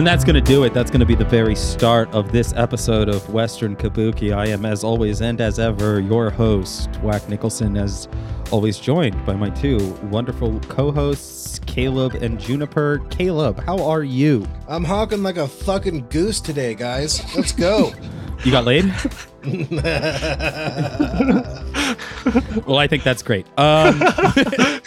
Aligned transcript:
And 0.00 0.06
that's 0.06 0.24
going 0.24 0.34
to 0.34 0.40
do 0.40 0.64
it. 0.64 0.72
That's 0.72 0.90
going 0.90 1.00
to 1.00 1.06
be 1.06 1.14
the 1.14 1.26
very 1.26 1.54
start 1.54 2.08
of 2.14 2.32
this 2.32 2.54
episode 2.54 3.10
of 3.10 3.28
Western 3.28 3.76
Kabuki. 3.76 4.34
I 4.34 4.46
am, 4.46 4.64
as 4.64 4.82
always 4.82 5.20
and 5.20 5.38
as 5.42 5.58
ever, 5.58 6.00
your 6.00 6.30
host, 6.30 6.88
Wack 7.02 7.28
Nicholson, 7.28 7.76
as 7.76 8.08
always 8.50 8.78
joined 8.78 9.26
by 9.26 9.34
my 9.34 9.50
two 9.50 9.92
wonderful 10.04 10.58
co 10.60 10.90
hosts, 10.90 11.58
Caleb 11.66 12.14
and 12.14 12.40
Juniper. 12.40 13.02
Caleb, 13.10 13.62
how 13.62 13.84
are 13.84 14.02
you? 14.02 14.46
I'm 14.68 14.84
honking 14.84 15.22
like 15.22 15.36
a 15.36 15.46
fucking 15.46 16.06
goose 16.08 16.40
today, 16.40 16.74
guys. 16.74 17.22
Let's 17.36 17.52
go. 17.52 17.92
You 18.42 18.52
got 18.52 18.64
laid? 18.64 18.86
well, 22.66 22.78
I 22.78 22.86
think 22.86 23.02
that's 23.02 23.22
great. 23.22 23.46
Um, 23.58 24.02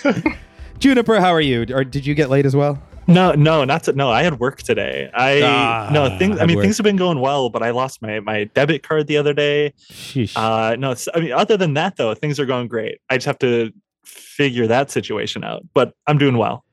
Juniper, 0.80 1.20
how 1.20 1.30
are 1.30 1.40
you? 1.40 1.68
Or 1.72 1.84
did 1.84 2.04
you 2.04 2.16
get 2.16 2.32
laid 2.32 2.48
as 2.48 2.56
well? 2.56 2.82
No, 3.08 3.34
no, 3.34 3.64
not 3.64 3.84
to, 3.84 3.94
no. 3.94 4.10
I 4.10 4.24
had 4.24 4.40
work 4.40 4.64
today. 4.64 5.10
I 5.14 5.42
Ah, 5.44 5.90
no 5.92 6.18
things. 6.18 6.40
I 6.40 6.46
mean, 6.46 6.58
work. 6.58 6.64
things 6.64 6.78
have 6.78 6.84
been 6.84 6.96
going 6.96 7.20
well, 7.20 7.50
but 7.50 7.62
I 7.62 7.72
lost 7.72 8.02
my 8.02 8.20
my 8.22 8.46
debit 8.46 8.84
card 8.84 9.08
the 9.08 9.18
other 9.18 9.34
day. 9.34 9.74
Sheesh. 9.92 10.34
Uh, 10.36 10.76
no, 10.76 10.96
I 11.14 11.20
mean, 11.20 11.32
other 11.32 11.58
than 11.58 11.74
that 11.74 11.98
though, 11.98 12.14
things 12.14 12.40
are 12.40 12.46
going 12.46 12.68
great. 12.68 13.00
I 13.10 13.18
just 13.18 13.26
have 13.26 13.40
to 13.40 13.72
figure 14.06 14.68
that 14.68 14.92
situation 14.92 15.44
out, 15.44 15.64
but 15.74 15.94
I'm 16.08 16.18
doing 16.18 16.38
well. 16.38 16.64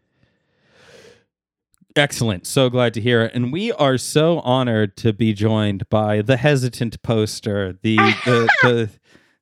Excellent. 1.96 2.46
So 2.46 2.70
glad 2.70 2.94
to 2.94 3.00
hear 3.00 3.22
it. 3.22 3.34
And 3.34 3.52
we 3.52 3.72
are 3.72 3.98
so 3.98 4.38
honored 4.40 4.96
to 4.98 5.12
be 5.12 5.32
joined 5.32 5.88
by 5.88 6.22
the 6.22 6.36
hesitant 6.36 7.02
poster, 7.02 7.76
the 7.82 7.96
the 7.96 8.48
the, 8.62 8.90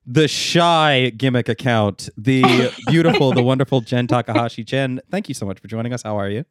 the 0.07 0.29
shy 0.29 1.11
gimmick 1.11 1.51
account, 1.51 2.09
the 2.17 2.73
beautiful, 2.87 3.33
the 3.33 3.43
wonderful 3.53 3.83
Jenn 3.83 4.07
Takahashi. 4.07 4.65
Jenn, 4.65 5.01
thank 5.11 5.29
you 5.29 5.35
so 5.35 5.45
much 5.45 5.61
for 5.61 5.69
joining 5.69 5.93
us. 5.93 6.03
How 6.03 6.19
are 6.19 6.31
you? 6.31 6.45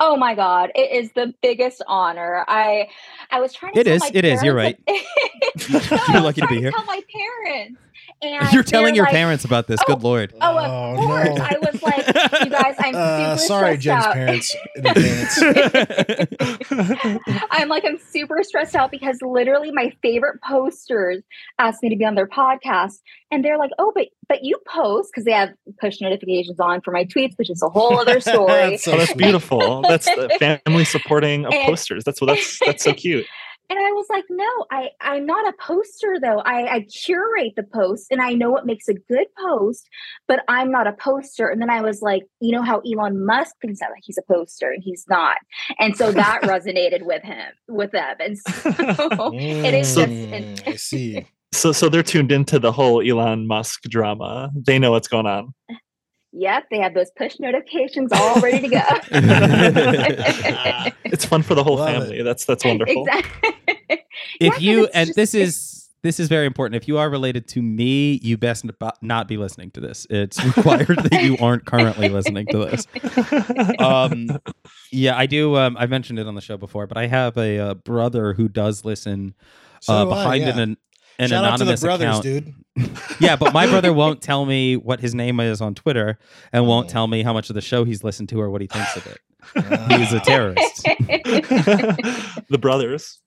Oh 0.00 0.16
my 0.16 0.34
god, 0.34 0.72
it 0.74 0.90
is 0.90 1.12
the 1.12 1.32
biggest 1.42 1.82
honor. 1.86 2.44
I 2.48 2.88
I 3.30 3.40
was 3.40 3.52
trying 3.52 3.74
to 3.74 3.80
It 3.80 3.86
is, 3.86 4.02
it 4.12 4.24
is, 4.24 4.42
you're 4.42 4.54
right. 4.54 4.78
You're 5.68 6.20
lucky 6.20 6.40
to 6.40 6.46
be 6.48 6.60
here. 6.60 6.72
Tell 6.72 6.84
my 6.84 7.02
parents. 7.12 7.78
And 8.22 8.52
You're 8.52 8.62
telling 8.62 8.94
your 8.94 9.04
like, 9.04 9.12
parents 9.14 9.44
about 9.44 9.66
this. 9.66 9.80
Good 9.84 10.02
lord. 10.04 10.32
Oh, 10.40 10.56
of 10.58 10.70
Oh, 10.70 11.06
course. 11.06 11.28
no. 11.28 11.34
I 11.44 11.56
was 11.60 11.82
like, 11.82 12.06
you 12.44 12.50
guys, 12.50 12.74
I'm 12.78 12.94
Uh, 13.02 13.36
super 13.36 13.46
sorry, 13.48 13.80
stressed 13.80 13.82
Jenn's 13.82 14.04
out. 14.06 14.14
parents 14.14 14.56
in 14.76 14.86
advance. 14.86 15.38
I'm 17.50 17.68
like, 17.68 17.84
I'm 17.84 17.98
super 18.10 18.42
stressed 18.42 18.74
out 18.76 18.90
because 18.90 19.18
literally 19.22 19.72
my 19.72 19.92
favorite 20.02 20.40
posters 20.42 21.22
asked 21.58 21.82
me 21.82 21.88
to 21.90 21.96
be 21.96 22.04
on 22.04 22.14
their 22.14 22.28
podcast. 22.28 23.00
And 23.30 23.44
they're 23.44 23.58
like, 23.58 23.70
oh, 23.78 23.92
but 23.94 24.08
but 24.28 24.44
you 24.44 24.58
post 24.68 25.10
because 25.12 25.24
they 25.24 25.32
have 25.32 25.50
push 25.80 26.00
notifications 26.00 26.60
on 26.60 26.80
for 26.82 26.90
my 26.92 27.04
tweets, 27.04 27.32
which 27.36 27.50
is 27.50 27.62
a 27.62 27.68
whole 27.68 27.98
other 27.98 28.20
story. 28.20 28.46
That's 28.70 28.84
so 28.84 28.92
oh, 28.92 28.98
that's 28.98 29.14
beautiful. 29.14 29.82
That's 29.82 30.04
the 30.06 30.28
family 30.64 30.84
supporting 30.84 31.46
of 31.46 31.52
And- 31.52 31.64
posters. 31.66 32.04
That's 32.04 32.20
what 32.20 32.26
that's 32.28 32.58
that's 32.64 32.84
so 32.84 32.92
cute. 32.92 33.26
And 33.70 33.78
I 33.78 33.92
was 33.92 34.06
like, 34.10 34.24
no, 34.28 34.66
I, 34.70 34.90
I'm 35.00 35.24
not 35.24 35.48
a 35.48 35.54
poster 35.58 36.18
though. 36.20 36.40
I, 36.40 36.74
I 36.74 36.80
curate 36.80 37.54
the 37.56 37.62
post 37.62 38.08
and 38.10 38.20
I 38.20 38.32
know 38.32 38.50
what 38.50 38.66
makes 38.66 38.88
a 38.88 38.94
good 38.94 39.26
post, 39.38 39.88
but 40.28 40.40
I'm 40.48 40.70
not 40.70 40.86
a 40.86 40.92
poster. 40.92 41.48
And 41.48 41.62
then 41.62 41.70
I 41.70 41.80
was 41.80 42.02
like, 42.02 42.24
you 42.40 42.52
know 42.52 42.62
how 42.62 42.80
Elon 42.80 43.24
Musk 43.24 43.54
thinks 43.62 43.80
that 43.80 43.90
like 43.90 44.02
he's 44.04 44.18
a 44.18 44.32
poster 44.32 44.70
and 44.70 44.82
he's 44.82 45.04
not. 45.08 45.38
And 45.78 45.96
so 45.96 46.12
that 46.12 46.40
resonated 46.44 47.02
with 47.02 47.22
him, 47.22 47.52
with 47.68 47.92
them. 47.92 48.16
And 48.20 48.38
so 48.38 49.30
it 49.32 49.74
is 49.74 49.94
just 49.94 50.12
Mm, 50.12 50.68
I 50.68 50.76
see. 50.76 51.26
So 51.54 51.70
so 51.70 51.90
they're 51.90 52.02
tuned 52.02 52.32
into 52.32 52.58
the 52.58 52.72
whole 52.72 53.06
Elon 53.06 53.46
Musk 53.46 53.82
drama. 53.82 54.50
They 54.54 54.78
know 54.78 54.90
what's 54.90 55.06
going 55.06 55.26
on. 55.26 55.52
Yep, 56.32 56.64
they 56.70 56.78
have 56.78 56.94
those 56.94 57.10
push 57.16 57.38
notifications 57.38 58.10
all 58.12 58.40
ready 58.40 58.60
to 58.60 58.68
go. 58.68 58.80
It's 61.04 61.24
fun 61.26 61.42
for 61.42 61.54
the 61.54 61.62
whole 61.62 61.76
Love 61.76 61.88
it. 61.90 62.00
family. 62.00 62.22
That's 62.22 62.44
that's 62.46 62.64
wonderful. 62.64 63.06
exactly. 63.06 63.50
if 63.88 64.00
Yeah, 64.40 64.50
'cause 64.50 64.62
you 64.62 64.86
and 64.94 65.06
just- 65.08 65.16
this 65.16 65.34
is 65.34 65.78
this 66.02 66.18
is 66.18 66.26
very 66.28 66.46
important. 66.46 66.74
If 66.82 66.88
you 66.88 66.98
are 66.98 67.08
related 67.08 67.46
to 67.48 67.62
me, 67.62 68.18
you 68.24 68.36
best 68.36 68.64
not 69.02 69.28
be 69.28 69.36
listening 69.36 69.70
to 69.72 69.80
this. 69.80 70.04
It's 70.10 70.42
required 70.44 70.98
that 70.98 71.22
you 71.22 71.36
aren't 71.38 71.64
currently 71.66 72.08
listening 72.08 72.46
to 72.46 72.58
this. 72.58 72.86
um 73.78 74.28
yeah 74.90 75.16
i 75.16 75.26
do 75.26 75.56
um 75.56 75.76
i 75.78 75.86
mentioned 75.86 76.18
it 76.18 76.26
on 76.26 76.34
the 76.34 76.40
show 76.40 76.56
before 76.56 76.86
but 76.86 76.96
i 76.98 77.06
have 77.06 77.36
a 77.38 77.58
uh, 77.58 77.74
brother 77.74 78.34
who 78.34 78.46
does 78.48 78.84
listen 78.84 79.34
So 79.80 79.92
uh 79.94 80.04
do 80.04 80.10
I, 80.10 80.14
behind 80.14 80.42
yeah. 80.42 80.58
an 80.62 80.76
an 81.18 81.28
Shout 81.28 81.44
out 81.44 81.58
to 81.58 81.64
the 81.64 81.72
anonymous 81.72 81.80
brothers, 81.80 82.08
account 82.18 82.22
dude. 82.22 82.54
yeah 83.20 83.36
but 83.36 83.52
my 83.52 83.66
brother 83.66 83.92
won't 84.02 84.22
tell 84.22 84.44
me 84.46 84.76
what 84.76 85.00
his 85.00 85.14
name 85.14 85.38
is 85.40 85.60
on 85.60 85.74
twitter 85.74 86.18
and 86.52 86.66
won't 86.66 86.86
Oh. 86.86 86.92
tell 86.92 87.06
me 87.06 87.22
how 87.22 87.32
much 87.32 87.50
of 87.50 87.54
the 87.54 87.60
show 87.60 87.84
he's 87.84 88.02
listened 88.02 88.28
to 88.30 88.40
or 88.40 88.48
what 88.50 88.60
he 88.62 88.66
thinks 88.66 88.96
of 88.96 89.06
it 89.06 89.18
he's 89.98 90.12
a 90.12 90.20
terrorist 90.20 90.82
the 92.48 92.58
brothers. 92.58 93.20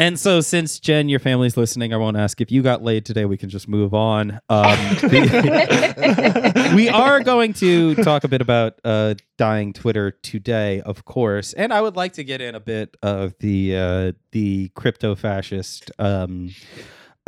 and 0.00 0.18
so 0.18 0.40
since 0.40 0.80
jen 0.80 1.08
your 1.08 1.20
family's 1.20 1.56
listening 1.56 1.94
i 1.94 1.96
won't 1.96 2.16
ask 2.16 2.40
if 2.40 2.50
you 2.50 2.60
got 2.62 2.82
laid 2.82 3.04
today 3.06 3.24
we 3.24 3.36
can 3.36 3.48
just 3.48 3.68
move 3.68 3.94
on 3.94 4.32
um 4.48 4.76
the- 5.02 6.72
we 6.74 6.88
are 6.88 7.20
going 7.22 7.52
to 7.52 7.94
talk 7.96 8.24
a 8.24 8.28
bit 8.28 8.40
about 8.40 8.74
uh, 8.84 9.14
dying 9.36 9.72
Twitter 9.72 10.10
today, 10.10 10.80
of 10.82 11.04
course, 11.04 11.52
and 11.54 11.72
I 11.72 11.80
would 11.80 11.96
like 11.96 12.12
to 12.14 12.24
get 12.24 12.40
in 12.40 12.54
a 12.54 12.60
bit 12.60 12.96
of 13.02 13.34
the 13.40 13.76
uh, 13.76 14.12
the 14.32 14.68
crypto 14.74 15.14
fascist 15.14 15.90
um, 15.98 16.50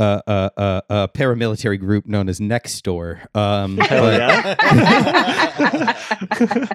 uh, 0.00 0.20
uh, 0.26 0.50
uh, 0.56 0.80
uh, 0.88 1.06
paramilitary 1.08 1.78
group 1.78 2.06
known 2.06 2.28
as 2.28 2.40
Nextdoor. 2.40 3.34
Um, 3.36 3.76
Hell 3.82 4.02
but- 4.02 4.18
yeah. 4.18 5.96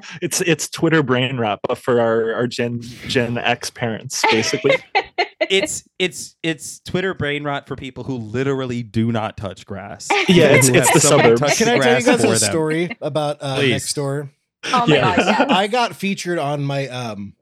it's 0.21 0.41
it's 0.41 0.69
Twitter 0.69 1.03
brain 1.03 1.37
rot, 1.37 1.59
but 1.67 1.77
for 1.77 1.99
our, 1.99 2.33
our 2.33 2.47
Gen 2.47 2.81
Gen 3.07 3.37
X 3.37 3.69
parents, 3.69 4.23
basically. 4.31 4.75
it's 5.49 5.87
it's 5.99 6.35
it's 6.43 6.79
Twitter 6.81 7.13
brain 7.13 7.43
rot 7.43 7.67
for 7.67 7.75
people 7.75 8.03
who 8.03 8.15
literally 8.17 8.83
do 8.83 9.11
not 9.11 9.37
touch 9.37 9.65
grass. 9.65 10.07
Yeah, 10.27 10.47
it's 10.49 10.67
it's 10.69 10.93
the 10.93 10.99
someone 10.99 11.37
suburbs. 11.37 11.57
Can 11.57 11.69
I 11.69 11.79
tell 11.79 11.99
you 11.99 12.05
guys 12.05 12.21
for 12.21 12.27
a 12.27 12.29
them. 12.29 12.37
story 12.37 12.97
about 13.01 13.37
uh, 13.41 13.55
Please. 13.55 13.71
next 13.71 13.93
door? 13.93 14.29
oh 14.65 14.85
my 14.87 14.95
Yeah. 14.95 15.15
god, 15.15 15.25
yeah. 15.25 15.45
I 15.55 15.67
got 15.67 15.95
featured 15.95 16.39
on 16.39 16.63
my 16.63 16.87
um, 16.87 17.33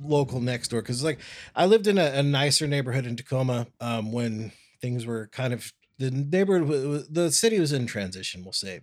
local 0.00 0.40
next 0.40 0.68
door 0.68 0.82
because 0.82 1.04
like 1.04 1.18
I 1.54 1.66
lived 1.66 1.86
in 1.86 1.98
a, 1.98 2.04
a 2.06 2.22
nicer 2.22 2.66
neighborhood 2.66 3.06
in 3.06 3.16
Tacoma 3.16 3.66
um, 3.80 4.10
when 4.12 4.52
things 4.82 5.06
were 5.06 5.28
kind 5.28 5.54
of 5.54 5.72
the 5.98 6.10
neighborhood 6.10 7.06
the 7.10 7.30
city 7.30 7.58
was 7.58 7.72
in 7.72 7.86
transition 7.86 8.42
we'll 8.42 8.52
say. 8.52 8.80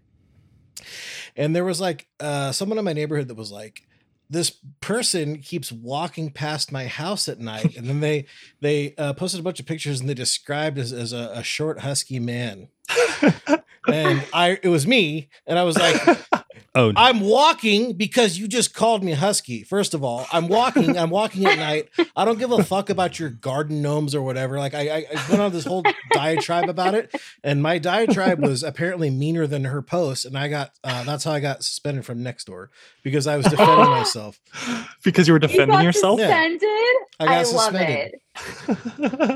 And 1.35 1.53
there 1.53 1.65
was 1.65 1.81
like 1.81 2.07
uh, 2.21 2.53
someone 2.53 2.77
in 2.77 2.85
my 2.85 2.93
neighborhood 2.93 3.27
that 3.27 3.35
was 3.35 3.51
like 3.51 3.83
this 4.29 4.57
person 4.79 5.39
keeps 5.39 5.71
walking 5.71 6.29
past 6.31 6.71
my 6.71 6.85
house 6.87 7.27
at 7.27 7.39
night 7.39 7.75
and 7.75 7.87
then 7.87 7.99
they 7.99 8.25
they 8.61 8.95
uh, 8.97 9.13
posted 9.13 9.39
a 9.39 9.43
bunch 9.43 9.59
of 9.59 9.65
pictures 9.65 9.99
and 9.99 10.09
they 10.09 10.13
described 10.13 10.77
as, 10.77 10.93
as 10.93 11.13
a, 11.13 11.31
a 11.35 11.43
short 11.43 11.81
husky 11.81 12.19
man. 12.19 12.69
And 13.87 14.23
i 14.33 14.59
it 14.61 14.69
was 14.69 14.85
me 14.85 15.29
and 15.47 15.57
i 15.57 15.63
was 15.63 15.77
like 15.77 15.95
Oh, 16.75 16.93
I'm 16.95 17.19
walking 17.21 17.93
because 17.93 18.37
you 18.37 18.47
just 18.47 18.73
called 18.73 19.03
me 19.03 19.13
husky. 19.13 19.63
First 19.63 19.93
of 19.93 20.03
all, 20.03 20.27
I'm 20.31 20.47
walking. 20.47 20.97
I'm 20.97 21.09
walking 21.09 21.45
at 21.45 21.57
night. 21.57 21.89
I 22.15 22.25
don't 22.25 22.37
give 22.37 22.51
a 22.51 22.63
fuck 22.63 22.89
about 22.89 23.19
your 23.19 23.29
garden 23.29 23.81
gnomes 23.81 24.13
or 24.13 24.21
whatever. 24.21 24.59
Like 24.59 24.73
I, 24.73 24.89
I, 24.89 25.05
I 25.15 25.29
went 25.29 25.41
on 25.41 25.51
this 25.51 25.65
whole 25.65 25.83
diatribe 26.11 26.69
about 26.69 26.93
it, 26.93 27.13
and 27.43 27.63
my 27.63 27.79
diatribe 27.79 28.39
was 28.39 28.61
apparently 28.63 29.09
meaner 29.09 29.47
than 29.47 29.63
her 29.65 29.81
post, 29.81 30.25
and 30.25 30.37
I 30.37 30.47
got 30.47 30.71
uh, 30.83 31.03
that's 31.03 31.23
how 31.23 31.31
I 31.31 31.39
got 31.39 31.63
suspended 31.63 32.05
from 32.05 32.21
next 32.23 32.45
door 32.45 32.69
because 33.03 33.25
I 33.27 33.37
was 33.37 33.45
defending 33.47 33.77
myself. 33.89 34.39
because 35.03 35.27
you 35.27 35.33
were 35.33 35.37
You 35.39 35.47
defending 35.47 35.69
got 35.77 35.83
yourself. 35.83 36.19
Yeah. 36.19 36.27
Suspended? 36.27 36.61
I 37.19 37.25
got 37.25 37.35
love 37.37 37.47
suspended. 37.47 38.15
It. 38.67 38.77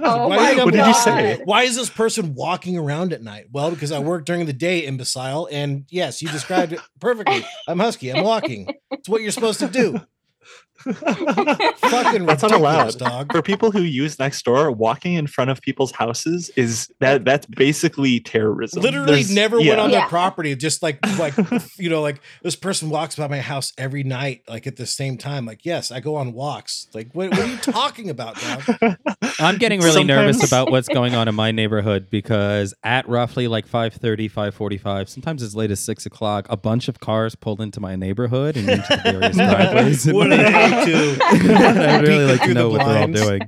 Oh 0.06 0.28
Why 0.28 0.36
my 0.38 0.48
did 0.50 0.58
you- 0.58 0.66
what 0.66 0.74
did 0.74 0.86
you 0.88 0.94
say? 0.94 1.42
Why 1.46 1.64
is 1.64 1.76
this 1.76 1.90
person 1.90 2.34
walking 2.36 2.78
around 2.78 3.14
at 3.14 3.22
night? 3.22 3.46
Well, 3.52 3.70
because 3.72 3.92
I 3.92 4.00
work 4.00 4.26
during 4.26 4.46
the 4.46 4.54
day, 4.54 4.80
imbecile. 4.80 5.48
And 5.52 5.86
yes, 5.90 6.22
you 6.22 6.30
described 6.30 6.74
it 6.74 6.80
perfectly. 7.00 7.46
I'm 7.68 7.80
husky. 7.80 8.12
I'm 8.12 8.24
walking. 8.24 8.68
It's 8.92 9.10
what 9.10 9.22
you're 9.22 9.32
supposed 9.32 9.60
to 9.60 9.68
do. 9.68 10.00
Fucking 10.84 12.25
That's 12.25 12.42
not 12.42 12.51
ridiculous, 12.51 12.54
allowed. 12.54 12.98
dog. 12.98 13.31
For 13.31 13.42
people 13.42 13.72
who 13.72 13.81
use 13.81 14.18
Nextdoor, 14.18 14.75
walking 14.75 15.13
in 15.13 15.28
front 15.28 15.50
of 15.50 15.62
people's 15.62 15.92
houses 15.92 16.50
is 16.57 16.92
that 17.00 17.24
that's 17.24 17.45
basically 17.45 18.19
terrorism. 18.19 18.81
literally 18.81 19.06
There's- 19.24 19.30
never 19.31 19.60
yeah. 19.60 19.69
went 19.69 19.81
on 19.81 19.92
their 19.92 20.07
property 20.07 20.56
just 20.56 20.84
like 20.84 21.00
like 21.18 21.34
you 21.78 21.90
know 21.90 22.01
like 22.01 22.22
this 22.42 22.56
person 22.56 22.90
walks 22.90 23.16
by 23.16 23.28
my 23.28 23.40
house 23.40 23.72
every 23.78 24.04
night 24.04 24.42
like 24.48 24.68
at 24.68 24.75
the 24.75 24.86
same 24.86 25.18
time 25.18 25.45
like 25.45 25.63
yes 25.63 25.92
i 25.92 26.00
go 26.00 26.16
on 26.16 26.34
walks 26.34 26.88
like 26.94 27.10
what, 27.13 27.30
what 27.31 27.40
are 27.40 27.48
you 27.48 27.57
talking 27.57 28.10
about 28.10 28.36
dog 28.42 28.98
I'm 29.40 29.57
getting 29.57 29.80
really 29.81 30.04
nervous 30.04 30.45
about 30.45 30.69
what's 30.72 30.88
going 30.88 31.16
on 31.16 31.28
in 31.28 31.36
my 31.36 31.51
neighborhood 31.51 32.10
because 32.10 32.74
at 32.84 33.07
roughly 33.10 33.48
like 33.48 33.68
5.30, 33.68 34.31
5.45, 34.31 35.10
sometimes 35.10 35.42
as 35.42 35.56
late 35.56 35.72
as 35.72 35.80
6 35.80 36.06
o'clock, 36.06 36.45
a 36.50 36.57
bunch 36.57 36.88
of 36.88 37.00
cars 37.00 37.34
pulled 37.36 37.60
into 37.60 37.80
my 37.80 37.95
neighborhood 37.95 38.56
and 38.56 38.69
into 38.69 38.86
the 38.90 39.12
various 39.12 39.36
driveways. 39.36 40.06
In 40.39 40.53
What 40.53 40.53
they 40.53 40.69
neighborhood. 40.69 41.19
do? 41.19 41.83
I'd 41.83 42.01
really 42.01 42.25
like 42.25 42.41
to 42.44 42.53
know 42.53 42.69
what 42.69 42.85
they're 42.85 43.01
all 43.01 43.07
doing. 43.07 43.41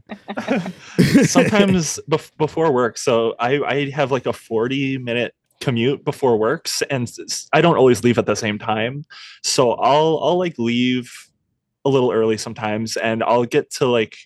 sometimes 1.26 2.00
bef- 2.10 2.36
before 2.38 2.72
work 2.72 2.98
so 2.98 3.36
I, 3.40 3.60
I 3.62 3.90
have 3.92 4.12
like 4.12 4.26
a 4.26 4.34
40 4.34 4.98
minute 5.00 5.34
commute 5.62 6.04
before 6.04 6.38
works 6.38 6.82
and 6.90 7.12
I 7.54 7.62
don't 7.62 7.78
always 7.78 8.04
leave 8.04 8.18
at 8.18 8.26
the 8.26 8.36
same 8.36 8.60
time 8.60 9.06
so 9.44 9.72
i'll 9.74 10.20
i'll 10.24 10.38
like 10.38 10.58
leave 10.58 11.12
a 11.84 11.90
little 11.90 12.12
early 12.12 12.36
sometimes, 12.36 12.98
and 12.98 13.22
I'll 13.24 13.46
get 13.46 13.70
to 13.74 13.86
like 13.86 14.18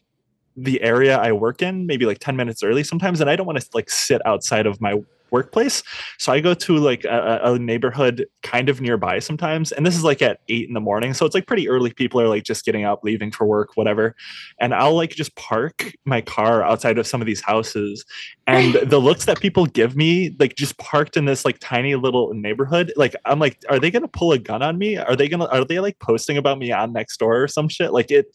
the 0.55 0.81
area 0.81 1.17
I 1.17 1.33
work 1.33 1.61
in 1.61 1.85
maybe 1.87 2.05
like 2.05 2.19
10 2.19 2.37
minutes 2.37 2.63
early 2.63 2.85
sometimes, 2.85 3.19
and 3.19 3.29
I 3.29 3.35
don't 3.35 3.45
want 3.45 3.59
to 3.59 3.67
like 3.73 3.89
sit 3.89 4.25
outside 4.25 4.65
of 4.65 4.79
my 4.79 4.95
workplace. 5.31 5.83
So 6.17 6.31
I 6.31 6.39
go 6.39 6.53
to 6.53 6.77
like 6.77 7.05
a, 7.05 7.39
a, 7.43 7.59
neighborhood 7.59 8.25
kind 8.41 8.69
of 8.69 8.81
nearby 8.81 9.19
sometimes. 9.19 9.71
And 9.71 9.85
this 9.85 9.95
is 9.95 10.03
like 10.03 10.21
at 10.21 10.39
eight 10.49 10.67
in 10.67 10.73
the 10.73 10.79
morning. 10.79 11.13
So 11.13 11.25
it's 11.25 11.35
like 11.35 11.47
pretty 11.47 11.69
early. 11.69 11.93
People 11.93 12.21
are 12.21 12.27
like 12.27 12.43
just 12.43 12.65
getting 12.65 12.85
up, 12.85 13.03
leaving 13.03 13.31
for 13.31 13.45
work, 13.45 13.75
whatever. 13.75 14.15
And 14.59 14.73
I'll 14.73 14.95
like 14.95 15.11
just 15.11 15.35
park 15.35 15.93
my 16.05 16.21
car 16.21 16.63
outside 16.63 16.97
of 16.97 17.07
some 17.07 17.21
of 17.21 17.27
these 17.27 17.41
houses. 17.41 18.05
And 18.47 18.75
the 18.75 18.99
looks 18.99 19.25
that 19.25 19.39
people 19.39 19.65
give 19.65 19.95
me, 19.95 20.35
like 20.39 20.55
just 20.55 20.77
parked 20.77 21.17
in 21.17 21.25
this 21.25 21.45
like 21.45 21.59
tiny 21.59 21.95
little 21.95 22.33
neighborhood, 22.33 22.91
like 22.95 23.15
I'm 23.25 23.39
like, 23.39 23.59
are 23.69 23.79
they 23.79 23.91
gonna 23.91 24.07
pull 24.07 24.31
a 24.31 24.39
gun 24.39 24.61
on 24.63 24.77
me? 24.77 24.97
Are 24.97 25.15
they 25.15 25.27
gonna 25.27 25.45
are 25.45 25.65
they 25.65 25.79
like 25.79 25.99
posting 25.99 26.37
about 26.37 26.57
me 26.57 26.71
on 26.71 26.93
next 26.93 27.17
door 27.17 27.43
or 27.43 27.47
some 27.47 27.69
shit? 27.69 27.93
Like 27.93 28.09
it 28.09 28.27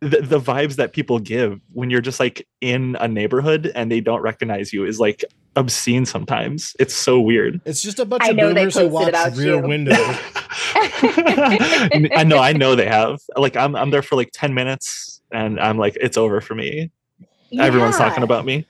the, 0.00 0.22
the 0.22 0.40
vibes 0.40 0.76
that 0.76 0.92
people 0.92 1.18
give 1.18 1.60
when 1.72 1.90
you're 1.90 2.00
just 2.00 2.20
like 2.20 2.46
in 2.60 2.96
a 3.00 3.08
neighborhood 3.08 3.70
and 3.74 3.90
they 3.90 4.00
don't 4.00 4.22
recognize 4.22 4.72
you 4.72 4.84
is 4.84 4.98
like 4.98 5.24
obscene 5.56 6.06
sometimes. 6.06 6.74
It's 6.78 6.94
so 6.94 7.20
weird. 7.20 7.60
It's 7.64 7.82
just 7.82 7.98
a 7.98 8.04
bunch 8.04 8.22
I 8.22 8.30
of 8.30 8.36
boomers 8.36 8.76
who 8.76 8.88
watch 8.88 9.14
Rear 9.36 9.56
you. 9.56 9.62
Window. 9.62 9.92
I 12.14 12.24
know, 12.26 12.38
I 12.38 12.52
know 12.52 12.74
they 12.74 12.86
have. 12.86 13.20
Like 13.36 13.56
I'm 13.56 13.74
I'm 13.76 13.90
there 13.90 14.02
for 14.02 14.16
like 14.16 14.30
10 14.32 14.54
minutes 14.54 15.20
and 15.32 15.60
I'm 15.60 15.78
like, 15.78 15.96
it's 16.00 16.16
over 16.16 16.40
for 16.40 16.54
me. 16.54 16.90
Yeah. 17.50 17.64
Everyone's 17.64 17.96
talking 17.96 18.22
about 18.22 18.44
me. 18.44 18.66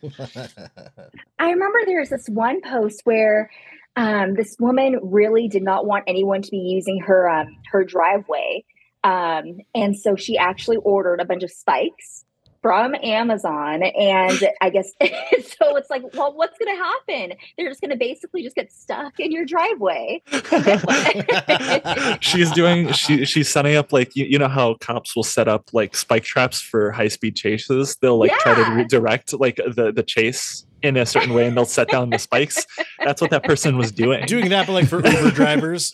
I 1.39 1.51
remember 1.51 1.79
there 1.87 2.01
was 2.01 2.09
this 2.09 2.29
one 2.29 2.61
post 2.63 3.03
where 3.05 3.51
um, 3.97 4.35
this 4.35 4.57
woman 4.59 4.99
really 5.03 5.49
did 5.49 5.63
not 5.63 5.85
want 5.85 6.05
anyone 6.07 6.41
to 6.43 6.51
be 6.51 6.59
using 6.59 7.01
her 7.01 7.29
um, 7.29 7.57
her 7.71 7.85
driveway 7.85 8.65
um, 9.05 9.59
and 9.75 9.97
so 9.97 10.15
she 10.15 10.37
actually 10.37 10.77
ordered 10.79 11.21
a 11.21 11.25
bunch 11.25 11.43
of 11.43 11.51
spikes 11.51 12.20
from 12.63 12.95
Amazon. 13.03 13.83
And 13.83 14.49
I 14.61 14.71
guess 14.71 14.91
so 15.01 15.77
it's 15.77 15.91
like, 15.91 16.03
well, 16.15 16.35
what's 16.35 16.59
going 16.59 16.77
to 16.77 16.83
happen? 16.83 17.37
They're 17.57 17.69
just 17.69 17.81
going 17.81 17.91
to 17.91 17.97
basically 17.97 18.43
just 18.43 18.57
get 18.57 18.73
stuck 18.73 19.19
in 19.19 19.33
your 19.33 19.45
driveway. 19.45 20.23
she's 22.21 22.51
doing, 22.53 22.93
she, 22.93 23.25
she's 23.25 23.49
setting 23.49 23.77
up 23.77 23.93
like, 23.93 24.15
you, 24.17 24.27
you, 24.27 24.39
know 24.39 24.49
how 24.49 24.75
cops 24.81 25.15
will 25.15 25.23
set 25.23 25.49
up 25.49 25.69
like 25.73 25.95
spike 25.95 26.25
traps 26.25 26.61
for 26.61 26.91
high 26.93 27.09
speed 27.09 27.37
chases. 27.37 27.97
They'll 28.01 28.19
like 28.19 28.31
yeah. 28.31 28.39
try 28.39 28.55
to 28.55 28.71
redirect 28.75 29.39
like 29.39 29.57
the, 29.57 29.93
the 29.95 30.03
chase 30.03 30.65
in 30.83 30.97
a 30.97 31.05
certain 31.05 31.35
way 31.35 31.47
and 31.47 31.55
they'll 31.57 31.67
set 31.67 31.89
down 31.89 32.09
the 32.09 32.19
spikes. 32.19 32.67
That's 33.05 33.21
what 33.21 33.31
that 33.31 33.45
person 33.45 33.77
was 33.77 33.93
doing. 33.93 34.25
Doing 34.27 34.49
that, 34.51 34.67
but 34.67 34.73
like 34.73 34.89
for 34.89 35.07
Uber 35.07 35.31
drivers. 35.33 35.93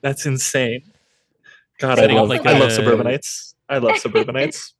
That's 0.00 0.24
insane. 0.24 0.82
God, 1.82 1.98
I 1.98 2.06
love, 2.06 2.28
like 2.28 2.46
I 2.46 2.56
love 2.56 2.70
suburbanites. 2.70 3.54
I 3.68 3.78
love 3.78 3.98
suburbanites. 4.00 4.72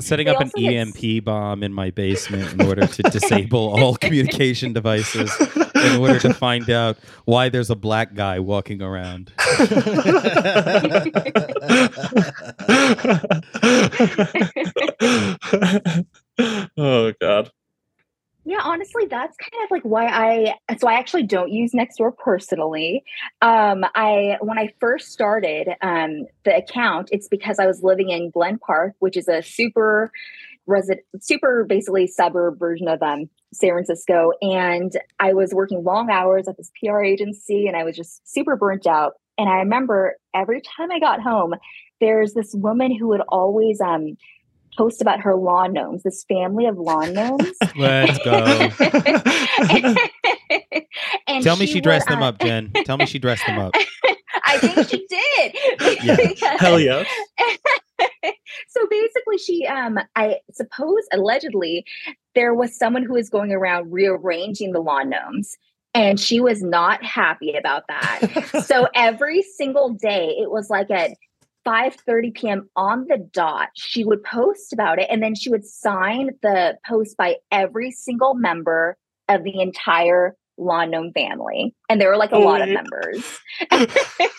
Setting 0.00 0.26
up 0.28 0.40
an 0.40 0.50
EMP 0.58 1.24
bomb 1.24 1.62
in 1.62 1.72
my 1.72 1.90
basement 1.90 2.54
in 2.54 2.62
order 2.66 2.88
to 2.88 3.02
disable 3.04 3.78
all 3.78 3.94
communication 4.00 4.72
devices 4.72 5.30
in 5.76 6.00
order 6.00 6.18
to 6.18 6.34
find 6.34 6.68
out 6.70 6.98
why 7.24 7.50
there's 7.50 7.70
a 7.70 7.76
black 7.76 8.14
guy 8.14 8.40
walking 8.40 8.82
around. 8.82 9.32
oh 16.76 17.12
god. 17.20 17.52
Yeah, 18.50 18.62
honestly, 18.64 19.06
that's 19.08 19.36
kind 19.36 19.62
of 19.64 19.70
like 19.70 19.84
why 19.84 20.06
I 20.08 20.74
so 20.76 20.88
I 20.88 20.94
actually 20.94 21.22
don't 21.22 21.52
use 21.52 21.70
Nextdoor 21.70 22.16
personally. 22.16 23.04
Um, 23.40 23.84
I 23.94 24.38
when 24.40 24.58
I 24.58 24.74
first 24.80 25.12
started 25.12 25.68
um, 25.82 26.26
the 26.44 26.56
account, 26.56 27.10
it's 27.12 27.28
because 27.28 27.60
I 27.60 27.68
was 27.68 27.84
living 27.84 28.10
in 28.10 28.30
Glen 28.30 28.58
Park, 28.58 28.94
which 28.98 29.16
is 29.16 29.28
a 29.28 29.40
super 29.40 30.10
resident, 30.66 31.06
super 31.20 31.64
basically 31.64 32.08
suburb 32.08 32.58
version 32.58 32.88
of 32.88 33.00
um, 33.04 33.30
San 33.54 33.70
Francisco, 33.70 34.32
and 34.42 34.96
I 35.20 35.32
was 35.32 35.54
working 35.54 35.84
long 35.84 36.10
hours 36.10 36.48
at 36.48 36.56
this 36.56 36.72
PR 36.82 37.02
agency, 37.04 37.68
and 37.68 37.76
I 37.76 37.84
was 37.84 37.94
just 37.94 38.20
super 38.28 38.56
burnt 38.56 38.84
out. 38.84 39.12
And 39.38 39.48
I 39.48 39.58
remember 39.58 40.16
every 40.34 40.60
time 40.60 40.90
I 40.90 40.98
got 40.98 41.22
home, 41.22 41.54
there's 42.00 42.34
this 42.34 42.52
woman 42.52 42.92
who 42.96 43.06
would 43.10 43.22
always 43.28 43.80
um 43.80 44.16
post 44.80 45.02
about 45.02 45.20
her 45.20 45.36
lawn 45.36 45.74
gnomes, 45.74 46.02
this 46.04 46.24
family 46.24 46.64
of 46.64 46.78
lawn 46.78 47.12
gnomes. 47.12 47.52
Let's 47.76 48.18
go. 48.24 48.32
and 51.26 51.44
Tell 51.44 51.56
me 51.56 51.66
she, 51.66 51.74
she 51.74 51.80
dressed 51.82 52.08
would, 52.08 52.16
them 52.16 52.22
uh, 52.22 52.28
up, 52.28 52.40
Jenn. 52.40 52.72
Tell 52.86 52.96
me 52.96 53.04
she 53.04 53.18
dressed 53.18 53.44
them 53.46 53.58
up. 53.58 53.74
I 54.44 54.56
think 54.56 54.88
she 54.88 55.06
did. 55.06 55.54
Yeah. 56.02 56.16
Hell 56.58 56.80
yeah. 56.80 57.04
so 58.68 58.86
basically 58.88 59.36
she 59.36 59.66
um 59.66 59.98
I 60.16 60.36
suppose 60.50 61.02
allegedly 61.12 61.84
there 62.34 62.54
was 62.54 62.74
someone 62.74 63.02
who 63.02 63.12
was 63.12 63.28
going 63.28 63.52
around 63.52 63.92
rearranging 63.92 64.72
the 64.72 64.80
lawn 64.80 65.10
gnomes 65.10 65.58
and 65.92 66.18
she 66.18 66.40
was 66.40 66.62
not 66.62 67.04
happy 67.04 67.54
about 67.54 67.82
that. 67.88 68.64
so 68.64 68.88
every 68.94 69.42
single 69.42 69.90
day 69.90 70.36
it 70.40 70.50
was 70.50 70.70
like 70.70 70.90
at 70.90 71.10
5:30 71.66 72.34
p.m. 72.34 72.70
on 72.74 73.06
the 73.08 73.18
dot, 73.18 73.68
she 73.74 74.04
would 74.04 74.22
post 74.22 74.72
about 74.72 74.98
it 74.98 75.08
and 75.10 75.22
then 75.22 75.34
she 75.34 75.50
would 75.50 75.64
sign 75.64 76.30
the 76.42 76.78
post 76.86 77.16
by 77.16 77.36
every 77.50 77.90
single 77.90 78.34
member 78.34 78.96
of 79.28 79.44
the 79.44 79.60
entire 79.60 80.36
lawn 80.60 80.90
gnome 80.90 81.12
family 81.12 81.74
and 81.88 82.00
there 82.00 82.08
were 82.08 82.16
like 82.16 82.32
a 82.32 82.38
lot 82.38 82.60
of 82.60 82.68
members. 82.68 83.38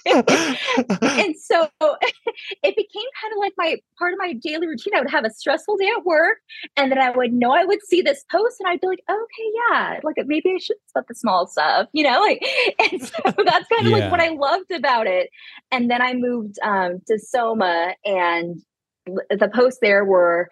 And 1.01 1.35
so 1.37 1.67
it 1.81 2.75
became 2.75 3.09
kind 3.21 3.33
of 3.33 3.39
like 3.39 3.53
my 3.57 3.77
part 3.97 4.13
of 4.13 4.19
my 4.19 4.33
daily 4.33 4.67
routine. 4.67 4.95
I 4.95 4.99
would 4.99 5.09
have 5.09 5.25
a 5.25 5.29
stressful 5.29 5.77
day 5.77 5.89
at 5.97 6.05
work 6.05 6.37
and 6.77 6.91
then 6.91 6.99
i 6.99 7.09
would 7.09 7.33
know 7.33 7.51
i 7.51 7.63
would 7.63 7.79
see 7.83 8.01
this 8.01 8.23
post 8.31 8.57
and 8.59 8.69
i'd 8.69 8.81
be 8.81 8.87
like 8.87 9.03
okay 9.09 9.51
yeah 9.69 9.99
like 10.03 10.15
maybe 10.25 10.53
i 10.55 10.57
should 10.57 10.77
spot 10.87 11.05
the 11.07 11.15
small 11.15 11.47
stuff 11.47 11.87
you 11.93 12.03
know 12.03 12.19
like 12.19 12.43
and 12.91 13.01
so 13.01 13.17
that's 13.23 13.67
kind 13.67 13.85
of 13.85 13.91
yeah. 13.91 13.97
like 13.97 14.11
what 14.11 14.19
i 14.19 14.29
loved 14.29 14.71
about 14.71 15.07
it. 15.07 15.29
And 15.71 15.89
then 15.89 16.01
i 16.01 16.13
moved 16.13 16.57
um, 16.63 17.01
to 17.07 17.19
soma 17.19 17.95
and 18.05 18.61
the 19.05 19.49
posts 19.53 19.79
there 19.81 20.05
were 20.05 20.49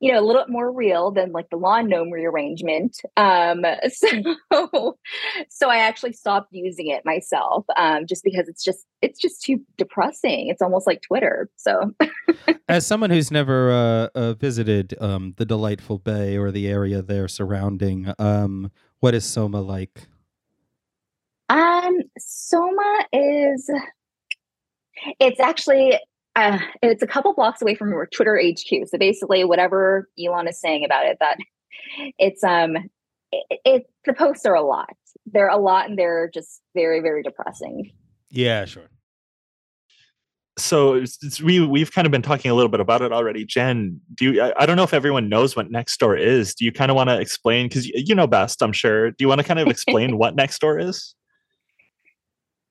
you 0.00 0.10
know, 0.10 0.18
a 0.18 0.24
little 0.24 0.42
bit 0.42 0.50
more 0.50 0.72
real 0.72 1.10
than 1.10 1.30
like 1.30 1.50
the 1.50 1.56
lawn 1.56 1.88
gnome 1.88 2.10
rearrangement. 2.10 3.00
Um, 3.18 3.64
so, 3.92 4.98
so 5.50 5.68
I 5.68 5.76
actually 5.76 6.14
stopped 6.14 6.48
using 6.52 6.88
it 6.88 7.04
myself, 7.04 7.66
um, 7.76 8.06
just 8.06 8.24
because 8.24 8.48
it's 8.48 8.64
just 8.64 8.86
it's 9.02 9.20
just 9.20 9.42
too 9.42 9.60
depressing. 9.76 10.48
It's 10.48 10.62
almost 10.62 10.86
like 10.86 11.02
Twitter. 11.02 11.50
So, 11.56 11.92
as 12.68 12.86
someone 12.86 13.10
who's 13.10 13.30
never 13.30 13.70
uh, 13.70 14.08
uh, 14.14 14.32
visited 14.34 14.94
um, 15.00 15.34
the 15.36 15.44
delightful 15.44 15.98
bay 15.98 16.36
or 16.38 16.50
the 16.50 16.66
area 16.66 17.02
there 17.02 17.28
surrounding, 17.28 18.12
um, 18.18 18.72
what 19.00 19.14
is 19.14 19.24
Soma 19.24 19.60
like? 19.60 20.06
Um, 21.50 21.98
Soma 22.18 23.06
is 23.12 23.70
it's 25.18 25.40
actually 25.40 25.98
uh, 26.36 26.58
it's 26.82 27.02
a 27.02 27.06
couple 27.06 27.34
blocks 27.34 27.60
away 27.60 27.74
from 27.74 27.92
Twitter 28.12 28.40
HQ. 28.40 28.88
So 28.88 28.98
basically, 28.98 29.44
whatever 29.44 30.08
Elon 30.18 30.48
is 30.48 30.60
saying 30.60 30.84
about 30.84 31.06
it, 31.06 31.18
that 31.20 31.38
it's 32.18 32.44
um, 32.44 32.76
it, 33.32 33.60
it 33.64 33.82
the 34.04 34.12
posts 34.12 34.46
are 34.46 34.54
a 34.54 34.62
lot. 34.62 34.94
They're 35.26 35.48
a 35.48 35.58
lot, 35.58 35.88
and 35.88 35.98
they're 35.98 36.30
just 36.32 36.62
very, 36.74 37.00
very 37.00 37.22
depressing. 37.22 37.90
Yeah, 38.30 38.64
sure. 38.64 38.88
So 40.58 40.94
it's, 40.94 41.18
it's, 41.22 41.40
we 41.40 41.64
we've 41.64 41.90
kind 41.90 42.06
of 42.06 42.12
been 42.12 42.22
talking 42.22 42.50
a 42.50 42.54
little 42.54 42.68
bit 42.68 42.80
about 42.80 43.02
it 43.02 43.12
already. 43.12 43.44
Jen, 43.44 44.00
do 44.14 44.32
you? 44.32 44.42
I, 44.42 44.52
I 44.62 44.66
don't 44.66 44.76
know 44.76 44.82
if 44.82 44.94
everyone 44.94 45.28
knows 45.28 45.56
what 45.56 45.70
Nextdoor 45.70 46.20
is. 46.20 46.54
Do 46.54 46.64
you 46.64 46.72
kind 46.72 46.90
of 46.90 46.96
want 46.96 47.08
to 47.08 47.18
explain? 47.18 47.68
Because 47.68 47.86
you 47.86 48.14
know 48.14 48.26
best, 48.26 48.62
I'm 48.62 48.72
sure. 48.72 49.10
Do 49.10 49.16
you 49.20 49.28
want 49.28 49.40
to 49.40 49.46
kind 49.46 49.58
of 49.58 49.68
explain 49.68 50.16
what 50.16 50.36
Nextdoor 50.36 50.82
is? 50.82 51.14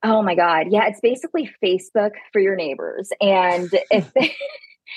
Oh 0.02 0.22
my 0.22 0.34
God. 0.34 0.66
Yeah, 0.70 0.86
it's 0.86 1.00
basically 1.00 1.50
Facebook 1.62 2.12
for 2.32 2.40
your 2.40 2.56
neighbors. 2.56 3.10
And 3.20 3.68
if 3.90 4.10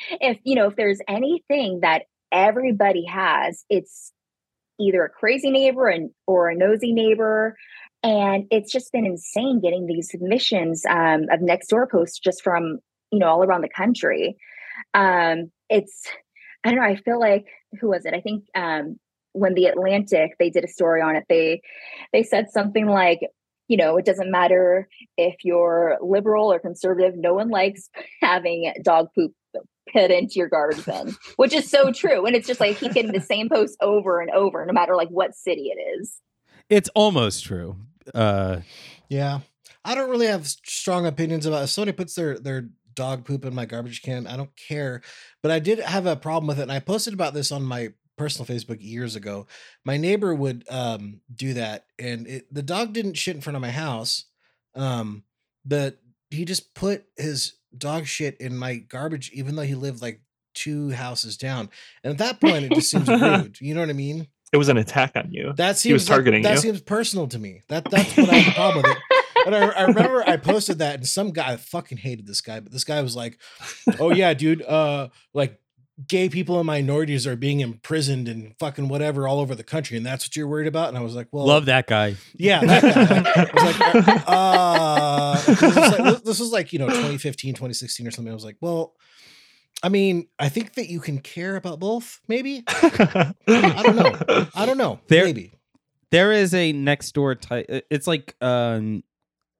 if 0.22 0.38
you 0.43 0.55
know, 0.55 0.67
if 0.67 0.75
there's 0.75 1.00
anything 1.07 1.79
that 1.81 2.03
everybody 2.31 3.05
has, 3.05 3.63
it's 3.69 4.12
either 4.79 5.03
a 5.03 5.10
crazy 5.10 5.51
neighbor 5.51 5.88
and 5.88 6.12
or 6.27 6.50
a 6.50 6.55
nosy 6.55 6.93
neighbor. 6.93 7.55
And 8.01 8.45
it's 8.51 8.72
just 8.72 8.91
been 8.91 9.05
insane 9.05 9.62
getting 9.62 9.86
these 9.86 10.10
submissions 10.10 10.83
um, 10.89 11.27
of 11.31 11.41
next 11.41 11.67
door 11.67 11.88
posts 11.88 12.19
just 12.19 12.43
from 12.43 12.79
you 13.12 13.19
know 13.19 13.27
all 13.27 13.43
around 13.43 13.62
the 13.62 13.69
country. 13.69 14.36
Um, 14.93 15.51
it's 15.69 16.07
I 16.63 16.69
don't 16.69 16.79
know. 16.79 16.86
I 16.86 16.95
feel 16.95 17.19
like 17.19 17.45
who 17.79 17.89
was 17.89 18.05
it? 18.05 18.13
I 18.13 18.22
think 18.22 18.45
um, 18.55 18.98
when 19.33 19.53
the 19.53 19.65
Atlantic 19.65 20.31
they 20.39 20.50
did 20.50 20.63
a 20.63 20.67
story 20.67 21.01
on 21.01 21.15
it, 21.15 21.25
they 21.29 21.62
they 22.12 22.24
said 22.24 22.50
something 22.50 22.88
like 22.88 23.19
you 23.74 23.77
know, 23.77 23.98
it 23.98 24.06
doesn't 24.06 24.30
matter 24.30 24.88
if 25.18 25.38
you're 25.44 25.98
liberal 26.00 26.53
or 26.53 26.60
conservative, 26.60 27.15
no 27.18 27.34
one 27.34 27.50
likes 27.50 27.89
having 28.22 28.72
dog 28.84 29.08
poop 29.15 29.34
put 29.92 30.12
into 30.12 30.36
your 30.36 30.48
garbage 30.48 30.86
bin, 30.86 31.15
which 31.38 31.53
is 31.53 31.68
so 31.68 31.92
true. 31.92 32.24
And 32.27 32.36
it's 32.36 32.46
just 32.46 32.60
like 32.60 32.77
he's 32.77 32.94
getting 32.94 33.13
the 33.13 33.20
same 33.20 33.50
post 33.50 33.75
over 33.82 34.22
and 34.22 34.30
over, 34.30 34.63
no 34.63 34.74
matter 34.74 34.96
like 34.96 35.10
what 35.10 35.34
city 35.34 35.72
it 35.75 35.82
is. 36.00 36.20
It's 36.70 36.88
almost 36.94 37.46
true. 37.46 37.77
Uh, 38.13 38.60
yeah. 39.10 39.39
I 39.84 39.96
don't 39.96 40.12
really 40.12 40.27
have 40.27 40.46
strong 40.46 41.08
opinions 41.08 41.48
about 41.48 41.63
if 41.63 41.72
somebody 41.72 41.94
puts 41.94 42.13
their 42.13 42.38
their 42.38 42.70
dog 42.94 43.25
poop 43.25 43.44
in 43.44 43.56
my 43.56 43.65
garbage 43.65 44.03
can. 44.03 44.27
I 44.27 44.38
don't 44.38 44.56
care, 44.56 45.01
but 45.42 45.51
I 45.51 45.58
did 45.58 45.80
have 45.80 46.06
a 46.06 46.15
problem 46.15 46.46
with 46.46 46.60
it, 46.60 46.63
and 46.63 46.72
I 46.72 46.80
posted 46.80 47.15
about 47.15 47.34
this 47.34 47.51
on 47.51 47.63
my 47.63 47.89
personal 48.17 48.46
Facebook 48.46 48.77
years 48.79 49.15
ago. 49.15 49.48
My 49.86 49.98
neighbor 49.98 50.34
would 50.34 50.65
um, 50.70 51.22
do 51.34 51.53
that, 51.55 51.86
and 52.00 52.27
it, 52.27 52.53
the 52.53 52.62
dog 52.63 52.93
didn't 52.93 53.15
shit 53.15 53.36
in 53.36 53.41
front 53.41 53.55
of 53.55 53.62
my 53.62 53.72
house, 53.72 54.25
um, 54.75 55.24
but 55.65 55.98
he 56.29 56.46
just 56.46 56.74
put 56.74 57.05
his 57.17 57.53
dog 57.77 58.05
shit 58.05 58.38
in 58.39 58.58
my 58.58 58.75
garbage, 58.75 59.32
even 59.34 59.55
though 59.55 59.63
he 59.63 59.75
lived 59.75 60.01
like 60.01 60.22
two 60.53 60.91
houses 60.91 61.38
down. 61.38 61.70
And 62.03 62.12
at 62.12 62.17
that 62.20 62.39
point, 62.41 62.65
it 62.65 62.72
just 62.74 62.91
seems 62.91 63.08
rude. 63.22 63.60
You 63.62 63.74
know 63.74 63.82
what 63.82 63.89
I 63.89 63.93
mean? 63.93 64.27
It 64.51 64.58
was 64.58 64.70
an 64.70 64.77
attack 64.77 65.13
on 65.15 65.32
you. 65.32 65.53
That 65.58 65.77
seems 65.77 65.84
He 65.84 65.93
was 65.93 66.08
like- 66.10 66.15
targeting 66.15 66.43
that 66.43 66.53
you. 66.55 66.60
seems 66.60 66.82
personal 66.82 67.27
to 67.29 67.39
me. 67.39 67.62
That 67.70 67.89
that's 67.89 68.15
what 68.15 68.29
I 68.29 68.36
have 68.36 68.46
the 68.46 68.51
problem 68.51 68.84
with 68.84 68.91
it. 68.91 68.98
And 69.48 69.55
I, 69.55 69.67
I 69.70 69.82
remember 69.86 70.24
I 70.27 70.38
posted 70.38 70.77
that, 70.79 70.96
and 70.96 71.08
some 71.08 71.32
guy 71.32 71.53
I 71.53 71.58
fucking 71.58 71.98
hated 71.98 72.25
this 72.27 72.39
guy, 72.41 72.60
but 72.60 72.72
this 72.72 72.84
guy 72.84 73.01
was 73.01 73.15
like, 73.15 73.39
"Oh 74.00 74.12
yeah, 74.12 74.34
dude, 74.36 74.62
uh, 74.62 75.10
like 75.34 75.60
gay 76.07 76.27
people 76.29 76.57
and 76.59 76.65
minorities 76.67 77.27
are 77.27 77.35
being 77.35 77.59
imprisoned 77.59 78.27
and 78.27 78.55
fucking 78.59 78.88
whatever 78.88 79.27
all 79.27 79.39
over 79.39 79.55
the 79.55 79.63
country, 79.63 79.95
and 79.97 80.05
that's 80.05 80.25
what 80.25 80.35
you're 80.35 80.47
worried 80.47 80.67
about." 80.67 80.89
And 80.89 80.97
I 80.97 81.01
was 81.01 81.15
like, 81.15 81.27
"Well, 81.31 81.45
Love 81.45 81.65
that 81.65 81.88
guy. 81.88 82.15
yeah." 82.35 82.62
That 82.65 82.81
guy. 82.83 83.43
I 83.51 83.65
was 83.65 84.07
like, 84.07 84.23
uh, 84.27 85.35
this, 85.45 85.62
was 85.62 86.00
like, 86.00 86.23
this 86.23 86.39
was 86.39 86.51
like 86.51 86.73
you 86.73 86.79
know 86.79 86.88
2015, 86.88 87.53
2016 87.53 88.07
or 88.07 88.12
something. 88.12 88.31
I 88.31 88.35
was 88.35 88.45
like, 88.45 88.57
"Well." 88.62 88.93
I 89.85 89.89
mean, 89.89 90.27
I 90.39 90.47
think 90.47 90.75
that 90.75 90.89
you 90.89 91.01
can 91.01 91.19
care 91.19 91.57
about 91.57 91.77
both, 91.81 92.21
maybe. 92.29 92.63
I 92.69 93.33
don't 93.83 93.95
know. 93.97 94.47
I 94.55 94.65
don't 94.65 94.77
know. 94.77 95.00
There- 95.09 95.25
maybe. 95.25 95.51
There 96.09 96.31
is 96.31 96.53
a 96.53 96.71
next 96.71 97.12
door 97.13 97.35
type. 97.35 97.65
It's 97.89 98.07
like 98.07 98.35
um, 98.39 99.03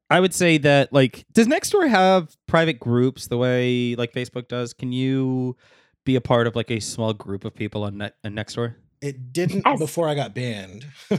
I 0.10 0.20
would 0.20 0.34
say 0.34 0.60
that 0.60 0.94
like 0.94 1.26
does 1.34 1.48
Nextdoor 1.48 1.90
have 1.90 2.30
private 2.48 2.80
groups 2.80 3.28
the 3.28 3.38
way 3.40 3.96
like 3.96 4.14
Facebook 4.14 4.48
does? 4.48 4.72
Can 4.72 4.92
you 4.92 5.58
be 6.06 6.16
a 6.16 6.22
part 6.22 6.48
of 6.48 6.56
like 6.56 6.70
a 6.72 6.80
small 6.80 7.14
group 7.14 7.46
of 7.46 7.54
people 7.56 7.84
on, 7.84 7.98
ne- 7.98 8.12
on 8.24 8.34
Nextdoor? 8.34 8.76
It 9.02 9.34
didn't 9.34 9.64
As- 9.66 9.80
before 9.80 10.08
I 10.08 10.16
got 10.16 10.34
banned. 10.34 10.86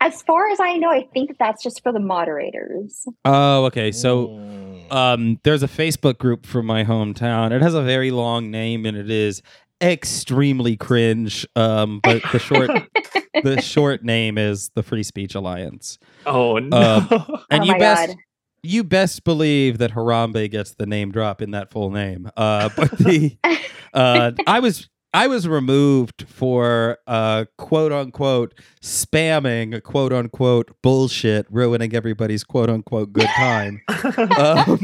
as 0.00 0.22
far 0.22 0.48
as 0.50 0.60
I 0.60 0.76
know, 0.76 0.90
I 0.90 1.06
think 1.12 1.28
that 1.28 1.36
that's 1.38 1.62
just 1.62 1.82
for 1.82 1.92
the 1.92 2.00
moderators. 2.00 3.06
Oh, 3.24 3.64
okay. 3.66 3.92
So 3.92 4.28
Mm. 4.28 4.92
um, 4.92 5.40
there's 5.42 5.62
a 5.62 5.68
Facebook 5.68 6.18
group 6.18 6.46
from 6.46 6.66
my 6.66 6.84
hometown. 6.84 7.50
It 7.52 7.62
has 7.62 7.74
a 7.74 7.82
very 7.82 8.10
long 8.10 8.50
name 8.50 8.84
and 8.86 8.96
it 8.96 9.10
is 9.10 9.42
extremely 9.80 10.76
cringe. 10.76 11.46
Um, 11.56 12.00
but 12.02 12.22
the 12.32 12.38
short 12.38 12.70
the 13.42 13.60
short 13.62 14.04
name 14.04 14.36
is 14.38 14.70
the 14.74 14.82
Free 14.82 15.02
Speech 15.02 15.34
Alliance. 15.34 15.98
oh 16.26 16.58
no. 16.58 17.06
And 17.50 17.62
oh 17.62 17.64
you 17.64 17.72
my 17.72 17.78
best 17.78 18.08
god. 18.08 18.16
You 18.62 18.84
best 18.84 19.24
believe 19.24 19.78
that 19.78 19.92
Harambe 19.92 20.50
gets 20.50 20.74
the 20.74 20.86
name 20.86 21.10
drop 21.12 21.40
in 21.42 21.52
that 21.52 21.70
full 21.70 21.90
name. 21.90 22.30
Uh, 22.36 22.68
but 22.76 22.90
the 22.98 23.36
uh, 23.94 24.32
I 24.46 24.60
was 24.60 24.88
I 25.12 25.26
was 25.26 25.48
removed 25.48 26.26
for 26.28 26.98
uh, 27.06 27.46
quote 27.58 27.92
unquote 27.92 28.54
spamming 28.82 29.82
quote 29.82 30.12
unquote 30.12 30.70
bullshit, 30.82 31.46
ruining 31.50 31.94
everybody's 31.94 32.44
quote 32.44 32.70
unquote 32.70 33.12
good 33.12 33.28
time. 33.36 33.80
Um, 34.38 34.78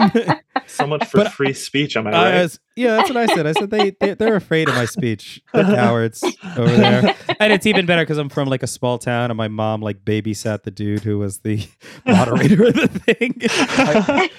so 0.67 0.87
much 0.87 1.05
for 1.07 1.19
but- 1.19 1.33
free 1.33 1.53
speech, 1.53 1.97
am 1.97 2.07
I 2.07 2.11
I 2.11 2.13
right? 2.33 2.43
was- 2.43 2.59
yeah, 2.79 2.97
that's 2.97 3.09
what 3.09 3.17
I 3.17 3.27
said. 3.35 3.47
I 3.47 3.53
said 3.53 3.71
they, 3.71 3.91
they 4.01 4.13
they're 4.15 4.37
afraid 4.37 4.69
of 4.69 4.75
my 4.75 4.85
speech. 4.85 5.41
The 5.55 5.63
cowards 5.77 6.23
over 6.59 6.77
there. 6.77 7.15
And 7.41 7.51
it's 7.53 7.65
even 7.67 7.87
better 7.87 8.03
because 8.03 8.19
I'm 8.19 8.29
from 8.29 8.49
like 8.49 8.63
a 8.63 8.67
small 8.67 8.99
town, 8.99 9.31
and 9.31 9.39
my 9.39 9.49
mom 9.49 9.81
like 9.81 10.05
babysat 10.05 10.65
the 10.65 10.71
dude 10.71 11.01
who 11.03 11.19
was 11.19 11.39
the 11.39 11.67
moderator 12.07 12.67
of 12.67 12.75
the 12.75 12.89
thing. 12.89 13.35
I- 13.49 14.31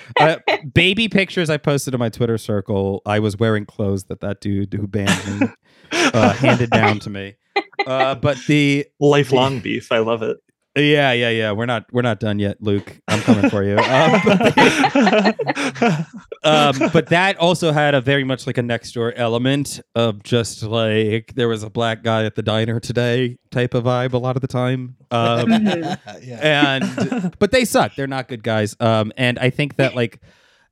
I- 0.47 0.57
baby 0.71 1.07
pictures 1.09 1.49
I 1.49 1.57
posted 1.57 1.93
in 1.95 1.99
my 1.99 2.09
Twitter 2.09 2.37
circle. 2.37 3.01
I 3.05 3.19
was 3.19 3.37
wearing 3.37 3.65
clothes 3.65 4.03
that 4.05 4.19
that 4.21 4.39
dude 4.41 4.71
who 4.73 4.85
banned 4.87 5.39
me 5.41 5.47
uh, 5.91 6.33
handed 6.33 6.69
down 6.69 6.99
to 6.99 7.09
me. 7.09 7.35
Uh, 7.87 8.13
but 8.15 8.37
the 8.47 8.85
Lifelong 8.99 9.59
beef. 9.61 9.91
I 9.91 9.99
love 9.99 10.21
it. 10.21 10.37
Yeah 10.77 11.11
yeah 11.11 11.29
yeah 11.29 11.51
we're 11.51 11.65
not 11.65 11.85
we're 11.91 12.01
not 12.01 12.19
done 12.19 12.39
yet, 12.39 12.61
Luke. 12.61 12.99
I'm 13.07 13.21
coming 13.21 13.49
for 13.49 13.63
you. 13.63 13.75
But 13.75 13.87
um, 16.43 16.75
but 16.93 17.07
that 17.07 17.37
also 17.39 17.71
had 17.71 17.95
a 17.95 18.01
very 18.01 18.23
much 18.23 18.47
like 18.47 18.57
a 18.57 18.63
next 18.63 18.91
door 18.93 19.13
element 19.15 19.79
of 19.95 20.23
just 20.23 20.63
like 20.63 21.33
there 21.35 21.47
was 21.47 21.63
a 21.63 21.69
black 21.69 22.03
guy 22.03 22.25
at 22.25 22.35
the 22.35 22.43
diner 22.43 22.79
today 22.79 23.37
type 23.51 23.73
of 23.73 23.85
vibe 23.85 24.13
a 24.13 24.17
lot 24.17 24.35
of 24.35 24.41
the 24.41 24.47
time. 24.47 24.95
Um, 25.11 25.49
yeah. 26.21 26.79
and 26.81 27.35
but 27.39 27.51
they 27.51 27.65
suck. 27.65 27.95
They're 27.95 28.07
not 28.07 28.27
good 28.27 28.43
guys. 28.43 28.75
Um, 28.79 29.11
and 29.17 29.39
I 29.39 29.49
think 29.49 29.77
that 29.77 29.95
like 29.95 30.21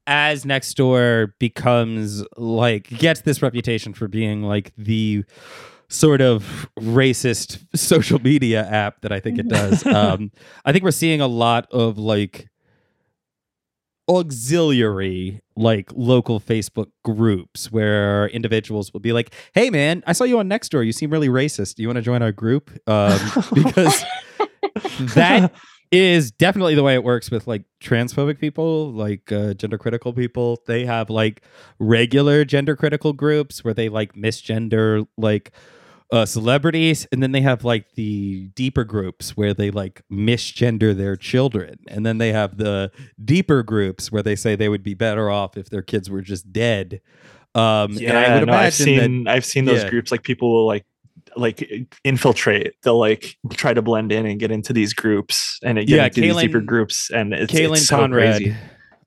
as 0.07 0.45
next 0.45 0.75
door 0.75 1.33
becomes 1.39 2.23
like 2.37 2.89
gets 2.89 3.21
this 3.21 3.41
reputation 3.41 3.93
for 3.93 4.07
being 4.07 4.43
like 4.43 4.71
the 4.77 5.23
sort 5.89 6.21
of 6.21 6.69
racist 6.79 7.63
social 7.75 8.19
media 8.19 8.65
app 8.67 9.01
that 9.01 9.11
I 9.11 9.19
think 9.19 9.39
it 9.39 9.47
does. 9.47 9.85
um, 9.85 10.31
I 10.65 10.71
think 10.71 10.83
we're 10.83 10.91
seeing 10.91 11.21
a 11.21 11.27
lot 11.27 11.67
of 11.71 11.97
like 11.97 12.47
auxiliary 14.07 15.41
like 15.55 15.89
local 15.95 16.39
Facebook 16.39 16.91
groups 17.03 17.71
where 17.71 18.27
individuals 18.29 18.93
will 18.93 18.99
be 18.99 19.13
like, 19.13 19.33
"Hey 19.53 19.69
man, 19.69 20.03
I 20.05 20.13
saw 20.13 20.23
you 20.25 20.39
on 20.39 20.49
Nextdoor. 20.49 20.85
You 20.85 20.91
seem 20.91 21.09
really 21.09 21.29
racist. 21.29 21.75
Do 21.75 21.81
you 21.81 21.87
want 21.87 21.97
to 21.97 22.01
join 22.01 22.21
our 22.21 22.31
group?" 22.31 22.71
Um, 22.87 23.17
because 23.53 24.03
that 25.15 25.53
is 25.91 26.31
definitely 26.31 26.75
the 26.75 26.83
way 26.83 26.93
it 26.93 27.03
works 27.03 27.31
with 27.31 27.47
like 27.47 27.63
transphobic 27.81 28.39
people, 28.39 28.91
like 28.91 29.31
uh, 29.31 29.53
gender 29.53 29.77
critical 29.77 30.13
people. 30.13 30.61
They 30.67 30.85
have 30.85 31.09
like 31.09 31.41
regular 31.79 32.43
gender 32.43 32.75
critical 32.75 33.13
groups 33.13 33.63
where 33.63 33.73
they 33.73 33.89
like 33.89 34.13
misgender 34.13 35.07
like 35.17 35.51
uh, 36.11 36.25
celebrities, 36.25 37.07
and 37.11 37.21
then 37.23 37.31
they 37.31 37.41
have 37.41 37.63
like 37.63 37.93
the 37.95 38.47
deeper 38.55 38.83
groups 38.83 39.35
where 39.35 39.53
they 39.53 39.71
like 39.71 40.01
misgender 40.11 40.95
their 40.95 41.15
children, 41.15 41.79
and 41.87 42.05
then 42.05 42.17
they 42.17 42.31
have 42.31 42.57
the 42.57 42.91
deeper 43.23 43.63
groups 43.63 44.11
where 44.11 44.23
they 44.23 44.35
say 44.35 44.55
they 44.55 44.69
would 44.69 44.83
be 44.83 44.93
better 44.93 45.29
off 45.29 45.57
if 45.57 45.69
their 45.69 45.81
kids 45.81 46.09
were 46.09 46.21
just 46.21 46.51
dead. 46.53 47.01
Um, 47.55 47.97
and 47.97 48.17
I 48.17 48.21
yeah, 48.21 48.39
would 48.39 48.47
no, 48.47 48.53
I've 48.53 48.79
imagine 48.79 48.95
that 48.95 49.01
seen 49.01 49.27
I've 49.27 49.45
seen 49.45 49.65
those 49.65 49.83
yeah. 49.83 49.89
groups 49.89 50.11
like 50.11 50.23
people 50.23 50.53
will 50.53 50.67
like 50.67 50.85
like 51.35 51.67
infiltrate. 52.03 52.73
They'll 52.83 52.99
like 52.99 53.35
try 53.51 53.73
to 53.73 53.81
blend 53.81 54.11
in 54.11 54.25
and 54.25 54.39
get 54.39 54.51
into 54.51 54.73
these 54.73 54.93
groups 54.93 55.59
and 55.63 55.77
get 55.79 55.89
Yeah, 55.89 56.05
into 56.05 56.21
these 56.21 56.35
deeper 56.37 56.61
groups. 56.61 57.09
And 57.11 57.33
it's, 57.33 57.51
Caelan 57.51 57.77
it's 57.77 57.87
so 57.87 57.97
Conrad, 57.97 58.41
crazy. 58.41 58.55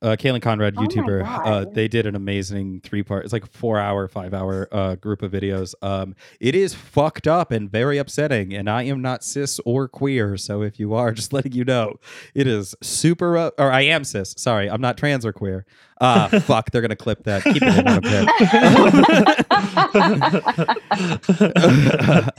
Uh, 0.01 0.15
Caelan 0.17 0.41
Conrad, 0.41 0.75
Oh 0.77 0.83
YouTuber. 0.83 1.25
Uh, 1.27 1.65
they 1.73 1.89
did 1.89 2.07
an 2.07 2.15
amazing 2.15 2.81
three 2.85 3.03
part. 3.03 3.25
It's 3.25 3.33
like 3.33 3.51
four 3.51 3.79
hour, 3.81 4.07
five 4.07 4.33
hour 4.33 4.69
uh, 4.71 4.95
group 4.95 5.23
of 5.23 5.33
videos. 5.33 5.75
Um, 5.83 6.15
it 6.39 6.55
is 6.55 6.73
fucked 6.73 7.27
up 7.27 7.51
and 7.51 7.69
very 7.71 7.99
upsetting. 7.99 8.55
And 8.55 8.71
I 8.71 8.85
am 8.85 9.03
not 9.03 9.25
cis 9.25 9.59
or 9.65 9.89
queer, 9.89 10.37
so 10.37 10.63
if 10.63 10.79
you 10.79 10.95
are, 10.95 11.11
just 11.19 11.33
letting 11.33 11.53
you 11.53 11.65
know, 11.65 11.97
it 12.35 12.47
is 12.47 12.77
super. 12.81 13.37
Uh, 13.37 13.51
or 13.59 13.73
I 13.73 13.81
am 13.83 14.05
cis. 14.05 14.35
Sorry, 14.39 14.71
I'm 14.71 14.81
not 14.81 14.97
trans 14.99 15.27
or 15.27 15.33
queer. 15.33 15.67
Ah, 16.01 16.29
fuck. 16.45 16.71
They're 16.71 16.83
gonna 16.83 16.95
clip 16.95 17.25
that. 17.25 17.43
Keep 17.43 17.63
it 17.63 17.79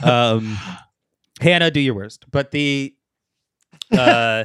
Um, 0.10 0.56
Hannah, 1.40 1.70
do 1.70 1.80
your 1.80 1.94
worst. 1.94 2.24
But 2.30 2.50
the 2.52 2.94
uh 3.92 4.44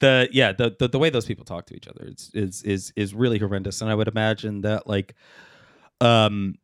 the 0.00 0.28
yeah, 0.32 0.52
the, 0.52 0.74
the 0.78 0.88
the 0.88 0.98
way 0.98 1.10
those 1.10 1.26
people 1.26 1.44
talk 1.44 1.66
to 1.66 1.74
each 1.74 1.88
other 1.88 2.06
is 2.06 2.30
is 2.34 2.62
is 2.62 2.92
is 2.96 3.14
really 3.14 3.38
horrendous. 3.38 3.80
And 3.80 3.90
I 3.90 3.94
would 3.94 4.08
imagine 4.08 4.62
that 4.62 4.86
like 4.86 5.14
um 6.00 6.56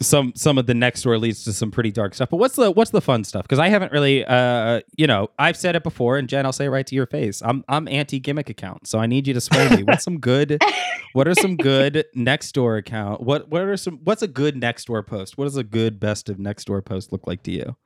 some 0.00 0.32
some 0.34 0.56
of 0.56 0.66
the 0.66 0.72
next 0.72 1.02
door 1.02 1.18
leads 1.18 1.44
to 1.44 1.52
some 1.52 1.70
pretty 1.70 1.90
dark 1.90 2.14
stuff. 2.14 2.30
But 2.30 2.38
what's 2.38 2.56
the 2.56 2.70
what's 2.70 2.90
the 2.90 3.02
fun 3.02 3.22
stuff? 3.24 3.42
Because 3.42 3.58
I 3.58 3.68
haven't 3.68 3.92
really 3.92 4.24
uh 4.24 4.80
you 4.96 5.06
know, 5.06 5.28
I've 5.38 5.56
said 5.56 5.76
it 5.76 5.82
before 5.82 6.16
and 6.16 6.28
Jenn, 6.28 6.46
I'll 6.46 6.52
say 6.52 6.66
it 6.66 6.70
right 6.70 6.86
to 6.86 6.94
your 6.94 7.06
face. 7.06 7.42
I'm 7.42 7.64
I'm 7.68 7.86
anti 7.86 8.18
gimmick 8.18 8.48
account, 8.48 8.86
so 8.86 8.98
I 8.98 9.06
need 9.06 9.26
you 9.26 9.34
to 9.34 9.40
sway 9.40 9.68
me. 9.68 9.82
What's 9.82 10.04
some 10.04 10.18
good 10.18 10.58
what 11.12 11.28
are 11.28 11.34
some 11.34 11.56
good 11.56 12.06
next 12.14 12.52
door 12.52 12.76
account? 12.78 13.20
What 13.20 13.50
what 13.50 13.62
are 13.62 13.76
some 13.76 13.98
what's 14.04 14.22
a 14.22 14.28
good 14.28 14.56
next 14.56 14.86
door 14.86 15.02
post? 15.02 15.36
What 15.36 15.44
does 15.44 15.56
a 15.56 15.64
good 15.64 16.00
best 16.00 16.30
of 16.30 16.38
next 16.38 16.64
door 16.64 16.80
post 16.80 17.12
look 17.12 17.26
like 17.26 17.42
to 17.42 17.50
you? 17.50 17.76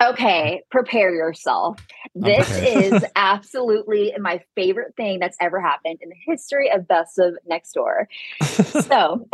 Okay, 0.00 0.62
prepare 0.70 1.12
yourself. 1.12 1.84
This 2.14 2.48
is 2.58 3.04
absolutely 3.16 4.14
my 4.20 4.40
favorite 4.54 4.94
thing 4.96 5.18
that's 5.18 5.36
ever 5.40 5.60
happened 5.60 5.98
in 6.00 6.08
the 6.08 6.16
history 6.24 6.70
of 6.70 6.86
Best 6.86 7.18
of 7.18 7.34
Next 7.46 7.72
Door. 7.72 8.08
so 8.42 9.26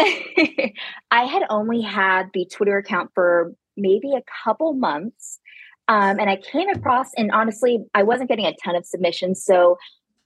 I 1.11 1.25
had 1.25 1.43
only 1.51 1.83
had 1.83 2.31
the 2.33 2.47
Twitter 2.47 2.79
account 2.79 3.11
for 3.15 3.53
maybe 3.77 4.13
a 4.13 4.23
couple 4.45 4.73
months. 4.73 5.39
Um, 5.87 6.19
and 6.19 6.31
I 6.31 6.37
came 6.37 6.71
across, 6.71 7.11
and 7.19 7.31
honestly, 7.31 7.85
I 7.95 8.05
wasn't 8.05 8.31
getting 8.31 8.47
a 8.47 8.55
ton 8.65 8.75
of 8.75 8.87
submissions. 8.87 9.45
So 9.45 9.77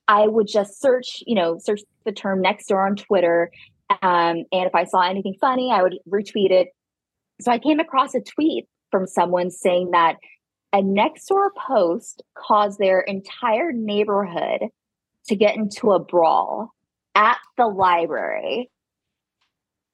I 0.06 0.28
would 0.28 0.46
just 0.46 0.80
search, 0.80 1.20
you 1.26 1.34
know, 1.34 1.58
search 1.58 1.80
the 2.04 2.12
term 2.12 2.40
next 2.40 2.66
door 2.66 2.86
on 2.86 2.94
Twitter. 2.94 3.50
Um, 3.90 4.44
and 4.52 4.66
if 4.66 4.74
I 4.74 4.84
saw 4.84 5.00
anything 5.00 5.34
funny, 5.40 5.72
I 5.72 5.82
would 5.82 5.98
retweet 6.08 6.52
it. 6.52 6.68
So 7.40 7.50
I 7.50 7.58
came 7.58 7.80
across 7.80 8.14
a 8.14 8.20
tweet 8.20 8.68
from 8.90 9.06
someone 9.06 9.50
saying 9.50 9.90
that 9.92 10.16
a 10.72 10.82
next 10.82 11.26
door 11.26 11.52
post 11.66 12.22
caused 12.34 12.78
their 12.78 13.00
entire 13.00 13.72
neighborhood 13.72 14.68
to 15.28 15.36
get 15.36 15.56
into 15.56 15.92
a 15.92 15.98
brawl 15.98 16.74
at 17.14 17.38
the 17.56 17.66
library. 17.66 18.70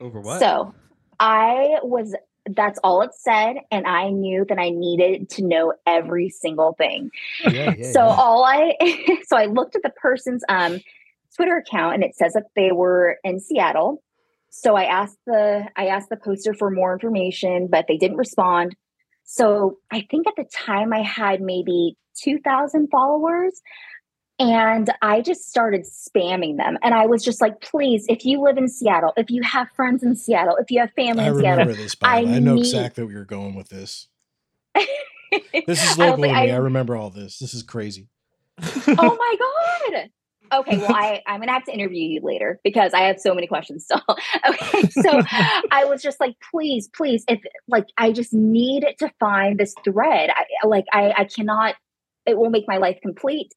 Over 0.01 0.21
what? 0.21 0.41
So 0.41 0.75
I 1.21 1.79
was 1.83 2.15
that's 2.51 2.79
all 2.85 3.01
it 3.01 3.15
said 3.15 3.57
and 3.71 3.87
i 3.87 4.11
knew 4.11 4.45
that 4.47 4.59
i 4.59 4.69
needed 4.69 5.31
to 5.31 5.43
know 5.43 5.73
every 5.87 6.29
single 6.29 6.75
thing 6.75 7.11
Yeah, 7.43 7.75
yeah, 7.75 7.75
so 7.93 8.01
yeah. 8.01 8.15
all 8.19 8.45
i 8.45 8.75
so 9.27 9.37
i 9.37 9.47
looked 9.47 9.77
at 9.77 9.83
the 9.83 9.93
person's 9.97 10.45
um 10.49 10.79
twitter 11.35 11.57
account 11.57 11.95
and 11.95 12.05
it 12.05 12.15
says 12.15 12.35
that 12.35 12.45
they 12.55 12.71
were 12.71 13.19
in 13.25 13.41
seattle 13.41 14.03
so 14.51 14.77
i 14.77 14.85
asked 14.85 15.19
the 15.27 15.67
i 15.77 15.87
asked 15.87 16.11
the 16.11 16.19
poster 16.19 16.53
for 16.53 16.71
more 16.71 16.93
information 16.93 17.67
but 17.67 17.87
they 17.89 17.97
didn't 17.97 18.19
respond 18.19 18.77
so 19.25 19.79
i 19.91 20.07
think 20.11 20.27
at 20.27 20.35
the 20.37 20.45
time 20.45 20.93
i 20.93 21.03
had 21.03 21.41
maybe 21.41 21.97
2000 22.23 22.89
followers 22.91 23.61
and 24.39 24.93
I 25.01 25.21
just 25.21 25.49
started 25.49 25.83
spamming 25.83 26.57
them. 26.57 26.77
And 26.83 26.93
I 26.93 27.07
was 27.07 27.25
just 27.25 27.41
like, 27.41 27.61
please, 27.61 28.05
if 28.09 28.25
you 28.25 28.43
live 28.43 28.57
in 28.59 28.69
Seattle, 28.69 29.13
if 29.17 29.31
you 29.31 29.43
have 29.43 29.69
friends 29.77 30.03
in 30.03 30.17
Seattle, 30.17 30.57
if 30.57 30.71
you 30.71 30.81
have 30.81 30.91
family 30.93 31.25
I 31.25 31.29
in 31.29 31.37
Seattle, 31.39 31.67
this. 31.67 31.95
Way. 32.01 32.09
I, 32.09 32.39
know 32.41 32.55
need- 32.55 32.61
exactly 32.61 33.05
where 33.05 33.13
you're 33.13 33.25
going 33.25 33.55
with 33.55 33.69
this. 33.69 34.09
This 35.67 35.83
is 35.83 35.99
I 35.99 36.07
local 36.11 36.23
to 36.25 36.29
me. 36.29 36.31
I- 36.31 36.55
I 36.55 36.57
remember 36.57 36.95
all 36.95 37.11
this. 37.11 37.41
This 37.41 37.55
is 37.55 37.65
crazy. 37.65 38.09
oh 38.63 38.85
my 38.97 39.37
god 39.93 40.11
okay 40.53 40.79
well 40.79 40.95
i 40.95 41.23
i'm 41.27 41.41
gonna 41.41 41.53
have 41.53 41.65
to 41.65 41.73
interview 41.73 42.03
you 42.03 42.21
later 42.23 42.61
because 42.65 42.93
i 42.95 43.01
have 43.01 43.19
so 43.19 43.35
many 43.35 43.47
questions 43.47 43.85
still 43.85 44.03
okay 44.49 44.89
so 44.89 45.23
i 45.71 45.85
was 45.85 46.03
just 46.03 46.21
like 46.21 46.35
please 46.51 46.89
please 46.89 47.25
if 47.29 47.41
like 47.69 47.87
i 47.99 48.13
just 48.13 48.33
need 48.33 48.85
to 48.99 49.11
find 49.21 49.59
this 49.59 49.75
thread 49.85 50.31
i 50.31 50.67
like 50.67 50.85
i 50.93 51.13
i 51.17 51.25
cannot 51.25 51.75
it 52.27 52.37
will 52.37 52.51
make 52.51 52.65
my 52.67 52.77
life 52.77 52.99
complete 53.03 53.53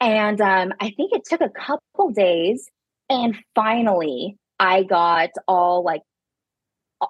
and 0.00 0.40
um 0.40 0.72
i 0.80 0.90
think 0.90 1.12
it 1.12 1.22
took 1.24 1.40
a 1.40 1.50
couple 1.50 2.10
days 2.10 2.68
and 3.08 3.36
finally 3.54 4.36
i 4.58 4.82
got 4.82 5.30
all 5.46 5.84
like 5.84 6.02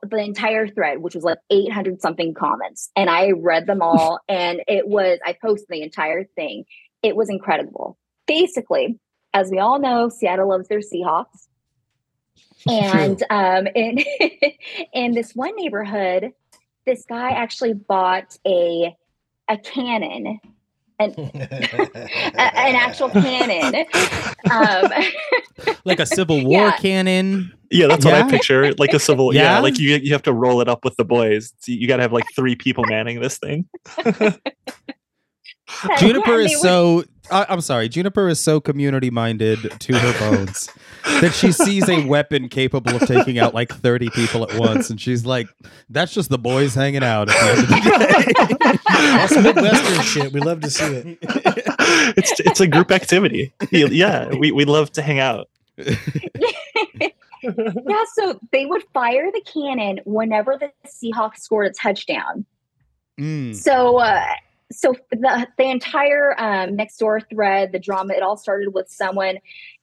the 0.03 0.17
entire 0.17 0.69
thread, 0.69 0.99
which 0.99 1.15
was 1.15 1.25
like 1.25 1.39
800 1.51 2.01
something 2.01 2.35
comments, 2.35 2.91
and 2.97 3.11
I 3.11 3.33
read 3.33 3.67
them 3.67 3.83
all. 3.83 4.21
and 4.29 4.61
it 4.67 4.87
was, 4.87 5.19
I 5.25 5.37
posted 5.41 5.69
the 5.69 5.83
entire 5.83 6.25
thing. 6.25 6.65
It 7.03 7.17
was 7.17 7.29
incredible. 7.29 7.99
Basically, 8.27 8.99
as 9.35 9.51
we 9.51 9.59
all 9.59 9.79
know, 9.79 10.09
Seattle 10.09 10.49
loves 10.49 10.69
their 10.69 10.79
Seahawks. 10.81 11.49
And 12.67 13.23
um, 13.29 13.67
in 13.75 13.99
in 14.95 15.13
this 15.13 15.33
one 15.35 15.55
neighborhood, 15.57 16.33
this 16.87 17.05
guy 17.07 17.31
actually 17.31 17.75
bought 17.75 18.39
a 18.47 18.97
a 19.51 19.59
cannon, 19.59 20.41
an, 20.99 21.11
a- 21.19 22.39
an 22.39 22.75
actual 22.77 23.11
cannon. 23.11 23.85
Um, 24.51 24.91
like 25.85 26.01
a 26.01 26.07
Civil 26.07 26.43
War 26.47 26.61
Yeah. 26.69 26.77
cannon. 26.79 27.53
Yeah, 27.71 27.89
that's 27.89 28.05
what 28.05 28.15
I 28.15 28.31
picture. 28.31 28.73
Like 28.75 28.95
a 28.95 28.99
civil. 29.01 29.35
Yeah, 29.35 29.55
Yeah? 29.57 29.59
like 29.59 29.79
you 29.79 29.97
you 29.97 30.13
have 30.13 30.23
to 30.23 30.33
roll 30.33 30.61
it 30.61 30.69
up 30.69 30.85
with 30.85 30.97
the 30.97 31.05
boys. 31.05 31.53
So 31.59 31.73
you 31.73 31.87
got 31.89 31.97
to 31.97 32.03
have 32.03 32.13
like 32.13 32.25
three 32.35 32.55
people 32.55 32.85
manning 32.87 33.21
this 33.21 33.37
thing. 33.39 33.69
Juniper 35.99 36.41
and 36.41 36.51
is 36.51 36.61
so. 36.61 37.05
I, 37.31 37.47
I'm 37.49 37.61
sorry. 37.61 37.89
Juniper 37.89 38.29
is 38.29 38.39
so 38.41 38.61
community 38.61 39.11
minded 39.11 39.59
to 39.81 39.99
her 39.99 40.19
bones 40.31 40.69
that 41.21 41.33
she 41.33 41.53
sees 41.53 41.89
a 41.89 42.05
weapon 42.07 42.49
capable 42.49 42.97
of 42.97 43.07
taking 43.07 43.39
out 43.39 43.55
like 43.55 43.71
30 43.73 44.11
people 44.11 44.43
at 44.49 44.59
once, 44.59 44.91
and 44.91 45.01
she's 45.01 45.25
like, 45.25 45.47
"That's 45.89 46.13
just 46.13 46.29
the 46.31 46.39
boys 46.39 46.75
hanging 46.75 47.03
out." 47.03 47.29
At 47.31 47.35
the 47.35 47.49
end 47.51 47.59
of 47.61 47.69
the 47.69 48.79
That's 48.89 49.37
Midwestern 49.37 50.03
shit. 50.03 50.33
We 50.33 50.41
love 50.41 50.61
to 50.61 50.71
see 50.71 50.85
it. 50.85 51.19
it's 52.17 52.41
it's 52.41 52.61
a 52.61 52.67
group 52.67 52.91
activity. 52.91 53.53
Yeah, 53.71 53.87
Yeah, 53.87 54.29
we 54.35 54.53
we 54.53 54.65
love 54.65 54.93
to 54.93 55.03
hang 55.03 55.19
out. 55.19 55.49
yeah, 57.43 58.05
so 58.15 58.39
they 58.53 58.67
would 58.67 58.85
fire 58.93 59.31
the 59.33 59.43
cannon 59.43 60.01
whenever 60.05 60.59
the 60.59 60.71
Seahawks 60.87 61.39
scored 61.39 61.67
a 61.67 61.73
touchdown. 61.73 62.45
Mm. 63.19 63.55
So, 63.55 63.99
uh, 63.99 64.25
so 64.73 64.95
the 65.11 65.47
the 65.57 65.65
entire 65.71 66.39
um, 66.41 66.77
next 66.77 66.99
door 66.99 67.21
thread, 67.21 67.73
the 67.73 67.79
drama, 67.79 68.15
it 68.15 68.23
all 68.23 68.37
started 68.37 68.75
with 68.75 68.89
someone 68.91 69.39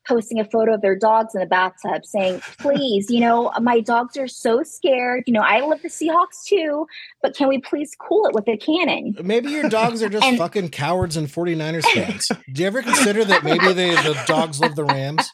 posting 0.08 0.40
a 0.40 0.46
photo 0.46 0.74
of 0.74 0.82
their 0.82 0.96
dogs 0.98 1.36
in 1.36 1.42
the 1.42 1.46
bathtub, 1.46 2.06
saying, 2.06 2.42
"Please, 2.58 3.10
you 3.10 3.20
know, 3.20 3.52
my 3.62 3.80
dogs 3.80 4.18
are 4.18 4.28
so 4.28 4.64
scared. 4.64 5.24
You 5.28 5.34
know, 5.34 5.42
I 5.42 5.60
love 5.60 5.82
the 5.84 5.90
Seahawks 5.90 6.44
too, 6.46 6.88
but 7.22 7.36
can 7.36 7.48
we 7.48 7.60
please 7.60 7.96
cool 8.00 8.26
it 8.26 8.34
with 8.34 8.48
a 8.48 8.58
cannon?" 8.58 9.16
Maybe 9.24 9.52
your 9.52 9.70
dogs 9.70 10.02
are 10.02 10.10
just 10.10 10.26
And- 10.28 10.38
fucking 10.38 10.70
cowards 10.70 11.16
and 11.18 11.28
49ers 11.28 11.86
fans. 11.86 12.32
Do 12.52 12.62
you 12.62 12.68
ever 12.68 12.82
consider 12.82 13.24
that 13.26 13.44
maybe 13.44 13.74
they, 13.74 13.92
the 13.92 14.22
dogs 14.28 14.60
love 14.60 14.76
the 14.76 14.86
Rams? 14.86 15.32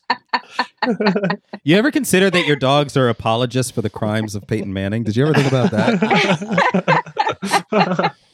You 1.63 1.75
ever 1.75 1.91
consider 1.91 2.29
that 2.29 2.45
your 2.45 2.55
dogs 2.55 2.95
are 2.95 3.09
apologists 3.09 3.71
for 3.71 3.81
the 3.81 3.89
crimes 3.89 4.35
of 4.35 4.47
Peyton 4.47 4.71
Manning? 4.71 5.03
Did 5.03 5.15
you 5.15 5.25
ever 5.25 5.33
think 5.33 5.47
about 5.47 5.71
that? 5.71 5.97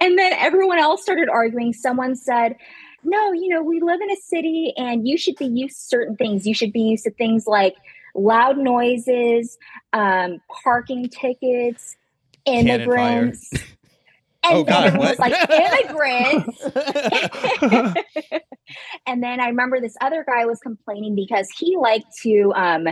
And 0.00 0.18
then 0.18 0.32
everyone 0.32 0.78
else 0.78 1.02
started 1.02 1.28
arguing. 1.28 1.72
Someone 1.72 2.16
said, 2.16 2.56
No, 3.04 3.32
you 3.32 3.48
know, 3.48 3.62
we 3.62 3.80
live 3.80 4.00
in 4.00 4.10
a 4.10 4.16
city 4.16 4.72
and 4.76 5.06
you 5.06 5.16
should 5.16 5.36
be 5.36 5.46
used 5.46 5.76
to 5.76 5.86
certain 5.86 6.16
things. 6.16 6.46
You 6.46 6.54
should 6.54 6.72
be 6.72 6.80
used 6.80 7.04
to 7.04 7.10
things 7.12 7.46
like 7.46 7.76
loud 8.14 8.58
noises, 8.58 9.58
um, 9.92 10.40
parking 10.62 11.08
tickets, 11.08 11.96
immigrants. 12.46 13.50
And 14.44 14.56
Oh, 14.56 14.64
then 14.64 14.74
God, 14.74 14.86
everyone 14.86 15.08
was 15.08 15.18
like, 15.20 15.50
immigrants. 15.50 16.62
and 19.06 19.22
then 19.22 19.38
I 19.38 19.46
remember 19.46 19.80
this 19.80 19.94
other 20.00 20.24
guy 20.26 20.46
was 20.46 20.58
complaining 20.58 21.14
because 21.14 21.48
he 21.56 21.76
liked 21.76 22.12
to 22.22 22.52
um 22.56 22.88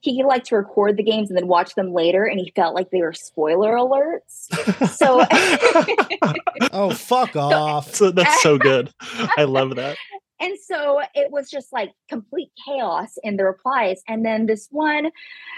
he 0.00 0.24
liked 0.24 0.46
to 0.46 0.56
record 0.56 0.96
the 0.96 1.02
games 1.02 1.28
and 1.30 1.36
then 1.36 1.46
watch 1.46 1.74
them 1.74 1.92
later 1.92 2.24
and 2.24 2.40
he 2.40 2.52
felt 2.56 2.74
like 2.74 2.90
they 2.90 3.02
were 3.02 3.12
spoiler 3.12 3.72
alerts. 3.74 4.48
So 4.88 5.24
Oh, 6.72 6.90
fuck 6.90 7.36
off. 7.36 7.94
So 7.94 8.10
that's 8.10 8.42
so 8.42 8.58
good. 8.58 8.92
I 9.36 9.44
love 9.44 9.76
that. 9.76 9.96
And 10.42 10.58
so 10.58 11.02
it 11.14 11.30
was 11.30 11.50
just 11.50 11.70
like 11.70 11.92
complete 12.08 12.50
chaos 12.66 13.18
in 13.22 13.36
the 13.36 13.44
replies. 13.44 14.02
And 14.08 14.24
then 14.24 14.46
this 14.46 14.68
one 14.70 15.10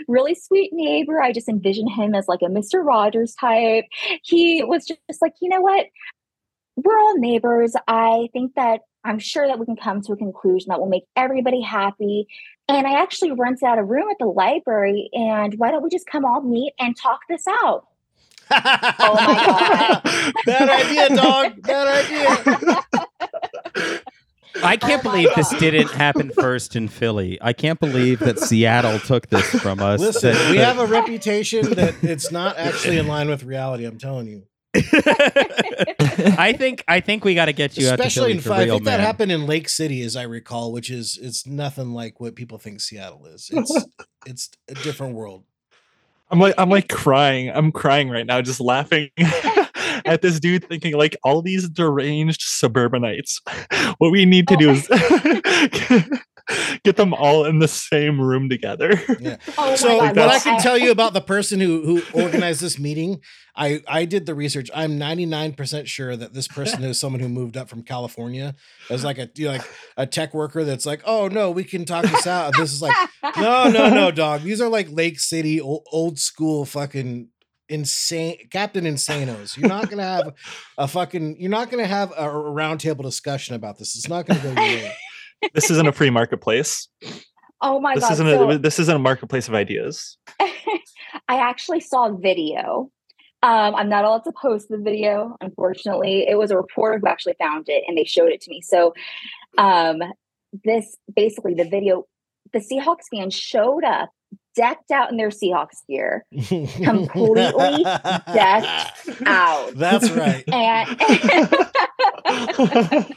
really 0.08 0.34
sweet 0.34 0.72
neighbor, 0.72 1.22
I 1.22 1.32
just 1.32 1.48
envisioned 1.48 1.92
him 1.92 2.16
as 2.16 2.26
like 2.26 2.40
a 2.42 2.46
Mr. 2.46 2.84
Rogers 2.84 3.36
type. 3.36 3.84
He 4.24 4.64
was 4.64 4.84
just, 4.84 5.22
like, 5.22 5.34
you 5.40 5.48
know 5.48 5.60
what? 5.60 5.86
We're 6.74 6.98
all 6.98 7.16
neighbors. 7.16 7.74
I 7.86 8.28
think 8.32 8.56
that 8.56 8.80
I'm 9.04 9.20
sure 9.20 9.46
that 9.46 9.60
we 9.60 9.66
can 9.66 9.76
come 9.76 10.02
to 10.02 10.14
a 10.14 10.16
conclusion 10.16 10.70
that 10.70 10.80
will 10.80 10.88
make 10.88 11.04
everybody 11.14 11.60
happy. 11.60 12.26
And 12.68 12.86
I 12.86 13.02
actually 13.02 13.32
rented 13.32 13.64
out 13.64 13.78
a 13.78 13.84
room 13.84 14.08
at 14.10 14.16
the 14.18 14.26
library. 14.26 15.10
And 15.12 15.54
why 15.58 15.70
don't 15.70 15.82
we 15.82 15.90
just 15.90 16.06
come 16.06 16.24
all 16.24 16.40
meet 16.42 16.72
and 16.78 16.96
talk 16.96 17.20
this 17.28 17.44
out? 17.46 17.86
oh 18.50 19.14
my 19.14 20.00
God. 20.02 20.02
Bad 20.46 20.68
idea, 20.68 21.16
dog. 21.16 21.62
Bad 21.62 22.04
idea. 22.04 24.00
I 24.62 24.76
can't 24.76 25.04
Oh 25.04 25.08
my 25.08 25.22
believe 25.22 25.30
this 25.34 25.48
didn't 25.58 25.90
happen 25.90 26.30
first 26.30 26.76
in 26.76 26.86
Philly. 26.88 27.38
I 27.40 27.52
can't 27.54 27.80
believe 27.80 28.18
that 28.20 28.38
Seattle 28.38 28.98
took 29.00 29.28
this 29.28 29.46
from 29.60 29.80
us. 29.80 29.98
Listen, 29.98 30.34
That- 30.34 30.50
we 30.50 30.58
have 30.58 30.78
a 30.78 30.86
reputation 30.86 31.70
that 31.74 31.94
it's 32.02 32.30
not 32.30 32.58
actually 32.58 32.98
in 32.98 33.06
line 33.06 33.28
with 33.28 33.44
reality. 33.44 33.84
I'm 33.86 33.98
telling 33.98 34.26
you. 34.28 34.42
I 34.74 36.54
think 36.58 36.82
I 36.88 37.00
think 37.00 37.24
we 37.24 37.34
got 37.34 37.46
to 37.46 37.52
get 37.52 37.76
you 37.76 37.88
out 37.88 37.96
to 37.96 38.06
Especially 38.06 38.22
Philly 38.22 38.32
in 38.32 38.40
for 38.40 38.48
five. 38.50 38.58
I 38.58 38.64
real, 38.64 38.74
think 38.76 38.84
that 38.86 39.00
happened 39.00 39.30
in 39.30 39.46
Lake 39.46 39.68
City, 39.68 40.02
as 40.02 40.16
I 40.16 40.22
recall, 40.22 40.72
which 40.72 40.90
is 40.90 41.18
it's 41.20 41.46
nothing 41.46 41.92
like 41.92 42.20
what 42.20 42.34
people 42.34 42.58
think 42.58 42.80
Seattle 42.80 43.26
is. 43.26 43.50
It's 43.52 43.86
it's 44.26 44.50
a 44.68 44.74
different 44.74 45.14
world. 45.14 45.44
I'm 46.30 46.40
like 46.40 46.54
I'm 46.56 46.70
like 46.70 46.88
crying. 46.88 47.50
I'm 47.50 47.70
crying 47.70 48.08
right 48.08 48.24
now, 48.24 48.40
just 48.40 48.60
laughing 48.60 49.10
at 50.06 50.22
this 50.22 50.40
dude 50.40 50.66
thinking 50.66 50.96
like 50.96 51.16
all 51.22 51.42
these 51.42 51.68
deranged 51.68 52.40
suburbanites. 52.42 53.40
What 53.98 54.10
we 54.10 54.24
need 54.24 54.48
to 54.48 54.54
oh 54.54 54.58
do 54.58 54.70
is 54.70 54.88
get 56.84 56.96
them 56.96 57.14
all 57.14 57.44
in 57.44 57.58
the 57.58 57.68
same 57.68 58.20
room 58.20 58.48
together. 58.48 59.00
Oh 59.58 59.76
so 59.76 60.00
God. 60.00 60.16
what 60.16 60.28
I 60.28 60.38
can 60.38 60.60
tell 60.60 60.78
you 60.78 60.90
about 60.90 61.12
the 61.14 61.20
person 61.20 61.60
who 61.60 61.82
who 61.84 62.20
organized 62.20 62.60
this 62.60 62.78
meeting, 62.78 63.20
I 63.56 63.82
I 63.86 64.04
did 64.04 64.26
the 64.26 64.34
research. 64.34 64.70
I'm 64.74 64.98
99% 64.98 65.86
sure 65.86 66.16
that 66.16 66.32
this 66.32 66.48
person 66.48 66.82
is 66.84 66.98
someone 66.98 67.20
who 67.20 67.28
moved 67.28 67.56
up 67.56 67.68
from 67.68 67.82
California 67.82 68.54
as 68.90 69.04
like 69.04 69.18
a 69.18 69.28
you 69.34 69.46
know, 69.46 69.52
like 69.52 69.68
a 69.96 70.06
tech 70.06 70.32
worker 70.34 70.64
that's 70.64 70.86
like, 70.86 71.02
"Oh 71.04 71.28
no, 71.28 71.50
we 71.50 71.64
can 71.64 71.84
talk 71.84 72.04
this 72.04 72.26
out." 72.26 72.54
This 72.56 72.72
is 72.72 72.82
like, 72.82 72.96
"No, 73.36 73.68
no, 73.68 73.90
no, 73.90 74.10
dog. 74.10 74.42
These 74.42 74.60
are 74.60 74.68
like 74.68 74.90
Lake 74.90 75.20
City 75.20 75.60
old, 75.60 75.86
old 75.92 76.18
school 76.18 76.64
fucking 76.64 77.28
insane 77.68 78.36
Captain 78.50 78.84
Insanos. 78.84 79.56
You're 79.56 79.68
not 79.68 79.84
going 79.84 79.98
to 79.98 80.04
have 80.04 80.34
a 80.78 80.86
fucking 80.86 81.36
you're 81.40 81.50
not 81.50 81.70
going 81.70 81.82
to 81.82 81.88
have 81.88 82.12
a, 82.12 82.28
a 82.28 82.52
roundtable 82.52 83.02
discussion 83.02 83.54
about 83.54 83.78
this. 83.78 83.96
It's 83.96 84.08
not 84.08 84.26
going 84.26 84.40
to 84.40 84.54
go 84.54 84.62
your 84.62 84.82
way. 84.82 84.96
this 85.54 85.70
isn't 85.70 85.86
a 85.86 85.92
free 85.92 86.10
marketplace. 86.10 86.88
Oh 87.64 87.78
my 87.78 87.94
This 87.94 88.02
God. 88.02 88.12
isn't 88.14 88.26
So- 88.26 88.50
a 88.50 88.58
this 88.58 88.80
isn't 88.80 88.96
a 88.96 88.98
marketplace 88.98 89.46
of 89.46 89.54
ideas. 89.54 90.18
I 90.40 91.36
actually 91.36 91.78
saw 91.78 92.08
a 92.08 92.16
video 92.18 92.90
Um, 93.44 93.76
I'm 93.76 93.88
not 93.88 94.04
allowed 94.04 94.24
to 94.24 94.32
post 94.32 94.68
the 94.68 94.78
video, 94.78 95.36
unfortunately. 95.40 96.26
It 96.28 96.36
was 96.36 96.50
a 96.50 96.56
reporter 96.56 96.98
who 96.98 97.06
actually 97.06 97.34
found 97.38 97.68
it 97.68 97.84
and 97.86 97.96
they 97.96 98.02
showed 98.02 98.30
it 98.32 98.40
to 98.40 98.50
me. 98.50 98.62
So, 98.62 98.94
um, 99.58 100.00
this 100.64 100.96
basically 101.14 101.54
the 101.54 101.62
video, 101.64 102.04
the 102.52 102.58
Seahawks 102.58 103.06
fan 103.14 103.30
showed 103.30 103.84
up 103.84 104.10
decked 104.56 104.90
out 104.90 105.12
in 105.12 105.16
their 105.16 105.28
Seahawks 105.30 105.86
gear, 105.88 106.24
completely 106.36 107.84
decked 108.34 109.22
out. 109.24 109.70
That's 109.76 110.10
right. 110.10 110.42
and 110.48 111.00
and 112.26 113.14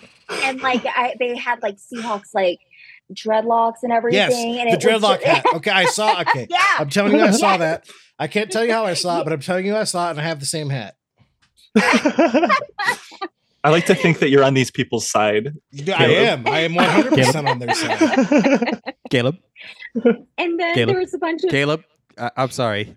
like 0.62 0.86
I, 0.86 1.16
they 1.20 1.36
had 1.36 1.62
like 1.62 1.78
Seahawks 1.78 2.34
like 2.34 2.60
dreadlocks 3.14 3.84
and 3.84 3.92
everything. 3.92 4.18
Yes, 4.18 4.34
and 4.34 4.70
the 4.70 4.74
it 4.74 4.82
dreadlock 4.82 5.20
ju- 5.20 5.26
hat. 5.26 5.46
Okay, 5.56 5.72
I 5.72 5.86
saw. 5.86 6.22
Okay, 6.22 6.48
yeah, 6.50 6.60
I'm 6.80 6.90
telling 6.90 7.14
you, 7.14 7.22
I 7.22 7.32
saw 7.32 7.52
Yes. 7.52 7.60
that. 7.60 7.90
I 8.18 8.28
can't 8.28 8.50
tell 8.52 8.64
you 8.66 8.72
how 8.72 8.86
I 8.86 8.94
saw 8.94 9.20
it, 9.22 9.24
but 9.26 9.34
I'm 9.34 9.42
telling 9.42 9.66
you, 9.66 9.76
I 9.76 9.84
saw 9.84 10.08
it, 10.08 10.12
and 10.12 10.20
I 10.22 10.24
have 10.24 10.40
the 10.40 10.46
same 10.46 10.70
hat. 10.70 10.96
I 11.78 13.70
like 13.70 13.88
to 13.88 13.96
think 13.96 14.20
that 14.20 14.30
you're 14.30 14.44
on 14.44 14.54
these 14.54 14.72
people's 14.72 15.10
side. 15.10 15.54
Yeah, 15.72 15.98
I 15.98 16.06
am. 16.06 16.48
I 16.48 16.60
am 16.60 16.76
100 16.76 17.14
percent 17.14 17.48
on 17.48 17.60
their 17.60 17.74
side. 17.74 18.82
Caleb, 19.10 19.38
and 20.38 20.60
then 20.60 20.74
Caleb. 20.76 20.90
there 20.90 21.00
was 21.00 21.14
a 21.14 21.18
bunch 21.18 21.44
of 21.44 21.50
Caleb, 21.50 21.84
I- 22.18 22.32
I'm 22.38 22.52
sorry. 22.52 22.96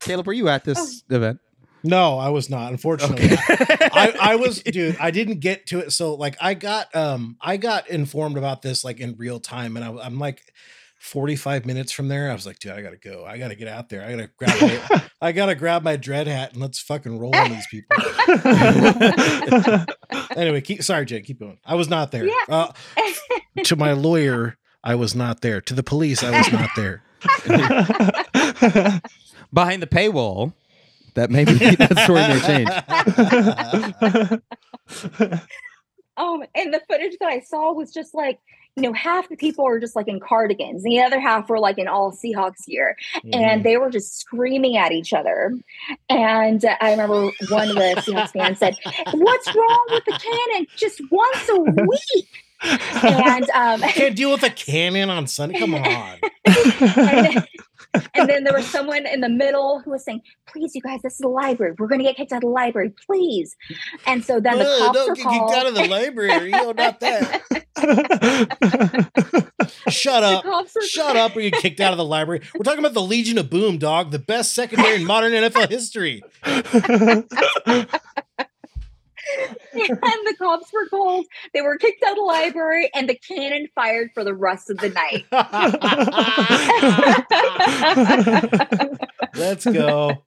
Caleb, 0.00 0.26
were 0.26 0.32
you 0.32 0.48
at 0.48 0.64
this 0.64 1.02
oh. 1.10 1.16
event? 1.16 1.40
No, 1.86 2.18
I 2.18 2.30
was 2.30 2.50
not. 2.50 2.72
Unfortunately, 2.72 3.28
I, 3.30 4.14
I 4.20 4.36
was, 4.36 4.62
dude. 4.62 4.96
I 4.98 5.10
didn't 5.10 5.40
get 5.40 5.66
to 5.68 5.80
it. 5.80 5.92
So, 5.92 6.14
like, 6.14 6.36
I 6.40 6.54
got, 6.54 6.94
um, 6.94 7.36
I 7.40 7.56
got 7.56 7.88
informed 7.88 8.36
about 8.36 8.62
this 8.62 8.84
like 8.84 9.00
in 9.00 9.16
real 9.16 9.40
time, 9.40 9.76
and 9.76 9.84
I, 9.84 10.04
I'm 10.04 10.18
like. 10.18 10.42
45 10.98 11.66
minutes 11.66 11.92
from 11.92 12.08
there, 12.08 12.30
I 12.30 12.32
was 12.32 12.46
like, 12.46 12.58
dude, 12.58 12.72
I 12.72 12.80
gotta 12.80 12.96
go. 12.96 13.24
I 13.24 13.38
gotta 13.38 13.54
get 13.54 13.68
out 13.68 13.90
there. 13.90 14.02
I 14.02 14.10
gotta 14.12 14.30
grab 14.38 14.60
my, 14.60 15.02
I 15.20 15.32
gotta 15.32 15.54
grab 15.54 15.82
my 15.82 15.96
dread 15.96 16.26
hat 16.26 16.54
and 16.54 16.60
let's 16.60 16.80
fucking 16.80 17.18
roll 17.18 17.36
on 17.36 17.50
these 17.50 17.66
people. 17.68 17.96
anyway, 20.36 20.62
keep 20.62 20.82
sorry, 20.82 21.04
Jake, 21.04 21.26
keep 21.26 21.38
going. 21.38 21.58
I 21.64 21.74
was 21.74 21.88
not 21.88 22.10
there. 22.10 22.26
Yeah. 22.26 22.34
Uh, 22.48 22.72
to 23.64 23.76
my 23.76 23.92
lawyer, 23.92 24.56
I 24.82 24.94
was 24.94 25.14
not 25.14 25.42
there. 25.42 25.60
To 25.60 25.74
the 25.74 25.82
police, 25.82 26.24
I 26.24 26.36
was 26.36 26.50
not 26.50 26.70
there. 26.74 27.02
Behind 29.52 29.82
the 29.82 29.86
paywall, 29.86 30.54
that 31.16 31.30
maybe 31.30 31.52
that 31.76 31.98
story 31.98 32.22
may 32.28 32.40
change. 32.40 32.70
um 36.16 36.44
and 36.54 36.72
the 36.72 36.80
footage 36.88 37.16
that 37.20 37.28
I 37.28 37.40
saw 37.40 37.72
was 37.72 37.92
just 37.92 38.14
like 38.14 38.38
you 38.76 38.82
know 38.82 38.92
half 38.92 39.28
the 39.28 39.36
people 39.36 39.66
are 39.66 39.80
just 39.80 39.96
like 39.96 40.06
in 40.08 40.20
cardigans 40.20 40.84
and 40.84 40.92
the 40.92 41.00
other 41.00 41.18
half 41.20 41.48
were 41.48 41.58
like 41.58 41.78
in 41.78 41.88
all 41.88 42.12
Seahawks 42.12 42.64
gear 42.66 42.96
Mm-hmm. 43.16 43.34
and 43.34 43.64
they 43.64 43.76
were 43.76 43.90
just 43.90 44.18
screaming 44.18 44.76
at 44.76 44.92
each 44.92 45.12
other 45.12 45.52
and 46.08 46.64
uh, 46.64 46.76
I 46.80 46.90
remember 46.92 47.30
one 47.48 47.68
of 47.70 47.74
the 47.74 47.94
Seahawks 48.06 48.30
fans 48.32 48.58
said 48.58 48.76
what's 49.12 49.54
wrong 49.54 49.86
with 49.90 50.04
the 50.04 50.12
cannon 50.22 50.66
just 50.76 51.00
once 51.10 51.48
a 51.50 51.60
week 51.60 52.28
and 53.02 53.50
um 53.50 53.80
can't 53.80 54.16
deal 54.16 54.30
with 54.32 54.42
a 54.42 54.50
cannon 54.50 55.10
on 55.10 55.26
Sunday. 55.26 55.58
Come 55.58 55.74
on. 55.74 56.18
and, 56.46 57.46
and 58.14 58.28
then 58.28 58.44
there 58.44 58.54
was 58.54 58.66
someone 58.66 59.06
in 59.06 59.20
the 59.20 59.28
middle 59.28 59.80
who 59.84 59.90
was 59.92 60.04
saying, 60.04 60.22
"Please, 60.46 60.74
you 60.74 60.80
guys, 60.80 61.02
this 61.02 61.14
is 61.14 61.18
the 61.20 61.28
library. 61.28 61.74
We're 61.78 61.88
going 61.88 62.00
to 62.00 62.04
get 62.04 62.16
kicked 62.16 62.32
out 62.32 62.36
of 62.38 62.42
the 62.42 62.48
library, 62.48 62.92
please." 63.06 63.56
And 64.06 64.24
so 64.24 64.40
then 64.40 64.58
the 64.58 64.64
Ugh, 64.64 64.78
cops 64.78 64.98
don't 64.98 65.08
were 65.08 65.14
get 65.14 65.24
called. 65.24 65.50
kicked 65.50 65.60
out 65.60 65.66
of 65.66 65.74
the 65.74 65.86
library. 65.88 66.50
Oh, 66.54 66.72
not 66.72 67.00
that. 67.00 67.42
Shut 69.88 70.22
up. 70.22 70.44
Shut 70.88 71.16
up 71.16 71.36
or 71.36 71.40
you 71.40 71.50
get 71.50 71.62
kicked 71.62 71.80
out 71.80 71.92
of 71.92 71.98
the 71.98 72.04
library. 72.04 72.42
We're 72.54 72.62
talking 72.64 72.78
about 72.80 72.94
the 72.94 73.02
Legion 73.02 73.38
of 73.38 73.50
Boom, 73.50 73.78
dog, 73.78 74.10
the 74.10 74.18
best 74.18 74.54
secondary 74.54 74.96
in 74.96 75.04
modern 75.04 75.32
NFL 75.32 75.70
history. 75.70 76.22
and 79.72 79.98
the 80.00 80.34
cops 80.38 80.72
were 80.72 80.86
called. 80.88 81.26
They 81.54 81.62
were 81.62 81.76
kicked 81.78 82.02
out 82.04 82.12
of 82.12 82.16
the 82.16 82.22
library, 82.22 82.90
and 82.94 83.08
the 83.08 83.14
cannon 83.16 83.68
fired 83.74 84.10
for 84.14 84.24
the 84.24 84.34
rest 84.34 84.70
of 84.70 84.78
the 84.78 84.90
night. 84.90 85.24
Let's 89.34 89.64
go. 89.66 90.22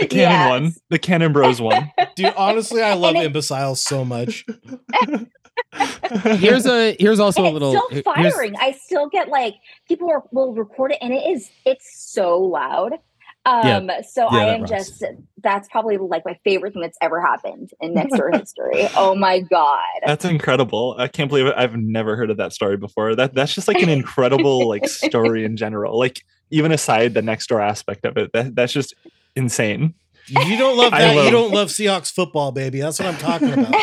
The 0.00 0.06
Cannon 0.08 0.10
Yes. 0.10 0.48
one. 0.50 0.74
The 0.90 0.98
Cannon 0.98 1.32
Bros 1.32 1.60
one. 1.60 1.90
Dude, 2.16 2.34
honestly, 2.36 2.82
I 2.82 2.94
love 2.94 3.14
it- 3.16 3.24
imbeciles 3.24 3.80
so 3.80 4.04
much. 4.04 4.44
Here's 6.22 6.66
a 6.66 6.96
here's 7.00 7.18
also 7.18 7.44
and 7.44 7.52
a 7.52 7.56
it's 7.56 7.60
little 7.64 7.88
still 7.90 8.02
firing. 8.14 8.54
I 8.60 8.72
still 8.72 9.08
get 9.08 9.28
like 9.28 9.54
people 9.88 10.08
are, 10.08 10.22
will 10.30 10.54
record 10.54 10.92
it, 10.92 10.98
and 11.02 11.12
it 11.12 11.26
is 11.28 11.50
it's 11.66 12.00
so 12.12 12.38
loud. 12.38 12.92
Um, 13.48 13.90
so 14.08 14.28
Yeah, 14.30 14.38
I 14.38 14.54
am 14.54 14.60
rocks. 14.62 14.70
just 14.70 15.04
that's 15.42 15.68
probably 15.68 15.96
like 15.96 16.24
my 16.24 16.38
favorite 16.44 16.72
thing 16.72 16.82
that's 16.82 16.98
ever 17.00 17.20
happened 17.20 17.70
in 17.80 17.94
next 18.00 18.16
door 18.16 18.30
history. 18.30 18.88
Oh 18.96 19.14
my 19.14 19.40
god! 19.40 19.80
That's 20.06 20.24
incredible. 20.24 20.96
I 20.98 21.08
can't 21.08 21.28
believe 21.28 21.46
it. 21.46 21.54
I've 21.56 21.76
never 21.76 22.16
heard 22.16 22.30
of 22.30 22.36
that 22.38 22.52
story 22.52 22.76
before. 22.76 23.14
That 23.14 23.34
that's 23.34 23.54
just 23.54 23.68
like 23.68 23.80
an 23.82 23.88
incredible 23.88 24.68
like 24.68 24.86
story 24.88 25.44
in 25.44 25.56
general. 25.56 25.98
Like 25.98 26.22
even 26.50 26.72
aside 26.72 27.14
the 27.14 27.22
next 27.22 27.46
door 27.48 27.60
aspect 27.60 28.04
of 28.04 28.16
it, 28.16 28.32
that 28.32 28.54
that's 28.54 28.72
just 28.72 28.94
insane. 29.34 29.94
You 30.26 30.58
don't 30.58 30.76
love 30.76 30.92
I 30.92 31.00
that. 31.00 31.24
You 31.24 31.30
don't 31.30 31.52
love 31.52 31.68
Seahawks 31.68 32.12
football, 32.12 32.52
baby. 32.52 32.80
That's 32.80 32.98
what 33.00 33.08
I'm 33.08 33.16
talking 33.16 33.52
about. 33.54 33.74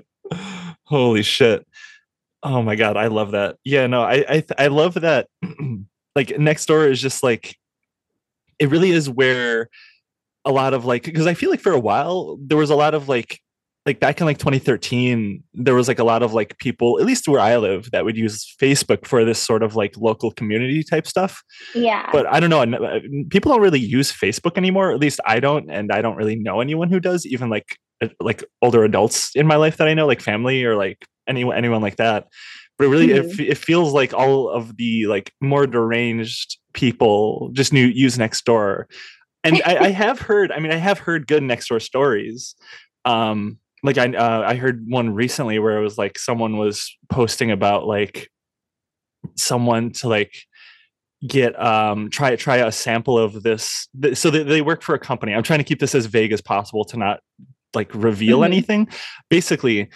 Holy 0.84 1.22
shit. 1.22 1.66
Oh 2.42 2.62
my 2.62 2.74
god, 2.76 2.96
I 2.96 3.08
love 3.08 3.32
that. 3.32 3.56
Yeah, 3.64 3.86
no, 3.86 4.02
I 4.02 4.24
I 4.28 4.44
I 4.58 4.66
love 4.68 4.94
that 4.94 5.28
like 6.16 6.38
next 6.38 6.66
door 6.66 6.86
is 6.86 7.00
just 7.00 7.22
like 7.22 7.56
it 8.58 8.70
really 8.70 8.90
is 8.90 9.08
where 9.08 9.68
a 10.44 10.52
lot 10.52 10.72
of 10.74 10.84
like 10.84 11.04
because 11.04 11.26
I 11.26 11.34
feel 11.34 11.50
like 11.50 11.60
for 11.60 11.72
a 11.72 11.78
while 11.80 12.38
there 12.40 12.56
was 12.58 12.70
a 12.70 12.76
lot 12.76 12.94
of 12.94 13.08
like 13.08 13.40
like 13.86 13.98
back 13.98 14.20
in 14.20 14.26
like 14.26 14.36
2013 14.38 15.42
there 15.54 15.74
was 15.74 15.88
like 15.88 15.98
a 15.98 16.04
lot 16.04 16.22
of 16.22 16.34
like 16.34 16.56
people 16.58 16.98
at 17.00 17.06
least 17.06 17.26
where 17.26 17.40
I 17.40 17.56
live 17.56 17.90
that 17.92 18.04
would 18.04 18.16
use 18.16 18.54
Facebook 18.60 19.06
for 19.06 19.24
this 19.24 19.38
sort 19.38 19.62
of 19.62 19.74
like 19.74 19.96
local 19.96 20.30
community 20.30 20.82
type 20.82 21.06
stuff 21.06 21.42
yeah, 21.74 22.08
but 22.12 22.26
I 22.26 22.40
don't 22.40 22.50
know. 22.50 22.62
uh, 22.62 23.00
People 23.30 23.52
don't 23.52 23.60
really 23.60 23.80
use 23.80 24.12
Facebook 24.12 24.56
anymore. 24.56 24.92
At 24.92 24.98
least 24.98 25.20
I 25.26 25.40
don't, 25.40 25.70
and 25.70 25.92
I 25.92 26.02
don't 26.02 26.16
really 26.16 26.36
know 26.36 26.60
anyone 26.60 26.88
who 26.90 27.00
does. 27.00 27.24
Even 27.26 27.48
like 27.48 27.76
uh, 28.02 28.08
like 28.20 28.42
older 28.62 28.84
adults 28.84 29.30
in 29.34 29.46
my 29.46 29.56
life 29.56 29.76
that 29.78 29.88
I 29.88 29.94
know, 29.94 30.06
like 30.06 30.20
family 30.20 30.64
or 30.64 30.76
like 30.76 31.06
anyone 31.30 31.56
anyone 31.56 31.80
like 31.80 31.96
that. 31.96 32.26
But 32.78 32.88
really, 32.88 33.12
it, 33.12 33.24
Mhm. 33.24 33.32
f- 33.32 33.40
it 33.40 33.58
feels 33.58 33.92
like 33.92 34.12
all 34.14 34.48
of 34.50 34.76
the 34.76 35.06
like 35.06 35.32
more 35.40 35.66
deranged 35.66 36.58
people 36.72 37.50
just 37.52 37.72
new 37.72 37.86
use 37.86 38.18
next 38.18 38.44
door 38.44 38.88
And 39.44 39.62
I, 39.64 39.76
I 39.86 39.88
have 39.90 40.18
heard. 40.28 40.52
I 40.52 40.58
mean, 40.60 40.72
I 40.72 40.76
have 40.76 40.98
heard 40.98 41.26
good 41.26 41.42
next 41.42 41.68
door 41.68 41.80
stories. 41.80 42.54
Um, 43.06 43.58
like 43.82 43.96
I 43.96 44.06
uh, 44.12 44.42
I 44.46 44.54
heard 44.56 44.84
one 44.88 45.14
recently 45.14 45.58
where 45.58 45.78
it 45.78 45.82
was 45.82 45.96
like 45.96 46.18
someone 46.18 46.58
was 46.58 46.94
posting 47.08 47.50
about 47.50 47.86
like 47.86 48.28
someone 49.36 49.92
to 49.92 50.08
like 50.08 50.34
get 51.26 51.58
um 51.62 52.08
try 52.10 52.34
try 52.36 52.56
a 52.58 52.72
sample 52.72 53.18
of 53.18 53.42
this 53.42 53.88
so 54.14 54.30
they, 54.30 54.42
they 54.42 54.62
work 54.62 54.80
for 54.82 54.94
a 54.94 54.98
company 54.98 55.34
i'm 55.34 55.42
trying 55.42 55.58
to 55.58 55.64
keep 55.64 55.78
this 55.78 55.94
as 55.94 56.06
vague 56.06 56.32
as 56.32 56.40
possible 56.40 56.82
to 56.82 56.96
not 56.96 57.20
like 57.74 57.94
reveal 57.94 58.40
Mhm. 58.40 58.46
anything 58.46 58.88
basically 59.28 59.90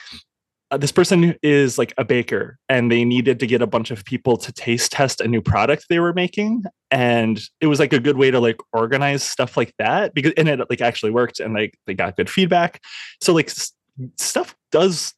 uh, 0.75 0.77
this 0.77 0.93
person 0.93 1.37
is 1.43 1.79
like 1.79 1.95
a 1.99 2.05
baker 2.05 2.59
and 2.69 2.91
they 2.91 3.05
needed 3.05 3.39
to 3.41 3.47
get 3.47 3.63
a 3.63 3.67
bunch 3.67 3.91
of 3.91 4.05
people 4.05 4.37
to 4.37 4.53
taste 4.53 4.91
test 4.93 5.21
a 5.21 5.29
new 5.29 5.41
product 5.41 5.87
they 5.89 6.01
were 6.01 6.13
making 6.13 6.65
and 6.91 7.41
it 7.61 7.67
was 7.69 7.79
like 7.79 7.93
a 7.93 8.01
good 8.01 8.17
way 8.17 8.31
to 8.31 8.41
like 8.41 8.57
organize 8.73 9.23
stuff 9.23 9.57
like 9.57 9.73
that 9.79 10.15
because 10.15 10.33
and 10.37 10.49
it 10.49 10.61
like 10.69 10.81
actually 10.81 11.11
worked 11.13 11.41
and 11.41 11.55
like 11.55 11.79
they 11.87 11.95
got 11.95 12.17
good 12.17 12.29
feedback 12.29 12.81
so 13.23 13.33
like 13.33 13.49
s- 13.49 13.73
stuff 14.17 14.55
does 14.73 15.15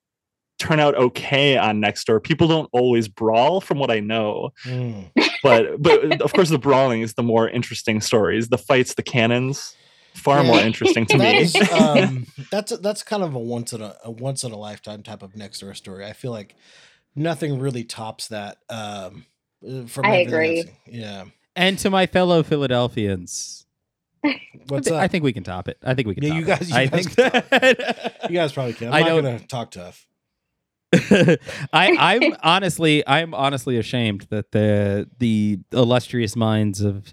turn 0.58 0.80
out 0.80 0.94
okay 0.94 1.58
on 1.58 1.82
Nextdoor. 1.82 2.22
People 2.22 2.48
don't 2.48 2.70
always 2.72 3.08
brawl, 3.08 3.60
from 3.60 3.78
what 3.78 3.90
I 3.90 4.00
know 4.00 4.50
Mm. 4.64 5.10
but 5.42 5.80
but 5.82 6.20
of 6.22 6.32
course 6.32 6.48
the 6.48 6.58
brawling 6.58 7.02
is 7.02 7.14
the 7.14 7.22
more 7.22 7.48
interesting 7.48 8.00
stories 8.00 8.48
the 8.48 8.58
fights 8.58 8.94
the 8.94 9.02
cannons 9.02 9.76
far 10.16 10.42
more 10.44 10.58
interesting 10.60 11.06
to 11.06 11.18
me 11.18 11.38
is, 11.42 11.54
um, 11.72 12.26
that's 12.50 12.76
that's 12.78 13.02
kind 13.02 13.22
of 13.22 13.34
a 13.34 13.38
once 13.38 13.72
in 13.72 13.80
a, 13.80 13.94
a 14.04 14.10
once 14.10 14.42
in 14.44 14.52
a 14.52 14.56
lifetime 14.56 15.02
type 15.02 15.22
of 15.22 15.36
next 15.36 15.60
door 15.60 15.74
story. 15.74 16.04
I 16.04 16.12
feel 16.12 16.30
like 16.32 16.54
nothing 17.14 17.58
really 17.58 17.84
tops 17.84 18.28
that. 18.28 18.58
Um, 18.68 19.26
uh, 19.66 19.86
from 19.86 20.06
I 20.06 20.16
agree. 20.16 20.60
I've. 20.60 20.70
Yeah. 20.86 21.24
and 21.54 21.78
to 21.80 21.90
my 21.90 22.06
fellow 22.06 22.42
Philadelphians. 22.42 23.64
What's 24.68 24.90
I, 24.90 24.96
up? 24.96 25.02
I 25.02 25.08
think 25.08 25.22
we 25.22 25.32
can 25.32 25.44
top 25.44 25.68
it. 25.68 25.78
I 25.84 25.94
think 25.94 26.08
we 26.08 26.14
can. 26.16 26.24
Yeah, 26.24 26.30
top 26.30 26.36
you 26.38 26.44
it. 26.44 26.46
guys- 26.46 26.70
you 26.70 26.76
I 26.76 26.86
guys 26.86 27.06
think 27.06 27.16
that- 27.16 28.16
you 28.30 28.34
guys 28.34 28.52
probably 28.52 28.72
can. 28.74 28.88
I'm 28.88 28.94
I 28.94 29.00
not 29.00 29.08
don't- 29.08 29.22
gonna 29.24 29.38
talk 29.40 29.70
tough. 29.70 30.06
I, 30.92 31.38
I'm 31.72 32.36
honestly, 32.42 33.06
I'm 33.06 33.34
honestly 33.34 33.76
ashamed 33.76 34.26
that 34.30 34.52
the 34.52 35.08
the 35.18 35.58
illustrious 35.72 36.36
minds 36.36 36.80
of 36.80 37.12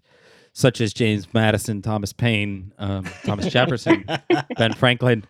such 0.54 0.80
as 0.82 0.94
James 0.94 1.28
Madison, 1.34 1.82
Thomas 1.82 2.14
Paine, 2.14 2.72
um, 2.78 3.06
Thomas 3.26 3.48
Jefferson, 3.48 4.06
Ben 4.58 4.74
Franklin, 4.74 5.26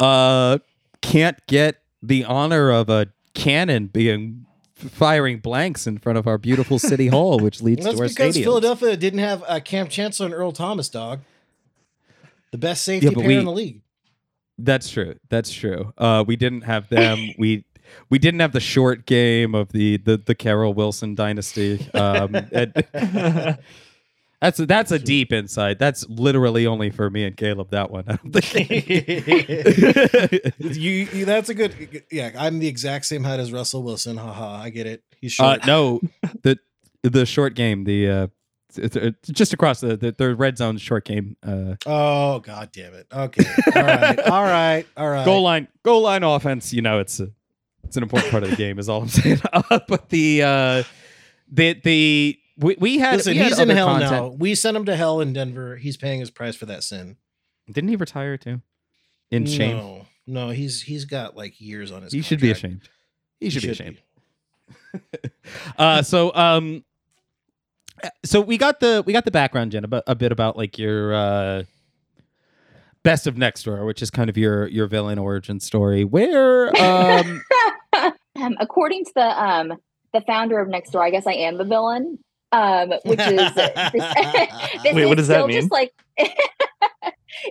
uh, 0.00 0.58
can't 1.00 1.36
get 1.46 1.82
the 2.02 2.24
honor 2.24 2.70
of 2.70 2.88
a 2.88 3.08
cannon 3.34 3.88
being 3.88 4.46
firing 4.74 5.38
blanks 5.38 5.86
in 5.86 5.98
front 5.98 6.18
of 6.18 6.26
our 6.26 6.38
beautiful 6.38 6.78
city 6.78 7.06
hall, 7.08 7.38
which 7.38 7.60
leads 7.62 7.84
That's 7.84 7.96
to 7.96 8.02
our 8.02 8.08
stadium. 8.08 8.28
That's 8.28 8.38
because. 8.38 8.44
Philadelphia 8.44 8.96
didn't 8.96 9.18
have 9.20 9.44
uh, 9.46 9.60
Kam 9.60 9.88
Chancellor 9.88 10.26
and 10.26 10.34
Earl 10.34 10.52
Thomas, 10.52 10.88
dog. 10.88 11.20
The 12.50 12.58
best 12.58 12.82
safety 12.84 13.06
Yeah, 13.08 13.14
pair 13.14 13.26
we- 13.28 13.36
in 13.36 13.44
the 13.44 13.52
league. 13.52 13.80
That's 14.58 14.90
true. 14.90 15.14
That's 15.28 15.50
true. 15.52 15.92
Uh, 15.98 16.22
we 16.26 16.36
didn't 16.36 16.60
have 16.62 16.88
them. 16.88 17.30
we 17.38 17.64
we 18.10 18.18
didn't 18.18 18.40
have 18.40 18.52
the 18.52 18.60
short 18.60 19.06
game 19.06 19.54
of 19.54 19.72
the 19.72 19.96
the, 19.96 20.18
the 20.18 20.34
Carroll 20.34 20.74
Wilson 20.74 21.14
dynasty. 21.14 21.88
Um, 21.94 22.34
and- 22.52 23.58
that's 24.42 24.58
that's 24.58 24.90
a 24.90 24.98
deep 24.98 25.32
insight. 25.32 25.78
That's 25.78 26.06
literally 26.08 26.66
only 26.66 26.90
for 26.90 27.08
me 27.08 27.24
and 27.24 27.36
Caleb. 27.36 27.70
That 27.70 27.90
one. 27.90 28.04
I 28.08 28.16
don't 28.16 28.44
think. 28.44 28.88
you, 30.58 31.08
you- 31.12 31.24
that's 31.24 31.48
a 31.48 31.54
good. 31.54 32.02
Yeah, 32.10 32.32
I'm 32.36 32.58
the 32.58 32.66
exact 32.66 33.06
same 33.06 33.22
height 33.24 33.38
as 33.40 33.52
Russell 33.52 33.82
Wilson. 33.84 34.16
Haha, 34.16 34.56
I 34.56 34.70
get 34.70 34.86
it. 34.86 35.04
He's 35.20 35.38
uh, 35.38 35.54
short. 35.54 35.66
no, 35.66 36.00
the 36.42 36.58
the 37.04 37.24
short 37.24 37.54
game. 37.54 37.84
The 37.84 38.08
uh, 38.10 38.26
just 39.30 39.52
across 39.52 39.80
the, 39.80 39.96
the 39.96 40.12
the 40.16 40.34
red 40.34 40.58
zone 40.58 40.76
short 40.78 41.04
game. 41.04 41.36
Uh, 41.46 41.76
Oh 41.86 42.40
god 42.40 42.70
damn 42.72 42.94
it. 42.94 43.06
Okay. 43.12 43.44
All 43.76 43.82
right. 43.82 44.18
All 44.18 44.42
right. 44.42 44.86
All 44.96 45.08
right. 45.08 45.24
goal 45.24 45.42
line 45.42 45.68
goal 45.84 46.02
line 46.02 46.24
offense. 46.24 46.72
You 46.72 46.82
know, 46.82 46.98
it's 46.98 47.20
a, 47.20 47.28
it's 47.84 47.96
an 47.96 48.02
important 48.02 48.32
part 48.32 48.42
of 48.42 48.50
the 48.50 48.56
game. 48.56 48.78
Is 48.80 48.88
all 48.88 49.02
I'm 49.02 49.08
saying. 49.08 49.40
Uh, 49.52 49.78
but 49.86 50.08
the 50.08 50.42
uh, 50.42 50.82
the 51.50 51.74
the 51.84 52.38
we, 52.56 52.76
we 52.78 52.98
had 52.98 53.16
Listen, 53.16 53.32
we 53.32 53.38
had 53.38 53.48
he's 53.48 53.58
in 53.58 53.68
hell 53.70 53.86
content. 53.86 54.10
now. 54.12 54.28
We 54.28 54.54
sent 54.54 54.76
him 54.76 54.84
to 54.86 54.96
hell 54.96 55.20
in 55.20 55.32
Denver. 55.32 55.76
He's 55.76 55.96
paying 55.96 56.20
his 56.20 56.30
price 56.30 56.56
for 56.56 56.66
that 56.66 56.82
sin. 56.82 57.16
Didn't 57.70 57.88
he 57.88 57.96
retire 57.96 58.36
too? 58.36 58.60
In 59.30 59.46
shame. 59.46 59.76
No, 59.76 60.06
no, 60.26 60.50
he's 60.50 60.82
he's 60.82 61.04
got 61.04 61.36
like 61.36 61.60
years 61.60 61.90
on 61.90 62.02
his. 62.02 62.12
He 62.12 62.22
should 62.22 62.40
be 62.40 62.50
ashamed. 62.50 62.88
He 63.40 63.50
should, 63.50 63.62
be 63.62 63.74
should 63.74 63.96
ashamed. 64.92 65.30
uh, 65.78 66.02
so 66.02 66.34
um, 66.34 66.84
so 68.24 68.40
we 68.40 68.58
got 68.58 68.80
the 68.80 69.02
we 69.06 69.12
got 69.12 69.24
the 69.24 69.30
background, 69.30 69.72
Jenn, 69.72 69.84
about, 69.84 70.04
a 70.06 70.14
bit 70.14 70.32
about 70.32 70.56
like 70.56 70.78
your 70.78 71.14
uh, 71.14 71.62
best 73.02 73.26
of 73.26 73.36
next 73.36 73.64
door, 73.64 73.84
which 73.84 74.02
is 74.02 74.10
kind 74.10 74.28
of 74.28 74.36
your 74.36 74.66
your 74.68 74.86
villain 74.86 75.18
origin 75.18 75.60
story. 75.60 76.04
Where 76.04 76.68
um, 76.80 77.42
um, 78.36 78.56
according 78.60 79.04
to 79.06 79.12
the 79.14 79.42
um 79.42 79.72
the 80.12 80.20
founder 80.20 80.60
of 80.60 80.68
Nextdoor, 80.68 81.02
I 81.02 81.10
guess 81.10 81.26
I 81.26 81.32
am 81.32 81.58
the 81.58 81.64
villain. 81.64 82.18
Um, 82.52 82.92
which 83.04 83.20
is 83.20 83.54
this, 83.54 83.54
this 83.94 84.94
Wait, 84.94 85.06
what 85.06 85.18
is 85.18 85.26
does 85.26 85.28
that 85.28 85.34
still 85.36 85.46
mean? 85.48 85.60
Just 85.62 85.72
like, 85.72 85.92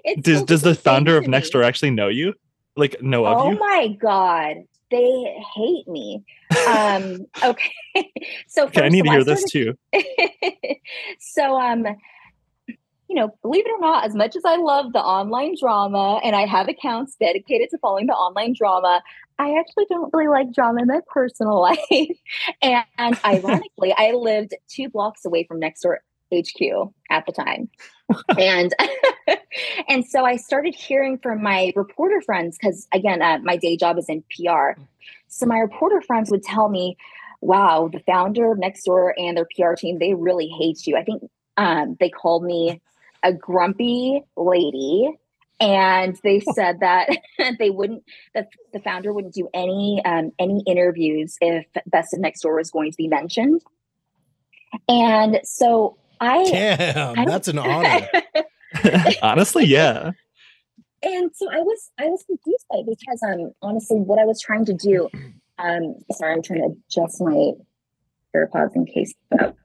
it's 0.04 0.22
does 0.22 0.44
does 0.44 0.62
the 0.62 0.76
founder 0.76 1.18
of 1.18 1.24
to 1.24 1.30
me. 1.30 1.38
Nextdoor 1.38 1.64
actually 1.66 1.92
know 1.92 2.08
you? 2.08 2.34
Like 2.76 3.02
know 3.02 3.26
of 3.26 3.38
Oh 3.40 3.52
you? 3.52 3.60
my 3.60 3.88
god, 4.00 4.58
they 4.92 5.44
hate 5.56 5.88
me. 5.88 6.24
Um, 6.68 7.26
okay, 7.44 8.12
so 8.48 8.66
Okay, 8.68 8.84
I 8.84 8.90
need 8.90 9.00
of 9.02 9.06
to 9.08 9.12
hear 9.12 9.24
this 9.24 9.44
too. 9.52 9.78
so 11.20 11.60
um 11.60 11.86
you 13.08 13.16
know 13.16 13.30
believe 13.42 13.66
it 13.66 13.72
or 13.72 13.80
not 13.82 14.06
as 14.06 14.16
much 14.16 14.38
as 14.38 14.44
i 14.46 14.56
love 14.56 14.94
the 14.94 15.00
online 15.00 15.54
drama 15.60 16.22
and 16.24 16.34
i 16.34 16.46
have 16.46 16.70
accounts 16.70 17.16
dedicated 17.20 17.70
to 17.70 17.78
following 17.80 18.08
the 18.08 18.14
online 18.14 18.54
drama 18.54 19.04
i 19.41 19.60
actually 19.60 19.86
don't 19.89 20.13
really 20.13 20.27
like 20.27 20.51
drama 20.54 20.82
in 20.82 20.88
my 20.88 20.99
personal 21.08 21.60
life 21.69 22.17
and, 22.62 22.84
and 22.97 23.19
ironically 23.25 23.93
i 23.97 24.12
lived 24.12 24.54
two 24.67 24.89
blocks 24.89 25.25
away 25.25 25.43
from 25.43 25.60
next 25.60 25.82
door 25.82 25.99
hq 26.32 26.93
at 27.10 27.25
the 27.25 27.32
time 27.32 27.69
and 28.38 28.73
and 29.89 30.06
so 30.06 30.23
i 30.23 30.36
started 30.36 30.73
hearing 30.73 31.17
from 31.17 31.43
my 31.43 31.73
reporter 31.75 32.21
friends 32.21 32.58
because 32.58 32.88
again 32.93 33.21
uh, 33.21 33.38
my 33.43 33.58
day 33.58 33.75
job 33.75 33.97
is 33.97 34.08
in 34.08 34.23
pr 34.30 34.80
so 35.27 35.45
my 35.45 35.58
reporter 35.58 36.01
friends 36.01 36.32
would 36.32 36.43
tell 36.43 36.69
me 36.69 36.95
wow, 37.41 37.89
the 37.91 37.99
founder 37.99 38.51
of 38.51 38.60
Nextdoor 38.60 39.13
and 39.17 39.36
their 39.36 39.47
PR 39.56 39.73
team, 39.73 39.99
they 39.99 40.13
really 40.13 40.47
hate 40.47 40.86
you. 40.86 40.95
I 40.95 41.04
think 41.04 41.23
um, 41.58 41.97
they 41.99 42.10
called 42.10 42.43
me 42.43 42.82
a 43.23 43.34
grumpy 43.34 44.23
lady. 44.38 45.12
And 45.62 46.19
they 46.24 46.39
said 46.56 46.80
that 46.82 47.08
they 47.60 47.69
wouldn't, 47.69 48.04
the, 48.36 48.47
the 48.74 48.80
founder 48.82 49.13
wouldn't 49.13 49.34
do 49.36 49.47
any 49.54 50.02
um, 50.04 50.32
any 50.39 50.62
interviews 50.67 51.38
if 51.39 51.65
Best 51.86 52.13
of 52.13 52.19
next 52.19 52.41
door 52.41 52.56
was 52.58 52.69
going 52.71 52.91
to 52.91 52.97
be 52.97 53.08
mentioned. 53.08 53.62
And 54.89 55.39
so 55.43 55.97
I, 56.19 56.43
Damn, 56.45 57.12
I 57.12 57.15
don't- 57.15 57.26
that's 57.28 57.47
an 57.47 57.60
honor. 57.60 58.08
Honestly, 59.21 59.65
yeah. 59.65 60.12
and 61.04 61.32
so 61.36 61.50
I 61.52 61.58
was 61.60 61.91
I 62.00 62.06
was 62.06 62.24
confused 62.26 62.65
by 62.69 62.78
it 62.80 62.86
because 62.88 63.21
um 63.24 63.52
honestly 63.62 63.97
what 64.00 64.17
I 64.19 64.26
was 64.26 64.39
trying 64.41 64.65
to 64.65 64.74
do 64.74 65.10
um 65.60 65.95
sorry 66.13 66.34
I'm 66.34 66.41
trying 66.41 66.60
to 66.62 66.76
adjust 67.02 67.21
my 67.21 67.52
AirPods 68.36 68.76
in 68.76 68.86
case 68.86 69.13
that. 69.32 69.56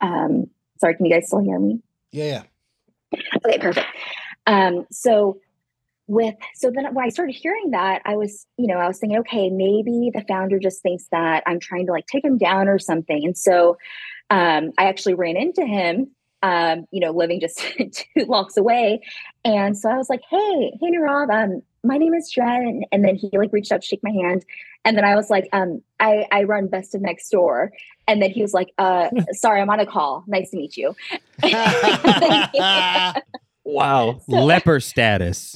Um 0.00 0.46
sorry, 0.78 0.96
can 0.96 1.06
you 1.06 1.12
guys 1.12 1.26
still 1.26 1.40
hear 1.40 1.58
me? 1.58 1.80
Yeah, 2.10 2.24
yeah. 2.24 2.42
Okay, 3.44 3.58
perfect. 3.58 3.86
Um, 4.46 4.86
so 4.90 5.38
with 6.06 6.34
so 6.54 6.70
then 6.70 6.92
when 6.94 7.04
I 7.04 7.08
started 7.08 7.34
hearing 7.34 7.70
that, 7.70 8.02
I 8.04 8.16
was, 8.16 8.46
you 8.56 8.66
know, 8.66 8.76
I 8.76 8.88
was 8.88 8.98
thinking, 8.98 9.18
okay, 9.20 9.50
maybe 9.50 10.10
the 10.12 10.24
founder 10.28 10.58
just 10.58 10.82
thinks 10.82 11.06
that 11.10 11.42
I'm 11.46 11.60
trying 11.60 11.86
to 11.86 11.92
like 11.92 12.06
take 12.06 12.24
him 12.24 12.38
down 12.38 12.68
or 12.68 12.78
something. 12.78 13.24
And 13.24 13.36
so 13.36 13.78
um 14.30 14.72
I 14.78 14.86
actually 14.86 15.14
ran 15.14 15.36
into 15.36 15.64
him, 15.64 16.10
um, 16.42 16.86
you 16.90 17.00
know, 17.00 17.12
living 17.12 17.40
just 17.40 17.58
two 17.92 18.26
blocks 18.26 18.56
away. 18.56 19.00
And 19.44 19.76
so 19.76 19.88
I 19.90 19.96
was 19.96 20.10
like, 20.10 20.22
hey, 20.28 20.72
hey 20.80 20.98
Rob, 20.98 21.30
um, 21.30 21.62
my 21.84 21.98
name 21.98 22.14
is 22.14 22.30
Jenn. 22.30 22.82
And 22.92 23.04
then 23.04 23.16
he 23.16 23.30
like 23.32 23.52
reached 23.52 23.72
out 23.72 23.82
to 23.82 23.86
shake 23.86 24.02
my 24.02 24.10
hand. 24.10 24.44
And 24.84 24.96
then 24.96 25.04
I 25.04 25.14
was 25.14 25.30
like, 25.30 25.48
um, 25.52 25.80
I, 26.00 26.26
I 26.32 26.42
run 26.44 26.66
Best 26.68 26.94
of 26.94 27.02
Next 27.02 27.28
Door. 27.30 27.72
And 28.08 28.20
then 28.20 28.30
he 28.30 28.42
was 28.42 28.52
like, 28.52 28.68
uh, 28.78 29.10
sorry, 29.32 29.60
I'm 29.60 29.70
on 29.70 29.80
a 29.80 29.86
call. 29.86 30.24
Nice 30.26 30.50
to 30.50 30.56
meet 30.56 30.76
you. 30.76 30.94
Wow. 33.64 34.20
So- 34.28 34.44
leper 34.44 34.80
status? 34.80 35.54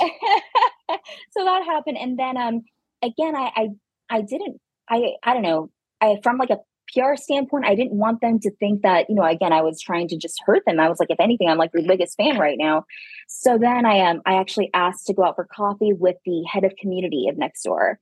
so 1.33 1.45
that 1.45 1.65
happened 1.65 1.99
and 1.99 2.19
then 2.19 2.37
um 2.37 2.63
again 3.03 3.35
I, 3.35 3.51
I 3.57 3.69
i 4.09 4.21
didn't 4.23 4.61
i 4.89 5.15
i 5.25 5.35
don't 5.35 5.43
know 5.43 5.71
i 6.01 6.17
from 6.23 6.39
like 6.39 6.51
a 6.51 6.59
pr 6.95 7.17
standpoint 7.17 7.67
i 7.67 7.75
didn't 7.75 7.93
want 7.99 8.21
them 8.21 8.39
to 8.41 8.51
think 8.57 8.83
that 8.83 9.07
you 9.09 9.17
know 9.17 9.25
again 9.25 9.53
i 9.53 9.61
was 9.63 9.81
trying 9.81 10.07
to 10.09 10.17
just 10.17 10.41
hurt 10.47 10.63
them 10.65 10.79
i 10.79 10.89
was 10.89 11.01
like 11.01 11.11
if 11.11 11.19
anything 11.19 11.49
i'm 11.49 11.59
like 11.59 11.71
your 11.75 11.83
biggest 11.87 12.17
fan 12.17 12.39
right 12.39 12.57
now 12.59 12.85
so 13.27 13.59
then 13.59 13.85
i 13.85 13.99
um 14.01 14.23
i 14.27 14.35
actually 14.35 14.71
asked 14.75 15.07
to 15.07 15.13
go 15.15 15.25
out 15.25 15.35
for 15.35 15.45
coffee 15.45 15.93
with 15.93 16.17
the 16.25 16.45
head 16.45 16.63
of 16.65 16.73
community 16.81 17.27
of 17.29 17.37
nextdoor 17.37 17.97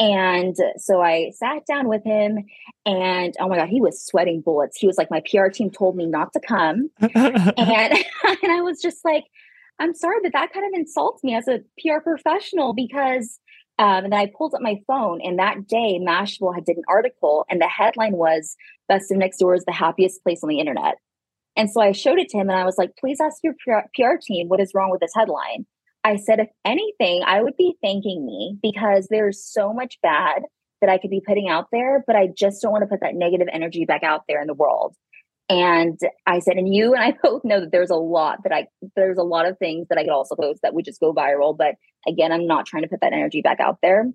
and 0.00 0.56
so 0.78 1.00
i 1.00 1.30
sat 1.36 1.64
down 1.66 1.86
with 1.86 2.02
him 2.02 2.38
and 2.84 3.34
oh 3.38 3.48
my 3.48 3.56
god 3.56 3.68
he 3.68 3.80
was 3.80 4.04
sweating 4.04 4.40
bullets 4.40 4.76
he 4.78 4.86
was 4.88 4.98
like 4.98 5.10
my 5.10 5.22
pr 5.30 5.46
team 5.48 5.70
told 5.70 5.94
me 5.94 6.06
not 6.06 6.32
to 6.32 6.40
come 6.40 6.90
and 7.14 7.94
and 8.42 8.52
I 8.52 8.60
was 8.60 8.80
just 8.80 9.04
like, 9.04 9.24
I'm 9.78 9.94
sorry, 9.94 10.18
but 10.22 10.32
that 10.32 10.52
kind 10.52 10.66
of 10.66 10.78
insults 10.78 11.24
me 11.24 11.34
as 11.34 11.48
a 11.48 11.60
PR 11.80 12.00
professional 12.02 12.72
because. 12.74 13.38
Um, 13.78 14.04
and 14.04 14.12
then 14.12 14.20
I 14.20 14.30
pulled 14.36 14.52
up 14.54 14.60
my 14.60 14.78
phone, 14.86 15.22
and 15.22 15.38
that 15.38 15.66
day, 15.66 15.98
Mashable 15.98 16.54
had 16.54 16.66
did 16.66 16.76
an 16.76 16.82
article, 16.86 17.46
and 17.48 17.62
the 17.62 17.66
headline 17.66 18.12
was 18.12 18.54
"Best 18.88 19.10
of 19.10 19.16
Next 19.16 19.38
Door 19.38 19.54
is 19.54 19.64
the 19.64 19.72
happiest 19.72 20.22
place 20.22 20.42
on 20.42 20.50
the 20.50 20.60
internet." 20.60 20.96
And 21.56 21.70
so 21.70 21.80
I 21.80 21.92
showed 21.92 22.18
it 22.18 22.28
to 22.28 22.36
him, 22.36 22.50
and 22.50 22.58
I 22.58 22.66
was 22.66 22.76
like, 22.76 22.90
"Please 23.00 23.22
ask 23.22 23.38
your 23.42 23.54
PR, 23.64 23.88
PR 23.94 24.18
team 24.20 24.48
what 24.48 24.60
is 24.60 24.72
wrong 24.74 24.90
with 24.90 25.00
this 25.00 25.14
headline." 25.14 25.64
I 26.04 26.16
said, 26.16 26.40
"If 26.40 26.48
anything, 26.64 27.22
I 27.26 27.42
would 27.42 27.56
be 27.56 27.76
thanking 27.82 28.24
me 28.24 28.58
because 28.62 29.08
there's 29.08 29.44
so 29.44 29.72
much 29.72 29.98
bad 30.02 30.42
that 30.80 30.90
I 30.90 30.98
could 30.98 31.10
be 31.10 31.22
putting 31.26 31.48
out 31.48 31.66
there, 31.72 32.02
but 32.06 32.16
I 32.16 32.28
just 32.28 32.62
don't 32.62 32.72
want 32.72 32.82
to 32.82 32.88
put 32.88 33.00
that 33.00 33.14
negative 33.14 33.48
energy 33.52 33.84
back 33.84 34.02
out 34.02 34.24
there 34.28 34.40
in 34.40 34.46
the 34.46 34.54
world." 34.54 34.96
And 35.50 35.98
I 36.26 36.38
said, 36.38 36.58
and 36.58 36.72
you 36.72 36.94
and 36.94 37.02
I 37.02 37.12
both 37.22 37.44
know 37.44 37.60
that 37.60 37.72
there's 37.72 37.90
a 37.90 37.96
lot 37.96 38.44
that 38.44 38.52
I, 38.52 38.68
there's 38.94 39.18
a 39.18 39.24
lot 39.24 39.46
of 39.46 39.58
things 39.58 39.88
that 39.88 39.98
I 39.98 40.04
could 40.04 40.12
also 40.12 40.36
post 40.36 40.60
that 40.62 40.74
would 40.74 40.84
just 40.84 41.00
go 41.00 41.12
viral. 41.12 41.58
But 41.58 41.74
again, 42.06 42.32
I'm 42.32 42.46
not 42.46 42.66
trying 42.66 42.84
to 42.84 42.88
put 42.88 43.00
that 43.00 43.12
energy 43.12 43.42
back 43.42 43.58
out 43.58 43.78
there. 43.82 44.06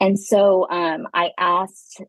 And 0.00 0.18
so 0.18 0.68
um, 0.68 1.06
I 1.14 1.30
asked, 1.38 2.02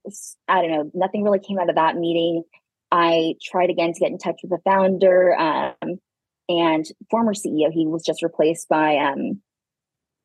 I 0.48 0.62
don't 0.62 0.72
know, 0.72 0.91
nothing 0.93 1.24
really 1.24 1.39
came 1.39 1.60
out 1.60 1.69
of 1.69 1.76
that 1.76 1.95
meeting. 1.95 2.43
I 2.91 3.36
tried 3.43 3.69
again 3.69 3.93
to 3.93 4.00
get 4.00 4.12
in 4.12 4.17
touch 4.17 4.39
with 4.41 4.52
the 4.52 4.60
founder 4.63 5.36
um, 5.36 6.00
and 6.49 6.85
former 7.09 7.33
CEO. 7.33 7.71
He 7.71 7.88
was 7.88 8.03
just 8.03 8.23
replaced 8.23 8.67
by 8.67 8.97
um, 8.97 9.41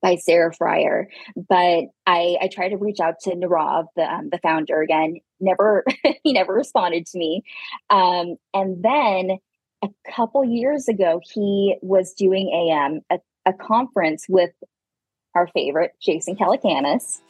by 0.02 0.16
Sarah 0.16 0.52
Friar. 0.52 1.08
But 1.36 1.84
I, 2.06 2.36
I 2.40 2.48
tried 2.52 2.70
to 2.70 2.76
reach 2.76 2.98
out 3.00 3.20
to 3.22 3.30
Nirav, 3.30 3.86
the 3.94 4.02
um, 4.02 4.30
the 4.30 4.38
founder 4.38 4.80
again. 4.80 5.20
Never 5.38 5.84
he 6.24 6.32
never 6.32 6.52
responded 6.52 7.06
to 7.06 7.18
me. 7.18 7.42
Um, 7.90 8.36
and 8.52 8.82
then 8.82 9.38
a 9.82 9.88
couple 10.10 10.44
years 10.44 10.88
ago, 10.88 11.20
he 11.32 11.76
was 11.82 12.14
doing 12.14 12.48
a 12.48 12.72
um 12.72 13.00
a, 13.10 13.18
a 13.46 13.52
conference 13.52 14.26
with 14.28 14.50
our 15.34 15.46
favorite 15.48 15.92
Jason 16.00 16.36
Calacanis. 16.36 17.20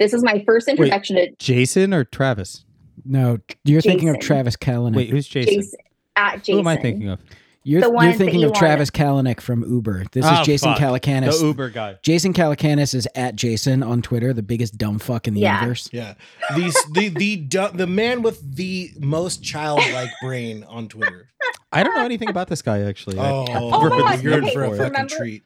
This 0.00 0.12
is 0.12 0.24
my 0.24 0.42
first 0.44 0.66
introduction 0.66 1.16
to 1.16 1.30
Jason 1.38 1.94
or 1.94 2.04
Travis? 2.04 2.64
No, 3.04 3.38
you're 3.64 3.80
thinking 3.80 4.08
of 4.08 4.18
Travis 4.18 4.56
Kalanick. 4.56 4.96
Wait, 4.96 5.10
who's 5.10 5.28
Jason? 5.28 5.54
Jason 5.54 5.78
at 6.16 6.36
Jason. 6.38 6.54
Who 6.54 6.60
am 6.60 6.66
I 6.66 6.76
thinking 6.76 7.08
of? 7.08 7.20
You're, 7.68 7.80
The 7.80 7.86
you're 7.88 7.94
ones 7.94 8.12
that 8.18 8.24
thinking 8.24 8.44
of 8.44 8.50
Elon- 8.50 8.58
Travis 8.60 8.90
Kalanick 8.92 9.40
from 9.40 9.64
Uber. 9.68 10.04
This 10.12 10.24
Oh, 10.24 10.28
is 10.34 10.38
ah, 10.38 10.42
Jason 10.44 10.74
fuck. 10.76 11.02
the 11.02 11.46
Uber 11.46 11.70
guy. 11.70 11.96
Jason 12.02 12.32
Calacanis 12.32 12.94
is 12.94 13.08
at 13.16 13.34
Jason 13.34 13.82
on 13.82 14.02
Twitter, 14.02 14.32
the 14.32 14.44
biggest 14.44 14.78
dumb 14.78 15.00
fuck 15.00 15.26
in 15.26 15.34
the 15.34 15.40
Yeah. 15.40 15.58
universe. 15.60 15.88
Yeah, 15.92 16.14
these 16.54 16.76
the 16.92 17.08
the 17.08 17.36
du- 17.36 17.72
the 17.74 17.88
man 17.88 18.22
with 18.22 18.54
the 18.54 18.92
most 19.00 19.42
childlike 19.42 20.10
brain 20.22 20.64
on 20.68 20.86
Twitter. 20.86 21.28
I 21.72 21.82
don't 21.82 21.96
know 21.96 22.04
anything 22.04 22.28
about 22.30 22.46
this 22.48 22.62
guy 22.62 22.82
actually. 22.82 23.18
I- 23.18 23.30
Oh, 23.30 23.44
Oh 23.50 23.88
my 23.90 23.98
gosh, 23.98 24.22
you're 24.22 24.38
in 24.38 24.48
for 24.50 24.62
a 24.62 24.70
fucking 24.70 24.84
remember- 24.84 25.16
treat. 25.16 25.42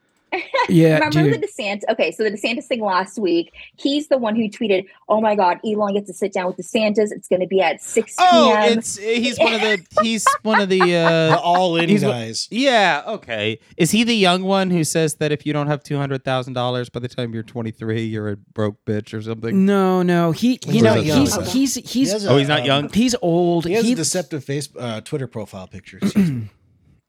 Yeah, 0.68 0.94
Remember 1.04 1.30
dude. 1.32 1.40
the 1.42 1.46
DeSantis? 1.46 1.82
Okay, 1.90 2.12
so 2.12 2.22
the 2.24 2.30
DeSantis 2.30 2.64
thing 2.64 2.80
last 2.80 3.18
week. 3.18 3.52
He's 3.76 4.08
the 4.08 4.18
one 4.18 4.36
who 4.36 4.48
tweeted, 4.48 4.86
"Oh 5.08 5.20
my 5.20 5.34
God, 5.34 5.58
Elon 5.66 5.94
gets 5.94 6.06
to 6.08 6.14
sit 6.14 6.32
down 6.32 6.46
with 6.46 6.56
DeSantis. 6.56 7.10
It's 7.12 7.28
going 7.28 7.40
to 7.40 7.46
be 7.46 7.60
at 7.60 7.82
6 7.82 8.14
p.m." 8.16 8.28
Oh, 8.32 8.54
it's 8.62 8.96
he's 8.98 9.38
one 9.38 9.54
of 9.54 9.60
the 9.60 9.84
he's 10.02 10.26
one 10.42 10.60
of 10.60 10.68
the 10.68 10.80
The 10.80 10.94
uh 10.96 11.40
all 11.42 11.76
in 11.76 11.88
he's 11.88 12.04
what- 12.04 12.12
guys. 12.12 12.48
yeah, 12.50 13.02
okay. 13.06 13.58
Is 13.76 13.90
he 13.90 14.04
the 14.04 14.14
young 14.16 14.42
one 14.44 14.70
who 14.70 14.82
says 14.84 15.14
that 15.16 15.30
if 15.32 15.44
you 15.44 15.52
don't 15.52 15.66
have 15.66 15.82
two 15.82 15.96
hundred 15.98 16.24
thousand 16.24 16.54
dollars 16.54 16.88
by 16.88 17.00
the 17.00 17.08
time 17.08 17.34
you're 17.34 17.42
twenty 17.42 17.70
three, 17.70 18.02
you're 18.04 18.28
a 18.30 18.36
broke 18.36 18.84
bitch 18.84 19.12
or 19.12 19.20
something? 19.22 19.66
No, 19.66 20.02
no. 20.02 20.32
He, 20.32 20.52
you 20.66 20.72
He's 20.72 20.82
know, 20.82 20.94
not 20.94 21.04
young. 21.04 21.20
he's 21.20 21.52
he's 21.52 21.74
He 21.74 21.80
he's 21.82 22.24
Oh, 22.26 22.36
he's 22.38 22.46
a, 22.46 22.50
not 22.50 22.60
um, 22.60 22.66
young? 22.66 22.88
he's 22.92 23.14
old. 23.20 23.66
He 23.66 23.72
has 23.74 23.84
He- 23.84 23.92
a 23.92 23.96
deceptive 23.96 24.44
face 24.44 24.68
uh, 24.78 25.00
Twitter 25.02 25.26
profile 25.26 25.66
picture. 25.66 26.00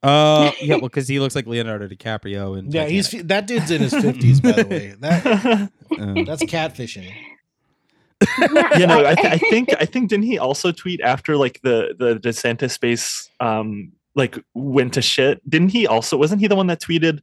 excuse 0.03 0.09
me. 0.09 0.49
Uh 0.49 0.51
yeah, 0.61 0.75
well 0.75 0.89
because 0.89 1.07
he 1.07 1.19
looks 1.19 1.35
like 1.35 1.45
Leonardo 1.47 1.87
DiCaprio 1.87 2.57
and 2.57 2.73
yeah, 2.73 2.85
he's 2.85 3.11
that 3.11 3.47
dude's 3.47 3.71
in 3.71 3.81
his 3.81 3.93
fifties. 3.93 4.41
By 4.41 4.51
the 4.53 4.67
way, 4.67 4.95
that 4.99 5.25
uh, 5.25 5.67
that's 6.25 6.43
catfishing. 6.43 7.11
You 8.77 8.85
know, 8.87 9.05
I, 9.05 9.15
th- 9.15 9.33
I 9.33 9.37
think 9.37 9.69
I 9.79 9.85
think 9.85 10.09
didn't 10.09 10.25
he 10.25 10.37
also 10.37 10.71
tweet 10.71 11.01
after 11.01 11.37
like 11.37 11.59
the 11.61 11.95
the 11.97 12.15
DeSantis 12.15 12.71
space 12.71 13.29
um 13.39 13.91
like 14.15 14.37
went 14.53 14.93
to 14.93 15.01
shit? 15.01 15.47
Didn't 15.49 15.69
he 15.69 15.87
also 15.87 16.17
wasn't 16.17 16.41
he 16.41 16.47
the 16.47 16.55
one 16.55 16.67
that 16.67 16.81
tweeted 16.81 17.21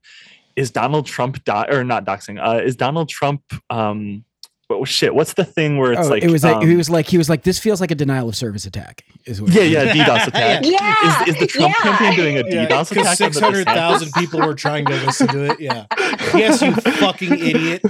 is 0.57 0.71
Donald 0.71 1.07
Trump 1.07 1.45
do- 1.45 1.65
or 1.71 1.85
not 1.85 2.05
doxing? 2.05 2.45
Uh, 2.45 2.63
is 2.63 2.75
Donald 2.77 3.09
Trump 3.09 3.43
um 3.71 4.25
what 4.69 4.87
shit? 4.89 5.15
What's 5.15 5.33
the 5.33 5.45
thing 5.45 5.79
where 5.79 5.93
it's 5.93 6.07
oh, 6.07 6.11
like 6.11 6.23
it 6.23 6.31
was 6.31 6.45
like 6.45 6.57
um, 6.57 6.69
he 6.69 6.77
was 6.77 6.91
like 6.91 7.07
he 7.07 7.17
was 7.19 7.29
like 7.31 7.43
this 7.43 7.59
feels 7.59 7.81
like 7.81 7.91
a 7.91 7.95
denial 7.95 8.29
of 8.29 8.37
service 8.37 8.67
attack. 8.67 9.03
Is 9.25 9.41
what 9.43 9.51
yeah 9.53 9.63
yeah 9.63 9.95
DDoS 9.95 10.27
attack. 10.29 10.65
yeah, 10.65 11.23
Is, 11.27 11.35
is 11.35 11.41
the 11.41 11.47
Trump 11.47 11.75
yeah. 11.79 11.97
campaign 11.97 12.17
doing 12.17 12.37
a 12.37 12.43
Yeah, 12.47 12.67
DDoS 12.69 12.91
because 12.91 13.07
attack? 13.07 13.07
on 13.09 13.17
six 13.17 13.39
the 13.39 13.45
hundred 13.45 13.65
thousand 13.67 14.09
DeSantis? 14.09 14.21
people 14.21 14.41
were 14.41 14.55
trying 14.55 14.85
to 14.87 14.93
listen 15.07 15.27
to 15.29 15.45
it. 15.45 15.59
Yeah. 15.61 15.87
Yes, 16.35 16.61
you 16.63 16.73
fucking 16.75 17.33
idiot. 17.39 17.83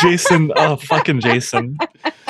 Jason, 0.00 0.50
oh 0.56 0.76
fucking 0.76 1.20
Jason, 1.20 1.76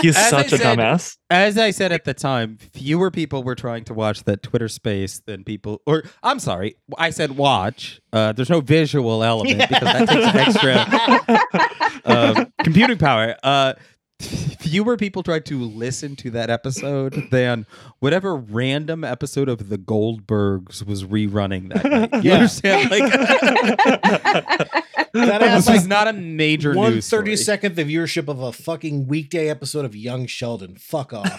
he's 0.00 0.16
As 0.16 0.28
such 0.30 0.52
a 0.52 0.58
said- 0.58 0.78
dumbass. 0.78 1.16
As 1.34 1.58
I 1.58 1.72
said 1.72 1.90
at 1.90 2.04
the 2.04 2.14
time, 2.14 2.58
fewer 2.72 3.10
people 3.10 3.42
were 3.42 3.56
trying 3.56 3.82
to 3.86 3.94
watch 3.94 4.22
that 4.22 4.44
Twitter 4.44 4.68
space 4.68 5.20
than 5.26 5.42
people 5.42 5.82
or 5.84 6.04
I'm 6.22 6.38
sorry, 6.38 6.76
I 6.96 7.10
said 7.10 7.36
watch. 7.36 8.00
Uh, 8.12 8.30
there's 8.30 8.50
no 8.50 8.60
visual 8.60 9.24
element 9.24 9.58
because 9.58 9.82
that 9.82 10.08
takes 10.08 10.56
extra 10.56 12.00
uh, 12.04 12.44
computing 12.62 12.98
power. 12.98 13.34
Uh, 13.42 13.74
fewer 14.26 14.96
people 14.96 15.22
tried 15.22 15.46
to 15.46 15.62
listen 15.62 16.16
to 16.16 16.30
that 16.30 16.50
episode 16.50 17.28
than 17.30 17.66
whatever 18.00 18.34
random 18.36 19.04
episode 19.04 19.48
of 19.48 19.68
The 19.68 19.78
Goldbergs 19.78 20.84
was 20.86 21.04
rerunning 21.04 21.72
that 21.72 21.84
night. 22.12 22.24
You 22.24 22.30
Yeah. 22.30 22.34
understand? 22.36 22.90
Like, 22.90 23.12
That 25.14 25.38
this 25.40 25.48
has 25.48 25.66
like 25.68 25.76
is 25.76 25.86
not 25.86 26.08
a 26.08 26.12
major 26.12 26.72
one 26.74 26.94
news 26.94 27.06
story. 27.06 27.20
thirty 27.22 27.36
second 27.36 27.76
the 27.76 27.84
viewership 27.84 28.26
of 28.26 28.40
a 28.40 28.52
fucking 28.52 29.06
weekday 29.06 29.48
episode 29.48 29.84
of 29.84 29.94
Young 29.94 30.26
Sheldon. 30.26 30.76
Fuck 30.76 31.12
off. 31.12 31.30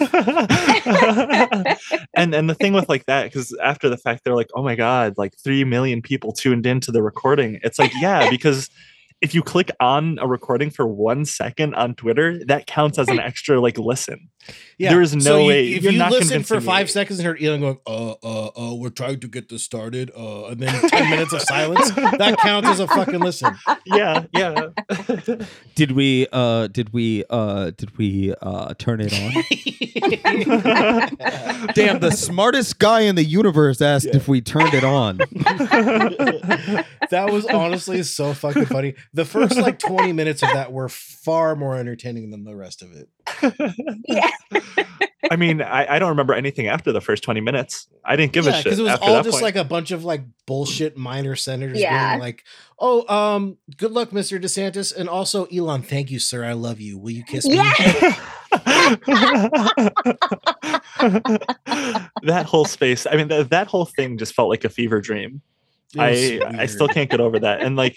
and 2.14 2.34
and 2.34 2.48
the 2.48 2.54
thing 2.58 2.72
with 2.72 2.88
like 2.88 3.04
that 3.06 3.24
because 3.24 3.54
after 3.62 3.90
the 3.90 3.98
fact 3.98 4.24
they're 4.24 4.34
like 4.34 4.48
oh 4.54 4.62
my 4.62 4.76
god 4.76 5.18
like 5.18 5.36
3 5.38 5.64
million 5.64 6.00
people 6.00 6.32
tuned 6.32 6.64
into 6.64 6.90
the 6.90 7.02
recording 7.02 7.60
it's 7.62 7.78
like 7.78 7.92
yeah 8.00 8.30
because 8.30 8.70
if 9.26 9.34
you 9.34 9.42
click 9.42 9.70
on 9.80 10.18
a 10.20 10.26
recording 10.28 10.70
for 10.70 10.86
one 10.86 11.24
second 11.24 11.74
on 11.74 11.94
twitter 11.96 12.38
that 12.46 12.66
counts 12.66 12.96
as 12.98 13.08
an 13.08 13.18
extra 13.18 13.60
like 13.60 13.76
listen 13.78 14.28
Yeah. 14.78 14.90
There 14.92 15.02
is 15.02 15.12
no 15.16 15.20
so 15.20 15.38
you- 15.40 15.46
way- 15.48 15.72
if 15.74 15.82
you're 15.82 15.92
you 15.92 15.98
not 15.98 16.12
listen 16.12 16.44
for 16.44 16.54
convincing 16.54 16.60
me. 16.60 16.66
five 16.66 16.90
seconds 16.90 17.18
and 17.18 17.26
heard 17.26 17.42
Elon 17.42 17.60
going, 17.62 17.78
uh, 17.86 18.12
uh, 18.22 18.46
uh, 18.56 18.74
we're 18.76 18.90
trying 18.90 19.18
to 19.20 19.26
get 19.28 19.48
this 19.48 19.64
started, 19.64 20.12
uh, 20.16 20.46
and 20.50 20.60
then 20.60 20.88
ten 20.88 21.10
minutes 21.10 21.32
of 21.32 21.42
silence, 21.42 21.90
that 22.22 22.36
counts 22.38 22.68
as 22.68 22.78
a 22.78 22.86
fucking 22.86 23.18
listen. 23.20 23.52
yeah 23.86 24.24
yeah 24.32 24.68
Did 25.74 25.90
we 25.98 26.28
uh 26.32 26.68
did 26.68 26.92
we 26.92 27.24
uh 27.28 27.72
did 27.76 27.98
we 27.98 28.34
uh 28.40 28.74
turn 28.78 29.00
it 29.02 29.12
on? 29.24 29.32
Damn, 31.74 31.98
the 32.00 32.10
smartest 32.12 32.78
guy 32.78 33.00
in 33.00 33.14
the 33.16 33.24
universe 33.24 33.80
asked 33.82 34.06
if 34.06 34.28
we 34.28 34.40
turned 34.40 34.74
it 34.74 34.84
on. 34.84 35.18
that 37.10 37.28
was 37.32 37.46
honestly 37.46 38.02
so 38.02 38.34
fucking 38.34 38.66
funny. 38.66 38.94
The 39.16 39.24
first 39.24 39.56
like 39.56 39.78
20 39.80 40.12
minutes 40.12 40.42
of 40.42 40.50
that 40.52 40.72
were 40.72 40.88
far 40.88 41.56
more 41.56 41.76
entertaining 41.76 42.30
than 42.30 42.44
the 42.44 42.54
rest 42.54 42.82
of 42.82 42.92
it. 42.92 43.08
yeah. 44.06 44.30
i 45.30 45.34
mean 45.36 45.60
I, 45.60 45.96
I 45.96 45.98
don't 45.98 46.10
remember 46.10 46.34
anything 46.34 46.68
after 46.68 46.92
the 46.92 47.00
first 47.00 47.24
20 47.24 47.40
minutes 47.40 47.88
i 48.04 48.14
didn't 48.14 48.32
give 48.32 48.46
a 48.46 48.52
shit 48.52 48.62
because 48.64 48.78
it 48.78 48.82
was 48.82 48.98
all 49.00 49.22
just 49.24 49.32
point. 49.32 49.42
like 49.42 49.56
a 49.56 49.64
bunch 49.64 49.90
of 49.90 50.04
like 50.04 50.22
bullshit 50.46 50.96
minor 50.96 51.34
senators 51.34 51.80
Yeah. 51.80 52.12
being 52.12 52.20
like, 52.20 52.44
"Oh, 52.78 53.04
um, 53.12 53.56
good 53.76 53.90
luck, 53.90 54.10
Mr. 54.10 54.40
DeSantis, 54.40 54.94
and 54.94 55.08
also 55.08 55.46
Elon, 55.46 55.82
thank 55.82 56.12
you, 56.12 56.20
sir. 56.20 56.44
I 56.44 56.52
love 56.52 56.80
you. 56.80 56.98
Will 56.98 57.10
you 57.10 57.24
kiss 57.24 57.44
me?" 57.46 57.56
Yeah. 57.56 58.14
that 62.22 62.44
whole 62.46 62.64
space 62.64 63.06
i 63.10 63.16
mean 63.16 63.28
th- 63.28 63.48
that 63.48 63.66
whole 63.66 63.84
thing 63.86 64.16
just 64.18 64.34
felt 64.34 64.48
like 64.48 64.64
a 64.64 64.68
fever 64.68 65.00
dream 65.00 65.40
It 65.94 65.98
was 65.98 66.56
I 66.56 66.62
I 66.62 66.66
still 66.66 66.88
can't 66.88 67.10
get 67.10 67.20
over 67.20 67.38
that. 67.40 67.62
And 67.62 67.76
like 67.76 67.96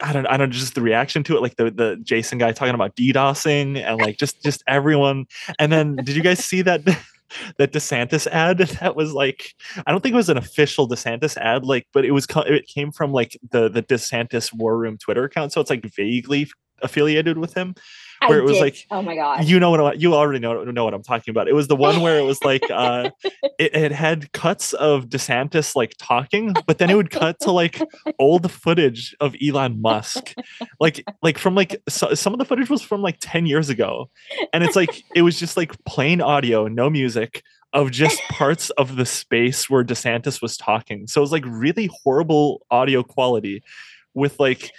I 0.00 0.12
don't 0.12 0.26
I 0.26 0.36
don't 0.36 0.50
just 0.50 0.74
the 0.74 0.82
reaction 0.82 1.22
to 1.24 1.36
it, 1.36 1.42
like 1.42 1.56
the 1.56 1.70
the 1.70 1.98
Jason 2.02 2.38
guy 2.38 2.52
talking 2.52 2.74
about 2.74 2.96
DDoSing 2.96 3.82
and 3.82 4.00
like 4.00 4.16
just 4.16 4.42
just 4.42 4.62
everyone. 4.66 5.26
And 5.58 5.72
then 5.72 5.96
did 5.96 6.10
you 6.10 6.22
guys 6.22 6.44
see 6.44 6.62
that 6.62 6.84
that 7.58 7.72
DeSantis 7.72 8.26
ad 8.26 8.58
that 8.80 8.96
was 8.96 9.12
like 9.12 9.54
I 9.86 9.90
don't 9.90 10.02
think 10.02 10.12
it 10.14 10.16
was 10.16 10.28
an 10.28 10.36
official 10.36 10.88
DeSantis 10.88 11.36
ad, 11.36 11.64
like, 11.64 11.86
but 11.92 12.04
it 12.04 12.12
was 12.12 12.26
it 12.46 12.66
came 12.66 12.92
from 12.92 13.12
like 13.12 13.38
the 13.50 13.68
the 13.68 13.82
DeSantis 13.82 14.52
War 14.52 14.78
Room 14.78 14.98
Twitter 14.98 15.24
account, 15.24 15.52
so 15.52 15.60
it's 15.60 15.70
like 15.70 15.84
vaguely 15.84 16.50
affiliated 16.82 17.38
with 17.38 17.54
him. 17.54 17.74
I 18.22 18.28
Where 18.28 18.38
it 18.38 18.42
was 18.42 18.54
did. 18.54 18.60
like, 18.60 18.86
oh 18.90 19.00
my 19.02 19.14
god. 19.14 19.44
You 19.44 19.58
know 19.58 19.70
what 19.70 19.80
I- 19.80 19.92
you 19.94 20.14
already 20.14 20.40
know 20.40 20.62
know 20.64 20.84
what 20.84 20.92
I'm 20.94 21.02
talking 21.02 21.32
about. 21.32 21.48
It 21.48 21.54
was 21.54 21.68
the 21.68 21.76
one 21.76 22.00
where 22.02 22.18
it 22.18 22.22
was 22.24 22.42
like 22.44 22.62
uh 22.70 23.10
it, 23.58 23.74
it 23.74 23.92
had 23.92 24.30
cuts 24.32 24.72
of 24.74 25.06
DeSantis 25.06 25.74
like 25.74 25.94
talking, 25.98 26.54
but 26.66 26.78
then 26.78 26.90
it 26.90 26.94
would 26.96 27.10
cut 27.10 27.40
to 27.40 27.50
like 27.50 27.80
old 28.18 28.50
footage 28.50 29.14
of 29.20 29.34
Elon 29.42 29.80
Musk. 29.80 30.34
Like 30.78 31.04
like 31.22 31.38
from 31.38 31.54
like 31.54 31.82
so, 31.88 32.12
some 32.14 32.32
of 32.34 32.38
the 32.38 32.44
footage 32.44 32.68
was 32.68 32.82
from 32.82 33.00
like 33.02 33.16
10 33.20 33.46
years 33.46 33.68
ago. 33.70 34.10
And 34.52 34.62
it's 34.64 34.76
like 34.76 35.02
it 35.14 35.22
was 35.22 35.38
just 35.38 35.56
like 35.56 35.82
plain 35.84 36.20
audio, 36.20 36.68
no 36.68 36.90
music 36.90 37.42
of 37.72 37.90
just 37.90 38.20
parts 38.30 38.70
of 38.70 38.96
the 38.96 39.06
space 39.06 39.70
where 39.70 39.84
DeSantis 39.84 40.42
was 40.42 40.56
talking. 40.56 41.06
So 41.06 41.20
it 41.20 41.22
was 41.22 41.32
like 41.32 41.44
really 41.46 41.88
horrible 42.02 42.66
audio 42.70 43.02
quality 43.02 43.62
with 44.12 44.38
like 44.40 44.72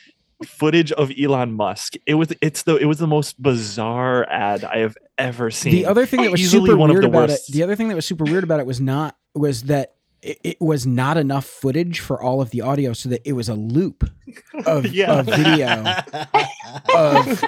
footage 0.45 0.91
of 0.91 1.12
Elon 1.19 1.54
Musk. 1.54 1.93
It 2.06 2.15
was 2.15 2.34
it's 2.41 2.63
the 2.63 2.75
it 2.77 2.86
was 2.86 2.99
the 2.99 3.08
most 3.08 3.41
bizarre 3.41 4.27
ad 4.30 4.63
I 4.63 4.77
have 4.80 4.97
ever 5.17 5.51
seen. 5.51 5.71
The 5.73 5.86
other 5.86 6.06
thing 6.06 6.21
that 6.23 6.32
was 6.32 6.41
Easily 6.41 6.67
super 6.69 6.77
one 6.77 6.89
of 6.89 6.95
weird 6.95 7.04
the 7.06 7.10
about 7.10 7.30
worst. 7.30 7.49
it, 7.49 7.54
the 7.54 7.63
other 7.63 7.75
thing 7.75 7.88
that 7.89 7.95
was 7.95 8.06
super 8.06 8.23
weird 8.25 8.43
about 8.43 8.60
it 8.60 8.65
was 8.65 8.82
not 8.82 9.17
was 9.36 9.63
that 9.63 9.95
it, 10.22 10.39
it 10.43 10.61
was 10.61 10.86
not 10.86 11.18
enough 11.18 11.45
footage 11.45 11.99
for 11.99 12.22
all 12.22 12.41
of 12.41 12.51
the 12.51 12.61
audio, 12.61 12.93
so 12.93 13.09
that 13.09 13.22
it 13.28 13.34
was 13.34 13.49
a 13.49 13.55
loop 13.55 14.09
of, 14.65 14.86
Yeah. 14.93 15.20
of 15.20 15.26
video 15.26 15.95
of 16.95 17.43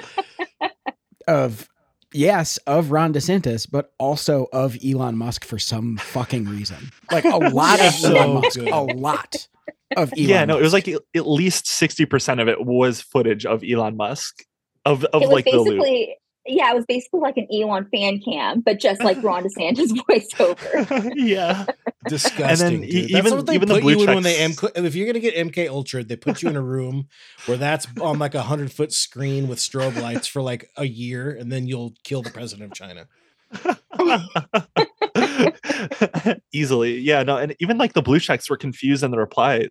of 1.26 1.68
yes 2.12 2.58
of 2.66 2.90
Ron 2.90 3.12
DeSantis, 3.12 3.68
but 3.70 3.92
also 3.98 4.46
of 4.52 4.76
Elon 4.84 5.16
Musk 5.16 5.44
for 5.44 5.58
some 5.58 5.96
fucking 5.96 6.44
reason. 6.46 6.90
Like 7.10 7.24
a 7.24 7.36
lot 7.52 7.80
of 7.80 7.92
So 7.94 8.14
Elon 8.16 8.34
Musk, 8.42 8.58
good. 8.58 8.68
a 8.68 8.80
lot 8.80 9.48
of 9.96 10.12
Elon. 10.16 10.28
yeah, 10.28 10.44
no, 10.44 10.58
it 10.58 10.62
was 10.62 10.72
like 10.72 10.88
at 10.88 11.02
least 11.26 11.66
60% 11.66 12.40
of 12.42 12.48
it 12.48 12.64
was 12.64 13.00
footage 13.00 13.44
of 13.46 13.62
Elon 13.68 13.96
Musk 13.96 14.42
of 14.84 15.04
of 15.06 15.22
it 15.22 15.26
was 15.26 15.34
like 15.34 15.44
the 15.46 15.52
loop. 15.58 15.78
basically 15.80 16.16
yeah, 16.46 16.70
it 16.72 16.74
was 16.76 16.84
basically 16.86 17.20
like 17.20 17.38
an 17.38 17.46
Elon 17.50 17.86
fan 17.90 18.20
cam, 18.20 18.60
but 18.60 18.78
just 18.78 19.02
like 19.02 19.16
Ron 19.22 19.44
DeSantis 19.44 19.88
voiceover. 19.92 21.10
yeah. 21.16 21.64
Disgusting. 22.06 22.84
e- 22.84 22.90
dude. 22.90 23.02
That's 23.12 23.26
even- 23.26 23.36
what 23.36 23.46
they 23.46 23.54
even 23.54 23.68
the 23.68 23.80
blue 23.80 23.92
you 23.94 24.02
in 24.02 24.14
when 24.14 24.22
they 24.24 24.36
checks- 24.36 24.62
M. 24.76 24.84
If 24.84 24.94
you're 24.94 25.06
gonna 25.06 25.20
get 25.20 25.34
MK 25.36 25.68
Ultra, 25.70 26.04
they 26.04 26.16
put 26.16 26.42
you 26.42 26.50
in 26.50 26.56
a 26.56 26.60
room 26.60 27.08
where 27.46 27.56
that's 27.56 27.86
on 27.98 28.18
like 28.18 28.34
a 28.34 28.42
hundred 28.42 28.72
foot 28.72 28.92
screen 28.92 29.48
with 29.48 29.58
strobe 29.58 29.98
lights 30.02 30.26
for 30.26 30.42
like 30.42 30.68
a 30.76 30.84
year, 30.84 31.30
and 31.30 31.50
then 31.50 31.66
you'll 31.66 31.94
kill 32.04 32.20
the 32.20 32.30
president 32.30 32.70
of 32.72 32.76
China. 32.76 33.06
easily. 36.52 36.98
Yeah 36.98 37.22
no 37.22 37.36
and 37.36 37.54
even 37.60 37.78
like 37.78 37.92
the 37.92 38.02
blue 38.02 38.20
checks 38.20 38.48
were 38.48 38.56
confused 38.56 39.02
in 39.02 39.10
the 39.10 39.18
replies. 39.18 39.68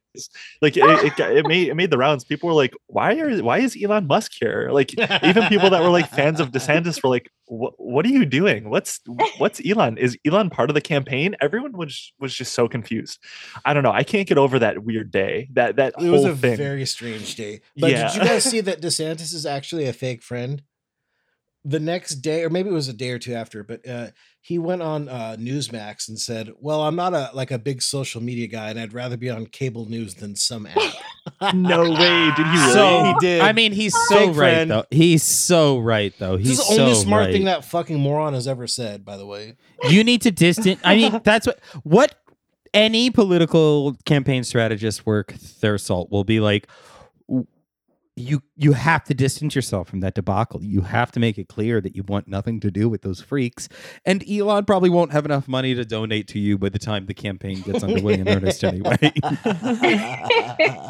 Like 0.62 0.78
it, 0.78 0.84
it, 0.84 1.20
it 1.20 1.48
made 1.48 1.68
it 1.70 1.76
made 1.76 1.92
the 1.92 1.98
rounds. 1.98 2.24
People 2.24 2.48
were 2.48 2.56
like 2.56 2.74
why 2.88 3.18
are 3.20 3.42
why 3.44 3.60
is 3.60 3.78
elon 3.82 4.08
musk 4.08 4.32
here? 4.40 4.70
Like 4.72 4.94
even 5.24 5.44
people 5.48 5.70
that 5.70 5.82
were 5.82 5.90
like 5.90 6.10
fans 6.10 6.40
of 6.40 6.52
desantis 6.52 7.02
were 7.04 7.10
like 7.10 7.30
what 7.48 7.74
what 7.78 8.06
are 8.06 8.10
you 8.10 8.26
doing? 8.26 8.70
What's 8.70 9.00
what's 9.38 9.62
elon? 9.66 9.98
Is 9.98 10.18
elon 10.26 10.50
part 10.50 10.70
of 10.70 10.74
the 10.74 10.82
campaign? 10.82 11.36
Everyone 11.42 11.74
was 11.74 12.14
was 12.20 12.34
just 12.34 12.54
so 12.54 12.68
confused. 12.68 13.20
I 13.66 13.74
don't 13.74 13.84
know. 13.84 13.92
I 13.92 14.04
can't 14.04 14.28
get 14.28 14.38
over 14.38 14.60
that 14.60 14.84
weird 14.84 15.12
day 15.12 15.50
that 15.54 15.76
that 15.76 15.94
It 16.00 16.10
was 16.10 16.26
a 16.26 16.36
thing. 16.36 16.58
very 16.58 16.86
strange 16.86 17.36
day. 17.36 17.62
But 17.78 17.88
did 17.90 18.14
you 18.16 18.22
guys 18.22 18.44
see 18.44 18.62
that 18.62 18.82
DeSantis 18.82 19.34
is 19.34 19.46
actually 19.46 19.86
a 19.88 19.94
fake 19.94 20.24
friend? 20.24 20.64
The 21.66 21.80
next 21.80 22.16
day, 22.16 22.44
or 22.44 22.50
maybe 22.50 22.70
it 22.70 22.74
was 22.74 22.90
a 22.90 22.94
day 22.94 23.12
or 23.12 23.20
two 23.20 23.34
after, 23.34 23.64
but 23.64 23.88
uh, 23.88 24.08
he 24.42 24.60
went 24.60 24.82
on 24.82 25.08
uh, 25.08 25.38
Newsmax 25.40 26.10
and 26.10 26.20
said, 26.20 26.52
"Well, 26.60 26.82
I'm 26.82 26.98
not 26.98 27.14
a 27.14 27.30
like 27.34 27.52
a 27.52 27.58
big 27.58 27.82
social 27.82 28.22
media 28.22 28.48
guy, 28.48 28.70
and 28.70 28.78
I'd 28.78 28.94
rather 28.94 29.16
be 29.16 29.30
on 29.30 29.46
cable 29.46 29.86
news 29.90 30.16
than 30.16 30.36
some 30.36 30.66
app." 30.66 31.54
No 31.54 31.84
way, 31.90 32.32
did 32.36 32.46
he 32.46 32.58
really? 32.58 32.74
So 32.74 33.04
he 33.06 33.14
did. 33.22 33.42
I 33.42 33.54
mean, 33.54 33.72
he's 33.72 33.94
so 34.10 34.16
Fake 34.18 34.28
right 34.28 34.36
friend. 34.36 34.72
though. 34.72 34.84
He's 34.92 35.24
so 35.24 35.80
right 35.80 36.14
though. 36.20 36.36
this 36.36 36.48
He's 36.48 36.60
is 36.60 36.68
the 36.68 36.82
only 36.82 36.94
so 36.96 37.02
smart 37.04 37.32
thing 37.32 37.46
that 37.46 37.64
fucking 37.64 37.98
moron 37.98 38.34
has 38.34 38.46
ever 38.46 38.68
said. 38.68 39.06
By 39.06 39.16
the 39.16 39.26
way, 39.26 39.56
you 39.90 40.04
need 40.04 40.22
to 40.24 40.32
distance. 40.32 40.82
I 40.84 40.96
mean, 40.98 41.22
that's 41.24 41.48
what 41.48 41.62
what 41.84 42.14
any 42.74 43.10
political 43.10 43.96
campaign 44.06 44.44
strategist 44.44 45.06
work 45.06 45.34
their 45.62 45.78
salt 45.78 46.12
will 46.12 46.26
be 46.26 46.42
like. 46.42 46.68
W- 48.18 48.30
You 48.30 48.42
you 48.56 48.74
have 48.74 49.04
to 49.06 49.14
distance 49.14 49.56
yourself 49.56 49.88
from 49.90 50.00
that 50.02 50.14
debacle. 50.14 50.64
You 50.64 50.82
have 50.82 51.12
to 51.14 51.20
make 51.20 51.38
it 51.38 51.48
clear 51.48 51.82
that 51.82 51.96
you 51.96 52.04
want 52.04 52.28
nothing 52.28 52.60
to 52.62 52.70
do 52.72 52.88
with 52.90 53.02
those 53.02 53.22
freaks. 53.22 53.68
And 54.06 54.24
Elon 54.30 54.66
probably 54.66 54.90
won't 54.90 55.12
have 55.12 55.26
enough 55.26 55.48
money 55.48 55.74
to 55.76 55.84
donate 55.86 56.28
to 56.30 56.40
you 56.40 56.58
by 56.58 56.70
the 56.70 56.80
time 56.80 57.06
the 57.08 57.14
campaign 57.14 57.62
gets 57.62 57.84
underway 57.84 58.14
in 58.16 58.28
earnest 58.30 58.64
anyway. 58.64 58.98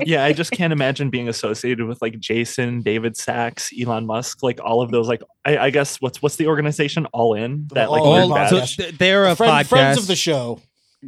yeah, 0.05 0.23
I 0.25 0.33
just 0.33 0.51
can't 0.51 0.73
imagine 0.73 1.09
being 1.09 1.29
associated 1.29 1.85
with 1.87 2.01
like 2.01 2.19
Jason, 2.19 2.81
David 2.81 3.15
Sacks, 3.17 3.71
Elon 3.79 4.05
Musk, 4.05 4.43
like 4.43 4.59
all 4.63 4.81
of 4.81 4.91
those. 4.91 5.07
Like, 5.07 5.21
I, 5.45 5.57
I 5.57 5.69
guess 5.69 5.97
what's 6.01 6.21
what's 6.21 6.35
the 6.37 6.47
organization? 6.47 7.05
All 7.07 7.33
in 7.33 7.67
that 7.73 7.91
like 7.91 8.01
All 8.01 8.13
weird 8.29 8.29
badge? 8.51 8.75
so 8.75 8.83
they're 8.91 9.25
a 9.25 9.35
Friend- 9.35 9.51
podcast. 9.65 9.67
friends 9.69 9.97
of 9.97 10.07
the 10.07 10.15
show. 10.15 10.59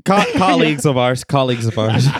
Co- 0.03 0.23
colleagues 0.35 0.85
of 0.85 0.97
ours. 0.97 1.23
Colleagues 1.23 1.65
of 1.65 1.77
ours. 1.77 2.05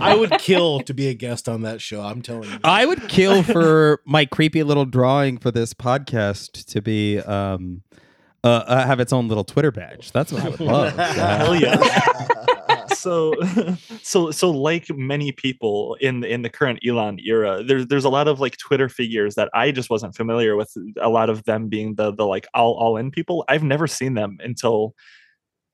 I 0.00 0.16
would 0.18 0.32
kill 0.38 0.80
to 0.80 0.94
be 0.94 1.08
a 1.08 1.14
guest 1.14 1.48
on 1.48 1.62
that 1.62 1.80
show. 1.80 2.02
I'm 2.02 2.22
telling 2.22 2.50
you. 2.50 2.58
I 2.64 2.86
would 2.86 3.08
kill 3.08 3.42
for 3.42 4.00
my 4.04 4.24
creepy 4.24 4.62
little 4.62 4.84
drawing 4.84 5.38
for 5.38 5.50
this 5.50 5.74
podcast 5.74 6.66
to 6.66 6.82
be 6.82 7.18
um 7.20 7.82
uh, 8.44 8.64
uh 8.66 8.86
have 8.86 9.00
its 9.00 9.12
own 9.12 9.28
little 9.28 9.44
Twitter 9.44 9.70
badge. 9.70 10.12
That's 10.12 10.32
what 10.32 10.44
I 10.44 10.48
would 10.48 10.60
love. 10.60 10.96
Hell 10.96 11.56
yeah. 11.56 12.86
so 12.94 13.34
so 14.02 14.30
so 14.30 14.50
like 14.50 14.88
many 14.90 15.32
people 15.32 15.96
in 16.00 16.24
in 16.24 16.42
the 16.42 16.50
current 16.50 16.80
Elon 16.86 17.18
era, 17.24 17.62
there's 17.62 17.86
there's 17.88 18.04
a 18.04 18.10
lot 18.10 18.28
of 18.28 18.40
like 18.40 18.56
Twitter 18.58 18.88
figures 18.88 19.34
that 19.34 19.50
I 19.54 19.70
just 19.70 19.90
wasn't 19.90 20.14
familiar 20.14 20.56
with. 20.56 20.72
A 21.00 21.08
lot 21.08 21.30
of 21.30 21.44
them 21.44 21.68
being 21.68 21.96
the 21.96 22.12
the 22.12 22.26
like 22.26 22.46
all 22.54 22.74
all 22.74 22.96
in 22.96 23.10
people. 23.10 23.44
I've 23.48 23.64
never 23.64 23.86
seen 23.86 24.14
them 24.14 24.38
until 24.40 24.94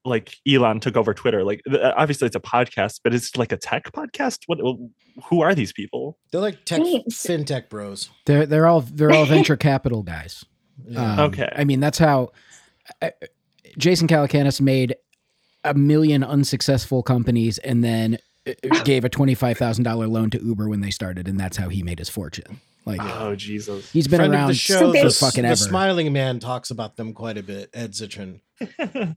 like 0.05 0.37
Elon 0.47 0.81
took 0.81 0.97
over 0.97 1.15
Twitter. 1.15 1.45
Like 1.45 1.63
obviously 1.97 2.27
it's 2.27 2.37
a 2.37 2.41
podcast, 2.41 3.01
but 3.03 3.15
it's 3.15 3.37
like 3.37 3.53
a 3.53 3.57
tech 3.57 3.91
podcast. 3.93 4.41
What 4.47 4.59
who 5.29 5.41
are 5.43 5.55
these 5.55 5.73
people? 5.73 6.19
They're 6.31 6.41
like 6.41 6.65
tech 6.65 6.83
Thanks. 6.83 7.15
fintech 7.23 7.69
bros. 7.69 8.11
They're 8.27 8.47
they're 8.47 8.67
all 8.67 8.81
they're 8.83 9.13
all 9.13 9.25
venture 9.37 9.57
capital 9.57 10.03
guys. 10.03 10.45
Yeah. 10.87 11.13
Um, 11.15 11.21
Okay. 11.31 11.49
I 11.57 11.65
mean 11.65 11.81
that's 11.81 11.99
how 11.99 12.33
uh, 13.01 13.11
Jason 13.79 14.07
Calacanis 14.09 14.61
made 14.61 14.95
a 15.65 15.73
million 15.75 16.23
unsuccessful 16.23 17.03
companies 17.03 17.57
and 17.59 17.83
then 17.83 18.19
uh, 18.47 18.83
gave 18.85 19.05
a 19.05 19.09
twenty 19.09 19.35
five 19.35 19.57
thousand 19.57 19.85
dollar 19.85 20.07
loan 20.07 20.29
to 20.31 20.45
Uber 20.45 20.69
when 20.69 20.81
they 20.83 20.91
started, 20.91 21.27
and 21.29 21.41
that's 21.41 21.57
how 21.57 21.69
he 21.71 21.83
made 21.83 21.99
his 21.99 22.11
fortune. 22.11 22.61
Like 22.85 23.01
Oh 23.03 23.35
Jesus. 23.35 23.91
he's 23.91 24.07
been 24.07 24.19
Friend 24.19 24.35
around 24.35 24.49
the 24.49 24.55
show, 24.55 24.79
So 24.79 24.93
for 24.93 25.09
the, 25.09 25.15
fucking 25.15 25.43
the 25.45 25.49
ever. 25.49 25.57
smiling 25.57 26.13
man 26.13 26.39
talks 26.41 26.71
about 26.71 26.97
them 26.97 27.15
quite 27.15 27.39
a 27.39 27.43
bit. 27.43 27.71
Ed 27.73 27.93
Zitron. 27.93 28.41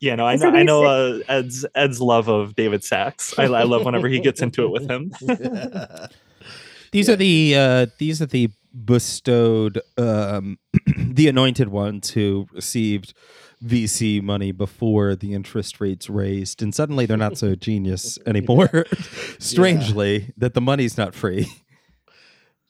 Yeah, 0.00 0.14
no, 0.14 0.26
I 0.26 0.36
know. 0.36 0.48
I 0.48 0.62
know 0.62 0.84
uh, 0.84 1.18
Ed's 1.28 1.66
Ed's 1.74 2.00
love 2.00 2.28
of 2.28 2.54
David 2.56 2.82
Sacks. 2.82 3.38
I, 3.38 3.44
I 3.44 3.64
love 3.64 3.84
whenever 3.84 4.08
he 4.08 4.18
gets 4.20 4.40
into 4.40 4.64
it 4.64 4.70
with 4.70 4.90
him. 4.90 5.12
These 6.92 7.08
are 7.08 7.16
the 7.16 7.54
uh 7.56 7.86
these 7.98 8.20
are 8.20 8.26
the 8.26 8.50
bestowed 8.72 9.80
um 9.96 10.58
the 10.96 11.28
anointed 11.28 11.68
ones 11.68 12.10
who 12.10 12.48
received 12.52 13.14
VC 13.64 14.22
money 14.22 14.50
before 14.52 15.14
the 15.14 15.34
interest 15.34 15.80
rates 15.80 16.08
raised 16.10 16.62
and 16.62 16.74
suddenly 16.74 17.06
they're 17.06 17.16
not 17.16 17.36
so 17.38 17.54
genius 17.54 18.18
anymore. 18.26 18.86
Strangely, 19.38 20.32
that 20.36 20.54
the 20.54 20.60
money's 20.60 20.96
not 20.96 21.14
free. 21.14 21.46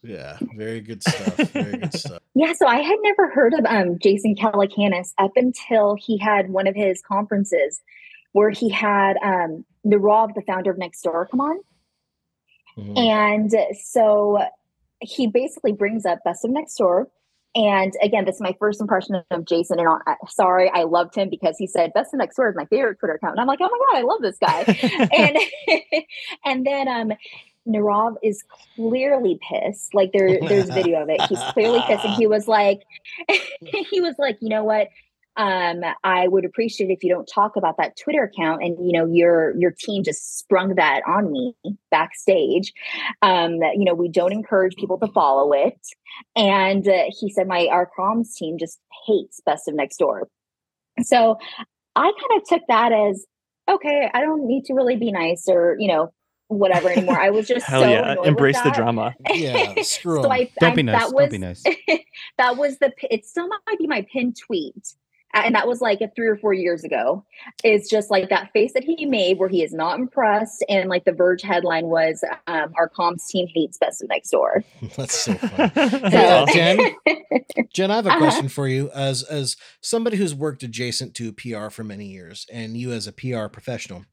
Yeah, 0.02 0.38
very 0.56 0.80
good 0.80 1.02
stuff. 1.02 1.36
Very 1.50 1.78
good 1.78 1.94
stuff. 1.98 2.22
Yeah, 2.34 2.52
so 2.54 2.66
I 2.66 2.80
had 2.80 2.98
never 3.02 3.30
heard 3.30 3.54
of 3.54 3.64
um, 3.66 3.98
Jason 3.98 4.34
Calacanis 4.34 5.12
up 5.18 5.32
until 5.36 5.96
he 5.96 6.16
had 6.16 6.50
one 6.50 6.66
of 6.66 6.74
his 6.74 7.02
conferences 7.02 7.80
where 8.32 8.50
he 8.50 8.68
had 8.68 9.16
um, 9.22 9.64
the 9.84 9.98
Rob, 9.98 10.34
the 10.34 10.42
founder 10.42 10.70
of 10.70 10.78
Nextdoor, 10.78 11.28
come 11.30 11.40
on. 11.40 11.58
Mhm. 12.78 12.98
And 12.98 13.54
so 13.82 14.38
he 15.00 15.26
basically 15.26 15.72
brings 15.72 16.06
up 16.06 16.20
Best 16.24 16.44
of 16.44 16.50
Next 16.50 16.76
Door. 16.76 17.08
And 17.56 17.92
again, 18.00 18.24
this 18.26 18.36
is 18.36 18.40
my 18.40 18.54
first 18.60 18.80
impression 18.80 19.20
of 19.30 19.44
Jason. 19.44 19.80
And 19.80 19.88
I'm 19.88 20.16
sorry, 20.28 20.70
I 20.72 20.84
loved 20.84 21.16
him 21.16 21.28
because 21.28 21.56
he 21.58 21.66
said 21.66 21.92
Best 21.94 22.14
of 22.14 22.18
Next 22.18 22.36
Door 22.36 22.50
is 22.50 22.56
my 22.56 22.66
favorite 22.66 22.98
Twitter 23.00 23.14
account. 23.14 23.32
And 23.32 23.40
I'm 23.40 23.48
like, 23.48 23.58
oh 23.60 23.68
my 23.68 23.78
God, 23.92 23.98
I 23.98 24.02
love 24.02 24.22
this 24.22 24.38
guy. 24.38 25.08
and 25.12 26.04
and 26.44 26.64
then 26.64 26.86
um 26.86 27.12
Nirav 27.68 28.16
is 28.22 28.42
clearly 28.76 29.38
pissed. 29.48 29.94
Like 29.94 30.12
there, 30.12 30.38
there's 30.40 30.70
video 30.74 31.02
of 31.02 31.08
it. 31.08 31.20
He's 31.22 31.42
clearly 31.52 31.80
pissed, 31.86 32.04
and 32.04 32.14
he 32.14 32.26
was 32.26 32.48
like, 32.48 32.82
he 33.60 34.00
was 34.00 34.14
like, 34.18 34.38
you 34.40 34.48
know 34.48 34.64
what? 34.64 34.88
Um, 35.36 35.82
I 36.02 36.28
would 36.28 36.44
appreciate 36.44 36.90
if 36.90 37.04
you 37.04 37.08
don't 37.08 37.26
talk 37.32 37.56
about 37.56 37.76
that 37.78 37.96
Twitter 37.96 38.24
account. 38.24 38.62
And 38.62 38.76
you 38.84 38.92
know, 38.92 39.06
your 39.06 39.56
your 39.56 39.70
team 39.70 40.02
just 40.02 40.38
sprung 40.38 40.74
that 40.74 41.02
on 41.06 41.30
me 41.32 41.54
backstage. 41.90 42.72
Um, 43.22 43.60
that 43.60 43.76
you 43.76 43.84
know, 43.84 43.94
we 43.94 44.08
don't 44.08 44.32
encourage 44.32 44.76
people 44.76 44.98
to 44.98 45.06
follow 45.08 45.52
it. 45.52 45.78
And 46.36 46.86
uh, 46.86 47.04
he 47.08 47.30
said, 47.30 47.46
my 47.46 47.68
our 47.70 47.88
comms 47.98 48.34
team 48.34 48.58
just 48.58 48.78
hates 49.06 49.40
Best 49.46 49.68
of 49.68 49.74
Next 49.74 49.98
Door. 49.98 50.28
So 51.02 51.38
I 51.96 52.02
kind 52.02 52.40
of 52.40 52.48
took 52.48 52.62
that 52.68 52.92
as 52.92 53.24
okay. 53.68 54.10
I 54.12 54.20
don't 54.20 54.46
need 54.46 54.64
to 54.66 54.74
really 54.74 54.96
be 54.96 55.12
nice 55.12 55.46
or 55.48 55.76
you 55.78 55.88
know 55.88 56.12
whatever 56.50 56.88
anymore. 56.90 57.18
I 57.18 57.30
was 57.30 57.46
just 57.48 57.64
Hell 57.66 57.82
so 57.82 57.88
yeah! 57.88 58.12
annoyed 58.12 58.18
with 58.20 58.28
Embrace 58.28 58.60
the 58.60 58.70
drama. 58.70 59.14
Yeah, 59.34 59.74
screw 59.82 60.22
so 60.22 60.24
'em. 60.24 60.32
I, 60.32 60.50
Don't 60.60 60.72
I- 60.72 60.74
be 60.74 60.82
nice. 60.82 61.00
That 61.00 61.14
was, 61.14 61.22
Don't 61.22 61.30
be 61.30 61.38
nice. 61.38 61.62
that 62.38 62.56
was 62.56 62.78
the. 62.78 62.90
pi- 62.90 63.08
It 63.10 63.24
still 63.24 63.48
might 63.48 63.78
be 63.78 63.86
my 63.86 64.04
pinned 64.12 64.36
tweet, 64.36 64.94
and 65.34 65.54
that 65.54 65.68
was 65.68 65.80
like 65.80 66.00
a 66.00 66.08
three 66.16 66.26
or 66.28 66.36
four 66.36 66.52
years 66.54 66.84
ago. 66.84 67.24
It's 67.64 67.88
just 67.90 68.10
like 68.10 68.30
that 68.30 68.50
face 68.52 68.72
that 68.74 68.84
he 68.84 69.06
made 69.06 69.38
where 69.38 69.48
he 69.48 69.62
is 69.62 69.72
not 69.72 69.98
impressed, 69.98 70.64
and 70.68 70.88
like 70.88 71.04
the 71.04 71.12
Verge 71.12 71.42
headline 71.42 71.86
was, 71.86 72.24
um, 72.46 72.72
"Our 72.78 72.90
comms 72.90 73.26
team 73.28 73.48
hates 73.54 73.78
Best 73.78 74.02
of 74.02 74.08
Next 74.08 74.30
Door." 74.30 74.64
That's 74.96 75.14
so 75.14 75.38
fun. 75.38 75.72
That's 75.74 76.14
Hey, 76.14 76.28
uh, 76.28 76.42
awesome. 76.42 76.52
Jenn, 76.52 76.96
Jenn, 77.74 77.90
I 77.90 77.96
have 77.96 78.06
a 78.06 78.10
Uh-huh. 78.10 78.18
question 78.18 78.48
for 78.48 78.68
you. 78.68 78.90
As 78.94 79.22
as 79.24 79.56
somebody 79.80 80.16
who's 80.16 80.34
worked 80.34 80.62
adjacent 80.62 81.14
to 81.16 81.32
PR 81.32 81.68
for 81.70 81.84
many 81.84 82.06
years, 82.06 82.46
and 82.52 82.76
you 82.76 82.92
as 82.92 83.06
a 83.06 83.12
PR 83.12 83.46
professional, 83.48 84.04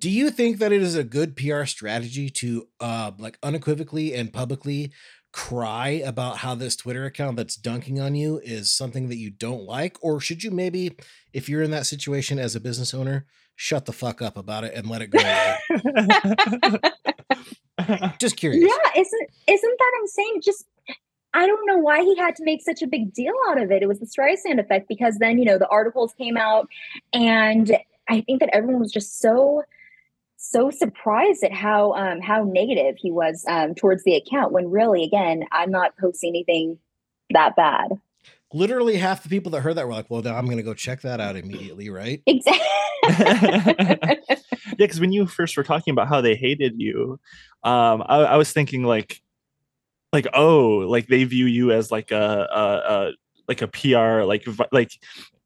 do 0.00 0.10
you 0.10 0.30
think 0.30 0.58
that 0.58 0.72
it 0.72 0.82
is 0.82 0.96
a 0.96 1.04
good 1.04 1.36
PR 1.36 1.64
strategy 1.64 2.30
to 2.30 2.68
uh 2.80 3.12
like 3.18 3.38
unequivocally 3.42 4.14
and 4.14 4.32
publicly 4.32 4.92
cry 5.36 6.02
about 6.06 6.38
how 6.38 6.54
this 6.54 6.74
Twitter 6.74 7.04
account 7.04 7.36
that's 7.36 7.56
dunking 7.56 8.00
on 8.00 8.14
you 8.14 8.40
is 8.42 8.72
something 8.72 9.10
that 9.10 9.18
you 9.18 9.28
don't 9.28 9.64
like, 9.64 9.98
or 10.00 10.18
should 10.18 10.42
you 10.42 10.50
maybe, 10.50 10.96
if 11.34 11.46
you're 11.46 11.62
in 11.62 11.70
that 11.70 11.84
situation 11.84 12.38
as 12.38 12.56
a 12.56 12.60
business 12.60 12.94
owner, 12.94 13.26
shut 13.54 13.84
the 13.84 13.92
fuck 13.92 14.22
up 14.22 14.38
about 14.38 14.64
it 14.64 14.72
and 14.72 14.88
let 14.88 15.02
it 15.02 15.08
go? 15.08 15.18
Just 18.18 18.38
curious. 18.38 18.64
Yeah, 18.64 19.02
isn't 19.02 19.28
isn't 19.46 19.78
that 19.78 19.92
insane? 20.00 20.40
Just 20.40 20.64
I 21.34 21.46
don't 21.46 21.66
know 21.66 21.76
why 21.76 22.00
he 22.00 22.16
had 22.16 22.34
to 22.36 22.44
make 22.44 22.62
such 22.62 22.80
a 22.80 22.86
big 22.86 23.12
deal 23.12 23.34
out 23.50 23.60
of 23.60 23.70
it. 23.70 23.82
It 23.82 23.88
was 23.88 24.00
the 24.00 24.06
Streisand 24.06 24.58
effect 24.58 24.88
because 24.88 25.18
then 25.18 25.38
you 25.38 25.44
know 25.44 25.58
the 25.58 25.68
articles 25.68 26.14
came 26.14 26.38
out, 26.38 26.66
and 27.12 27.76
I 28.08 28.22
think 28.22 28.40
that 28.40 28.48
everyone 28.54 28.80
was 28.80 28.90
just 28.90 29.20
so 29.20 29.64
so 30.50 30.70
surprised 30.70 31.42
at 31.42 31.52
how 31.52 31.92
um 31.94 32.20
how 32.20 32.44
negative 32.44 32.96
he 32.98 33.10
was 33.10 33.44
um 33.48 33.74
towards 33.74 34.04
the 34.04 34.14
account 34.14 34.52
when 34.52 34.70
really 34.70 35.02
again 35.04 35.44
I'm 35.52 35.70
not 35.70 35.96
posting 35.98 36.30
anything 36.30 36.78
that 37.30 37.56
bad. 37.56 37.92
Literally 38.52 38.96
half 38.96 39.22
the 39.22 39.28
people 39.28 39.50
that 39.52 39.62
heard 39.62 39.74
that 39.74 39.86
were 39.86 39.92
like, 39.92 40.08
"Well, 40.08 40.22
now 40.22 40.36
I'm 40.36 40.44
going 40.46 40.56
to 40.56 40.62
go 40.62 40.72
check 40.74 41.00
that 41.02 41.20
out 41.20 41.36
immediately." 41.36 41.90
Right? 41.90 42.22
Exactly. 42.26 42.64
yeah, 43.08 44.14
because 44.78 45.00
when 45.00 45.12
you 45.12 45.26
first 45.26 45.56
were 45.56 45.64
talking 45.64 45.92
about 45.92 46.08
how 46.08 46.20
they 46.20 46.36
hated 46.36 46.74
you, 46.76 47.18
um, 47.64 48.02
I, 48.06 48.18
I 48.18 48.36
was 48.36 48.52
thinking 48.52 48.84
like, 48.84 49.20
like 50.12 50.28
oh, 50.32 50.78
like 50.88 51.08
they 51.08 51.24
view 51.24 51.46
you 51.46 51.72
as 51.72 51.90
like 51.90 52.12
a, 52.12 52.46
a, 52.50 52.92
a 52.94 53.12
like 53.48 53.62
a 53.62 53.68
PR 53.68 54.22
like 54.22 54.44
like 54.72 54.90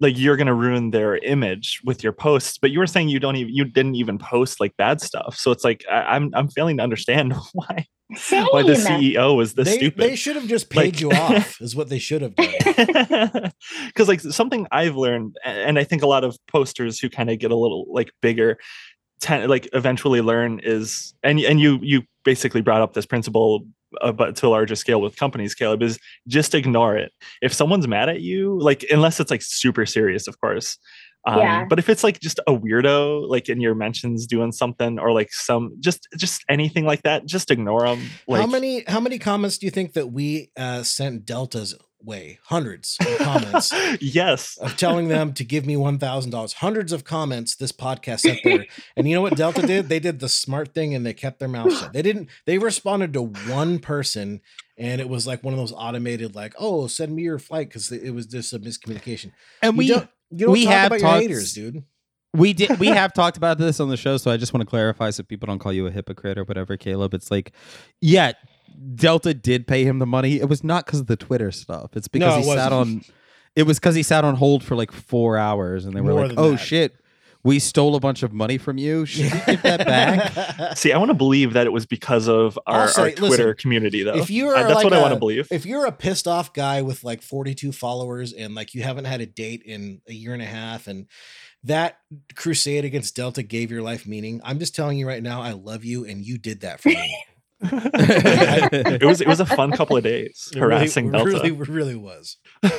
like 0.01 0.19
you're 0.19 0.37
gonna 0.37 0.55
ruin 0.55 0.91
their 0.91 1.17
image 1.19 1.81
with 1.85 2.03
your 2.03 2.13
posts. 2.13 2.59
But 2.59 2.71
you 2.71 2.79
were 2.79 2.87
saying 2.87 3.09
you 3.09 3.21
don't 3.21 3.37
even 3.37 3.55
you 3.55 3.65
didn't 3.65 3.95
even 3.97 4.19
post 4.19 4.61
like 4.61 4.77
bad 4.77 5.01
stuff. 5.01 5.37
So 5.37 5.51
it's 5.51 5.65
like 5.65 5.85
I, 5.91 6.03
I'm 6.17 6.31
I'm 6.35 6.49
failing 6.49 6.79
to 6.79 6.83
understand 6.83 7.35
why 7.53 7.87
Same. 8.17 8.47
why 8.47 8.63
the 8.63 8.73
CEO 8.73 9.37
was 9.37 9.55
this 9.55 9.69
they, 9.69 9.77
stupid. 9.77 10.01
they 10.03 10.17
should 10.17 10.37
have 10.37 10.47
just 10.49 10.71
paid 10.71 10.95
Like- 10.95 11.01
you 11.01 11.11
off, 11.13 11.61
is 11.61 11.77
what 11.77 11.89
they 11.89 11.99
should 11.99 12.23
have 12.23 12.35
done. 12.35 13.53
because 13.87 14.09
like 14.09 14.21
something 14.21 14.67
i've 14.73 14.97
learned 14.97 15.37
and 15.45 15.79
i 15.79 15.85
think 15.85 16.03
a 16.03 16.07
lot 16.07 16.25
of 16.25 16.37
posters 16.49 16.99
who 16.99 17.09
kind 17.11 17.31
of 17.31 17.39
get 17.39 17.51
a 17.51 17.57
little 17.57 17.87
like 17.91 18.11
bigger 18.23 18.59
tend 19.21 19.49
like 19.51 19.69
eventually 19.75 20.21
learn 20.21 20.61
is 20.63 21.15
and 21.23 21.39
and 21.41 21.61
you 21.61 21.79
you 21.83 22.03
basically 22.25 22.61
brought 22.63 22.81
up 22.81 22.95
this 22.95 23.07
principle 23.07 23.67
uh, 24.01 24.13
but 24.13 24.37
to 24.37 24.47
a 24.47 24.49
larger 24.49 24.75
scale 24.77 25.01
with 25.01 25.17
companies 25.17 25.55
caelan 25.55 25.83
is 25.83 25.99
just 26.27 26.55
ignore 26.55 26.97
it 26.97 27.13
if 27.43 27.53
someone's 27.53 27.89
mad 27.89 28.09
at 28.09 28.21
you 28.21 28.59
like 28.61 28.85
unless 28.91 29.21
it's 29.21 29.31
like 29.31 29.43
super 29.43 29.87
serious 29.87 30.27
of 30.27 30.41
course 30.41 30.77
um, 31.27 31.39
Yeah. 31.39 31.65
but 31.69 31.79
if 31.79 31.89
it's 31.91 32.03
like 32.03 32.19
just 32.21 32.39
a 32.47 32.53
weirdo 32.53 33.29
like 33.29 33.49
in 33.49 33.61
your 33.61 33.75
mentions 33.75 34.27
doing 34.27 34.53
something 34.53 34.99
or 34.99 35.13
like 35.13 35.33
some 35.33 35.73
just 35.81 36.09
just 36.17 36.43
anything 36.49 36.85
like 36.87 37.03
that 37.03 37.27
just 37.27 37.51
ignore 37.51 37.83
them 37.87 38.01
like 38.27 38.41
how 38.41 38.47
many 38.47 38.85
how 38.87 39.01
many 39.01 39.19
comments 39.19 39.59
do 39.59 39.67
you 39.67 39.71
think 39.71 39.93
that 39.95 40.11
we 40.11 40.51
uh, 40.57 40.83
sent 40.83 41.27
Delta's 41.27 41.75
way? 42.05 42.39
Hundreds 42.45 42.97
of 43.01 43.19
comments 43.19 43.73
yes 44.01 44.57
of 44.59 44.77
telling 44.77 45.09
them 45.09 45.33
to 45.35 45.45
give 45.45 45.67
me 45.67 45.77
one 45.77 45.99
thousand 45.99 46.31
dollars. 46.31 46.55
Hundreds 46.55 46.93
of 46.93 47.05
comments 47.05 47.57
this 47.57 47.73
podcast 47.73 48.21
sent 48.21 48.41
there, 48.45 48.67
and 48.97 49.09
you 49.09 49.15
know 49.15 49.23
what 49.23 49.37
Delta 49.37 49.67
did? 49.67 49.89
They 49.89 50.01
did 50.01 50.21
the 50.21 50.29
smart 50.29 50.75
thing 50.75 50.95
and 50.95 51.05
they 51.05 51.15
kept 51.15 51.39
their 51.39 51.49
mouth 51.49 51.73
shut. 51.77 51.93
They 51.93 52.03
didn't. 52.03 52.29
They 52.47 52.59
responded 52.59 53.13
to 53.15 53.23
one 53.23 53.79
person, 53.79 54.41
and 54.79 55.01
it 55.01 55.09
was 55.09 55.27
like 55.27 55.43
one 55.45 55.55
of 55.55 55.59
those 55.59 55.73
automated, 55.73 56.35
like, 56.35 56.55
"Oh, 56.59 56.87
send 56.87 57.15
me 57.15 57.23
your 57.23 57.39
flight," 57.39 57.69
because 57.69 57.91
it 57.93 58.11
was 58.13 58.27
just 58.27 58.53
a 58.53 58.59
miscommunication. 58.59 59.33
And 59.63 59.75
You 59.75 59.79
we 59.79 59.89
don't, 59.89 60.09
you 60.31 60.47
don't 60.47 60.53
we 60.53 60.65
talk 60.65 60.73
have 60.73 60.87
about 60.89 61.01
your 61.01 61.09
talked- 61.11 61.23
haters, 61.23 61.53
dude. 61.53 61.85
we 62.35 62.53
did 62.53 62.79
we 62.79 62.87
have 63.01 63.13
talked 63.13 63.37
about 63.37 63.59
this 63.59 63.81
on 63.81 63.89
the 63.89 63.97
show, 63.97 64.17
so 64.17 64.31
I 64.31 64.37
just 64.37 64.53
want 64.55 64.63
to 64.63 64.67
clarify 64.71 65.11
so 65.11 65.23
people 65.25 65.47
don't 65.47 65.59
call 65.59 65.73
you 65.73 65.87
a 65.87 65.91
hypocrite 65.91 66.39
or 66.39 66.45
whatever, 66.45 66.77
Caelan. 66.77 67.13
It's 67.15 67.31
like, 67.31 67.53
yeah, 68.01 68.33
Delta 68.95 69.35
did 69.35 69.67
pay 69.67 69.85
him 69.85 69.99
the 69.99 70.07
money. 70.07 70.41
It 70.41 70.49
was 70.49 70.63
not 70.65 70.87
because 70.87 71.01
of 71.01 71.07
the 71.07 71.17
Twitter 71.17 71.51
stuff. 71.53 71.91
It's 71.97 72.09
because 72.09 72.35
No, 72.35 72.39
it 72.39 72.45
he 72.45 72.59
sat 72.61 72.73
wasn't. 72.73 73.05
on. 73.09 73.15
It 73.57 73.65
was 73.65 73.79
because 73.79 73.95
he 73.95 74.03
sat 74.03 74.25
on 74.25 74.37
hold 74.37 74.63
for 74.63 74.77
like 74.77 74.93
four 74.93 75.37
hours, 75.37 75.85
and 75.85 75.95
they 75.95 76.01
were 76.01 76.13
More 76.13 76.21
like, 76.27 76.37
than 76.37 76.39
"Oh 76.39 76.53
that. 76.53 76.59
shit, 76.59 76.95
we 77.43 77.59
stole 77.59 77.97
a 77.97 78.01
bunch 78.01 78.23
of 78.23 78.33
money 78.33 78.59
from 78.59 78.79
you. 78.79 79.07
Should 79.07 79.25
we 79.33 79.41
give 79.47 79.63
that 79.63 79.85
back?" 79.87 80.77
See, 80.77 80.93
I 80.93 80.99
want 80.99 81.11
to 81.11 81.15
believe 81.15 81.53
that 81.55 81.67
it 81.67 81.71
was 81.73 81.85
because 81.85 82.29
of 82.29 82.59
our, 82.67 82.83
I'll 82.83 82.89
say- 82.89 83.01
our 83.03 83.07
listen, 83.09 83.27
Twitter 83.27 83.55
community, 83.55 84.03
though. 84.05 84.15
if 84.17 84.31
you 84.31 84.49
are 84.49 84.55
Uh, 84.55 84.63
that's 84.63 84.75
like 84.77 84.85
what 84.85 84.93
I 84.93 85.01
want 85.01 85.13
a- 85.13 85.17
to 85.17 85.19
believe. 85.19 85.49
If 85.51 85.67
you're 85.67 85.87
a 85.87 85.93
pissed 85.93 86.29
off 86.29 86.53
guy 86.53 86.83
with 86.83 87.03
like 87.03 87.23
42 87.23 87.73
followers 87.73 88.33
and 88.33 88.55
like 88.55 88.75
you 88.75 88.83
haven't 88.83 89.07
had 89.07 89.21
a 89.21 89.27
date 89.27 89.63
in 89.65 90.01
a 90.09 90.13
year 90.13 90.33
and 90.33 90.43
a 90.43 90.47
half 90.47 90.87
and 90.87 91.07
that 91.65 91.99
crusade 92.37 92.85
against 92.85 93.17
Delta 93.17 93.43
gave 93.43 93.71
your 93.71 93.83
life 93.83 94.07
meaning, 94.07 94.41
I'm 94.45 94.59
just 94.61 94.75
telling 94.77 94.97
you 94.97 95.07
right 95.09 95.23
now, 95.23 95.43
I 95.43 95.53
love 95.53 95.85
you 95.85 96.05
and 96.07 96.25
you 96.25 96.39
did 96.39 96.61
that 96.61 96.81
for 96.81 96.89
me. 96.91 97.17
it 97.63 99.05
was 99.05 99.21
it 99.21 99.27
was 99.29 99.41
a 99.41 99.47
fun 99.47 99.71
couple 99.73 99.97
of 99.97 100.03
days 100.05 100.51
It 100.55 100.61
really- 100.61 100.77
harassing 100.79 101.11
Delta. 101.11 101.27
Really, 101.31 101.51
really 101.53 101.95
was. 101.97 102.37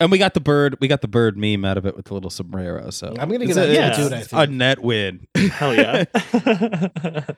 and 0.00 0.10
we 0.10 0.18
got 0.18 0.34
the 0.34 0.40
bird. 0.40 0.76
We 0.80 0.88
got 0.88 1.00
the 1.02 1.08
bird 1.08 1.36
meme 1.36 1.64
out 1.64 1.78
of 1.78 1.86
it 1.86 1.96
with 1.96 2.06
the 2.06 2.14
little 2.14 2.30
sombrero. 2.30 2.90
So 2.90 3.14
I'm 3.18 3.28
gonna 3.30 3.44
It's 3.44 3.54
get 3.54 3.64
a- 3.64 3.68
that 3.68 3.98
it's 3.98 4.28
tattooed, 4.28 4.38
I 4.38 4.44
a 4.44 4.46
net 4.46 4.82
win. 4.82 5.26
Hell 5.34 5.74
yeah. 5.74 6.04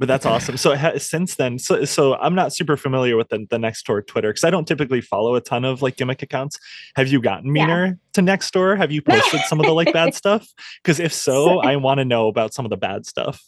but 0.00 0.08
that's 0.08 0.24
awesome. 0.24 0.56
So 0.56 0.74
ha- 0.74 0.96
since 0.96 1.36
then, 1.36 1.58
so 1.58 1.84
so 1.84 2.14
I'm 2.14 2.34
not 2.34 2.54
super 2.54 2.78
familiar 2.78 3.18
with 3.18 3.28
the, 3.28 3.46
the 3.50 3.58
next 3.58 3.84
door 3.84 4.00
Twitter 4.00 4.30
because 4.30 4.44
I 4.44 4.50
don't 4.50 4.66
typically 4.66 5.02
follow 5.02 5.34
a 5.34 5.42
ton 5.42 5.62
of 5.66 5.82
like 5.82 5.96
gimmick 5.98 6.22
accounts. 6.22 6.58
Have 6.96 7.08
you 7.08 7.20
gotten 7.20 7.54
Yeah. 7.54 7.66
meaner 7.66 7.98
to 8.14 8.22
Nextdoor? 8.22 8.78
Have 8.78 8.90
you 8.90 9.02
posted 9.02 9.42
some 9.42 9.60
of 9.60 9.66
the 9.66 9.72
like 9.72 9.92
bad 9.92 10.14
stuff? 10.22 10.48
Because 10.82 11.00
if 11.00 11.12
so, 11.12 11.60
I 11.60 11.76
want 11.76 11.98
to 11.98 12.06
know 12.06 12.28
about 12.28 12.54
some 12.54 12.64
of 12.64 12.70
the 12.70 12.78
bad 12.78 13.04
stuff. 13.04 13.42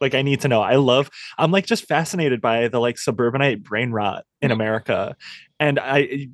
Like 0.00 0.14
I 0.14 0.22
need 0.22 0.42
to 0.42 0.48
know. 0.48 0.62
I 0.62 0.76
love. 0.76 1.10
I'm 1.38 1.50
like 1.50 1.66
just 1.66 1.86
fascinated 1.86 2.40
by 2.40 2.68
the 2.68 2.78
like 2.78 2.98
suburbanite 2.98 3.64
brain 3.64 3.90
rot 3.90 4.24
in 4.40 4.52
America, 4.52 5.16
and 5.58 5.80
I. 5.80 6.28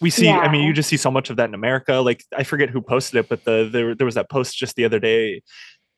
We 0.00 0.08
see. 0.08 0.28
I 0.30 0.50
mean, 0.50 0.64
you 0.64 0.72
just 0.72 0.88
see 0.88 0.96
so 0.96 1.10
much 1.10 1.28
of 1.28 1.36
that 1.36 1.48
in 1.48 1.54
America. 1.54 1.96
Like 1.96 2.24
I 2.36 2.44
forget 2.44 2.70
who 2.70 2.80
posted 2.80 3.18
it, 3.20 3.28
but 3.28 3.44
the 3.44 3.68
there 3.70 3.94
there 3.94 4.06
was 4.06 4.14
that 4.14 4.30
post 4.30 4.56
just 4.56 4.74
the 4.74 4.84
other 4.86 4.98
day 4.98 5.42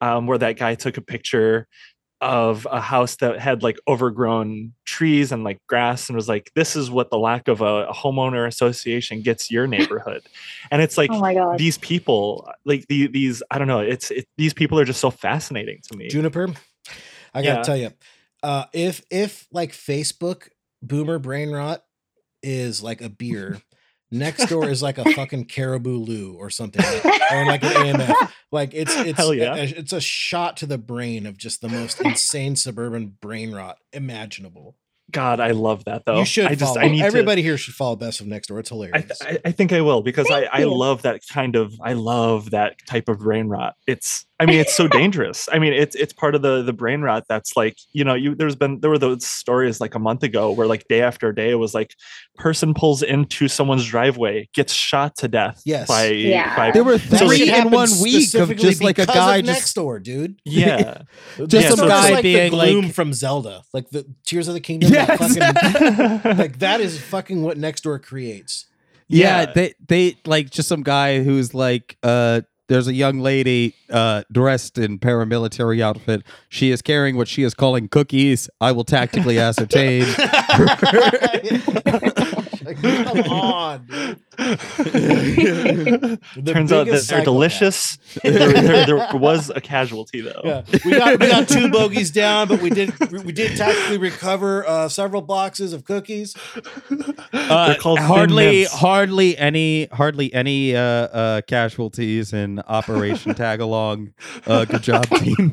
um, 0.01 0.27
where 0.27 0.39
that 0.39 0.59
guy 0.59 0.75
took 0.75 0.97
a 0.97 1.01
picture 1.01 1.67
of 2.25 2.67
a 2.71 2.81
house 2.81 3.17
that 3.17 3.39
had 3.39 3.63
like 3.63 3.77
overgrown 3.87 4.73
trees 4.87 5.31
and 5.31 5.45
like 5.45 5.59
grass 5.67 6.09
and 6.09 6.17
was 6.17 6.29
like 6.29 6.51
this 6.55 6.75
is 6.75 6.91
what 6.91 7.11
the 7.11 7.19
lack 7.19 7.49
of 7.49 7.61
a, 7.61 7.87
a 7.87 7.93
homeowner 7.93 8.47
association 8.49 9.21
gets 9.21 9.51
your 9.51 9.67
neighborhood 9.67 10.23
and 10.71 10.81
it's 10.81 10.97
like 10.97 11.11
oh 11.13 11.21
my 11.21 11.35
god. 11.35 11.59
these 11.59 11.77
people 11.79 12.51
like 12.65 12.87
the, 12.89 13.09
these 13.09 13.43
i 13.51 13.59
don't 13.59 13.69
know 13.69 13.81
it's 13.81 14.11
it, 14.11 14.27
these 14.39 14.55
people 14.55 14.79
are 14.81 14.87
just 14.87 15.01
so 15.01 15.11
fascinating 15.11 15.79
to 15.83 15.97
me 15.99 16.09
Juniper, 16.09 16.49
I 17.35 17.43
gotta 17.43 17.57
Yeah. 17.57 17.63
tell 17.63 17.77
you, 17.77 17.91
uh, 18.43 18.65
if 18.73 19.05
if 19.11 19.47
like 19.53 19.73
Facebook 19.73 20.49
boomer 20.83 21.19
brain 21.19 21.51
rot 21.51 21.85
is 22.43 22.83
like 22.83 23.01
a 23.01 23.09
beer, 23.09 23.61
next 24.15 24.47
door 24.47 24.69
is 24.69 24.83
like 24.83 24.99
a 24.99 25.05
fucking 25.13 25.47
Caribou 25.47 25.99
Lou 25.99 26.35
or 26.35 26.51
something, 26.51 26.83
like- 26.83 27.33
or 27.33 27.47
like 27.47 27.63
an 27.65 27.73
AMF. 27.73 28.31
Like 28.53 28.73
it's 28.73 28.95
it's 28.95 29.19
yeah. 29.33 29.57
it's 29.57 29.93
a 29.93 30.01
shot 30.01 30.59
to 30.59 30.67
the 30.67 30.79
brain 30.79 31.27
of 31.27 31.37
just 31.37 31.61
the 31.61 31.69
most 31.69 32.01
insane 32.01 32.55
suburban 32.57 33.17
brain 33.21 33.53
rot 33.53 33.79
imaginable. 33.93 34.77
God 35.11 35.39
i 35.39 35.51
love 35.51 35.85
that 35.85 36.03
though 36.07 36.19
you 36.19 36.25
should 36.25 36.47
i 36.47 36.55
just 36.55 36.75
follow. 36.75 36.81
i 36.85 36.89
need 36.89 36.99
to 37.01 37.05
Everybody 37.05 37.43
here 37.43 37.57
should 37.59 37.75
follow 37.75 37.95
Best 37.95 38.21
of 38.21 38.27
Next 38.27 38.47
Door. 38.49 38.61
It's 38.61 38.71
hilarious. 38.71 39.19
th- 39.19 39.39
I 39.45 39.49
I 39.49 39.53
think 39.53 39.73
I 39.73 39.81
will 39.83 40.03
because 40.03 40.27
I, 40.31 40.41
Thank 40.43 40.55
I 40.55 40.59
you. 40.61 40.75
love 40.77 41.03
that 41.03 41.21
kind 41.33 41.57
of 41.57 41.73
I 41.83 41.93
love 41.93 42.51
that 42.51 42.77
type 42.89 43.09
of 43.09 43.19
brain 43.19 43.49
rot. 43.49 43.75
It's 43.87 44.25
I 44.41 44.47
mean 44.47 44.59
it's 44.59 44.75
so 44.75 44.89
dangerous. 45.01 45.49
I 45.53 45.59
mean 45.59 45.73
it's 45.75 45.95
it's 45.95 46.13
part 46.13 46.35
of 46.35 46.43
the 46.43 46.63
the 46.63 46.73
brain 46.73 47.03
rot 47.03 47.25
that's 47.29 47.57
like 47.57 47.77
you 47.93 48.03
know 48.03 48.15
you 48.15 48.35
there's 48.35 48.57
been 48.57 48.81
there 48.81 48.91
were 48.91 48.99
those 48.99 49.25
stories 49.27 49.81
like 49.81 49.95
a 49.95 49.99
month 49.99 50.23
ago 50.23 50.51
where 50.51 50.67
like 50.67 50.89
day 50.89 51.03
after 51.03 51.33
day 51.33 51.51
it 51.51 51.57
was 51.57 51.75
like 51.75 51.95
person 52.37 52.75
pulls 52.75 53.03
into 53.03 53.47
someone's 53.47 53.87
driveway 53.87 54.49
gets 54.55 54.73
shot 54.73 55.17
to 55.19 55.29
death 55.29 55.61
Yes. 55.65 55.87
by 55.87 56.07
Yeah. 56.07 56.57
by 56.57 56.71
There 56.73 56.83
were 56.85 56.99
That 56.99 57.19
So, 57.21 57.29
three 57.29 57.51
like, 57.51 57.67
in 57.67 57.71
one 57.71 57.91
week 58.03 58.35
of 58.35 58.57
just 58.57 58.83
like 58.83 58.99
a 58.99 59.07
guy 59.07 59.41
just 59.43 59.53
next 59.53 59.75
door, 59.75 60.01
dude. 60.01 60.41
yeah 60.45 61.03
Just 61.37 61.51
This 61.51 61.69
some 61.77 61.85
is 61.85 61.91
guy 61.91 62.11
like 62.15 62.23
being 62.23 62.51
the 62.51 62.57
like- 62.57 62.95
from 62.95 63.13
Zelda, 63.13 63.63
like 63.73 63.91
the 63.91 64.05
Tears 64.27 64.49
of 64.49 64.55
the 64.55 64.61
Kingdom. 64.61 64.91
That 64.95 65.21
Yes. 65.21 65.37
fucking- 66.23 66.37
like 66.39 66.59
that 66.61 66.81
is 66.81 67.01
fucking 67.01 67.43
what 67.43 67.59
next 67.59 67.83
door 67.83 67.99
creates. 67.99 68.67
Yeah, 69.09 69.41
Yeah. 69.43 69.53
they 69.53 69.75
they 69.87 70.17
like 70.25 70.51
just 70.51 70.69
some 70.69 70.83
guy 70.83 71.23
who's 71.23 71.53
like 71.55 71.97
uh 72.03 72.41
there's 72.69 72.89
a 72.89 72.95
young 72.95 73.21
lady 73.21 73.75
uh 73.91 74.23
dressed 74.33 74.79
in 74.79 74.99
paramilitary 74.99 75.83
outfit. 75.83 76.23
She 76.49 76.71
is 76.71 76.81
carrying 76.81 77.17
what 77.17 77.29
she 77.29 77.43
is 77.43 77.53
calling 77.53 77.89
cookies. 77.89 78.49
I 78.61 78.73
will 78.73 78.85
tactically 78.85 79.39
ascertain. 79.39 80.05
Like, 82.65 82.81
come 82.81 83.19
on. 83.31 83.87
The 84.37 86.19
Turns 86.45 86.73
out 86.73 86.87
that 86.87 87.07
they're 87.09 87.23
delicious. 87.23 87.99
there, 88.23 88.53
there, 88.53 88.87
there 88.87 89.09
was 89.15 89.51
a 89.55 89.61
casualty 89.61 90.21
though. 90.23 90.41
Yeah, 90.45 90.63
we 90.85 90.91
got 90.93 91.21
we 91.21 91.29
got 91.29 91.49
two 91.49 91.71
bogeys 91.71 92.11
down, 92.11 92.49
but 92.49 92.61
we 92.61 92.71
did 92.71 92.93
we 93.25 93.33
did 93.33 93.57
tactically 93.57 93.99
recover 93.99 94.67
uh, 94.67 94.89
several 94.89 95.23
boxes 95.23 95.73
of 95.73 95.85
cookies. 95.85 96.35
Uh, 97.33 97.75
called 97.79 98.01
hardly 98.01 98.65
hardly 98.65 99.39
any 99.39 99.87
hardly 99.87 100.33
any 100.35 100.75
uh 100.75 100.81
uh 100.81 101.41
casualties 101.43 102.33
in 102.33 102.61
Operation 102.67 103.35
Tag 103.35 103.61
Along. 103.61 104.13
Uh 104.47 104.65
good 104.65 104.83
job 104.83 105.07
team. 105.11 105.53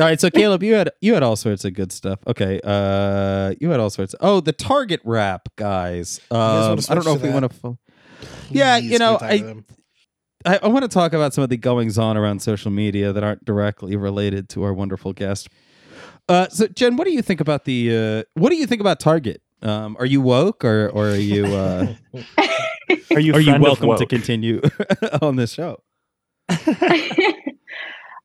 All 0.00 0.06
right, 0.06 0.18
so 0.18 0.30
Caelan, 0.30 0.62
you 0.62 0.72
had 0.72 0.90
you 1.02 1.12
had 1.12 1.22
all 1.22 1.36
sorts 1.36 1.66
of 1.66 1.74
good 1.74 1.92
stuff. 1.92 2.20
Okay, 2.26 2.58
uh, 2.64 3.54
you 3.60 3.68
had 3.68 3.80
all 3.80 3.90
sorts. 3.90 4.14
oh, 4.20 4.40
the 4.40 4.52
Target 4.52 5.02
wrap 5.04 5.48
guys. 5.56 6.20
wanna 6.30 6.72
Um, 6.72 6.78
I 6.88 6.94
don't 6.94 7.04
know 7.04 7.14
if 7.14 7.20
to 7.20 7.26
we 7.26 7.32
want 7.34 7.52
to. 7.52 7.78
Yeah, 8.50 8.78
you 8.78 8.98
know, 8.98 9.18
can 9.18 9.28
we 9.30 9.38
talk 9.38 9.40
about 9.40 9.46
them? 9.46 9.64
I, 10.46 10.58
I 10.62 10.68
want 10.68 10.84
to 10.84 10.88
talk 10.88 11.12
about 11.12 11.34
some 11.34 11.44
of 11.44 11.50
the 11.50 11.58
goings 11.58 11.98
on 11.98 12.16
around 12.16 12.40
social 12.40 12.70
media 12.70 13.12
that 13.12 13.22
aren't 13.22 13.44
directly 13.44 13.94
related 13.94 14.48
to 14.50 14.62
our 14.62 14.72
wonderful 14.72 15.12
guest. 15.12 15.48
Uh, 16.30 16.48
so, 16.48 16.66
Jenn, 16.68 16.96
what 16.96 17.06
do 17.06 17.12
you 17.12 17.20
think 17.20 17.42
about 17.42 17.66
the? 17.66 17.94
Uh, 17.94 18.40
what 18.40 18.48
do 18.48 18.56
you 18.56 18.66
think 18.66 18.80
about 18.80 19.00
Target? 19.00 19.42
Um, 19.60 19.98
are 19.98 20.06
you 20.06 20.22
woke 20.22 20.64
or 20.64 20.88
or 20.88 21.10
are 21.10 21.14
you 21.14 21.44
uh, 21.44 21.94
Are 23.12 23.20
you 23.20 23.34
are 23.34 23.40
you 23.40 23.60
welcome 23.60 23.96
to 23.96 24.06
continue 24.06 24.60
on 25.22 25.36
this 25.36 25.52
show? 25.52 25.82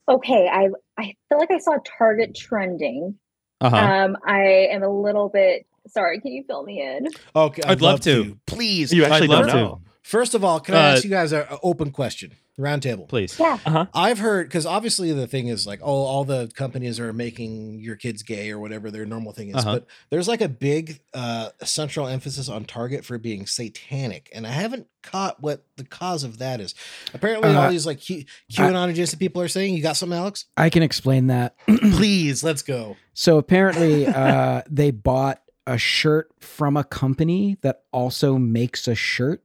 okay, 0.07 0.47
I 0.51 0.69
I 0.97 1.15
feel 1.29 1.37
like 1.39 1.51
I 1.51 1.59
saw 1.59 1.77
Target 1.97 2.35
trending. 2.35 3.15
Uh 3.61 3.69
huh. 3.69 3.77
Um, 3.77 4.17
I 4.25 4.67
am 4.71 4.83
a 4.83 4.89
little 4.89 5.29
bit 5.29 5.65
sorry. 5.87 6.19
Can 6.19 6.31
you 6.33 6.43
fill 6.47 6.63
me 6.63 6.81
in? 6.81 7.07
Okay, 7.35 7.61
I'd 7.65 7.81
love 7.81 8.01
to. 8.01 8.37
Please. 8.45 8.91
You 8.93 9.05
actually 9.05 9.23
I'd 9.23 9.29
love 9.29 9.47
don't 9.47 9.83
to. 9.83 9.89
First 10.01 10.35
of 10.35 10.43
all, 10.43 10.59
can 10.59 10.75
I 10.75 10.91
Uh, 10.91 10.93
ask 10.93 11.03
you 11.03 11.09
guys 11.09 11.31
an 11.31 11.45
open 11.63 11.91
question? 11.91 12.33
Roundtable. 12.59 13.07
Please. 13.07 13.37
Yeah. 13.39 13.57
Uh-huh. 13.65 13.85
I've 13.93 14.19
heard 14.19 14.47
because 14.47 14.65
obviously 14.65 15.11
the 15.11 15.27
thing 15.27 15.47
is 15.47 15.67
like, 15.67 15.79
oh, 15.83 16.03
all 16.03 16.23
the 16.23 16.49
companies 16.55 16.99
are 16.99 17.11
making 17.11 17.79
your 17.81 17.95
kids 17.95 18.23
gay 18.23 18.49
or 18.51 18.59
whatever 18.59 18.89
their 18.91 19.05
normal 19.05 19.31
thing 19.33 19.49
is, 19.49 19.55
Uh-huh. 19.57 19.73
but 19.75 19.87
there's 20.09 20.27
like 20.27 20.41
a 20.41 20.47
big 20.49 21.01
uh, 21.13 21.49
central 21.63 22.07
emphasis 22.07 22.47
on 22.47 22.63
Target 22.65 23.03
for 23.03 23.17
being 23.17 23.45
satanic, 23.45 24.29
and 24.33 24.47
I 24.47 24.51
haven't 24.51 24.87
caught 25.03 25.41
what 25.41 25.63
the 25.75 25.83
cause 25.83 26.23
of 26.23 26.37
that 26.39 26.59
is. 26.61 26.73
Apparently, 27.13 27.49
all 27.49 27.63
Uh, 27.63 27.69
these 27.69 27.85
like 27.85 27.99
Q- 27.99 28.25
QAnon 28.51 28.89
adjacent 28.89 29.19
people 29.19 29.41
are 29.41 29.47
saying. 29.47 29.75
You 29.75 29.83
got 29.83 29.97
something, 29.97 30.17
Alex? 30.17 30.45
I 30.57 30.69
can 30.69 30.81
explain 30.83 31.27
that. 31.27 31.55
Please, 31.67 32.43
let's 32.43 32.61
go. 32.61 32.95
So 33.13 33.37
apparently, 33.37 34.07
uh, 34.07 34.61
they 34.69 34.91
bought 34.91 35.41
a 35.67 35.77
shirt 35.77 36.29
from 36.39 36.77
a 36.77 36.83
company 36.83 37.57
that 37.61 37.83
also 37.91 38.37
makes 38.37 38.87
a 38.87 38.95
shirt 38.95 39.43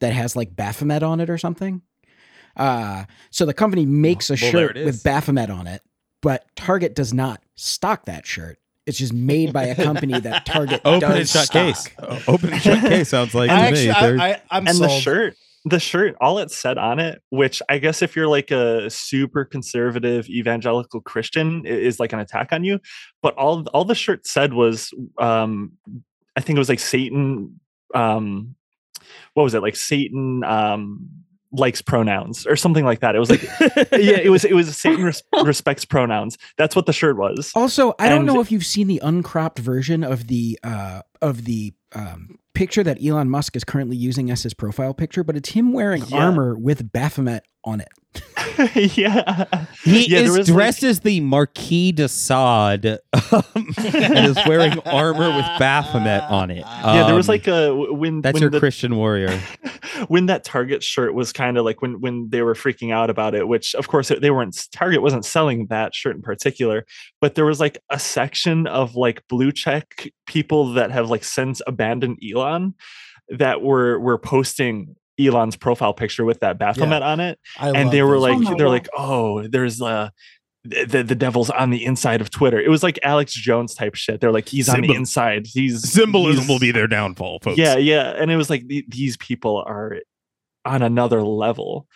that 0.00 0.12
has 0.12 0.34
like 0.36 0.54
Baphomet 0.56 1.02
on 1.02 1.20
it 1.20 1.30
or 1.30 1.38
something. 1.38 1.80
Uh, 2.56 3.04
so 3.30 3.44
the 3.46 3.54
company 3.54 3.86
makes 3.86 4.30
a 4.30 4.34
Well, 4.40 4.50
shirt 4.50 4.74
with. 4.76 5.02
Baphomet 5.02 5.50
on 5.50 5.66
it, 5.66 5.82
but 6.22 6.44
Target 6.56 6.94
does 6.94 7.12
not 7.12 7.42
stock 7.56 8.04
that 8.06 8.26
shirt. 8.26 8.58
It's 8.86 8.98
just 8.98 9.12
made 9.14 9.52
by 9.52 9.64
a 9.64 9.74
company 9.74 10.18
that 10.20 10.44
Target 10.46 10.82
Open 10.84 11.00
does 11.00 11.18
and 11.20 11.28
shut 11.28 11.44
stock. 11.46 11.52
case. 11.52 12.24
Open 12.28 12.52
and 12.52 12.62
shut 12.62 12.80
case 12.80 13.08
sounds 13.08 13.34
like 13.34 13.50
and 13.50 13.74
to 13.74 13.88
actually, 13.90 14.16
me. 14.16 14.20
I, 14.22 14.30
I, 14.32 14.42
I'm 14.50 14.66
and 14.66 14.76
sold. 14.76 14.90
the 14.90 15.00
shirt 15.00 15.36
the 15.66 15.80
shirt 15.80 16.14
all 16.20 16.38
it 16.40 16.50
said 16.50 16.76
on 16.76 17.00
it 17.00 17.22
which 17.30 17.62
i 17.70 17.78
guess 17.78 18.02
if 18.02 18.14
you're 18.14 18.28
like 18.28 18.50
a 18.50 18.90
super 18.90 19.46
conservative 19.46 20.28
evangelical 20.28 21.00
christian 21.00 21.62
i- 21.64 21.70
is 21.70 21.98
like 21.98 22.12
an 22.12 22.18
attack 22.18 22.52
on 22.52 22.62
you 22.64 22.78
but 23.22 23.34
all 23.36 23.66
all 23.68 23.82
the 23.86 23.94
shirt 23.94 24.26
said 24.26 24.52
was 24.52 24.92
um 25.18 25.72
i 26.36 26.40
think 26.42 26.58
it 26.58 26.60
was 26.60 26.68
like 26.68 26.80
satan 26.80 27.58
um 27.94 28.54
what 29.32 29.42
was 29.42 29.54
it 29.54 29.62
like 29.62 29.74
satan 29.74 30.44
um 30.44 31.08
likes 31.56 31.80
pronouns 31.82 32.46
or 32.46 32.56
something 32.56 32.84
like 32.84 33.00
that 33.00 33.14
it 33.14 33.18
was 33.18 33.30
like 33.30 33.42
yeah 33.92 34.18
it 34.18 34.30
was 34.30 34.44
it 34.44 34.54
was 34.54 34.76
satan 34.76 35.04
res- 35.04 35.22
respects 35.44 35.84
pronouns 35.84 36.36
that's 36.58 36.74
what 36.74 36.86
the 36.86 36.92
shirt 36.92 37.16
was 37.16 37.52
Also, 37.54 37.94
I 37.98 38.08
don't 38.08 38.26
know 38.26 38.40
if 38.40 38.50
you've 38.52 38.66
seen 38.66 38.86
the 38.88 39.00
uncropped 39.02 39.58
version 39.58 40.02
of 40.04 40.26
the 40.26 40.58
uh, 40.62 41.02
of 41.22 41.44
the 41.44 41.72
um, 41.94 42.38
picture 42.54 42.82
that 42.82 42.98
Elon 43.04 43.30
Musk 43.30 43.56
is 43.56 43.64
currently 43.64 43.96
using 43.96 44.30
as 44.30 44.42
his 44.42 44.52
profile 44.54 44.94
picture, 44.94 45.22
but 45.24 45.36
it's 45.36 45.50
him 45.50 45.72
wearing 45.72 46.04
Yeah. 46.08 46.18
armor 46.26 46.56
with 46.58 46.92
Baphomet 46.92 47.44
on 47.64 47.80
it. 47.80 47.88
yeah 48.74 49.64
He 49.82 50.06
Yeah, 50.10 50.20
is 50.20 50.30
was, 50.30 50.48
like- 50.50 50.56
dressed 50.56 50.82
as 50.82 51.00
the 51.00 51.20
Marquis 51.20 51.92
de 51.92 52.08
Sade 52.08 52.98
um, 53.32 53.42
and 53.76 54.26
is 54.26 54.38
wearing 54.46 54.78
armor 54.80 55.34
with 55.34 55.46
Baphomet 55.58 56.22
on 56.24 56.50
it. 56.50 56.58
yeah 56.58 57.04
there 57.04 57.14
was 57.14 57.28
Um, 57.28 57.32
like 57.32 57.46
a 57.48 57.74
when 57.74 58.20
that's 58.20 58.34
when 58.34 58.40
your 58.42 58.50
the, 58.50 58.60
Christian 58.60 58.96
warrior. 58.96 59.38
when 60.08 60.26
that 60.26 60.44
Target 60.44 60.82
shirt 60.82 61.14
was 61.14 61.32
kind 61.32 61.58
of 61.58 61.64
like 61.64 61.82
when 61.82 62.00
when 62.00 62.28
they 62.30 62.42
were 62.42 62.54
freaking 62.54 62.92
out 62.92 63.10
about 63.10 63.34
it, 63.34 63.46
which 63.48 63.74
of 63.74 63.88
course 63.88 64.08
they 64.08 64.30
weren't 64.30 64.56
Target 64.72 65.02
wasn't 65.02 65.24
selling 65.24 65.66
that 65.66 65.94
shirt 65.94 66.14
in 66.16 66.22
particular, 66.22 66.84
but 67.20 67.34
there 67.34 67.44
was 67.46 67.60
like 67.60 67.78
a 67.90 67.98
section 67.98 68.66
of 68.66 68.94
like 68.94 69.22
blue 69.28 69.52
check 69.52 70.08
people 70.26 70.74
that 70.74 70.90
have 70.90 71.10
like 71.10 71.24
since 71.24 71.60
abandoned 71.66 72.18
Elon 72.22 72.74
that 73.30 73.62
were 73.62 73.98
were 73.98 74.18
posting 74.18 74.96
Elon's 75.18 75.56
profile 75.56 75.94
picture 75.94 76.24
with 76.24 76.40
that 76.40 76.58
Baphomet 76.58 77.02
on 77.02 77.20
it, 77.20 77.38
I 77.58 77.70
and 77.70 77.90
they 77.90 78.02
were 78.02 78.18
those 78.20 78.22
like 78.22 78.36
Oh 78.38 78.56
they're 78.56 78.66
God. 78.66 78.72
like 78.72 78.88
oh 78.96 79.46
there's 79.48 79.80
uh 79.82 80.10
the, 80.64 81.02
the 81.02 81.14
devil's 81.14 81.50
on 81.50 81.68
the 81.70 81.84
inside 81.84 82.20
of 82.22 82.30
Twitter. 82.30 82.58
It 82.58 82.70
was 82.70 82.82
like 82.82 82.98
Alex 83.02 83.34
Jones 83.34 83.74
type 83.74 83.94
shit. 83.94 84.20
They're 84.22 84.32
like 84.32 84.48
he's 84.48 84.68
on 84.68 84.80
the 84.80 84.94
inside. 84.94 85.46
He's 85.46 85.86
Symbolism 85.88 86.44
he's- 86.44 86.48
will 86.48 86.58
be 86.58 86.72
their 86.72 86.86
downfall, 86.86 87.40
folks. 87.42 87.58
yeah, 87.58 87.76
yeah, 87.76 88.14
and 88.18 88.30
it 88.30 88.36
was 88.36 88.48
like 88.48 88.66
the- 88.66 88.84
these 88.88 89.16
people 89.18 89.62
are 89.66 89.98
on 90.64 90.80
another 90.82 91.22
level. 91.22 91.86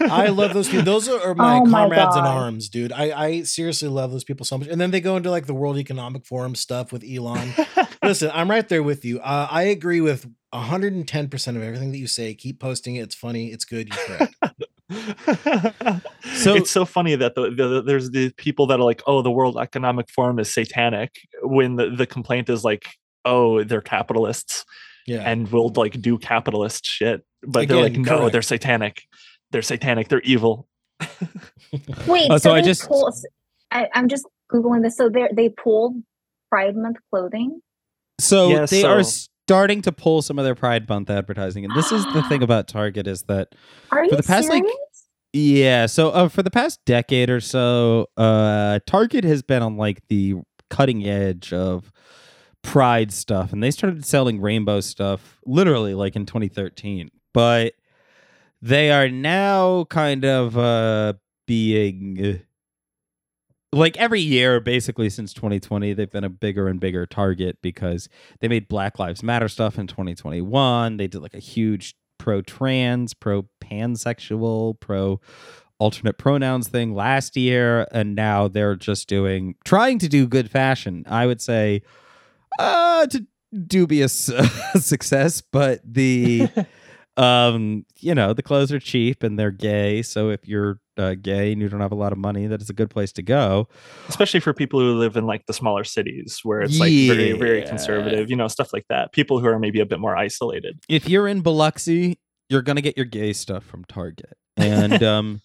I 0.00 0.26
love 0.28 0.52
those 0.52 0.68
people. 0.68 0.84
Those 0.84 1.08
are, 1.08 1.20
are 1.30 1.34
my 1.34 1.54
Oh 1.56 1.64
my 1.64 1.80
comrades 1.84 2.16
in 2.16 2.24
arms, 2.24 2.68
dude. 2.68 2.92
I, 2.92 3.18
I 3.18 3.42
seriously 3.44 3.88
love 3.88 4.10
those 4.10 4.24
people 4.24 4.44
so 4.44 4.58
much. 4.58 4.68
And 4.68 4.78
then 4.78 4.90
they 4.90 5.00
go 5.00 5.16
into 5.16 5.30
like 5.30 5.46
the 5.46 5.54
World 5.54 5.78
Economic 5.78 6.26
Forum 6.26 6.54
stuff 6.54 6.92
with 6.92 7.02
Elon. 7.02 7.54
Listen, 8.02 8.30
I'm 8.34 8.50
right 8.50 8.68
there 8.68 8.82
with 8.82 9.06
you. 9.06 9.20
Uh, 9.20 9.48
I 9.50 9.62
agree 9.62 10.02
with 10.02 10.28
110% 10.62 11.56
of 11.56 11.62
everything 11.62 11.92
that 11.92 11.98
you 11.98 12.06
say. 12.06 12.34
Keep 12.34 12.60
posting 12.60 12.96
it. 12.96 13.00
It's 13.02 13.14
funny. 13.14 13.48
It's 13.52 13.64
good. 13.64 13.88
You're 13.88 14.16
correct. 14.18 14.34
So- 16.36 16.54
it's 16.54 16.70
so 16.70 16.84
funny 16.84 17.16
that 17.16 17.34
the, 17.34 17.50
the, 17.50 17.82
there's 17.82 18.10
the 18.10 18.30
people 18.36 18.66
that 18.68 18.78
are 18.78 18.84
like, 18.84 19.02
oh, 19.06 19.22
the 19.22 19.30
World 19.30 19.56
Economic 19.58 20.08
Forum 20.10 20.38
is 20.38 20.52
satanic, 20.52 21.14
when 21.42 21.76
the, 21.76 21.90
the 21.90 22.06
complaint 22.06 22.48
is 22.48 22.62
like, 22.64 22.86
oh, 23.24 23.64
they're 23.64 23.80
capitalists 23.80 24.64
Yeah. 25.06 25.22
and 25.28 25.50
will 25.50 25.70
like 25.74 26.00
do 26.00 26.18
capitalist 26.18 26.84
shit. 26.84 27.24
But 27.42 27.68
they're 27.68 27.80
like, 27.82 27.94
no, 27.94 28.18
correct. 28.18 28.32
they're 28.32 28.42
satanic. 28.42 29.02
They're 29.50 29.62
satanic. 29.62 30.08
They're 30.08 30.20
evil. 30.20 30.68
Wait, 32.06 32.30
Uh, 32.30 32.38
so, 32.38 32.50
so 32.50 32.54
I 32.54 32.60
just- 32.60 32.86
pull, 32.86 33.12
I, 33.70 33.88
I'm 33.94 34.08
just 34.08 34.26
googling 34.52 34.82
this. 34.82 34.96
So 34.96 35.08
they 35.08 35.28
they 35.32 35.48
pulled 35.48 35.94
Pride 36.50 36.76
Month 36.76 36.98
clothing. 37.10 37.60
So 38.20 38.48
Yeah, 38.50 38.66
they 38.66 38.84
are 38.84 39.02
so- 39.02 39.28
starting 39.46 39.80
to 39.80 39.92
pull 39.92 40.22
some 40.22 40.40
of 40.40 40.44
their 40.44 40.56
Pride 40.56 40.88
Month 40.88 41.08
advertising, 41.08 41.64
and 41.64 41.72
this 41.76 41.92
is 41.92 42.04
the 42.06 42.22
thing 42.24 42.42
about 42.42 42.66
Target 42.68 43.06
is 43.06 43.22
that 43.24 43.54
Are 43.92 44.04
you 44.04 44.10
the 44.10 44.22
past, 44.24 44.48
like, 44.48 44.64
yeah. 45.32 45.86
So 45.86 46.10
uh, 46.10 46.28
for 46.28 46.42
the 46.42 46.50
past 46.50 46.84
decade 46.84 47.30
or 47.30 47.38
so, 47.40 48.08
uh, 48.16 48.80
Target 48.86 49.22
has 49.22 49.42
been 49.42 49.62
on 49.62 49.76
like 49.76 50.02
the 50.08 50.34
cutting 50.68 51.06
edge 51.06 51.52
of 51.52 51.92
Pride 52.62 53.12
stuff, 53.12 53.52
and 53.52 53.62
they 53.62 53.70
started 53.70 54.04
selling 54.04 54.40
rainbow 54.40 54.80
stuff 54.80 55.38
literally 55.46 55.94
like 55.94 56.16
in 56.16 56.26
2013, 56.26 57.12
but 57.32 57.74
they 58.60 58.90
are 58.90 59.08
now 59.08 59.84
kind 59.84 60.24
of 60.24 60.58
uh, 60.58 61.12
being. 61.46 62.40
Like 63.72 63.96
every 63.96 64.20
year 64.20 64.60
basically 64.60 65.10
since 65.10 65.32
2020 65.34 65.92
they've 65.92 66.10
been 66.10 66.24
a 66.24 66.30
bigger 66.30 66.68
and 66.68 66.80
bigger 66.80 67.04
target 67.04 67.58
because 67.62 68.08
they 68.40 68.48
made 68.48 68.68
black 68.68 68.98
lives 68.98 69.22
matter 69.22 69.48
stuff 69.48 69.78
in 69.78 69.86
2021 69.86 70.96
they 70.96 71.06
did 71.06 71.20
like 71.20 71.34
a 71.34 71.40
huge 71.40 71.94
pro 72.18 72.40
trans 72.40 73.12
pro 73.12 73.46
pansexual 73.60 74.78
pro 74.80 75.20
alternate 75.78 76.18
pronouns 76.18 76.68
thing 76.68 76.94
last 76.94 77.36
year 77.36 77.86
and 77.92 78.14
now 78.14 78.48
they're 78.48 78.76
just 78.76 79.08
doing 79.08 79.54
trying 79.64 79.98
to 79.98 80.08
do 80.08 80.26
good 80.26 80.50
fashion. 80.50 81.04
I 81.06 81.26
would 81.26 81.40
say 81.40 81.82
uh 82.58 83.06
to 83.06 83.26
dubious 83.66 84.28
uh, 84.28 84.46
success 84.80 85.40
but 85.40 85.80
the 85.84 86.48
um 87.16 87.84
you 88.00 88.14
know 88.14 88.32
the 88.32 88.42
clothes 88.42 88.72
are 88.72 88.80
cheap 88.80 89.22
and 89.22 89.38
they're 89.38 89.50
gay 89.50 90.02
so 90.02 90.30
if 90.30 90.46
you're 90.46 90.78
uh, 90.98 91.14
gay 91.20 91.52
and 91.52 91.60
you 91.60 91.68
don't 91.68 91.80
have 91.80 91.92
a 91.92 91.96
lot 91.96 92.10
of 92.10 92.16
money 92.16 92.46
that 92.46 92.62
is 92.62 92.70
a 92.70 92.72
good 92.72 92.88
place 92.88 93.12
to 93.12 93.22
go 93.22 93.68
Especially 94.08 94.40
for 94.40 94.54
people 94.54 94.80
who 94.80 94.94
live 94.94 95.16
in 95.16 95.26
like 95.26 95.46
the 95.46 95.52
smaller 95.52 95.84
cities 95.84 96.40
where 96.42 96.60
it's 96.60 96.78
like 96.78 96.90
very, 96.90 97.32
very 97.32 97.62
conservative, 97.62 98.30
you 98.30 98.36
know, 98.36 98.48
stuff 98.48 98.72
like 98.72 98.86
that. 98.88 99.12
People 99.12 99.40
who 99.40 99.46
are 99.46 99.58
maybe 99.58 99.80
a 99.80 99.86
bit 99.86 100.00
more 100.00 100.16
isolated. 100.16 100.78
if 100.88 101.08
you're 101.08 101.28
in 101.28 101.40
Biloxi, 101.40 102.18
you're 102.48 102.62
gonna 102.62 102.80
get 102.80 102.96
your 102.96 103.06
gay 103.06 103.32
stuff 103.32 103.64
from 103.64 103.84
Target. 103.84 104.36
And 104.56 105.02
um, 105.02 105.42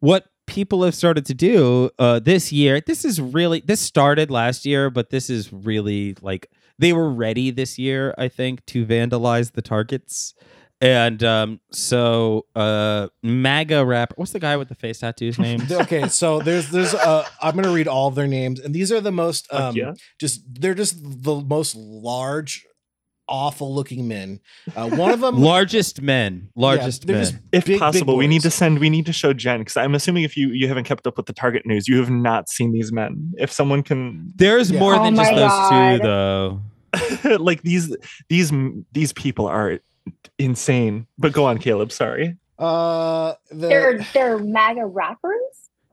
what 0.00 0.26
people 0.46 0.82
have 0.84 0.94
started 0.94 1.26
to 1.26 1.34
do 1.34 1.90
uh, 1.98 2.20
this 2.20 2.52
year, 2.52 2.80
this 2.80 3.04
is 3.04 3.20
really 3.20 3.60
this 3.60 3.80
started 3.80 4.30
last 4.30 4.64
year, 4.64 4.90
but 4.90 5.10
this 5.10 5.28
is 5.28 5.52
really 5.52 6.16
like 6.22 6.50
they 6.78 6.92
were 6.92 7.10
ready 7.10 7.50
this 7.50 7.78
year, 7.78 8.14
I 8.16 8.28
think, 8.28 8.64
to 8.66 8.86
vandalize 8.86 9.52
the 9.52 9.62
Targets. 9.62 10.34
And 10.80 11.24
um, 11.24 11.60
so 11.72 12.46
uh, 12.54 13.08
MAGA 13.24 13.84
rapper, 13.84 14.14
what's 14.16 14.30
the 14.32 14.38
guy 14.38 14.56
with 14.56 14.68
the 14.68 14.76
face 14.76 15.00
tattoos 15.00 15.38
name? 15.40 15.60
okay, 15.70 16.06
so 16.08 16.38
there's 16.40 16.70
there's 16.70 16.94
uh 16.94 17.26
I'm 17.42 17.56
gonna 17.56 17.72
read 17.72 17.88
all 17.88 18.06
of 18.08 18.14
their 18.14 18.28
names, 18.28 18.60
and 18.60 18.72
these 18.74 18.92
are 18.92 19.00
the 19.00 19.10
most 19.12 19.52
um 19.52 19.74
yeah. 19.76 19.94
just 20.20 20.42
they're 20.48 20.74
just 20.74 20.96
the 21.02 21.40
most 21.40 21.74
large, 21.74 22.64
awful 23.28 23.74
looking 23.74 24.06
men. 24.06 24.38
Uh, 24.76 24.88
one 24.90 25.10
of 25.10 25.18
them 25.20 25.40
largest 25.42 26.00
men, 26.00 26.48
largest 26.54 27.08
they're 27.08 27.16
men. 27.16 27.24
just 27.24 27.34
If 27.50 27.64
big, 27.64 27.74
big 27.74 27.80
possible, 27.80 28.16
we 28.16 28.28
need 28.28 28.42
to 28.42 28.50
send. 28.50 28.78
We 28.78 28.88
need 28.88 29.06
to 29.06 29.12
show 29.12 29.32
Jenn 29.32 29.58
because 29.58 29.76
I'm 29.76 29.96
assuming 29.96 30.22
if 30.22 30.36
you 30.36 30.50
you 30.50 30.68
haven't 30.68 30.84
kept 30.84 31.08
up 31.08 31.16
with 31.16 31.26
the 31.26 31.32
Target 31.32 31.66
news, 31.66 31.88
you 31.88 31.98
have 31.98 32.10
not 32.10 32.48
seen 32.48 32.72
these 32.72 32.92
men. 32.92 33.32
If 33.36 33.50
someone 33.50 33.82
can, 33.82 34.32
There's 34.36 34.70
Yeah. 34.70 34.78
more 34.78 34.94
Oh 34.94 35.02
than 35.02 35.16
just 35.16 35.32
my 35.32 35.38
those 35.38 35.98
two, 35.98 36.06
though. 36.06 36.60
like 37.38 37.62
these 37.62 37.94
these 38.28 38.52
these 38.92 39.12
people 39.12 39.46
are 39.46 39.80
insane. 40.38 41.06
But 41.18 41.32
go 41.32 41.44
on, 41.46 41.58
Caelan. 41.58 41.92
Sorry. 41.92 42.36
Uh, 42.58 43.34
the 43.50 43.68
They're 43.68 44.06
they're 44.12 44.38
MAGA 44.38 44.86
rappers. 44.86 45.40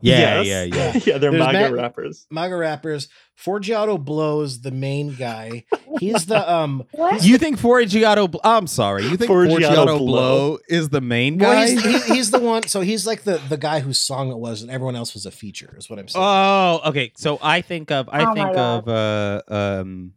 Yeah, 0.01 0.41
Yes. 0.41 0.45
yeah, 0.45 0.63
yeah. 0.63 0.91
yeah. 1.05 1.17
They're 1.17 1.31
There's 1.31 1.39
MAGA 1.39 1.53
Matt- 1.53 1.73
rappers. 1.73 2.27
MAGA 2.29 2.55
rappers. 2.55 3.07
Forgiato 3.41 4.03
Blow's 4.03 4.61
the 4.61 4.69
main 4.71 5.13
guy. 5.15 5.63
He's 5.99 6.25
the 6.25 6.51
um. 6.53 6.83
What? 6.91 7.23
You 7.23 7.37
think 7.37 7.59
Forgiato? 7.59 8.29
Bl- 8.29 8.37
I'm 8.43 8.67
sorry. 8.67 9.03
You 9.05 9.15
think 9.17 9.31
Forgiato 9.31 9.57
Forgiato, 9.59 9.97
Blow. 9.97 10.05
Blow 10.05 10.57
is 10.67 10.89
the 10.89 11.01
main 11.01 11.37
Well, 11.37 11.53
guy? 11.53 11.67
he's, 11.71 11.83
he, 12.07 12.13
he's 12.15 12.31
the 12.31 12.39
one. 12.39 12.63
So 12.63 12.81
he's 12.81 13.07
like 13.07 13.23
the 13.23 13.39
the 13.49 13.57
guy 13.57 13.79
whose 13.79 13.99
song 13.99 14.31
it 14.31 14.37
was, 14.37 14.61
and 14.61 14.69
everyone 14.69 14.95
else 14.95 15.13
was 15.13 15.25
a 15.25 15.31
feature. 15.31 15.75
Is 15.77 15.89
what 15.89 15.97
I'm 15.97 16.07
saying. 16.07 16.23
oh, 16.25 16.81
okay. 16.85 17.11
So 17.15 17.39
I 17.41 17.61
think 17.61 17.89
of 17.91 18.09
I 18.11 18.25
Oh 18.25 18.33
think 18.33 18.55
of 18.57 18.87
uh 18.87 19.41
um 19.47 20.13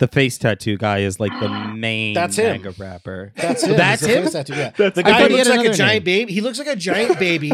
the 0.00 0.08
face 0.08 0.36
tattoo 0.38 0.76
guy 0.76 0.98
is 0.98 1.20
like 1.20 1.30
the 1.38 1.48
main 1.76 2.14
That's 2.14 2.34
him. 2.36 2.60
mega 2.62 2.74
rapper. 2.78 3.32
That's 3.36 3.62
him. 3.62 3.76
That's 3.76 4.00
He's 4.00 4.08
the 4.08 4.16
him? 4.16 4.22
face 4.24 4.32
tattoo, 4.32 4.54
yeah. 4.54 4.70
That's 4.76 4.96
The 4.96 5.02
guy 5.04 5.20
thought 5.20 5.30
he 5.30 5.36
looks 5.36 5.48
like 5.48 5.66
a 5.66 5.72
giant 5.72 5.94
name. 5.94 6.02
baby. 6.04 6.32
He 6.32 6.40
looks 6.40 6.58
like 6.58 6.66
a 6.68 6.74
giant 6.76 7.18
baby. 7.18 7.50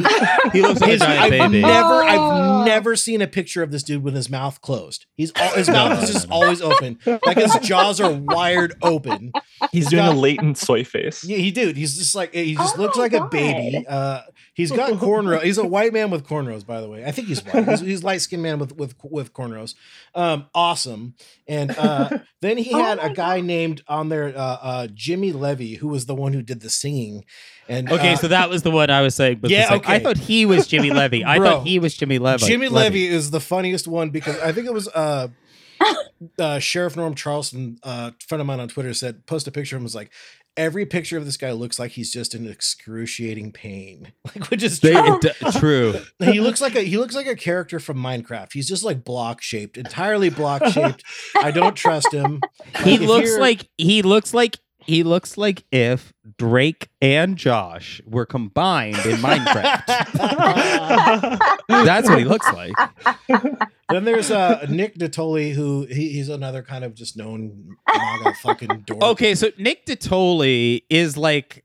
He 0.52 0.62
looks 0.62 0.80
like 0.80 0.88
a 0.88 0.92
His- 0.92 1.00
giant 1.02 1.20
I've 1.24 1.30
baby. 1.30 1.60
never, 1.60 2.02
Oh. 2.04 2.60
I've 2.60 2.66
never 2.66 2.96
seen 2.96 3.20
a 3.20 3.26
picture 3.26 3.62
of 3.62 3.70
this 3.70 3.82
dude 3.82 4.02
with 4.02 4.14
his 4.14 4.30
mouth 4.30 4.60
closed. 4.62 5.06
He's 5.16 5.32
all, 5.38 5.50
his 5.50 5.68
mouth 5.76 6.02
is 6.02 6.12
just 6.12 6.30
always 6.30 6.62
open, 6.62 6.98
like 7.26 7.36
his 7.36 7.54
jaws 7.62 8.00
are 8.00 8.12
wired 8.12 8.74
open. 8.80 9.32
He's 9.72 9.88
doing 9.90 10.04
got- 10.06 10.14
a 10.14 10.18
latent 10.18 10.56
soy 10.58 10.84
face. 10.84 11.24
Yeah, 11.24 11.36
he 11.38 11.50
dude. 11.50 11.76
He's 11.76 11.96
just 11.98 12.14
like 12.14 12.32
he 12.32 12.54
just 12.54 12.78
Oh 12.78 12.82
looks 12.82 12.96
my 12.96 13.02
like 13.04 13.12
a 13.12 13.18
God. 13.20 13.30
baby. 13.30 13.84
Uh, 13.88 14.20
he's 14.56 14.72
got 14.72 14.90
cornrow. 15.00 15.40
He's 15.40 15.58
a 15.58 15.66
white 15.66 15.92
man 15.92 16.10
with 16.10 16.26
cornrows, 16.26 16.66
by 16.66 16.80
the 16.80 16.88
way. 16.88 17.04
I 17.04 17.12
think 17.12 17.28
he's 17.28 17.44
white. 17.44 17.68
He's, 17.68 17.80
he's 17.80 18.02
light 18.02 18.22
skinned 18.22 18.42
man 18.42 18.58
with 18.58 18.74
with 18.76 18.94
with 19.04 19.32
cornrows. 19.32 19.74
Um, 20.14 20.46
awesome. 20.54 21.14
And 21.46 21.70
uh, 21.78 22.18
then 22.40 22.56
he 22.58 22.74
Oh 22.74 22.78
had 22.78 22.98
my 22.98 23.04
a 23.06 23.14
guy 23.14 23.40
named 23.40 23.82
on 23.86 24.08
there, 24.08 24.28
uh, 24.36 24.40
uh, 24.60 24.86
Jimmy 24.92 25.30
Levy, 25.32 25.74
who 25.74 25.88
was 25.88 26.06
the 26.06 26.14
one 26.14 26.32
who 26.32 26.42
did 26.42 26.60
the 26.60 26.70
singing. 26.70 27.24
And 27.68 27.90
Okay, 27.90 28.14
uh, 28.14 28.16
so 28.16 28.28
that 28.28 28.48
was 28.48 28.62
the 28.62 28.70
one 28.70 28.90
I 28.90 29.02
was 29.02 29.14
saying. 29.14 29.40
Was 29.42 29.50
Yeah, 29.52 29.68
the 29.68 29.74
sec- 29.82 29.88
I 29.88 29.98
thought 29.98 30.16
he 30.16 30.46
was 30.46 30.66
Jimmy 30.66 30.90
Levy. 30.90 31.24
I 31.24 31.36
Bro, 31.38 31.50
thought 31.50 31.66
he 31.66 31.78
was 31.78 31.96
Jimmy 31.96 32.18
Levy. 32.18 32.46
Jimmy 32.46 32.68
Levy 32.68 33.06
is 33.06 33.30
the 33.30 33.40
funniest 33.40 33.86
one 33.86 34.10
because 34.10 34.38
I 34.40 34.52
think 34.52 34.66
it 34.66 34.72
was 34.72 34.88
uh, 34.88 35.28
uh, 36.38 36.58
Sheriff 36.58 36.96
Norm 36.96 37.14
Charleston, 37.14 37.78
uh, 37.82 38.12
friend 38.26 38.40
of 38.40 38.46
mine 38.46 38.60
on 38.60 38.68
Twitter, 38.68 38.94
said 38.94 39.26
post 39.26 39.46
a 39.46 39.50
picture 39.50 39.76
and 39.76 39.82
was 39.84 39.94
like, 39.94 40.10
every 40.56 40.86
picture 40.86 41.16
of 41.18 41.24
this 41.24 41.36
guy 41.36 41.52
looks 41.52 41.78
like 41.78 41.92
he's 41.92 42.12
just 42.12 42.34
in 42.34 42.48
excruciating 42.48 43.52
pain, 43.52 44.12
like 44.24 44.50
which 44.50 44.62
is 44.62 44.80
They, 44.80 44.92
true. 44.92 45.16
it 45.16 45.20
d- 45.40 45.58
true. 45.58 45.94
he 46.32 46.40
looks 46.40 46.60
like 46.60 46.74
a 46.74 46.80
he 46.82 46.96
looks 46.98 47.14
like 47.14 47.26
a 47.26 47.36
character 47.36 47.78
from 47.78 47.98
Minecraft. 47.98 48.52
He's 48.52 48.68
just 48.68 48.84
like 48.84 49.04
block 49.04 49.42
shaped, 49.42 49.76
entirely 49.76 50.30
block 50.30 50.64
shaped. 50.66 51.02
I 51.42 51.50
don't 51.50 51.74
trust 51.76 52.12
him. 52.12 52.40
He 52.84 52.92
Like, 52.98 53.00
if 53.00 53.08
looks 53.08 53.38
like 53.38 53.68
he 53.78 54.02
looks 54.02 54.32
like 54.34 54.58
he 54.86 55.02
looks 55.02 55.36
like 55.36 55.64
if 55.72 56.12
Drake 56.38 56.88
and 57.00 57.36
Josh 57.36 58.00
were 58.06 58.26
combined 58.26 58.96
in 59.06 59.16
Minecraft. 59.18 59.86
That's 61.68 62.08
what 62.08 62.18
he 62.18 62.24
looks 62.24 62.50
like. 62.52 62.72
Then 63.88 64.04
there's 64.04 64.30
uh 64.30 64.66
Nick 64.68 64.96
Nittoli, 64.98 65.52
who 65.52 65.86
he, 65.86 66.10
he's 66.10 66.28
another 66.28 66.62
kind 66.62 66.84
of 66.84 66.94
just 66.94 67.16
known 67.16 67.76
MAGA 67.88 68.34
fucking 68.42 68.84
dork. 68.86 69.02
Okay, 69.02 69.34
so 69.34 69.50
Nick 69.58 69.86
Nittoli 69.86 70.82
is 70.90 71.16
like 71.16 71.64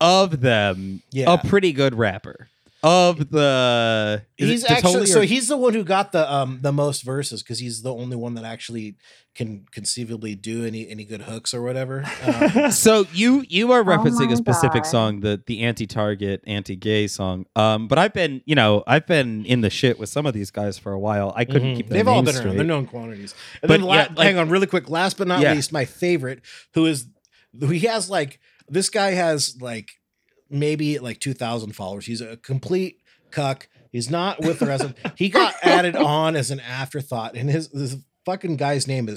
of 0.00 0.40
them 0.40 1.02
Yeah. 1.10 1.32
a 1.32 1.38
pretty 1.38 1.72
good 1.72 1.94
rapper. 1.94 2.48
Of 2.80 3.30
the 3.30 4.22
he's 4.36 4.64
actually 4.64 5.02
Nittoli 5.02 5.08
so 5.08 5.20
he's 5.22 5.48
the 5.48 5.56
one 5.56 5.74
who 5.74 5.82
got 5.82 6.12
the 6.12 6.32
um 6.32 6.60
the 6.62 6.70
most 6.70 7.02
verses 7.02 7.42
because 7.42 7.58
he's 7.58 7.82
the 7.82 7.92
only 7.92 8.14
one 8.16 8.34
that 8.34 8.44
actually 8.44 8.94
can 9.34 9.66
conceivably 9.72 10.36
do 10.36 10.64
any 10.64 10.88
any 10.88 11.04
good 11.04 11.22
hooks 11.22 11.52
or 11.52 11.62
whatever. 11.62 12.04
Um, 12.22 12.70
So 12.70 13.06
you 13.12 13.44
you 13.48 13.72
are 13.72 13.82
referencing 13.82 14.28
my 14.28 14.32
a 14.32 14.36
specific 14.36 14.84
God. 14.84 14.88
song, 14.90 15.20
the 15.20 15.42
the 15.46 15.62
anti-target, 15.62 16.42
anti-gay 16.46 17.08
song. 17.08 17.46
Um, 17.56 17.88
but 17.88 17.98
I've 17.98 18.12
been, 18.14 18.42
you 18.46 18.54
know, 18.54 18.84
I've 18.86 19.06
been 19.08 19.44
in 19.44 19.60
the 19.60 19.70
shit 19.70 19.98
with 19.98 20.08
some 20.08 20.24
of 20.26 20.32
these 20.34 20.52
guys 20.52 20.78
for 20.78 20.92
a 20.92 20.98
while. 21.00 21.32
I 21.34 21.44
couldn't 21.44 21.72
mhm. 21.72 21.76
keep 21.76 21.88
their 21.88 21.98
They've 21.98 22.08
all 22.08 22.22
names 22.22 22.26
been 22.26 22.34
around. 22.36 22.42
straight. 22.42 22.56
They're 22.58 22.64
known 22.66 22.86
quantities. 22.86 23.34
And 23.60 23.68
But 23.68 23.78
then 23.78 23.82
la- 23.82 23.94
like- 23.94 24.18
hang 24.18 24.38
on, 24.38 24.50
really 24.50 24.66
quick. 24.68 24.88
Last 24.88 25.18
but 25.18 25.26
not 25.26 25.40
Yeah. 25.40 25.52
least, 25.54 25.72
my 25.72 25.84
favorite, 25.84 26.42
who 26.74 26.86
is 26.86 27.06
who 27.58 27.66
he 27.68 27.80
has 27.86 28.08
like 28.08 28.38
this 28.68 28.88
guy 28.88 29.12
has 29.12 29.56
like 29.60 29.90
maybe 30.50 30.98
like 30.98 31.20
two 31.20 31.34
thousand 31.34 31.72
followers. 31.74 32.06
He's 32.06 32.20
a 32.20 32.36
complete 32.36 33.00
cuck. 33.30 33.68
He's 33.90 34.10
not 34.10 34.40
with 34.40 34.58
the 34.58 34.66
rest 34.66 34.84
of. 34.84 34.94
He 35.16 35.28
got 35.28 35.54
added 35.62 35.96
on 35.96 36.36
as 36.36 36.50
an 36.50 36.60
afterthought, 36.60 37.34
and 37.34 37.48
his 37.50 37.68
this 37.70 37.96
fucking 38.24 38.56
guy's 38.56 38.86
name 38.86 39.08
is. 39.08 39.16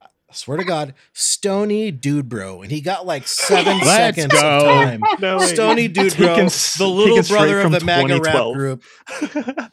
I 0.00 0.32
swear 0.32 0.58
to 0.58 0.64
God, 0.64 0.94
Stony 1.12 1.90
Dude 1.90 2.28
Bro, 2.28 2.62
and 2.62 2.70
he 2.70 2.80
got 2.80 3.04
like 3.04 3.26
7 3.26 3.64
Let's 3.78 3.86
seconds 3.86 4.32
go. 4.32 4.58
of 4.58 4.62
time. 4.62 5.02
No. 5.18 5.40
Stony 5.40 5.88
Dude 5.88 6.12
Taken 6.12 6.24
Bro, 6.36 6.44
s- 6.44 6.74
the 6.78 6.86
little 6.86 7.20
brother 7.24 7.60
of 7.62 7.72
the 7.72 7.80
MAGA 7.84 8.20
rap 8.20 8.52
group. 8.54 8.84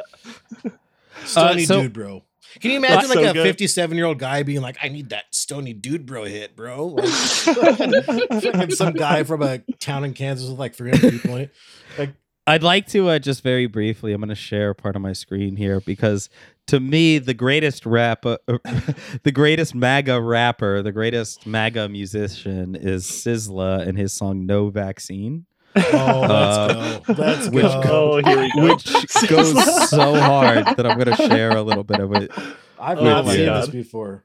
Stony 1.25 1.65
so- 1.65 1.81
Dude 1.83 1.93
Bro. 1.93 2.23
Can 2.59 2.71
you 2.71 2.77
imagine 2.77 2.97
That's 2.97 3.15
like 3.15 3.25
so 3.25 3.29
a 3.31 3.33
good. 3.33 3.43
57 3.43 3.97
year 3.97 4.05
old 4.05 4.19
guy 4.19 4.43
being 4.43 4.61
like, 4.61 4.77
I 4.81 4.89
need 4.89 5.09
that 5.09 5.25
Stony 5.31 5.73
Dude 5.73 6.05
Bro 6.05 6.25
hit, 6.25 6.55
bro? 6.55 6.87
Like, 6.87 7.07
fucking 7.09 8.71
some 8.71 8.93
guy 8.93 9.23
from 9.23 9.41
a 9.41 9.59
town 9.79 10.03
in 10.03 10.13
Kansas 10.13 10.49
with 10.49 10.59
like 10.59 10.75
300 10.75 11.11
people 11.11 11.35
in 11.35 11.41
it. 11.41 12.15
I'd 12.47 12.63
like 12.63 12.87
to 12.87 13.09
uh, 13.09 13.19
just 13.19 13.43
very 13.43 13.65
briefly. 13.65 14.13
I'm 14.13 14.21
going 14.21 14.29
to 14.29 14.35
share 14.35 14.73
part 14.73 14.95
of 14.95 15.01
my 15.01 15.11
screen 15.11 15.57
here 15.57 15.81
because 15.81 16.29
to 16.67 16.79
me, 16.79 17.17
the 17.17 17.33
greatest 17.33 17.85
rap, 17.85 18.25
uh, 18.25 18.37
the 19.23 19.33
greatest 19.33 19.75
MAGA 19.75 20.21
rapper, 20.21 20.81
the 20.81 20.93
greatest 20.93 21.45
MAGA 21.45 21.89
musician 21.89 22.73
is 22.73 23.05
Sizzla 23.05 23.85
and 23.85 23.97
his 23.97 24.13
song 24.13 24.45
"No 24.45 24.69
Vaccine," 24.69 25.45
Oh, 25.93 26.23
Uh, 26.23 26.99
let's 27.07 27.07
go. 27.07 27.13
Let's 27.23 27.49
which- 27.49 27.63
go. 27.63 28.11
Oh, 28.13 28.21
here 28.23 28.49
go. 28.55 28.63
which 28.63 28.85
goes 29.29 29.89
so 29.89 30.15
hard 30.19 30.65
that 30.65 30.85
I'm 30.85 30.97
going 30.97 31.15
to 31.15 31.27
share 31.27 31.51
a 31.51 31.61
little 31.61 31.83
bit 31.83 31.99
of 31.99 32.13
it. 32.13 32.31
I've 32.79 32.99
Oh 32.99 33.03
not 33.03 33.25
seen 33.27 33.45
God. 33.45 33.63
this 33.63 33.69
before. 33.69 34.23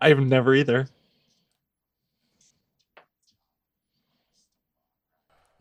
I've 0.00 0.20
never 0.20 0.54
either. 0.54 0.88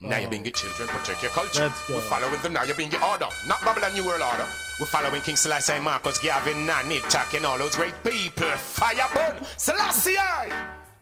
Now 0.02 0.18
you're 0.20 0.30
being 0.30 0.44
your 0.46 0.52
children, 0.52 0.88
protect 0.90 1.24
your 1.24 1.32
culture. 1.32 1.64
Let's 1.64 1.88
go. 1.88 1.96
We're 1.96 2.02
following 2.02 2.40
the 2.44 2.50
now 2.50 2.64
you're 2.64 2.76
being 2.76 2.92
your 2.92 3.04
order, 3.04 3.28
not 3.48 3.62
Babylon 3.64 3.94
New 3.94 4.06
World 4.06 4.22
Order. 4.22 4.46
We're 4.80 4.86
following 4.86 5.22
King 5.22 5.36
Selassie, 5.38 5.80
Marcus, 5.80 6.20
Garvey, 6.20 6.54
Nanny, 6.54 7.00
and 7.34 7.46
all 7.46 7.58
those 7.58 7.76
great 7.76 7.96
people. 8.04 8.46
Fire 8.52 9.08
burn, 9.16 9.44
Selassie. 9.58 10.16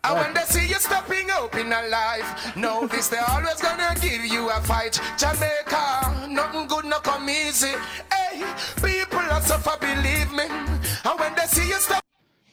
And 0.06 0.16
when 0.20 0.34
they 0.34 0.41
see 0.41 0.68
you 0.68 0.76
stepping 0.76 1.30
up 1.32 1.56
in 1.56 1.68
a 1.72 1.88
life, 1.88 2.56
know 2.58 2.88
this, 2.88 3.08
they're 3.08 3.24
always 3.30 3.62
gonna 3.62 3.95
give 4.01 4.26
you 4.26 4.49
a 4.49 4.60
fight. 4.62 4.99
Jamaica, 5.18 6.28
nothing 6.30 6.68
good, 6.68 6.86
no 6.86 6.99
come 6.99 7.30
easy. 7.30 7.72
Hey, 8.12 8.43
people 8.76 9.20
are 9.20 9.41
suffer, 9.41 9.78
believe 9.80 10.32
me. 10.34 10.43
And 11.06 11.20
when 11.20 11.34
they 11.36 11.45
see 11.45 11.68
you 11.68 11.76
step 11.76 12.01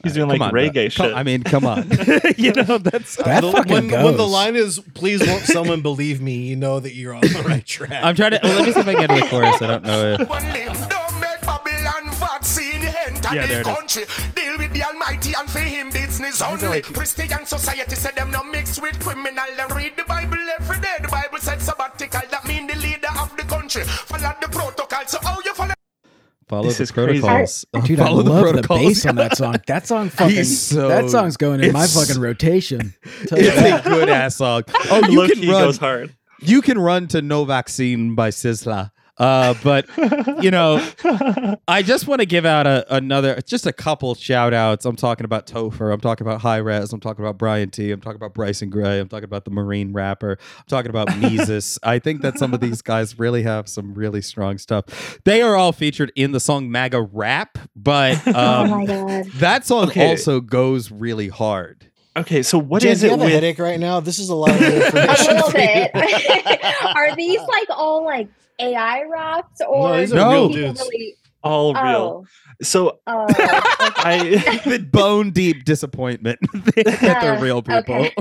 He's 0.02 0.14
doing 0.14 0.28
like 0.30 0.38
Come 0.38 0.48
on, 0.48 0.54
reggae 0.54 0.72
bro. 0.74 0.88
shit. 0.88 0.96
Come- 0.96 1.14
I 1.14 1.22
mean, 1.24 1.42
come 1.42 1.66
on. 1.66 1.86
you 2.38 2.52
know 2.52 2.78
that's. 2.78 3.16
That 3.16 3.42
The- 3.42 3.52
fucking 3.52 3.72
when, 3.72 3.88
goes. 3.88 4.04
when 4.04 4.16
the 4.16 4.26
line 4.26 4.56
is, 4.56 4.78
please 4.94 5.20
won't 5.26 5.42
someone 5.42 5.82
believe 5.82 6.22
me, 6.22 6.36
you 6.36 6.56
know 6.56 6.80
that 6.80 6.94
you're 6.94 7.12
on 7.14 7.20
the 7.20 7.42
right 7.46 7.66
track. 7.66 8.02
I'm 8.02 8.14
trying 8.14 8.30
to. 8.30 8.40
Well, 8.42 8.56
let 8.60 8.66
me 8.66 8.72
see 8.72 8.80
if 8.80 8.88
I 8.88 8.94
can 8.94 9.06
get 9.08 9.14
to 9.14 9.20
the 9.20 9.26
chorus. 9.28 9.60
I 9.60 9.66
don't 9.66 9.84
know. 9.84 10.16
If, 10.20 10.20
vaccine 13.30 13.38
enter 13.38 13.40
Yeah, 13.40 13.46
there 13.46 13.64
the 13.64 13.74
country. 13.74 14.04
Deal 14.34 14.58
with 14.58 14.72
the 14.72 14.82
Almighty 14.84 15.32
and 15.38 15.50
for 15.50 15.58
him 15.60 15.90
business 15.90 16.42
only. 16.42 16.82
Christian 16.82 17.46
society 17.46 17.94
said 17.96 18.14
them 18.16 18.30
no 18.30 18.42
mix 18.44 18.80
with 18.80 18.98
criminal. 19.00 19.44
Them 19.56 19.68
read 19.76 19.96
the 19.96 20.04
Bible 20.04 20.38
every 20.58 20.80
day. 20.80 20.96
The 21.00 21.08
Bible 21.08 21.38
said 21.38 21.60
sabbatical. 21.62 22.20
That 22.30 22.44
mean 22.46 22.66
the 22.66 22.76
leader 22.76 23.08
of 23.20 23.36
the 23.36 23.42
country. 23.44 23.82
Follow 23.84 24.34
the 24.40 24.48
protocol. 24.48 25.06
So 25.06 25.18
how 25.22 25.38
you 25.44 25.54
follow? 25.54 25.74
follow 26.48 26.64
This 26.64 26.78
the 26.78 26.82
is 26.84 26.90
crazy. 26.90 27.20
protocols. 27.20 27.64
Uh, 27.72 27.80
dude, 27.82 28.00
I 28.00 28.08
love 28.10 28.54
the, 28.56 28.66
bass 28.68 29.06
on 29.06 29.14
that 29.16 29.36
song. 29.36 29.54
That 29.68 29.86
song 29.86 30.08
fucking 30.10 30.44
so- 30.44 30.88
that 30.88 31.08
song's 31.10 31.36
going 31.36 31.62
in 31.62 31.72
my 31.72 31.86
fucking 31.86 32.20
rotation. 32.20 32.94
Tell 33.26 33.38
It's 33.38 33.54
that. 33.54 33.86
a 33.86 33.88
good 33.88 34.08
ass 34.08 34.36
song. 34.36 34.64
Oh, 34.90 35.06
you 35.08 35.20
Low 35.20 35.28
can 35.28 35.36
key 35.36 35.50
run. 35.50 35.62
goes 35.64 35.78
hard. 35.78 36.14
you 36.40 36.60
can 36.62 36.78
run 36.78 37.06
to 37.08 37.22
No 37.22 37.44
Vaccine 37.44 38.14
by 38.16 38.30
Sizzla. 38.30 38.90
Uh, 39.20 39.54
but 39.62 39.86
you 40.42 40.50
know, 40.50 40.82
I 41.68 41.82
just 41.82 42.06
want 42.06 42.20
to 42.20 42.26
give 42.26 42.46
out 42.46 42.66
a, 42.66 42.86
another, 42.94 43.38
just 43.46 43.66
a 43.66 43.72
couple 43.72 44.14
shout 44.14 44.54
outs. 44.54 44.86
I'm 44.86 44.96
talking 44.96 45.26
about 45.26 45.46
Topher. 45.46 45.92
I'm 45.92 46.00
talking 46.00 46.26
about 46.26 46.40
High 46.40 46.56
Res. 46.56 46.90
I'm 46.92 47.00
talking 47.00 47.22
about 47.22 47.36
Brian 47.36 47.68
T. 47.70 47.90
I'm 47.92 48.00
talking 48.00 48.16
about 48.16 48.32
Bryson 48.32 48.70
Gray. 48.70 48.98
I'm 48.98 49.08
talking 49.08 49.24
about 49.24 49.44
the 49.44 49.50
Marine 49.50 49.92
rapper. 49.92 50.38
I'm 50.40 50.64
talking 50.68 50.88
about 50.88 51.14
Mises. 51.18 51.78
I 51.82 51.98
think 51.98 52.22
that 52.22 52.38
some 52.38 52.54
of 52.54 52.60
these 52.60 52.80
guys 52.80 53.18
really 53.18 53.42
have 53.42 53.68
some 53.68 53.92
really 53.92 54.22
strong 54.22 54.56
stuff. 54.56 55.18
They 55.24 55.42
are 55.42 55.54
all 55.54 55.72
featured 55.72 56.12
in 56.16 56.32
the 56.32 56.40
song 56.40 56.70
MAGA 56.70 57.02
Rap, 57.02 57.58
but 57.76 58.20
oh 58.26 58.32
um, 58.62 58.70
my 58.70 58.86
god. 58.86 59.26
that 59.34 59.66
song 59.66 59.88
Okay. 59.90 60.08
also 60.08 60.40
goes 60.40 60.90
really 60.90 61.28
hard. 61.28 61.86
Okay, 62.16 62.42
so 62.42 62.58
what 62.58 62.82
Jenn, 62.82 62.92
is 62.92 63.02
it 63.04 63.10
have 63.10 63.20
a 63.20 63.28
headache 63.28 63.58
right 63.58 63.78
now? 63.78 64.00
This 64.00 64.18
is 64.18 64.30
a 64.30 64.34
lot 64.34 64.50
of 64.50 64.60
new 64.60 64.66
A 64.66 64.86
information. 64.86 65.34
little 65.36 65.52
bit. 65.52 65.90
Are 66.96 67.14
these 67.14 67.38
like 67.38 67.68
all 67.70 68.04
like 68.04 68.28
AI 68.60 69.04
raps 69.04 69.60
or 69.68 69.96
these 69.98 70.12
are 70.12 70.16
do 70.16 70.30
real 70.30 70.48
dudes. 70.48 70.80
Really, 70.80 71.14
All 71.42 71.76
oh. 71.76 71.82
real. 71.82 72.24
oh, 72.24 72.26
So 72.62 73.00
oh, 73.06 73.24
okay. 73.30 73.48
I 73.48 74.60
the 74.68 74.78
bone 74.78 75.30
deep 75.30 75.64
disappointment 75.64 76.38
that 76.52 77.18
they're 77.20 77.40
real 77.40 77.62
people. 77.62 77.94
okay. 77.94 78.14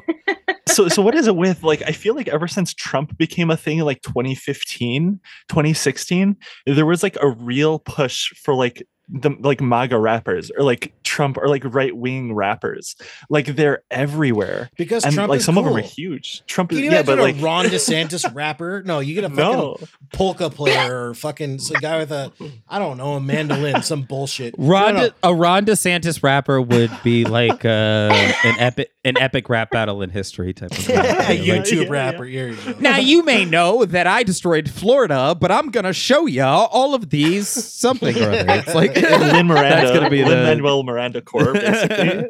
so 0.68 0.88
so 0.88 1.02
what 1.02 1.16
is 1.16 1.28
it 1.28 1.36
with 1.36 1.64
like 1.64 1.82
i 1.88 1.92
feel 1.92 2.16
like 2.16 2.28
ever 2.28 2.48
since 2.48 2.74
trump 2.74 3.18
became 3.18 3.50
a 3.50 3.58
thing 3.58 3.80
in 3.80 3.86
like 3.86 4.02
2015 4.04 5.20
2016 5.50 6.36
there 6.68 6.86
was 6.86 7.02
like 7.02 7.18
a 7.22 7.30
real 7.30 7.80
push 7.80 8.30
for 8.36 8.54
like 8.54 8.86
the 9.10 9.32
like 9.40 9.60
maga 9.62 9.98
rappers 9.98 10.52
or 10.58 10.64
like 10.64 10.94
Trump 11.10 11.38
or 11.38 11.48
like 11.48 11.64
right 11.66 11.96
wing 11.96 12.34
rappers. 12.36 12.96
Like 13.30 13.48
they're 13.48 13.82
everywhere. 13.90 14.70
because 14.78 15.04
And 15.04 15.14
Trump 15.14 15.30
like 15.30 15.40
is 15.40 15.46
some 15.46 15.58
of 15.58 15.66
them 15.66 15.76
are 15.76 15.82
huge. 15.82 16.44
Trump 16.46 16.72
is 16.72 16.80
yeah, 16.80 16.88
imagine 16.88 17.06
but 17.08 17.20
like 17.20 17.36
a 17.38 17.40
Ron 17.44 17.66
DeSantis 17.66 18.34
rapper? 18.36 18.84
No, 18.86 19.00
you 19.00 19.16
get 19.16 19.24
a 19.24 19.30
fucking 19.30 19.44
no. 19.44 19.78
polka 20.14 20.50
player 20.52 21.10
or 21.10 21.14
fucking 21.16 21.58
some 21.60 21.78
guy 21.82 21.98
with 21.98 22.12
a 22.12 22.32
I 22.68 22.78
don't 22.78 22.98
know 22.98 23.14
a 23.16 23.20
mandolin, 23.20 23.82
some 23.82 24.04
bullshit. 24.04 24.54
Ron, 24.58 24.94
No, 24.96 25.00
no. 25.02 25.08
De- 25.10 25.16
a 25.24 25.34
Ron 25.34 25.66
DeSantis 25.66 26.22
rapper 26.22 26.62
would 26.62 26.92
be 27.04 27.26
like 27.26 27.66
uh, 27.66 28.12
an 28.44 28.56
epic, 28.60 28.92
an 29.04 29.18
epic 29.18 29.50
rap 29.50 29.72
battle 29.72 30.04
in 30.04 30.12
history 30.12 30.54
type 30.54 30.72
of. 30.72 30.78
a 30.80 30.84
thing. 30.84 30.96
Like, 30.96 31.40
YouTube 31.40 31.86
yeah, 31.86 31.90
rapper. 31.90 32.24
Here 32.26 32.50
you 32.50 32.56
go. 32.74 32.80
now 32.80 32.98
you 32.98 33.24
may 33.24 33.46
know 33.46 33.84
that 33.86 34.06
I 34.06 34.22
destroyed 34.24 34.70
Florida, 34.70 35.36
but 35.40 35.52
I'm 35.52 35.72
gonna 35.72 35.94
show 35.94 36.28
you 36.28 36.44
all 36.44 36.68
all 36.68 36.94
of 36.94 37.10
these 37.10 37.48
something 37.48 38.16
or 38.18 38.30
other. 38.30 38.46
It's 38.50 38.76
like 38.76 38.96
Lin 38.96 39.48
Miranda. 39.48 39.70
That's 39.70 39.92
gonna 39.92 40.10
be 40.12 40.24
Lin 40.24 40.38
the- 40.38 40.44
Manuel 40.44 40.84
Miranda 40.84 40.99
core, 41.26 41.54
basically. 41.54 42.28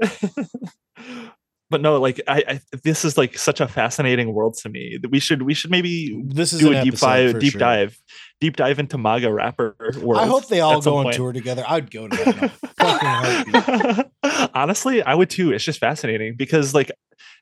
but 1.69 1.81
no, 1.81 1.99
like 1.99 2.21
I, 2.27 2.43
I, 2.47 2.61
this 2.83 3.05
is 3.05 3.17
like 3.17 3.37
such 3.37 3.61
a 3.61 3.67
fascinating 3.67 4.33
world 4.33 4.55
to 4.57 4.69
me 4.69 4.97
that 5.01 5.11
we 5.11 5.19
should 5.19 5.43
we 5.43 5.53
should 5.53 5.71
maybe 5.71 6.21
This 6.25 6.51
is 6.53 6.59
do 6.59 6.73
a 6.73 6.83
deep 6.83 6.95
dive, 6.95 7.39
deep 7.39 7.53
sure. 7.53 7.59
dive, 7.59 7.99
deep 8.41 8.55
dive 8.55 8.79
into 8.79 8.97
MAGA 8.97 9.31
rapper 9.31 9.75
world. 10.01 10.21
I 10.21 10.25
hope 10.25 10.47
they 10.47 10.61
all 10.61 10.81
go 10.81 10.97
on 10.97 11.05
point. 11.05 11.15
tour 11.15 11.31
together. 11.31 11.63
I'd 11.67 11.91
go 11.91 12.07
to 12.07 12.17
that. 12.17 12.37
in 12.37 12.43
a 12.43 12.49
fucking 13.49 13.53
heartbeat. 13.53 14.51
Honestly, 14.55 15.03
I 15.03 15.13
would 15.13 15.29
too. 15.29 15.51
It's 15.51 15.63
just 15.63 15.79
fascinating 15.79 16.35
because, 16.35 16.73
like, 16.73 16.91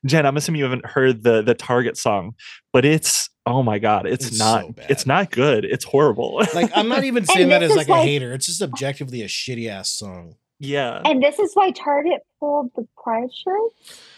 Jenn, 0.04 0.26
I'm 0.26 0.36
assuming 0.36 0.58
you 0.58 0.64
haven't 0.64 0.86
heard 0.86 1.22
the 1.22 1.42
the 1.42 1.54
Target 1.54 1.96
song, 1.96 2.34
but 2.72 2.84
it's 2.84 3.30
oh 3.46 3.62
my 3.62 3.78
god, 3.78 4.06
it's, 4.06 4.26
It's 4.26 4.38
not 4.38 4.64
so 4.64 4.74
it's 4.90 5.06
not 5.06 5.30
good. 5.30 5.64
It's 5.64 5.84
horrible. 5.84 6.42
Like 6.54 6.70
I'm 6.74 6.88
not 6.88 7.04
even 7.04 7.24
saying 7.24 7.48
that 7.48 7.62
as 7.62 7.70
is 7.70 7.76
like 7.76 7.88
a 7.88 8.02
hater. 8.02 8.32
It's 8.34 8.46
just 8.46 8.60
objectively 8.60 9.22
a 9.22 9.26
shitty 9.26 9.68
ass 9.68 9.90
song. 9.90 10.34
Yeah. 10.58 11.00
And 11.04 11.22
this 11.22 11.38
is 11.38 11.52
why 11.54 11.70
Target 11.70 12.20
pulled 12.40 12.70
the 12.76 12.86
pride 13.02 13.28
shirt. 13.32 13.70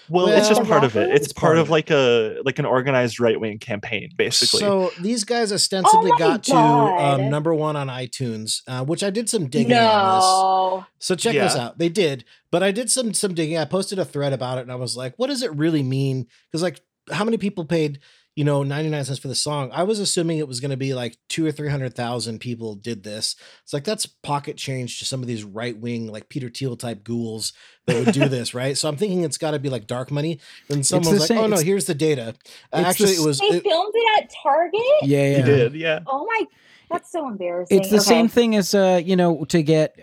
Well, 0.09 0.26
it's 0.28 0.49
just 0.49 0.64
part 0.64 0.84
of 0.84 0.97
it. 0.97 1.11
It's, 1.11 1.26
It's 1.26 1.32
part, 1.32 1.51
part 1.51 1.57
of 1.59 1.62
of 1.62 1.68
it. 1.68 1.72
like 1.72 1.91
a 1.91 2.41
like 2.45 2.59
an 2.59 2.64
organized 2.64 3.20
right 3.20 3.38
wing 3.38 3.59
campaign, 3.59 4.11
basically. 4.16 4.61
So 4.61 4.91
these 5.01 5.24
guys 5.24 5.53
ostensibly 5.53 6.11
Oh 6.11 6.14
my 6.14 6.18
got 6.18 6.43
to 6.45 6.57
um, 6.57 7.30
number 7.30 7.55
one 7.55 7.76
on 7.76 7.88
iTunes, 7.88 8.62
uh, 8.66 8.84
which 8.84 9.05
I 9.05 9.11
did 9.11 9.28
some 9.28 9.47
digging 9.49 9.76
on 9.76 10.16
this. 10.16 10.24
No. 10.24 10.86
So 10.99 11.14
check 11.14 11.34
this 11.34 11.55
out. 11.57 11.78
They 11.78 11.88
did, 11.88 12.24
but 12.51 12.62
I 12.62 12.72
did 12.72 12.91
some 12.91 13.14
some 13.14 13.34
digging. 13.34 13.57
I 13.59 13.64
posted 13.66 13.99
a 13.99 14.05
thread 14.05 14.32
about 14.32 14.59
it, 14.59 14.62
and 14.62 14.72
I 14.72 14.76
was 14.76 14.97
like, 14.97 15.14
"What 15.16 15.28
does 15.28 15.43
it 15.43 15.55
really 15.55 15.82
mean?" 15.82 16.26
Because 16.51 16.62
like, 16.62 16.80
how 17.12 17.24
many 17.24 17.36
people 17.38 17.64
paid, 17.64 18.01
you 18.41 18.45
know, 18.45 18.62
ninety 18.62 18.88
nine 18.88 19.05
cents 19.05 19.18
for 19.18 19.28
the 19.28 19.34
song? 19.34 19.70
I 19.70 19.82
was 19.82 19.99
assuming 19.99 20.38
it 20.38 20.49
was 20.49 20.61
going 20.61 20.70
to 20.70 20.76
be 20.78 20.95
like 20.95 21.18
two 21.28 21.45
or 21.45 21.53
three 21.53 21.68
hundred 21.68 21.95
thousand 21.95 22.38
people 22.38 22.74
did 22.74 23.03
this. 23.03 23.36
It's 23.64 23.74
like 23.74 23.84
that's 23.84 24.07
pocket 24.07 24.57
change 24.57 24.99
to 25.01 25.05
some 25.05 25.20
of 25.20 25.26
these 25.26 25.45
right 25.45 25.78
wing, 25.78 26.07
like 26.11 26.30
Peter 26.30 26.49
Thiel 26.49 26.74
type 26.74 27.05
ghouls 27.05 27.53
that 27.86 28.03
would 28.03 28.14
do 28.14 28.28
this, 28.36 28.55
right? 28.55 28.78
So 28.78 28.88
I'm 28.88 28.97
thinking 28.97 29.24
it's 29.24 29.36
got 29.36 29.51
to 29.51 29.59
be 29.59 29.68
like 29.68 29.86
dark 29.86 30.11
money. 30.11 30.41
And 30.70 30.86
someone's 30.86 31.18
like, 31.20 31.28
same- 31.28 31.36
"Oh 31.36 31.43
no, 31.49 31.57
it's- 31.57 31.62
here's 31.66 31.84
the 31.84 31.95
data." 31.95 32.28
Uh, 32.28 32.32
it's 32.32 32.70
the 32.70 32.78
Actually, 32.88 33.12
it 33.12 33.26
was. 33.26 33.38
They 33.41 33.47
it- 33.49 33.62
filmed 33.62 33.93
it 33.95 34.22
at 34.22 34.30
Target? 34.43 34.80
Yeah, 35.03 35.18
yeah. 35.32 35.36
he 35.36 35.43
did, 35.43 35.74
yeah. 35.74 35.99
Oh 36.07 36.24
my, 36.24 36.45
that's 36.91 37.11
so 37.12 37.26
embarrassing. 37.28 37.78
It's 37.78 37.91
the 37.91 37.97
Okay. 37.97 38.05
same 38.05 38.28
thing 38.28 38.57
as 38.57 38.74
uh, 38.74 39.01
you 39.05 39.16
know, 39.16 39.45
to 39.47 39.62
get 39.62 39.97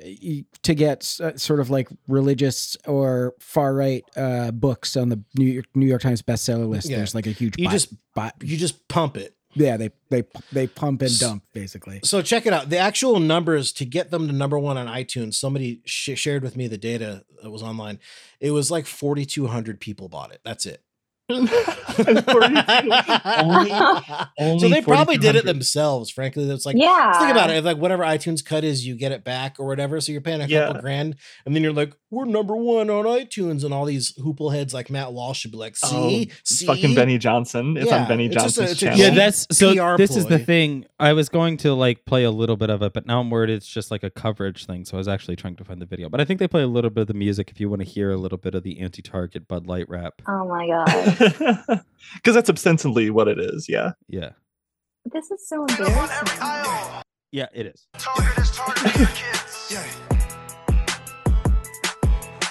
to 0.64 0.74
get 0.76 1.18
uh, 1.22 1.38
sort 1.38 1.60
of 1.60 1.70
like 1.70 1.90
religious 2.08 2.76
or 2.88 3.34
far 3.40 3.74
right 3.74 4.04
uh, 4.16 4.52
books 4.52 4.96
on 4.98 5.10
the 5.10 5.22
New 5.38 5.46
York 5.46 5.66
New 5.76 5.86
York 5.88 6.02
Times 6.02 6.22
bestseller 6.22 6.68
list. 6.68 6.90
Yeah. 6.90 6.98
There's 6.98 7.14
like 7.16 7.28
a 7.28 7.32
huge. 7.32 7.56
You 7.58 7.66
buy- 7.66 7.72
just- 7.72 7.94
buy- 8.16 8.32
you 8.42 8.58
just 8.58 8.88
pump 8.88 9.18
it. 9.18 9.36
yeah, 9.54 9.76
they 9.78 9.90
they 10.10 10.24
they 10.52 10.68
pump 10.68 11.02
and 11.02 11.20
dump 11.20 11.44
basically. 11.54 12.00
So 12.04 12.22
check 12.22 12.46
it 12.46 12.54
out. 12.54 12.70
The 12.70 12.78
actual 12.78 13.20
numbers 13.20 13.72
to 13.74 13.86
get 13.86 14.12
them 14.12 14.28
to 14.28 14.34
number 14.34 14.60
one 14.60 14.78
on 14.78 14.88
iTunes. 14.88 15.34
Somebody 15.36 15.82
sh- 15.86 16.12
shared 16.16 16.44
with 16.44 16.56
me 16.56 16.68
the 16.68 16.78
data 16.78 17.24
that 17.42 17.50
was 17.50 17.64
online. 17.64 18.00
It 18.40 18.52
was 18.52 18.70
like 18.70 18.86
4,200 18.86 19.80
people 19.80 20.10
bought 20.10 20.32
it. 20.32 20.42
That's 20.44 20.66
it. 20.66 20.84
Only- 21.30 21.48
so 24.60 24.70
they 24.70 24.82
probably 24.82 25.18
did 25.18 25.36
it 25.36 25.44
themselves. 25.46 26.10
Frankly, 26.10 26.46
that's 26.46 26.66
like 26.66 26.78
yeah. 26.78 27.20
think 27.20 27.32
about 27.32 27.50
it. 27.50 27.64
Like 27.66 27.78
whatever 27.78 28.04
iTunes 28.04 28.44
cut 28.44 28.64
is, 28.64 28.86
you 28.88 28.96
get 28.96 29.12
it 29.12 29.24
back 29.26 29.58
or 29.60 29.68
whatever. 29.68 30.00
So 30.00 30.12
you're 30.14 30.22
paying 30.22 30.40
a 30.42 30.48
couple 30.48 30.76
Yeah. 30.76 30.82
grand, 30.82 31.16
and 31.46 31.54
then 31.56 31.64
you're 31.64 31.74
like, 31.74 31.94
we're 32.10 32.24
number 32.26 32.56
one 32.56 32.90
on 32.90 33.04
iTunes, 33.04 33.66
and 33.66 33.74
all 33.74 33.84
these 33.86 34.14
hoople 34.14 34.54
heads 34.54 34.74
like 34.74 34.90
Matt 34.90 35.12
Walsh 35.12 35.40
should 35.40 35.52
be 35.52 35.58
like, 35.58 35.76
see, 35.76 36.30
Oh, 36.32 36.36
see, 36.46 36.66
fucking 36.66 36.96
Benny 36.96 37.18
Johnson. 37.18 37.76
It's 37.76 37.88
Yeah, 37.88 38.04
on 38.04 38.08
Benny 38.08 38.28
it's 38.28 38.36
a- 38.36 38.40
Johnson's 38.40 38.72
it's 38.72 38.82
a 38.82 38.86
channel. 38.86 39.00
Yeah, 39.00 39.10
that's 39.10 39.48
so. 39.52 39.74
PR 39.76 39.98
this 39.98 40.16
is 40.16 40.26
the 40.28 40.40
thing. 40.40 40.86
I 41.00 41.12
was 41.14 41.28
going 41.30 41.58
to 41.58 41.74
like 41.74 42.06
play 42.06 42.24
a 42.24 42.32
little 42.32 42.56
bit 42.56 42.70
of 42.70 42.82
it, 42.82 42.94
but 42.94 43.06
now 43.06 43.20
I'm 43.20 43.30
worried 43.30 43.50
it's 43.50 43.68
just 43.68 43.92
like 43.92 44.04
a 44.04 44.10
coverage 44.10 44.66
thing. 44.66 44.86
So 44.86 44.96
I 44.96 45.00
was 45.00 45.08
actually 45.10 45.36
trying 45.36 45.58
to 45.58 45.66
find 45.66 45.82
the 45.82 45.86
video. 45.86 46.08
But 46.10 46.22
I 46.22 46.26
think 46.26 46.40
they 46.40 46.48
play 46.48 46.62
a 46.64 46.68
little 46.68 46.90
bit 46.90 47.02
of 47.02 47.08
the 47.08 47.14
music 47.14 47.52
if 47.52 47.60
you 47.60 47.70
want 47.70 47.82
to 47.82 47.88
hear 47.88 48.12
a 48.12 48.18
little 48.18 48.38
bit 48.38 48.56
of 48.56 48.64
the 48.64 48.80
anti-target 48.80 49.48
Bud 49.48 49.68
Light 49.68 49.90
rap. 49.90 50.22
Oh 50.28 50.48
my 50.48 50.68
god. 50.68 51.17
Because 52.16 52.36
that's 52.36 52.50
ostensibly 52.50 53.10
what 53.10 53.28
it 53.28 53.38
is. 53.40 53.68
Yeah. 53.68 53.92
Yeah, 54.08 54.30
This 55.12 55.30
is 55.30 55.48
so 55.48 55.66
embarrassing. 55.66 57.04
yeah, 57.32 57.48
it 57.54 57.66
is. 57.68 57.88
Target 57.98 58.38
is 58.38 58.52
targeting 58.52 59.06
kids. 59.08 59.44
Yeah. 59.72 59.84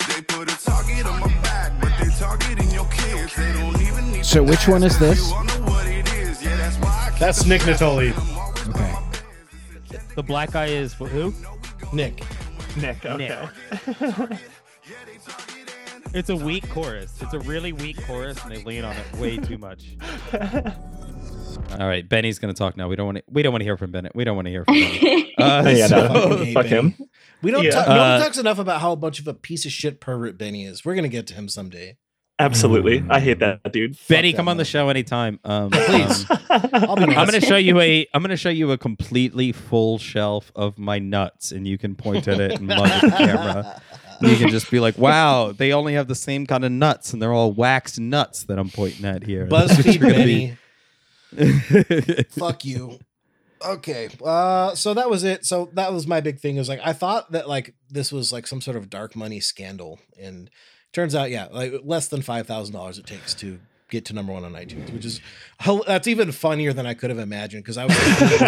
They 0.08 0.22
put 0.22 0.50
a 0.52 0.64
target 0.64 1.06
on 1.06 1.20
my 1.20 1.28
back, 1.42 1.72
but 1.80 1.92
they 1.98 2.10
targeting 2.18 2.70
your 2.70 2.86
kids. 2.90 3.34
They 3.34 3.52
don't 3.54 3.80
even 3.80 4.12
need 4.12 4.26
So 4.26 4.42
which 4.42 4.68
one 4.68 4.82
is 4.82 4.98
this? 4.98 5.26
You 5.28 5.34
all 5.34 5.44
know 5.44 5.54
what 5.70 5.86
it 5.86 6.12
is. 6.12 6.42
Yeah, 6.44 6.56
that's 6.56 6.76
why 6.76 7.06
I 7.06 7.10
keep 7.10 7.18
That's 7.18 7.38
them 7.40 7.48
Nick 7.48 7.62
straight. 7.62 7.76
Nittoli. 7.78 8.68
Okay. 8.68 8.94
The 10.14 10.22
black 10.22 10.52
guy 10.52 10.66
is 10.66 10.92
for 10.94 11.08
who? 11.08 11.32
Nick. 11.92 12.22
Nick. 12.76 13.04
Okay. 13.06 13.48
It's 16.14 16.30
a 16.30 16.36
weak 16.36 16.68
chorus. 16.70 17.12
It's 17.20 17.34
a 17.34 17.40
really 17.40 17.72
weak 17.72 18.02
chorus, 18.06 18.42
and 18.42 18.52
they 18.52 18.62
lean 18.64 18.84
on 18.84 18.96
it 18.96 19.16
way 19.18 19.36
too 19.36 19.58
much. 19.58 19.96
All 21.78 21.86
right, 21.88 22.08
Benny's 22.08 22.38
gonna 22.38 22.54
talk 22.54 22.76
now. 22.76 22.88
We 22.88 22.96
don't 22.96 23.06
want 23.06 23.18
to. 23.18 23.24
We 23.28 23.42
don't 23.42 23.52
want 23.52 23.60
to 23.60 23.64
hear 23.64 23.76
from 23.76 23.90
Bennett. 23.90 24.14
We 24.14 24.24
don't 24.24 24.36
want 24.36 24.46
to 24.46 24.50
hear 24.50 24.64
from 24.64 24.74
Benny. 24.74 25.34
Uh, 25.36 25.68
yeah, 25.74 25.86
so- 25.88 26.08
no, 26.08 26.28
Fucking 26.36 26.54
fuck 26.54 26.64
Benny. 26.64 26.76
him. 26.76 26.94
We 27.42 27.50
don't 27.50 27.64
Yeah. 27.64 27.70
talk, 27.72 27.88
no 27.88 27.96
one 27.96 28.00
Uh, 28.12 28.18
talks 28.20 28.38
enough 28.38 28.58
about 28.58 28.80
how 28.80 28.94
much 28.94 29.18
of 29.20 29.26
a 29.28 29.34
piece 29.34 29.66
of 29.66 29.72
shit 29.72 30.00
pervert 30.00 30.38
Benny 30.38 30.64
is. 30.64 30.84
We're 30.84 30.94
gonna 30.94 31.08
get 31.08 31.26
to 31.28 31.34
him 31.34 31.48
someday. 31.48 31.96
Absolutely. 32.38 33.02
I 33.08 33.18
hate 33.20 33.38
that 33.38 33.60
dude. 33.72 33.96
Benny, 34.08 34.30
that 34.32 34.36
come 34.36 34.48
on 34.48 34.58
the 34.58 34.64
show 34.64 34.88
anytime. 34.90 35.40
Um, 35.42 35.70
Please. 35.70 36.30
um, 36.30 36.38
I'll 36.50 36.96
be 36.96 37.02
I'm 37.04 37.26
gonna 37.26 37.40
show 37.40 37.56
you 37.56 37.80
a. 37.80 38.06
I'm 38.14 38.22
gonna 38.22 38.36
show 38.36 38.50
you 38.50 38.70
a 38.72 38.78
completely 38.78 39.52
full 39.52 39.98
shelf 39.98 40.52
of 40.54 40.78
my 40.78 40.98
nuts, 40.98 41.50
and 41.52 41.66
you 41.66 41.78
can 41.78 41.94
point 41.94 42.28
at 42.28 42.38
it 42.40 42.52
and 42.60 42.68
look 42.68 42.78
at 42.86 43.02
the 43.02 43.10
camera. 43.10 43.82
And 44.20 44.30
you 44.30 44.36
can 44.36 44.48
just 44.50 44.70
be 44.70 44.80
like, 44.80 44.98
"Wow, 44.98 45.52
they 45.52 45.72
only 45.72 45.94
have 45.94 46.08
the 46.08 46.14
same 46.14 46.46
kind 46.46 46.64
of 46.64 46.72
nuts, 46.72 47.12
and 47.12 47.20
they're 47.20 47.32
all 47.32 47.52
waxed 47.52 47.98
nuts 48.00 48.44
that 48.44 48.58
I'm 48.58 48.70
pointing 48.70 49.04
at 49.04 49.24
here." 49.24 49.46
BuzzFeed 49.50 50.00
Benny. 50.00 50.56
Fuck 52.30 52.64
you. 52.64 52.98
Okay. 53.64 54.08
Uh 54.24 54.74
so 54.74 54.94
that 54.94 55.10
was 55.10 55.24
it. 55.24 55.44
So 55.44 55.70
that 55.72 55.92
was 55.92 56.06
my 56.06 56.20
big 56.20 56.38
thing. 56.38 56.56
Is 56.56 56.68
like 56.68 56.80
I 56.84 56.92
thought 56.92 57.32
that 57.32 57.48
like 57.48 57.74
this 57.90 58.12
was 58.12 58.32
like 58.32 58.46
some 58.46 58.60
sort 58.60 58.76
of 58.76 58.90
dark 58.90 59.16
money 59.16 59.40
scandal. 59.40 59.98
And 60.20 60.50
turns 60.92 61.14
out, 61.14 61.30
yeah, 61.30 61.48
like 61.50 61.72
less 61.82 62.08
than 62.08 62.22
five 62.22 62.46
thousand 62.46 62.74
dollars 62.74 62.98
it 62.98 63.06
takes 63.06 63.34
to 63.34 63.58
get 63.90 64.04
to 64.06 64.12
number 64.12 64.32
one 64.32 64.44
on 64.44 64.52
iTunes, 64.52 64.92
which 64.92 65.04
is 65.04 65.20
that's 65.86 66.06
even 66.08 66.32
funnier 66.32 66.72
than 66.72 66.86
I 66.86 66.94
could 66.94 67.10
have 67.10 67.18
imagined. 67.18 67.64
Cause 67.64 67.76
I 67.78 67.84
was 67.86 67.96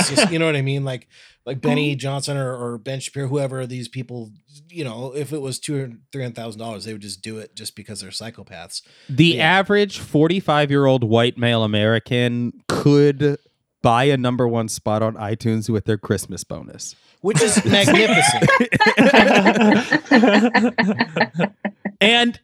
just, 0.08 0.30
you 0.32 0.38
know 0.38 0.46
what 0.46 0.56
I 0.56 0.62
mean? 0.62 0.84
Like 0.84 1.08
like 1.46 1.60
Benny 1.60 1.94
Johnson 1.94 2.36
or, 2.36 2.54
or 2.54 2.78
Ben 2.78 3.00
Shapiro, 3.00 3.28
whoever 3.28 3.66
these 3.66 3.88
people, 3.88 4.30
you 4.68 4.84
know, 4.84 5.14
if 5.14 5.32
it 5.32 5.40
was 5.40 5.58
two 5.58 5.76
or 5.76 5.90
three 6.12 6.22
hundred 6.22 6.34
thousand 6.36 6.58
dollars, 6.60 6.84
they 6.84 6.92
would 6.92 7.02
just 7.02 7.22
do 7.22 7.38
it 7.38 7.54
just 7.54 7.74
because 7.76 8.00
they're 8.00 8.10
psychopaths. 8.10 8.82
The 9.08 9.36
Yeah. 9.36 9.44
average 9.58 9.98
45 9.98 10.70
year 10.70 10.86
old 10.86 11.04
white 11.04 11.38
male 11.38 11.62
American 11.64 12.52
could 12.68 13.38
buy 13.80 14.04
a 14.04 14.16
number 14.16 14.46
one 14.48 14.68
spot 14.68 15.02
on 15.02 15.14
iTunes 15.14 15.68
with 15.70 15.84
their 15.84 15.98
Christmas 15.98 16.42
bonus. 16.44 16.96
Which 17.20 17.40
is 17.42 17.64
magnificent. 17.64 18.48
And 22.00 22.38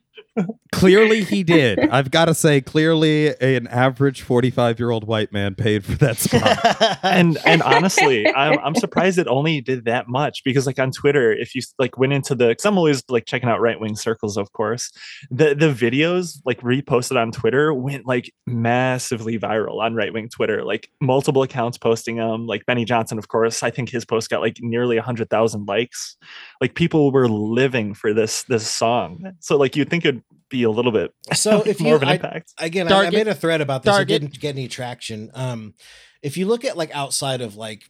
clearly 0.72 1.24
he 1.24 1.42
did. 1.42 1.78
I've 1.78 2.10
got 2.10 2.26
to 2.26 2.34
say, 2.34 2.60
clearly 2.60 3.36
an 3.40 3.66
average 3.68 4.22
45 4.22 4.78
year 4.78 4.90
old 4.90 5.06
white 5.06 5.32
man 5.32 5.54
paid 5.54 5.84
for 5.84 5.92
that 5.96 6.16
spot. 6.16 6.98
and 7.02 7.38
and 7.44 7.62
honestly, 7.62 8.26
I'm 8.34 8.58
I'm 8.58 8.74
surprised 8.74 9.18
it 9.18 9.28
only 9.28 9.60
did 9.60 9.84
that 9.84 10.08
much 10.08 10.42
because 10.44 10.66
like 10.66 10.78
on 10.78 10.90
Twitter, 10.90 11.32
if 11.32 11.54
you 11.54 11.62
like 11.78 11.96
went 11.98 12.12
into 12.12 12.34
the, 12.34 12.48
because 12.48 12.64
I'm 12.64 12.78
always 12.78 13.02
like 13.08 13.26
checking 13.26 13.48
out 13.48 13.60
right 13.60 13.78
wing 13.78 13.96
circles, 13.96 14.36
of 14.36 14.52
course. 14.52 14.92
The 15.30 15.54
the 15.54 15.72
videos 15.72 16.40
like 16.44 16.60
reposted 16.60 17.20
on 17.20 17.32
Twitter 17.32 17.72
went 17.72 18.06
like 18.06 18.32
massively 18.46 19.38
viral 19.38 19.80
on 19.80 19.94
right 19.94 20.12
wing 20.12 20.28
Twitter, 20.28 20.64
like 20.64 20.90
multiple 21.00 21.42
accounts 21.42 21.78
posting 21.78 22.16
them. 22.16 22.46
Like 22.46 22.66
Benny 22.66 22.84
Johnson, 22.84 23.18
of 23.18 23.28
course, 23.28 23.62
I 23.62 23.70
think 23.70 23.90
his 23.90 24.04
post 24.04 24.30
got 24.30 24.40
like 24.40 24.58
nearly 24.60 24.98
hundred 24.98 25.30
thousand 25.30 25.66
likes. 25.66 26.16
Like 26.60 26.74
people 26.74 27.12
were 27.12 27.28
living 27.28 27.94
for 27.94 28.12
this 28.12 28.42
this 28.44 28.66
song. 28.66 29.32
So 29.40 29.56
like 29.56 29.76
you'd 29.76 29.90
think 29.90 30.04
it'd 30.04 30.23
be 30.50 30.62
a 30.64 30.70
little 30.70 30.92
bit 30.92 31.12
So 31.34 31.62
if 31.66 31.80
more 31.80 31.90
you 31.90 31.96
of 31.96 32.02
an 32.02 32.08
I- 32.08 32.14
impact. 32.14 32.52
again, 32.58 32.90
I, 32.92 33.06
I 33.06 33.10
made 33.10 33.28
a 33.28 33.34
thread 33.34 33.60
about 33.60 33.82
this. 33.82 33.92
Target. 33.94 34.10
It 34.16 34.18
didn't 34.20 34.40
get 34.40 34.54
any 34.56 34.68
traction. 34.68 35.30
Um, 35.34 35.74
if 36.22 36.36
you 36.36 36.46
look 36.46 36.64
at 36.64 36.76
like 36.76 36.94
outside 36.94 37.40
of 37.40 37.56
like 37.56 37.84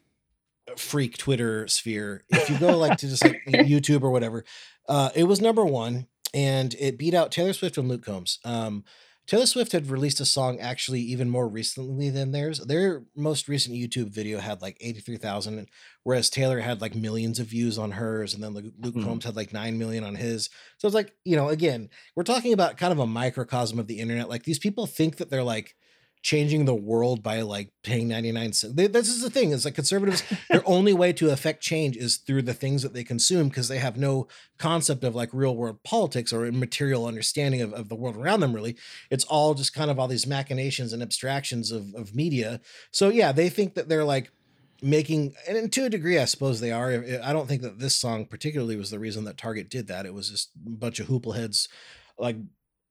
freak 0.76 1.16
Twitter 1.18 1.68
sphere. 1.68 2.24
If 2.30 2.48
you 2.50 2.58
go 2.58 2.76
like 2.78 2.98
to 2.98 3.08
just 3.08 3.24
like 3.24 3.42
YouTube 3.48 4.02
or 4.02 4.10
whatever, 4.10 4.44
uh, 4.88 5.10
it 5.14 5.24
was 5.24 5.40
number 5.40 5.64
one 5.64 6.06
and 6.32 6.74
it 6.80 6.98
beat 6.98 7.14
out 7.14 7.30
Taylor 7.30 7.52
Swift 7.52 7.76
and 7.78 7.88
Luke 7.88 8.04
Combs. 8.04 8.38
Um, 8.44 8.84
Taylor 9.26 9.46
Swift 9.46 9.72
had 9.72 9.88
released 9.88 10.20
a 10.20 10.26
song 10.26 10.60
actually 10.60 11.00
even 11.00 11.30
more 11.30 11.48
recently 11.48 12.10
than 12.10 12.32
theirs. 12.32 12.58
Their 12.58 13.04
most 13.16 13.48
recent 13.48 13.74
YouTube 13.74 14.10
video 14.10 14.38
had 14.38 14.60
like 14.60 14.76
83,000, 14.80 15.66
whereas 16.02 16.28
Taylor 16.28 16.60
had 16.60 16.82
like 16.82 16.94
millions 16.94 17.38
of 17.38 17.46
views 17.46 17.78
on 17.78 17.92
hers, 17.92 18.34
and 18.34 18.42
then 18.44 18.52
Luke 18.52 18.74
Luke 18.78 18.94
Mhm. 18.96 19.04
Combs 19.04 19.24
had 19.24 19.34
like 19.36 19.52
9 19.52 19.78
million 19.78 20.04
on 20.04 20.14
his. 20.14 20.50
So 20.78 20.86
it's 20.86 20.94
like, 20.94 21.14
you 21.24 21.36
know, 21.36 21.48
again, 21.48 21.88
we're 22.14 22.22
talking 22.22 22.52
about 22.52 22.76
kind 22.76 22.92
of 22.92 22.98
a 22.98 23.06
microcosm 23.06 23.78
of 23.78 23.86
the 23.86 23.98
internet. 24.00 24.28
Like 24.28 24.42
these 24.44 24.58
people 24.58 24.86
think 24.86 25.16
that 25.16 25.30
they're 25.30 25.42
like 25.42 25.74
changing 26.24 26.64
the 26.64 26.74
world 26.74 27.22
by 27.22 27.42
like 27.42 27.68
paying 27.82 28.08
99 28.08 28.54
cents. 28.54 28.74
They- 28.74 28.86
This 28.86 29.08
is 29.10 29.20
the 29.20 29.28
thing 29.28 29.50
is 29.50 29.66
like 29.66 29.74
conservatives, 29.74 30.22
their 30.48 30.62
only 30.66 30.94
way 30.94 31.12
to 31.12 31.28
affect 31.30 31.62
change 31.62 31.98
is 31.98 32.16
through 32.16 32.40
the 32.42 32.54
things 32.54 32.82
that 32.82 32.94
they 32.94 33.04
consume 33.04 33.48
because 33.50 33.68
they 33.68 33.76
have 33.76 33.98
no 33.98 34.26
concept 34.58 35.04
of 35.04 35.14
like 35.14 35.28
real 35.34 35.54
world 35.54 35.82
politics 35.84 36.32
or 36.32 36.46
a 36.46 36.50
material 36.52 37.04
understanding 37.04 37.60
of, 37.60 37.74
of 37.74 37.90
the 37.90 37.94
world 37.94 38.16
around 38.16 38.40
them 38.40 38.54
really. 38.54 38.74
It's 39.10 39.24
all 39.26 39.52
just 39.52 39.74
kind 39.74 39.90
of 39.90 39.98
all 39.98 40.08
these 40.08 40.26
machinations 40.26 40.94
and 40.94 41.02
abstractions 41.02 41.70
of, 41.70 41.94
of 41.94 42.14
media. 42.14 42.62
So 42.90 43.10
yeah 43.10 43.30
they 43.30 43.50
think 43.50 43.74
that 43.74 43.90
they're 43.90 44.02
like 44.02 44.30
making 44.80 45.34
and 45.46 45.70
to 45.72 45.84
a 45.84 45.90
degree 45.90 46.18
i 46.18 46.24
suppose 46.24 46.60
they 46.60 46.72
are. 46.72 47.04
I 47.22 47.34
don't 47.34 47.46
think 47.48 47.60
that 47.60 47.80
this 47.80 47.94
song 47.94 48.24
particularly 48.24 48.76
was 48.76 48.90
the 48.90 48.98
reason 48.98 49.24
that 49.24 49.36
target 49.36 49.68
did 49.68 49.88
that. 49.88 50.06
It 50.06 50.14
was 50.14 50.30
just 50.30 50.50
a 50.66 50.70
bunch 50.70 51.00
of 51.00 51.06
hoople 51.08 51.36
heads 51.36 51.68
like 52.18 52.36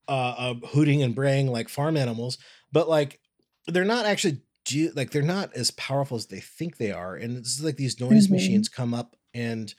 uh, 0.08 0.36
uh 0.38 0.54
hooting 0.74 1.02
and 1.02 1.16
braying 1.16 1.48
like 1.48 1.68
farm 1.68 1.98
animals. 1.98 2.38
But 2.72 2.88
like 2.88 3.20
they're 3.68 3.86
not 3.86 4.06
actually 4.06 4.42
do 4.66 4.92
like 4.96 5.12
they're 5.12 5.22
not 5.22 5.54
as 5.56 5.72
powerful 5.72 6.16
as 6.16 6.28
they 6.28 6.40
think 6.40 6.78
they 6.78 6.92
are 6.92 7.16
and 7.16 7.38
it's 7.38 7.62
like 7.62 7.76
these 7.76 8.00
noise 8.00 8.28
Mhm. 8.28 8.32
machines 8.32 8.70
come 8.70 8.94
up 8.94 9.16
and 9.34 9.74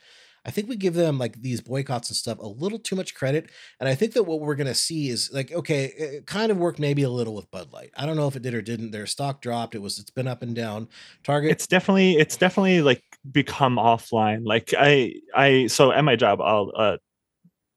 I 0.47 0.51
think 0.51 0.69
we 0.69 0.75
give 0.75 0.93
them 0.93 1.17
like 1.17 1.41
these 1.41 1.59
boycotts 1.59 2.09
and 2.11 2.15
stuff 2.15 2.37
a 2.37 2.45
little 2.47 2.77
too 2.77 2.95
much 2.95 3.15
credit. 3.15 3.49
And 3.79 3.89
I 3.89 3.95
think 3.95 4.13
that 4.13 4.25
what 4.27 4.41
we're 4.41 4.53
going 4.53 4.67
to 4.67 4.75
see 4.75 5.09
is 5.09 5.31
like, 5.33 5.51
okay, 5.51 5.85
it 5.97 6.27
kind 6.27 6.51
of 6.51 6.57
worked 6.59 6.77
maybe 6.77 7.01
a 7.01 7.09
little 7.09 7.33
with 7.33 7.49
Bud 7.49 7.73
Light. 7.73 7.89
I 7.97 8.05
don't 8.05 8.15
know 8.15 8.27
if 8.27 8.35
it 8.35 8.43
did 8.43 8.53
or 8.53 8.61
didn't. 8.61 8.91
Their 8.91 9.07
stock 9.07 9.41
dropped. 9.41 9.73
It 9.73 9.81
was, 9.81 9.97
it's 9.97 10.11
been 10.11 10.27
up 10.27 10.43
and 10.43 10.53
down. 10.55 10.87
Target. 11.23 11.49
it's 11.49 11.65
definitely 11.65 12.17
it's 12.17 12.37
definitely 12.37 12.83
like 12.83 13.01
become 13.31 13.77
offline 13.77 14.41
like 14.45 14.71
i 14.77 15.15
i 15.35 15.65
so 15.65 15.91
at 15.91 16.03
my 16.03 16.15
job 16.15 16.39
i'll 16.41 16.71
uh 16.77 16.97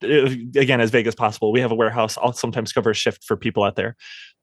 uh, 0.05 0.31
again 0.57 0.83
as 0.83 0.91
vague 0.91 1.07
as 1.07 1.15
possible 1.15 1.53
we 1.53 1.61
have 1.61 1.73
a 1.73 1.75
warehouse 1.75 2.19
i'll 2.23 2.35
sometimes 2.35 2.71
cover 2.71 2.91
a 2.91 2.95
shift 2.95 3.25
for 3.25 3.35
people 3.35 3.63
out 3.65 3.77
there 3.77 3.97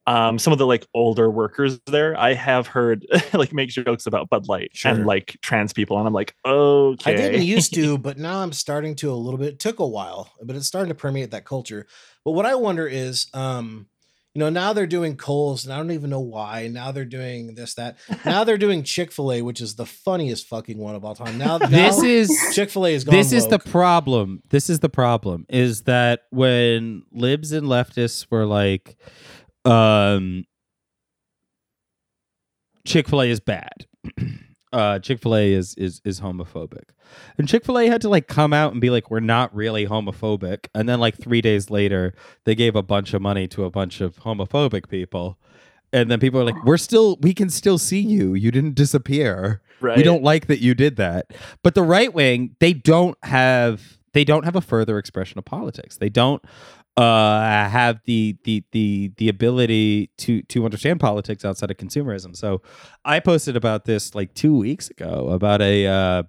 um 0.07 0.37
some 0.37 0.53
of 0.53 0.59
the 0.59 0.65
like 0.67 0.85
older 0.93 1.29
workers 1.31 1.79
there 1.87 2.15
i 2.19 2.33
have 2.33 2.67
heard 2.67 3.05
like 3.33 3.53
make 3.53 3.69
jokes 3.69 4.05
about 4.05 4.29
bud 4.29 4.47
light 4.47 4.69
Sure. 4.73 4.91
and 4.91 5.05
like 5.05 5.37
trans 5.41 5.73
people 5.73 5.97
and 5.97 6.07
i'm 6.07 6.13
like 6.13 6.35
okay 6.45 7.13
I 7.13 7.15
didn't 7.17 7.43
used 7.43 7.73
to, 7.75 7.97
but 8.07 8.17
now 8.17 8.39
I'm 8.41 8.51
starting 8.53 8.95
to 8.97 9.11
a 9.11 9.15
little 9.15 9.37
bit. 9.39 9.53
It 9.53 9.59
took 9.59 9.79
a 9.79 9.87
while, 9.87 10.31
but 10.43 10.55
it's 10.55 10.67
starting 10.67 10.89
to 10.89 10.95
permeate 10.95 11.31
that 11.31 11.45
culture. 11.45 11.87
But 12.23 12.31
what 12.31 12.45
I 12.45 12.55
wonder 12.55 12.87
is, 12.87 13.27
um, 13.33 13.87
you 14.33 14.39
know, 14.39 14.49
now 14.49 14.73
they're 14.73 14.85
doing 14.87 15.15
Kohl's, 15.15 15.63
and 15.65 15.73
I 15.73 15.77
don't 15.77 15.91
even 15.91 16.09
know 16.09 16.19
why. 16.19 16.67
Now 16.67 16.91
they're 16.91 17.05
doing 17.05 17.55
this, 17.55 17.75
that. 17.75 17.97
Now 18.25 18.43
they're 18.43 18.57
doing 18.57 18.83
Chick 18.83 19.11
Fil 19.11 19.31
A, 19.31 19.41
which 19.41 19.61
is 19.61 19.75
the 19.75 19.85
funniest 19.85 20.47
fucking 20.47 20.77
one 20.77 20.93
of 20.95 21.05
all 21.05 21.15
time. 21.15 21.37
Now, 21.37 21.57
This 21.69 22.01
is 22.03 22.29
Chick 22.53 22.69
Fil 22.69 22.85
A 22.87 22.93
is 22.93 23.03
gone. 23.05 23.15
this 23.15 23.31
is 23.31 23.47
the 23.47 23.59
problem. 23.59 24.41
This 24.49 24.69
is 24.69 24.79
the 24.81 24.89
problem. 24.89 25.45
Is 25.49 25.83
that 25.83 26.23
when 26.31 27.03
libs 27.11 27.51
and 27.51 27.67
leftists 27.67 28.27
were 28.29 28.45
like, 28.45 28.97
um, 29.65 30.45
Chick 32.85 33.07
Fil 33.07 33.21
A 33.21 33.29
is 33.29 33.39
bad. 33.39 33.87
uh, 34.73 34.99
Chick 34.99 35.19
Fil 35.19 35.35
A 35.35 35.53
is 35.53 35.75
is 35.75 36.01
is 36.05 36.21
homophobic, 36.21 36.89
and 37.37 37.47
Chick 37.47 37.65
Fil 37.65 37.79
A 37.79 37.87
had 37.87 38.01
to 38.01 38.09
like 38.09 38.27
come 38.27 38.53
out 38.53 38.71
and 38.71 38.81
be 38.81 38.89
like, 38.89 39.09
we're 39.09 39.19
not 39.19 39.53
really 39.55 39.87
homophobic. 39.87 40.67
And 40.73 40.87
then 40.87 40.99
like 40.99 41.17
three 41.17 41.41
days 41.41 41.69
later, 41.69 42.13
they 42.43 42.55
gave 42.55 42.75
a 42.75 42.83
bunch 42.83 43.13
of 43.13 43.21
money 43.21 43.47
to 43.49 43.63
a 43.63 43.69
bunch 43.69 44.01
of 44.01 44.17
homophobic 44.17 44.89
people. 44.89 45.37
And 45.93 46.11
then 46.11 46.19
people 46.19 46.41
are 46.41 46.43
like, 46.43 46.61
"We're 46.65 46.77
still, 46.77 47.17
we 47.21 47.33
can 47.33 47.49
still 47.49 47.77
see 47.77 48.01
you. 48.01 48.33
You 48.33 48.51
didn't 48.51 48.75
disappear." 48.75 49.61
right 49.81 49.97
we 49.97 50.03
don't 50.03 50.23
like 50.23 50.47
that 50.47 50.61
you 50.61 50.73
did 50.73 50.95
that 50.95 51.31
but 51.63 51.75
the 51.75 51.83
right 51.83 52.13
wing 52.13 52.55
they 52.59 52.73
don't 52.73 53.17
have 53.23 53.97
they 54.13 54.23
don't 54.23 54.45
have 54.45 54.55
a 54.55 54.61
further 54.61 54.97
expression 54.97 55.37
of 55.37 55.45
politics 55.45 55.97
they 55.97 56.09
don't 56.09 56.43
uh 56.97 57.67
have 57.69 57.99
the 58.05 58.37
the 58.45 58.63
the 58.71 59.11
the 59.17 59.27
ability 59.27 60.09
to 60.17 60.41
to 60.43 60.63
understand 60.63 60.99
politics 60.99 61.43
outside 61.43 61.69
of 61.69 61.75
consumerism 61.77 62.35
so 62.35 62.61
i 63.03 63.19
posted 63.19 63.55
about 63.57 63.83
this 63.85 64.15
like 64.15 64.33
two 64.33 64.55
weeks 64.55 64.89
ago 64.89 65.27
about 65.29 65.61
a 65.61 65.85
uh 65.87 66.23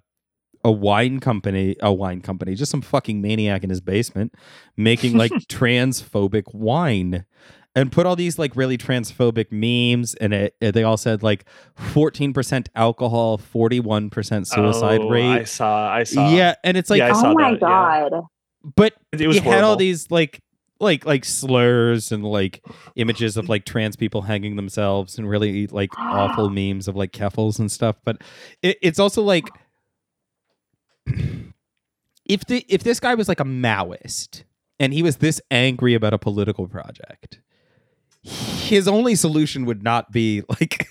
a 0.65 0.71
wine 0.71 1.21
company 1.21 1.75
a 1.81 1.93
wine 1.93 2.19
company 2.19 2.53
just 2.53 2.69
some 2.71 2.81
fucking 2.81 3.21
maniac 3.21 3.63
in 3.63 3.69
his 3.69 3.79
basement 3.79 4.33
making 4.75 5.15
like 5.15 5.31
transphobic 5.49 6.53
wine 6.53 7.23
and 7.73 7.91
put 7.91 8.05
all 8.07 8.15
these 8.17 8.37
like 8.39 8.53
really 8.55 8.77
transphobic 8.77 9.51
memes 9.51 10.15
and 10.15 10.33
it, 10.33 10.55
it- 10.59 10.73
they 10.73 10.83
all 10.83 10.97
said 10.97 11.21
like 11.23 11.45
14% 11.79 12.67
alcohol 12.75 13.37
41% 13.37 14.47
suicide 14.47 15.01
Oh, 15.01 15.09
rate 15.09 15.23
i 15.29 15.43
saw 15.43 15.89
i 15.93 16.03
saw 16.03 16.29
yeah 16.29 16.55
and 16.63 16.75
it's 16.75 16.89
like 16.89 16.97
Yeah, 16.99 17.11
oh 17.15 17.33
my 17.33 17.51
that, 17.51 17.61
yeah. 17.61 18.09
god. 18.09 18.11
but 18.75 18.93
it 19.13 19.27
was 19.27 19.37
you 19.37 19.43
had 19.43 19.63
all 19.63 19.75
these 19.77 20.09
like 20.11 20.41
like 20.79 21.05
like 21.05 21.25
slurs 21.25 22.11
and 22.11 22.23
like 22.23 22.63
images 22.95 23.37
of 23.37 23.49
like 23.49 23.65
trans 23.65 23.95
people 23.95 24.21
hanging 24.23 24.55
themselves 24.55 25.17
and 25.17 25.29
really 25.29 25.67
like 25.67 25.89
awful 25.97 26.49
memes 26.51 26.87
of 26.87 26.95
like 26.95 27.11
Keffals 27.11 27.59
and 27.59 27.71
stuff 27.71 27.97
but 28.03 28.21
it, 28.61 28.77
it's 28.81 28.99
also 28.99 29.21
like 29.21 29.45
if 32.25 32.45
the 32.47 32.65
if 32.67 32.83
this 32.83 32.99
guy 32.99 33.15
was 33.15 33.27
like 33.27 33.39
a 33.39 33.45
maoist 33.45 34.43
and 34.79 34.93
he 34.93 35.01
was 35.01 35.17
this 35.17 35.41
angry 35.51 35.93
about 35.93 36.13
a 36.13 36.19
political 36.19 36.67
project 36.67 37.39
his 38.27 38.87
only 38.87 39.15
solution 39.15 39.65
would 39.65 39.83
not 39.83 40.11
be 40.11 40.43
like 40.49 40.87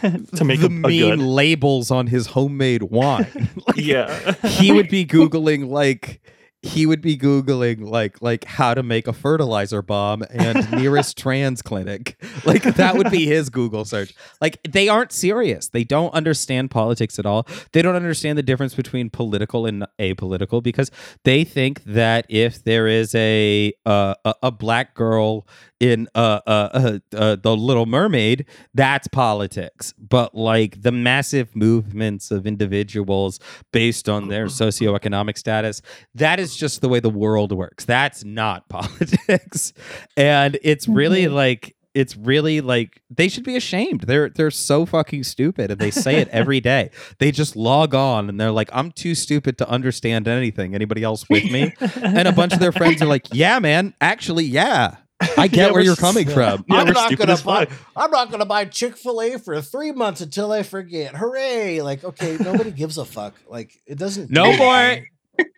to 0.36 0.44
make 0.44 0.60
the 0.60 0.66
a, 0.66 0.70
mean 0.70 1.18
labels 1.18 1.90
on 1.90 2.06
his 2.06 2.28
homemade 2.28 2.84
wine. 2.84 3.26
Like, 3.66 3.76
yeah. 3.76 4.32
he 4.46 4.72
would 4.72 4.88
be 4.88 5.04
googling 5.06 5.68
like 5.68 6.22
he 6.62 6.84
would 6.84 7.00
be 7.00 7.16
googling 7.16 7.80
like 7.88 8.20
like 8.20 8.44
how 8.44 8.74
to 8.74 8.82
make 8.82 9.06
a 9.06 9.12
fertilizer 9.12 9.80
bomb 9.80 10.22
and 10.30 10.70
nearest 10.72 11.16
trans 11.16 11.62
clinic. 11.62 12.16
Like 12.44 12.62
that 12.62 12.96
would 12.96 13.10
be 13.10 13.26
his 13.26 13.50
google 13.50 13.84
search. 13.84 14.14
Like 14.40 14.60
they 14.62 14.88
aren't 14.88 15.12
serious. 15.12 15.68
They 15.68 15.84
don't 15.84 16.12
understand 16.14 16.70
politics 16.70 17.18
at 17.18 17.26
all. 17.26 17.46
They 17.72 17.82
don't 17.82 17.96
understand 17.96 18.38
the 18.38 18.42
difference 18.42 18.74
between 18.74 19.10
political 19.10 19.66
and 19.66 19.86
apolitical 19.98 20.62
because 20.62 20.90
they 21.24 21.44
think 21.44 21.84
that 21.84 22.24
if 22.28 22.64
there 22.64 22.86
is 22.86 23.14
a 23.14 23.72
uh, 23.84 24.14
a, 24.24 24.34
a 24.44 24.50
black 24.50 24.94
girl 24.94 25.46
in 25.80 26.08
uh, 26.14 26.40
uh, 26.46 26.68
uh, 26.72 26.98
uh, 27.16 27.36
the 27.36 27.56
Little 27.56 27.86
Mermaid, 27.86 28.46
that's 28.74 29.08
politics. 29.08 29.94
But 29.98 30.34
like 30.34 30.82
the 30.82 30.92
massive 30.92 31.56
movements 31.56 32.30
of 32.30 32.46
individuals 32.46 33.40
based 33.72 34.08
on 34.08 34.28
their 34.28 34.46
socioeconomic 34.46 35.38
status, 35.38 35.82
that 36.14 36.38
is 36.38 36.54
just 36.54 36.82
the 36.82 36.88
way 36.88 37.00
the 37.00 37.10
world 37.10 37.52
works. 37.52 37.84
That's 37.86 38.24
not 38.24 38.68
politics, 38.68 39.72
and 40.16 40.58
it's 40.62 40.86
really 40.86 41.28
like 41.28 41.74
it's 41.92 42.16
really 42.16 42.60
like 42.60 43.02
they 43.10 43.28
should 43.28 43.44
be 43.44 43.56
ashamed. 43.56 44.02
They're 44.02 44.28
they're 44.28 44.50
so 44.50 44.86
fucking 44.86 45.24
stupid, 45.24 45.70
and 45.70 45.80
they 45.80 45.90
say 45.90 46.16
it 46.16 46.28
every 46.32 46.60
day. 46.60 46.90
They 47.18 47.32
just 47.32 47.56
log 47.56 47.94
on 47.94 48.28
and 48.28 48.38
they're 48.38 48.52
like, 48.52 48.70
"I'm 48.72 48.92
too 48.92 49.14
stupid 49.14 49.58
to 49.58 49.68
understand 49.68 50.28
anything." 50.28 50.74
Anybody 50.74 51.02
else 51.02 51.28
with 51.28 51.50
me? 51.50 51.74
and 51.96 52.28
a 52.28 52.32
bunch 52.32 52.52
of 52.52 52.60
their 52.60 52.72
friends 52.72 53.02
are 53.02 53.06
like, 53.06 53.26
"Yeah, 53.32 53.58
man, 53.58 53.94
actually, 54.00 54.44
yeah, 54.44 54.96
I 55.36 55.48
get 55.48 55.54
Yeah, 55.68 55.70
where 55.72 55.82
you're 55.82 55.92
s- 55.92 56.00
coming 56.00 56.26
from." 56.28 56.64
Yeah, 56.68 56.76
I'm 56.76 56.86
we're 56.86 56.92
not 56.92 57.16
gonna 57.16 57.36
buy. 57.44 57.68
I'm 57.96 58.10
not 58.10 58.30
gonna 58.30 58.46
buy 58.46 58.64
Chick 58.66 58.96
Fil 58.96 59.20
A 59.20 59.38
for 59.38 59.60
three 59.60 59.92
months 59.92 60.20
until 60.20 60.52
I 60.52 60.62
forget. 60.62 61.14
Hooray! 61.16 61.82
Like, 61.82 62.04
okay, 62.04 62.36
nobody 62.40 62.70
gives 62.70 62.98
a 62.98 63.04
fuck. 63.04 63.34
Like, 63.48 63.72
it 63.86 63.98
doesn't. 63.98 64.30
No 64.30 64.52
do 64.52 64.58
more. 64.58 64.98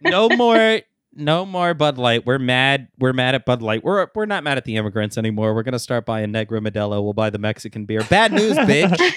no 0.02 0.28
more 0.28 0.80
no 1.14 1.44
more 1.44 1.74
Bud 1.74 1.98
Light. 1.98 2.24
We're 2.24 2.38
mad. 2.38 2.88
We're 2.98 3.12
mad 3.12 3.34
at 3.34 3.44
Bud 3.44 3.60
Light. 3.62 3.84
We're 3.84 4.06
we're 4.14 4.26
not 4.26 4.44
mad 4.44 4.56
at 4.58 4.64
the 4.64 4.76
immigrants 4.76 5.18
anymore. 5.18 5.54
We're 5.54 5.62
gonna 5.62 5.78
start 5.78 6.06
buying 6.06 6.32
Negra 6.32 6.60
Modelo. 6.60 7.02
We'll 7.02 7.12
buy 7.12 7.30
the 7.30 7.38
Mexican 7.38 7.84
beer. 7.84 8.02
Bad 8.08 8.32
news, 8.32 8.56
bitch. 8.56 9.12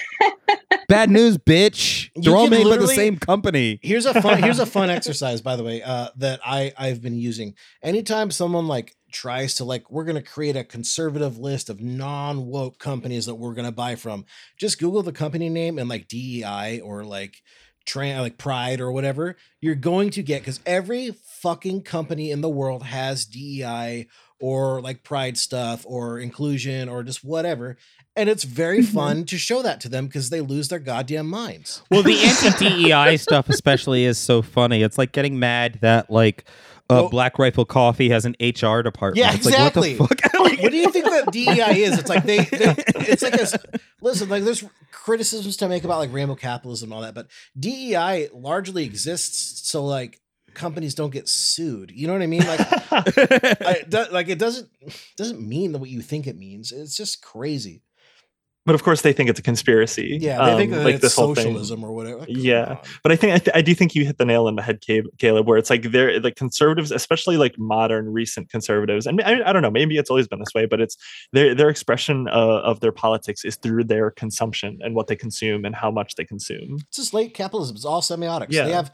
Bad 0.88 1.10
news, 1.10 1.36
bitch. 1.36 2.10
You 2.14 2.22
They're 2.22 2.36
all 2.36 2.48
made 2.48 2.64
by 2.64 2.76
the 2.76 2.86
same 2.86 3.16
company. 3.16 3.80
Here's 3.82 4.06
a 4.06 4.20
fun. 4.22 4.40
here's 4.42 4.60
a 4.60 4.66
fun 4.66 4.88
exercise, 4.98 5.40
by 5.40 5.56
the 5.56 5.64
way, 5.64 5.82
uh, 5.82 6.08
that 6.16 6.38
I 6.44 6.72
I've 6.78 7.02
been 7.02 7.18
using. 7.18 7.54
Anytime 7.82 8.30
someone 8.30 8.68
like 8.68 8.94
tries 9.16 9.54
to 9.56 9.64
like, 9.64 9.90
we're 9.90 10.04
gonna 10.04 10.22
create 10.22 10.56
a 10.56 10.64
conservative 10.64 11.38
list 11.38 11.70
of 11.70 11.80
non 11.80 12.46
woke 12.46 12.78
companies 12.78 13.26
that 13.26 13.34
we're 13.36 13.54
gonna 13.54 13.72
buy 13.72 13.94
from. 13.94 14.24
Just 14.58 14.78
Google 14.78 15.02
the 15.02 15.12
company 15.12 15.48
name 15.48 15.78
and 15.78 15.88
like 15.88 16.08
DEI 16.08 16.80
or 16.80 17.04
like. 17.04 17.42
Tran 17.88 18.18
like 18.18 18.36
Pride 18.36 18.80
or 18.80 18.90
whatever, 18.90 19.36
you're 19.60 19.76
going 19.76 20.10
to 20.10 20.22
get 20.24 20.40
because 20.40 20.58
every 20.66 21.12
fucking 21.40 21.82
company 21.82 22.32
in 22.32 22.40
the 22.40 22.48
world 22.48 22.82
has 22.82 23.24
DEI 23.24 24.08
or 24.40 24.80
like 24.80 25.04
pride 25.04 25.38
stuff 25.38 25.84
or 25.86 26.18
inclusion 26.18 26.88
or 26.88 27.04
just 27.04 27.22
whatever. 27.22 27.76
And 28.16 28.28
it's 28.28 28.42
very 28.42 28.80
Mhm. 28.80 28.92
fun 28.92 29.24
to 29.26 29.38
show 29.38 29.62
that 29.62 29.80
to 29.82 29.88
them 29.88 30.06
because 30.08 30.30
they 30.30 30.40
lose 30.40 30.66
their 30.66 30.80
goddamn 30.80 31.28
minds. 31.28 31.82
Well, 31.88 32.02
the 32.02 32.18
anti 32.24 32.88
DEI 32.88 33.16
stuff 33.18 33.48
especially 33.48 34.04
is 34.04 34.18
so 34.18 34.42
funny. 34.42 34.82
It's 34.82 34.98
like 34.98 35.12
getting 35.12 35.38
mad 35.38 35.78
that 35.80 36.10
like 36.10 36.42
uh, 36.88 36.94
Well- 36.94 37.08
Black 37.08 37.38
Rifle 37.38 37.64
Coffee 37.64 38.08
has 38.10 38.24
an 38.24 38.36
HR 38.40 38.82
department. 38.82 39.16
Yeah, 39.16 39.34
it's 39.34 39.44
like, 39.46 39.58
what 39.58 39.74
the 39.74 39.80
exactly. 39.80 39.94
fuck? 39.94 40.32
what 40.62 40.70
do 40.70 40.76
you 40.76 40.90
think 40.90 41.06
that 41.06 41.32
DEI 41.32 41.82
is? 41.82 41.98
It's 41.98 42.08
like 42.08 42.24
they, 42.24 42.38
they 42.38 42.74
it's 42.96 43.22
like 43.22 43.34
a, 43.34 43.46
listen, 44.00 44.28
like 44.28 44.44
there's 44.44 44.64
criticisms 44.92 45.56
to 45.58 45.68
make 45.68 45.84
about 45.84 45.98
like 45.98 46.12
rainbow 46.12 46.34
capitalism 46.34 46.88
and 46.88 46.94
all 46.94 47.02
that, 47.02 47.14
but 47.14 47.26
DEI 47.58 48.28
largely 48.32 48.84
exists 48.84 49.68
so 49.68 49.84
like 49.84 50.20
companies 50.54 50.94
don't 50.94 51.10
get 51.12 51.28
sued. 51.28 51.92
You 51.94 52.06
know 52.06 52.12
what 52.12 52.22
I 52.22 52.26
mean? 52.26 52.44
Like 52.46 52.60
I, 52.92 53.84
do- 53.88 54.06
like 54.10 54.28
it 54.28 54.38
doesn't 54.38 54.68
doesn't 55.16 55.40
mean 55.40 55.72
what 55.78 55.90
you 55.90 56.00
think 56.02 56.26
it 56.26 56.36
means. 56.36 56.72
It's 56.72 56.96
just 56.96 57.22
crazy. 57.22 57.82
But 58.66 58.74
of 58.74 58.82
course 58.82 59.02
they 59.02 59.12
think 59.12 59.30
it's 59.30 59.38
a 59.38 59.42
conspiracy. 59.42 60.18
Yeah, 60.20 60.44
they 60.50 60.56
think 60.66 60.72
um, 60.74 60.86
it's 60.88 61.14
whole 61.14 61.34
thing. 61.34 61.44
socialism 61.44 61.84
or 61.84 61.92
whatever. 61.92 62.18
Like, 62.18 62.28
come 62.28 62.36
Yeah. 62.38 62.64
on. 62.70 62.78
But 63.02 63.12
I 63.12 63.16
think 63.16 63.32
I, 63.34 63.38
th- 63.38 63.56
I 63.56 63.62
do 63.62 63.74
think 63.74 63.94
you 63.94 64.04
hit 64.04 64.18
the 64.18 64.24
nail 64.24 64.46
on 64.48 64.56
the 64.56 64.62
head, 64.62 64.80
Caelan. 64.82 65.44
Where 65.46 65.56
it's 65.56 65.70
like 65.70 65.82
they're 65.92 66.20
like 66.20 66.34
conservatives, 66.36 66.90
especially 66.90 67.36
like 67.36 67.54
modern 67.58 68.12
recent 68.12 68.50
conservatives, 68.50 69.06
and 69.06 69.22
I, 69.22 69.48
I 69.48 69.52
don't 69.52 69.62
know, 69.62 69.70
maybe 69.70 69.96
it's 69.96 70.10
always 70.10 70.26
been 70.28 70.40
this 70.40 70.52
way, 70.54 70.66
but 70.66 70.80
it's 70.80 70.96
their 71.32 71.54
their 71.54 71.68
expression 71.68 72.28
uh, 72.28 72.32
of 72.62 72.80
their 72.80 72.92
politics 72.92 73.44
is 73.44 73.56
through 73.56 73.84
their 73.84 74.10
consumption 74.10 74.78
and 74.82 74.94
what 74.94 75.06
they 75.06 75.16
consume 75.16 75.64
and 75.64 75.74
how 75.76 75.90
much 75.90 76.16
they 76.16 76.24
consume. 76.24 76.78
It's 76.88 76.96
just 76.96 77.14
late 77.14 77.34
capitalism. 77.34 77.76
It's 77.76 77.84
all 77.84 78.02
semiotics. 78.02 78.48
Yeah. 78.50 78.64
They 78.64 78.72
have 78.72 78.92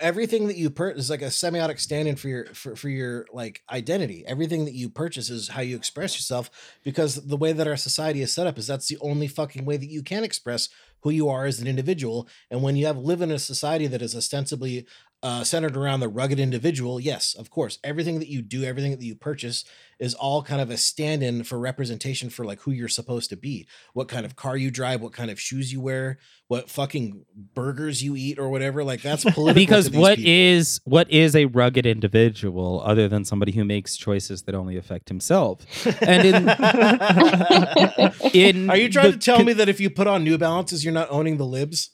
everything 0.00 0.46
that 0.48 0.56
you 0.56 0.70
purchase 0.70 1.04
is 1.04 1.10
like 1.10 1.22
a 1.22 1.26
semiotic 1.26 1.78
stand-in 1.78 2.16
for 2.16 2.28
your 2.28 2.46
for, 2.46 2.76
for 2.76 2.88
your 2.88 3.26
like 3.32 3.62
identity. 3.70 4.24
Everything 4.26 4.64
that 4.64 4.74
you 4.74 4.88
purchase 4.88 5.30
is 5.30 5.48
how 5.48 5.60
you 5.60 5.76
express 5.76 6.16
yourself 6.16 6.50
because 6.82 7.26
the 7.26 7.36
way 7.36 7.52
that 7.52 7.68
our 7.68 7.76
society 7.76 8.22
is 8.22 8.32
set 8.32 8.46
up 8.46 8.58
is 8.58 8.66
that's 8.66 8.88
the 8.88 8.98
only 9.00 9.28
fucking 9.28 9.64
way 9.64 9.76
that 9.76 9.90
you 9.90 10.02
can 10.02 10.24
express 10.24 10.68
who 11.00 11.10
you 11.10 11.28
are 11.28 11.44
as 11.44 11.60
an 11.60 11.66
individual. 11.66 12.28
And 12.50 12.62
when 12.62 12.76
you 12.76 12.86
have 12.86 12.96
live 12.96 13.20
in 13.20 13.30
a 13.30 13.38
society 13.38 13.86
that 13.88 14.02
is 14.02 14.16
ostensibly 14.16 14.86
uh, 15.24 15.42
centered 15.42 15.74
around 15.74 16.00
the 16.00 16.08
rugged 16.08 16.38
individual, 16.38 17.00
yes, 17.00 17.34
of 17.34 17.48
course, 17.48 17.78
everything 17.82 18.18
that 18.18 18.28
you 18.28 18.42
do, 18.42 18.62
everything 18.62 18.90
that 18.90 19.00
you 19.00 19.14
purchase 19.14 19.64
is 19.98 20.12
all 20.12 20.42
kind 20.42 20.60
of 20.60 20.68
a 20.68 20.76
stand-in 20.76 21.42
for 21.42 21.58
representation 21.58 22.28
for 22.28 22.44
like 22.44 22.60
who 22.60 22.70
you're 22.72 22.88
supposed 22.90 23.30
to 23.30 23.36
be, 23.36 23.66
what 23.94 24.06
kind 24.06 24.26
of 24.26 24.36
car 24.36 24.54
you 24.54 24.70
drive, 24.70 25.00
what 25.00 25.14
kind 25.14 25.30
of 25.30 25.40
shoes 25.40 25.72
you 25.72 25.80
wear, 25.80 26.18
what 26.48 26.68
fucking 26.68 27.24
burgers 27.54 28.02
you 28.02 28.14
eat 28.16 28.38
or 28.38 28.50
whatever. 28.50 28.84
Like 28.84 29.00
that's 29.00 29.24
political. 29.34 29.54
because 29.54 29.86
to 29.86 29.92
these 29.92 30.00
what 30.00 30.16
people. 30.16 30.30
is 30.30 30.80
what 30.84 31.10
is 31.10 31.34
a 31.34 31.46
rugged 31.46 31.86
individual 31.86 32.82
other 32.84 33.08
than 33.08 33.24
somebody 33.24 33.52
who 33.52 33.64
makes 33.64 33.96
choices 33.96 34.42
that 34.42 34.54
only 34.54 34.76
affect 34.76 35.08
himself? 35.08 35.64
And 36.02 36.26
in 36.26 36.34
in 38.34 38.68
Are 38.68 38.76
you 38.76 38.90
trying 38.90 39.12
the 39.12 39.12
to 39.12 39.18
tell 39.18 39.36
con- 39.38 39.46
me 39.46 39.54
that 39.54 39.70
if 39.70 39.80
you 39.80 39.88
put 39.88 40.06
on 40.06 40.22
New 40.22 40.36
Balances, 40.36 40.84
you're 40.84 40.92
not 40.92 41.08
owning 41.10 41.38
the 41.38 41.46
libs? 41.46 41.92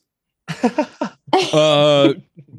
uh 1.33 2.15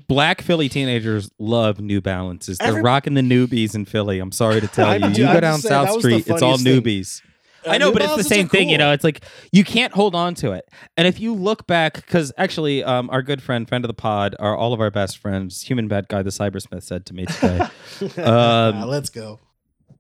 black 0.08 0.42
Philly 0.42 0.70
teenagers 0.70 1.30
love 1.40 1.80
New 1.80 2.02
Balances. 2.02 2.58
They're 2.58 2.70
Every- 2.70 2.82
rocking 2.82 3.14
the 3.14 3.22
newbies 3.22 3.76
in 3.76 3.86
Philly. 3.86 4.20
I'm 4.20 4.32
sorry 4.32 4.62
to 4.62 4.68
tell 4.68 5.00
you. 5.00 5.08
You 5.08 5.26
go 5.34 5.40
down 5.40 5.60
that 5.62 5.68
South 5.68 5.96
was 5.96 6.04
the 6.04 6.10
Street, 6.20 6.28
it's 6.28 6.42
all 6.42 6.58
funniest 6.58 6.64
thing. 6.64 6.82
newbies. 6.82 7.22
Uh, 7.66 7.70
I 7.70 7.78
know, 7.78 7.88
New 7.90 7.94
but 7.94 8.02
it's 8.02 8.06
the 8.06 8.08
Balances 8.16 8.32
are 8.32 8.36
same 8.36 8.48
thing, 8.50 8.70
you 8.70 8.78
cool. 8.78 8.88
know. 8.88 8.92
It's 8.94 9.04
like 9.04 9.24
you 9.52 9.64
can't 9.64 9.94
hold 9.94 10.16
on 10.16 10.34
to 10.36 10.52
it. 10.54 10.68
And 10.98 11.08
if 11.08 11.20
you 11.20 11.34
look 11.36 11.68
back, 11.68 11.94
because 11.96 12.32
actually, 12.38 12.84
um, 12.84 13.08
our 13.12 13.22
good 13.22 13.42
friend, 13.44 13.68
friend 13.70 13.86
of 13.86 13.88
the 13.88 13.94
pod, 13.94 14.36
our 14.40 14.56
all 14.58 14.74
of 14.74 14.82
our 14.82 14.90
best 14.90 15.20
friends, 15.20 15.62
human 15.62 15.88
bad 15.88 16.08
guy, 16.08 16.24
the 16.24 16.32
cybersmith, 16.32 16.82
said 16.84 17.06
to 17.08 17.14
me 17.14 17.26
today. 17.28 17.68
Um, 18.18 18.88
let's 18.88 19.12
go. 19.12 19.40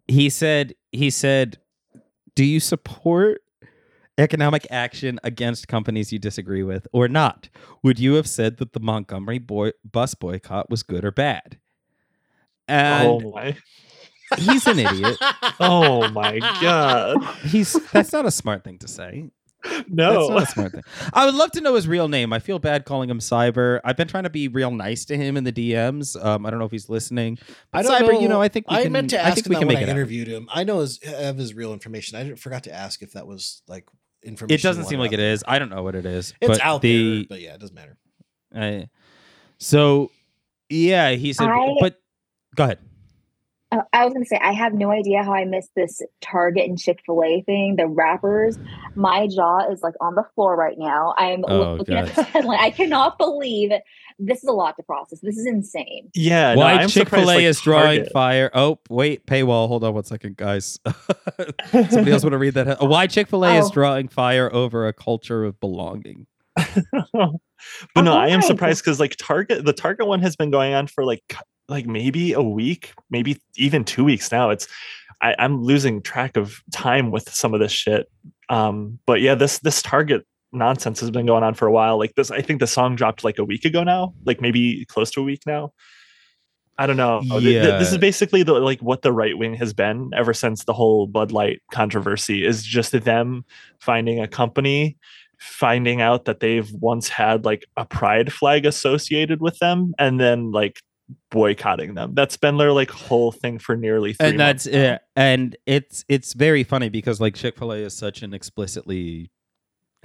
he 0.07 0.29
said, 0.31 0.73
he 0.91 1.11
said, 1.11 1.59
"Do 2.35 2.43
you 2.43 2.59
support 2.59 3.41
economic 4.17 4.67
action 4.69 5.19
against 5.23 5.67
companies 5.67 6.11
you 6.11 6.19
disagree 6.19 6.63
with, 6.63 6.87
or 6.91 7.07
not? 7.07 7.49
Would 7.83 7.99
you 7.99 8.13
have 8.15 8.27
said 8.27 8.57
that 8.57 8.73
the 8.73 8.79
Montgomery 8.79 9.39
boy- 9.39 9.71
bus 9.89 10.13
boycott 10.15 10.69
was 10.69 10.83
good 10.83 11.03
or 11.05 11.11
bad?" 11.11 11.57
And 12.67 13.07
oh 13.07 13.31
my! 13.35 13.57
he's 14.37 14.65
an 14.67 14.79
idiot. 14.79 15.17
Oh 15.59 16.09
my 16.09 16.39
god! 16.61 17.23
He's 17.45 17.73
that's 17.91 18.13
not 18.13 18.25
a 18.25 18.31
smart 18.31 18.63
thing 18.63 18.77
to 18.79 18.87
say. 18.87 19.29
That's 19.63 19.83
No. 19.89 20.29
not 20.29 20.43
a 20.43 20.45
smart 20.47 20.71
thing. 20.71 20.81
I 21.13 21.25
would 21.25 21.35
love 21.35 21.51
to 21.51 21.61
know 21.61 21.75
his 21.75 21.87
real 21.87 22.07
name. 22.07 22.33
I 22.33 22.39
feel 22.39 22.57
bad 22.57 22.83
calling 22.85 23.11
him 23.11 23.19
Cyber. 23.19 23.79
I've 23.83 23.95
been 23.97 24.07
trying 24.07 24.23
to 24.23 24.31
be 24.31 24.47
real 24.47 24.71
nice 24.71 25.05
to 25.05 25.15
him 25.17 25.37
in 25.37 25.43
the 25.43 25.51
DMs. 25.53 26.19
Um, 26.23 26.47
I 26.47 26.49
don't 26.49 26.57
know 26.57 26.65
if 26.65 26.71
he's 26.71 26.89
listening. 26.89 27.37
I 27.71 27.83
don't 27.83 27.91
Cyber, 27.91 28.13
know. 28.13 28.19
you 28.21 28.27
know, 28.27 28.41
I 28.41 28.47
think 28.47 28.67
we 28.71 28.77
I 28.77 28.83
can, 28.83 28.91
meant 28.91 29.11
to 29.11 29.19
ask 29.19 29.31
I 29.33 29.35
think 29.35 29.49
we 29.49 29.55
can 29.57 29.67
when 29.67 29.75
make 29.75 29.77
I 29.77 29.81
it. 29.81 29.89
out. 29.89 29.95
interviewed 29.97 30.27
him. 30.27 30.47
I 30.51 30.63
know 30.63 30.79
his 30.79 30.99
have 31.03 31.37
his 31.37 31.53
real 31.53 31.73
information. 31.73 32.17
I 32.17 32.33
forgot 32.35 32.63
to 32.63 32.73
ask 32.73 33.03
if 33.03 33.11
that 33.13 33.27
was 33.27 33.61
like 33.67 33.85
information. 34.23 34.55
It 34.55 34.61
doesn't 34.61 34.85
seem 34.85 34.99
like 34.99 35.09
out 35.09 35.13
it 35.15 35.17
there. 35.17 35.33
is. 35.33 35.43
I 35.47 35.59
don't 35.59 35.69
know 35.69 35.83
what 35.83 35.95
it 35.95 36.05
is. 36.05 36.33
It's 36.41 36.47
but 36.47 36.61
out 36.61 36.81
the, 36.81 37.17
there, 37.19 37.25
but 37.29 37.41
yeah, 37.41 37.53
it 37.55 37.59
doesn't 37.59 37.75
matter. 37.75 37.97
I- 38.55 38.89
so 39.57 40.11
yeah, 40.69 41.11
he 41.11 41.33
said. 41.33 41.47
I- 41.49 41.75
but 41.79 41.99
go 42.55 42.63
ahead. 42.65 42.79
Uh, 43.73 43.83
I 43.93 44.03
was 44.03 44.13
gonna 44.13 44.25
say 44.25 44.37
I 44.41 44.51
have 44.51 44.73
no 44.73 44.91
idea 44.91 45.23
how 45.23 45.33
I 45.33 45.45
missed 45.45 45.69
this 45.77 46.01
Target 46.19 46.67
and 46.67 46.77
Chick 46.77 46.99
Fil 47.05 47.23
A 47.23 47.41
thing. 47.43 47.77
The 47.77 47.87
wrappers, 47.87 48.57
my 48.95 49.27
jaw 49.27 49.71
is 49.71 49.81
like 49.81 49.93
on 50.01 50.15
the 50.15 50.25
floor 50.35 50.57
right 50.57 50.77
now. 50.77 51.13
I'm 51.17 51.45
Oh, 51.47 51.75
looking 51.75 51.95
God. 51.95 52.09
at 52.09 52.15
this 52.15 52.25
headline. 52.33 52.59
I 52.59 52.71
cannot 52.71 53.17
believe 53.17 53.71
it. 53.71 53.81
This 54.23 54.39
is 54.43 54.49
a 54.49 54.51
lot 54.53 54.75
to 54.77 54.83
process. 54.83 55.19
This 55.21 55.37
is 55.37 55.45
insane. 55.47 56.09
Yeah. 56.13 56.55
Why 56.55 56.73
I'm 56.73 56.89
Chick 56.89 57.07
surprised, 57.07 57.23
Fil 57.25 57.31
A 57.31 57.35
like, 57.35 57.43
is 57.43 57.59
drawing 57.61 57.97
Target- 57.99 58.11
fire? 58.13 58.51
Oh 58.53 58.79
wait, 58.89 59.25
paywall. 59.25 59.67
Hold 59.67 59.83
on 59.83 59.93
one 59.93 60.03
second, 60.03 60.37
guys. 60.37 60.79
Somebody 61.71 62.11
else 62.11 62.23
want 62.23 62.33
to 62.33 62.37
read 62.37 62.53
that? 62.53 62.81
Why 62.81 63.07
Chick 63.07 63.27
Fil 63.27 63.43
A 63.45 63.57
is 63.57 63.65
Oh. 63.65 63.71
drawing 63.71 64.07
fire 64.07 64.53
over 64.53 64.87
a 64.87 64.93
culture 64.93 65.43
of 65.43 65.59
belonging? 65.59 66.27
but 67.13 68.01
no, 68.03 68.13
I 68.15 68.27
am 68.29 68.41
surprised 68.41 68.83
because 68.83 68.99
like 68.99 69.15
Target, 69.17 69.65
the 69.65 69.73
Target 69.73 70.07
one 70.07 70.21
has 70.21 70.35
been 70.35 70.51
going 70.51 70.73
on 70.73 70.87
for 70.87 71.03
like 71.05 71.35
like 71.69 71.85
maybe 71.85 72.33
a 72.33 72.41
week, 72.41 72.93
maybe 73.09 73.41
even 73.55 73.83
two 73.83 74.03
weeks 74.03 74.31
now. 74.31 74.49
It's 74.49 74.67
I, 75.21 75.35
I'm 75.39 75.61
losing 75.63 76.01
track 76.01 76.35
of 76.37 76.61
time 76.73 77.11
with 77.11 77.29
some 77.33 77.53
of 77.53 77.59
this 77.59 77.71
shit. 77.71 78.07
Um, 78.49 78.99
but 79.05 79.21
yeah, 79.21 79.35
this 79.35 79.59
this 79.59 79.81
Target 79.81 80.25
nonsense 80.51 80.99
has 80.99 81.11
been 81.11 81.25
going 81.25 81.43
on 81.43 81.53
for 81.53 81.67
a 81.67 81.71
while. 81.71 81.97
Like 81.97 82.15
this, 82.15 82.31
I 82.31 82.41
think 82.41 82.59
the 82.59 82.67
song 82.67 82.95
dropped 82.95 83.23
like 83.23 83.37
a 83.39 83.43
week 83.43 83.65
ago 83.65 83.83
now, 83.83 84.13
like 84.25 84.41
maybe 84.41 84.85
close 84.85 85.11
to 85.11 85.21
a 85.21 85.23
week 85.23 85.43
now. 85.45 85.73
I 86.77 86.87
don't 86.87 86.97
know. 86.97 87.21
Oh, 87.29 87.39
th- 87.39 87.63
th- 87.63 87.79
This 87.79 87.91
is 87.91 87.97
basically 87.99 88.43
the 88.43 88.53
like 88.53 88.79
what 88.79 89.03
the 89.03 89.11
right 89.11 89.37
wing 89.37 89.53
has 89.55 89.73
been 89.73 90.11
ever 90.15 90.33
since 90.33 90.63
the 90.63 90.73
whole 90.73 91.05
Bud 91.05 91.31
Light 91.31 91.61
controversy 91.71 92.45
is 92.45 92.63
just 92.63 92.91
them 92.91 93.45
finding 93.79 94.19
a 94.19 94.27
company 94.27 94.97
finding 95.37 96.01
out 96.01 96.25
that 96.25 96.39
they've 96.39 96.71
once 96.71 97.09
had 97.09 97.45
like 97.45 97.65
a 97.75 97.83
pride 97.83 98.31
flag 98.31 98.63
associated 98.63 99.41
with 99.41 99.57
them 99.57 99.91
and 99.97 100.19
then 100.19 100.51
like 100.51 100.81
boycotting 101.31 101.95
them. 101.95 102.13
That's 102.13 102.37
been 102.37 102.57
their 102.57 102.71
like 102.71 102.91
whole 102.91 103.31
thing 103.31 103.57
for 103.57 103.75
nearly 103.75 104.13
three 104.13 104.29
and 104.29 104.39
that's 104.39 104.65
months. 104.65 104.77
Eh, 104.77 104.93
it. 104.93 105.01
And 105.15 105.57
it's 105.65 106.05
it's 106.07 106.33
very 106.33 106.63
funny 106.63 106.89
because 106.89 107.19
like 107.19 107.33
Chick 107.35 107.57
Fil 107.57 107.73
A 107.73 107.77
is 107.77 107.95
such 107.95 108.21
an 108.21 108.33
explicitly 108.33 109.31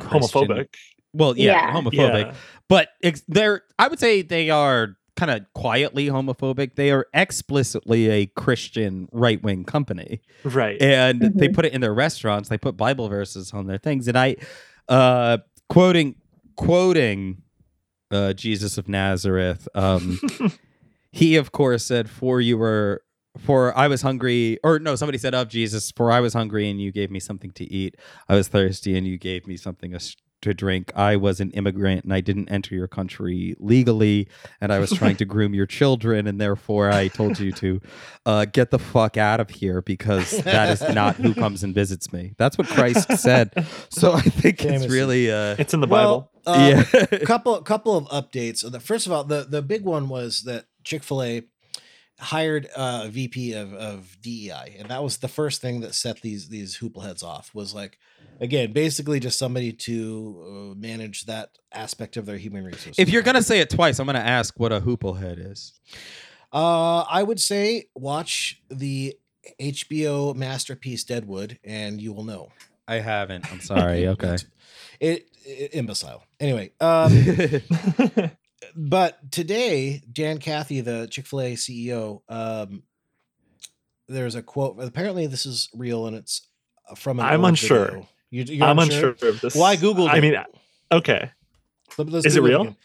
Christian- 0.00 0.42
homophobic. 0.48 0.66
Well, 1.12 1.36
yeah, 1.36 1.52
Yeah. 1.52 1.72
homophobic. 1.74 2.24
Yeah. 2.26 2.34
But 2.68 2.88
ex- 3.02 3.22
they're 3.28 3.62
I 3.78 3.88
would 3.88 3.98
say 4.00 4.22
they 4.22 4.50
are 4.50 4.96
kind 5.16 5.30
of 5.30 5.40
quietly 5.54 6.08
homophobic. 6.08 6.74
They 6.74 6.90
are 6.90 7.06
explicitly 7.14 8.10
a 8.10 8.26
Christian 8.26 9.08
right 9.12 9.42
wing 9.42 9.64
company. 9.64 10.20
Right. 10.44 10.80
and 10.82 11.20
they 11.22 11.48
Mhm. 11.48 11.54
put 11.54 11.64
it 11.64 11.72
in 11.72 11.80
their 11.80 11.94
restaurants. 11.94 12.48
They 12.50 12.58
put 12.58 12.76
Bible 12.76 13.08
verses 13.08 13.52
on 13.54 13.66
their 13.66 13.78
things, 13.78 14.06
and 14.08 14.18
I, 14.18 14.36
uh, 14.88 15.38
quoting 15.70 16.16
quoting 16.56 17.42
uh, 18.10 18.32
Jesus 18.34 18.78
of 18.78 18.88
Nazareth. 18.88 19.66
Um, 19.74 20.20
he 21.12 21.36
of 21.36 21.50
course 21.52 21.84
said, 21.84 22.08
"For 22.10 22.40
you 22.40 22.58
were." 22.58 23.02
For 23.38 23.76
I 23.76 23.88
was 23.88 24.02
hungry, 24.02 24.58
or 24.64 24.78
no, 24.78 24.96
somebody 24.96 25.18
said 25.18 25.34
of 25.34 25.48
Jesus, 25.48 25.90
for 25.90 26.10
I 26.10 26.20
was 26.20 26.34
hungry 26.34 26.70
and 26.70 26.80
you 26.80 26.92
gave 26.92 27.10
me 27.10 27.20
something 27.20 27.50
to 27.52 27.64
eat. 27.64 27.96
I 28.28 28.34
was 28.34 28.48
thirsty 28.48 28.96
and 28.96 29.06
you 29.06 29.18
gave 29.18 29.46
me 29.46 29.56
something 29.56 29.94
to 30.42 30.54
drink. 30.54 30.92
I 30.94 31.16
was 31.16 31.40
an 31.40 31.50
immigrant 31.52 32.04
and 32.04 32.12
I 32.12 32.20
didn't 32.20 32.48
enter 32.50 32.74
your 32.74 32.88
country 32.88 33.56
legally, 33.58 34.28
and 34.60 34.72
I 34.72 34.78
was 34.78 34.90
trying 34.98 35.16
to 35.16 35.24
groom 35.24 35.54
your 35.54 35.66
children, 35.66 36.26
and 36.26 36.40
therefore 36.40 36.90
I 36.90 37.08
told 37.08 37.38
you 37.38 37.52
to 37.52 37.80
uh, 38.24 38.44
get 38.46 38.70
the 38.70 38.78
fuck 38.78 39.16
out 39.16 39.40
of 39.40 39.50
here 39.50 39.82
because 39.82 40.30
that 40.42 40.70
is 40.70 40.94
not 40.94 41.16
who 41.16 41.34
comes 41.42 41.62
and 41.62 41.74
visits 41.74 42.12
me. 42.12 42.34
That's 42.38 42.56
what 42.58 42.66
Christ 42.68 43.12
said. 43.18 43.66
So 43.90 44.12
I 44.12 44.20
think 44.20 44.64
it's 44.64 44.88
really, 44.88 45.30
uh, 45.30 45.56
it's 45.58 45.74
in 45.74 45.80
the 45.80 45.86
Bible. 45.86 46.30
Well, 46.46 46.54
uh, 46.54 46.84
yeah. 46.92 47.18
couple 47.24 47.60
couple 47.62 47.96
of 47.96 48.04
updates. 48.06 48.68
The 48.70 48.80
first 48.80 49.06
of 49.06 49.12
all, 49.12 49.24
the 49.24 49.44
the 49.44 49.62
big 49.62 49.84
one 49.84 50.08
was 50.08 50.42
that 50.42 50.66
Chick 50.84 51.02
Fil 51.02 51.22
A 51.22 51.42
hired 52.18 52.68
a 52.76 53.08
VP 53.10 53.52
of, 53.52 53.74
of 53.74 54.16
DEI, 54.22 54.76
and 54.78 54.88
that 54.88 55.02
was 55.02 55.18
the 55.18 55.28
first 55.28 55.60
thing 55.60 55.80
that 55.80 55.94
set 55.94 56.20
these 56.22 56.48
these 56.48 56.78
hoople 56.78 57.04
heads 57.04 57.22
off. 57.22 57.54
Was 57.54 57.74
like, 57.74 57.98
again, 58.40 58.72
basically 58.72 59.20
just 59.20 59.38
somebody 59.38 59.72
to 59.72 60.72
uh, 60.72 60.78
manage 60.78 61.26
that 61.26 61.50
aspect 61.72 62.16
of 62.16 62.26
their 62.26 62.38
human 62.38 62.64
resources. 62.64 62.98
if 62.98 63.10
you're 63.10 63.22
gonna 63.22 63.42
say 63.42 63.60
it 63.60 63.70
twice, 63.70 63.98
I'm 63.98 64.06
gonna 64.06 64.18
ask 64.20 64.58
what 64.58 64.72
a 64.72 64.80
hoople 64.80 65.18
head 65.18 65.38
is. 65.38 65.72
uh, 66.52 67.00
I 67.02 67.22
would 67.22 67.40
say 67.40 67.86
watch 67.94 68.62
the 68.70 69.14
HBO 69.60 70.34
masterpiece 70.34 71.04
Deadwood, 71.04 71.58
and 71.62 72.00
you 72.00 72.12
will 72.12 72.24
know. 72.24 72.48
I 72.88 72.96
haven't. 72.96 73.50
I'm 73.52 73.60
sorry. 73.60 74.06
Okay. 74.08 74.36
It, 74.98 75.28
it 75.44 75.74
imbecile. 75.74 76.24
Anyway, 76.40 76.72
um, 76.80 77.12
but 78.76 79.32
today, 79.32 80.02
Dan 80.12 80.38
Cathy, 80.38 80.80
the 80.80 81.08
Chick 81.10 81.26
Fil 81.26 81.40
A 81.40 81.52
CEO, 81.54 82.20
um, 82.28 82.82
there's 84.08 84.34
a 84.34 84.42
quote. 84.42 84.76
Apparently, 84.78 85.26
this 85.26 85.46
is 85.46 85.68
real, 85.74 86.06
and 86.06 86.16
it's 86.16 86.46
from. 86.96 87.18
An 87.20 87.26
I'm 87.26 87.44
unsure. 87.44 88.06
You, 88.30 88.44
you're 88.44 88.66
I'm 88.66 88.78
unsure 88.78 89.10
of 89.22 89.40
this. 89.40 89.54
Well, 89.54 89.64
I 89.64 89.76
googled. 89.76 90.08
I 90.10 90.18
it. 90.18 90.20
mean, 90.20 90.36
okay. 90.92 91.30
Let- 91.98 92.08
let's 92.10 92.26
Is 92.26 92.36
it 92.36 92.42
real? 92.42 92.62
again. 92.62 92.76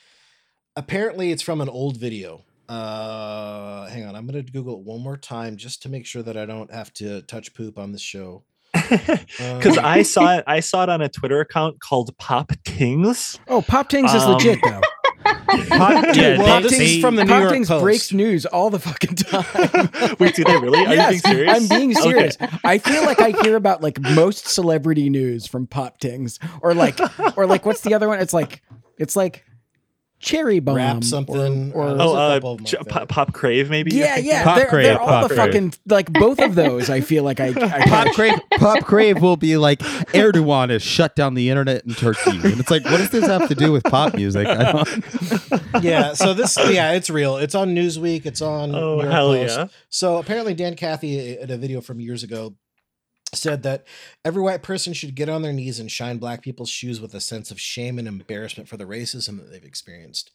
Apparently, 0.76 1.32
it's 1.32 1.42
from 1.42 1.62
an 1.62 1.70
old 1.70 1.98
video. 1.98 2.44
Uh, 2.70 3.88
hang 3.90 4.06
on, 4.06 4.16
I'm 4.16 4.26
gonna 4.26 4.44
Google 4.44 4.76
it 4.80 4.84
one 4.86 5.02
more 5.02 5.18
time 5.18 5.58
just 5.58 5.82
to 5.84 5.90
make 5.90 6.06
sure 6.06 6.24
that 6.24 6.38
I 6.38 6.46
don't 6.46 6.72
have 6.74 6.94
to 6.96 7.22
touch 7.24 7.54
poop 7.54 7.78
on 7.78 7.92
this 7.92 8.02
show. 8.02 8.44
Because 8.74 9.78
Um, 9.78 9.86
I 9.86 10.02
saw 10.04 10.38
it. 10.38 10.44
I 10.48 10.60
saw 10.62 10.84
it 10.84 10.90
on 10.90 11.02
a 11.02 11.10
Twitter 11.10 11.42
account 11.42 11.80
called 11.82 12.18
Pop 12.18 12.52
Tingz. 12.64 13.38
Oh, 13.50 13.62
Pop 13.62 13.90
Tingz 13.90 14.16
is 14.16 14.24
Um, 14.24 14.34
legit 14.34 14.60
though. 14.64 14.82
Pop- 15.70 16.14
Dude, 16.14 16.38
well, 16.40 16.62
from 17.02 17.16
the 17.16 17.24
New 17.26 17.34
York 17.40 17.68
Post. 17.68 17.82
breaks 17.84 18.14
news 18.14 18.46
all 18.46 18.70
the 18.70 18.80
fucking 18.80 19.16
time. 19.16 20.16
Wait, 20.20 20.36
do 20.36 20.44
they 20.44 20.58
really? 20.58 20.86
Are 20.86 20.94
yes, 20.96 21.16
you 21.16 21.22
being 21.22 21.36
serious? 21.36 21.54
I'm 21.72 21.78
being 21.78 21.92
Okay. 21.98 22.02
serious. 22.02 22.38
I 22.64 22.78
feel 22.78 23.04
like 23.06 23.20
I 23.22 23.32
hear 23.44 23.56
about 23.56 23.82
like 23.82 24.00
most 24.00 24.48
celebrity 24.48 25.10
news 25.10 25.48
from 25.48 25.68
Pop 25.68 26.00
Tingz, 26.00 26.40
or 26.62 26.74
like, 26.74 27.00
or 27.38 27.46
like, 27.46 27.66
what's 27.66 27.82
the 27.82 27.94
other 27.94 28.08
one? 28.08 28.20
It's 28.20 28.34
like, 28.34 28.62
it's 28.98 29.16
like 29.16 29.44
Cherry 30.22 30.60
Bomb, 30.60 30.76
Wrap 30.76 31.04
something, 31.04 31.74
or, 31.74 31.88
uh, 31.88 31.96
Oh, 32.00 32.16
a 32.16 32.20
uh, 32.30 32.34
couple 32.36 32.58
Ch- 32.60 32.76
pop, 32.88 33.10
pop 33.10 33.34
Crave, 33.34 33.70
maybe. 33.70 33.96
yeah, 33.96 34.18
yeah, 34.18 34.44
Pop 34.44 34.58
they're, 34.58 34.68
Crave, 34.68 34.84
they're 34.86 35.02
all 35.02 35.08
Pop 35.08 35.30
the 35.30 35.36
Crave. 35.36 35.48
fucking 35.48 35.74
like 35.88 36.14
both 36.14 36.40
of 36.40 36.56
those. 36.56 36.90
I 36.90 37.02
feel 37.02 37.24
like 37.24 37.40
I, 37.40 37.48
I 37.48 37.86
Pop 37.88 38.14
Crave, 38.14 38.40
Pop 38.58 38.84
Crave 38.86 39.22
will 39.22 39.38
be 39.38 39.58
like 39.58 39.80
Erdogan 39.80 40.70
has 40.70 40.84
shut 40.84 41.16
down 41.16 41.34
the 41.34 41.50
internet 41.50 41.84
in 41.86 41.96
Turkey, 41.96 42.30
and 42.32 42.60
it's 42.60 42.70
like, 42.70 42.84
what 42.86 42.98
does 42.98 43.10
this 43.10 43.26
have 43.26 43.48
to 43.50 43.56
do 43.56 43.72
with 43.72 43.84
pop 43.84 44.14
music? 44.14 44.48
I 44.48 44.72
don't. 44.72 45.84
yeah, 45.84 46.14
so 46.14 46.34
this, 46.34 46.56
yeah, 46.70 46.92
it's 46.92 47.10
real. 47.10 47.38
It's 47.38 47.56
on 47.56 47.76
Newsweek. 47.76 48.26
It's 48.26 48.42
on. 48.42 48.76
Oh 48.76 49.02
New 49.02 49.08
hell 49.08 49.36
yeah! 49.36 49.68
So 49.90 50.18
apparently, 50.18 50.54
Dan 50.54 50.76
Cathy 50.76 51.38
in 51.40 51.50
a 51.50 51.58
video 51.58 51.82
from 51.82 52.00
years 52.00 52.24
ago 52.24 52.56
said 53.34 53.64
that 53.64 53.86
every 54.26 54.42
white 54.42 54.64
person 54.64 54.94
should 54.94 55.16
get 55.16 55.30
on 55.30 55.42
their 55.42 55.54
knees 55.54 55.80
and 55.80 55.92
shine 55.92 56.18
black 56.18 56.42
people's 56.42 56.70
shoes 56.70 57.00
with 57.00 57.14
a 57.14 57.22
sense 57.22 57.52
of 57.52 57.60
shame 57.60 57.98
and 57.98 58.08
embarrassment 58.08 58.68
for 58.68 58.78
the 58.78 58.86
racism 58.86 59.38
that 59.38 59.52
they've 59.52 59.64
experienced. 59.64 60.32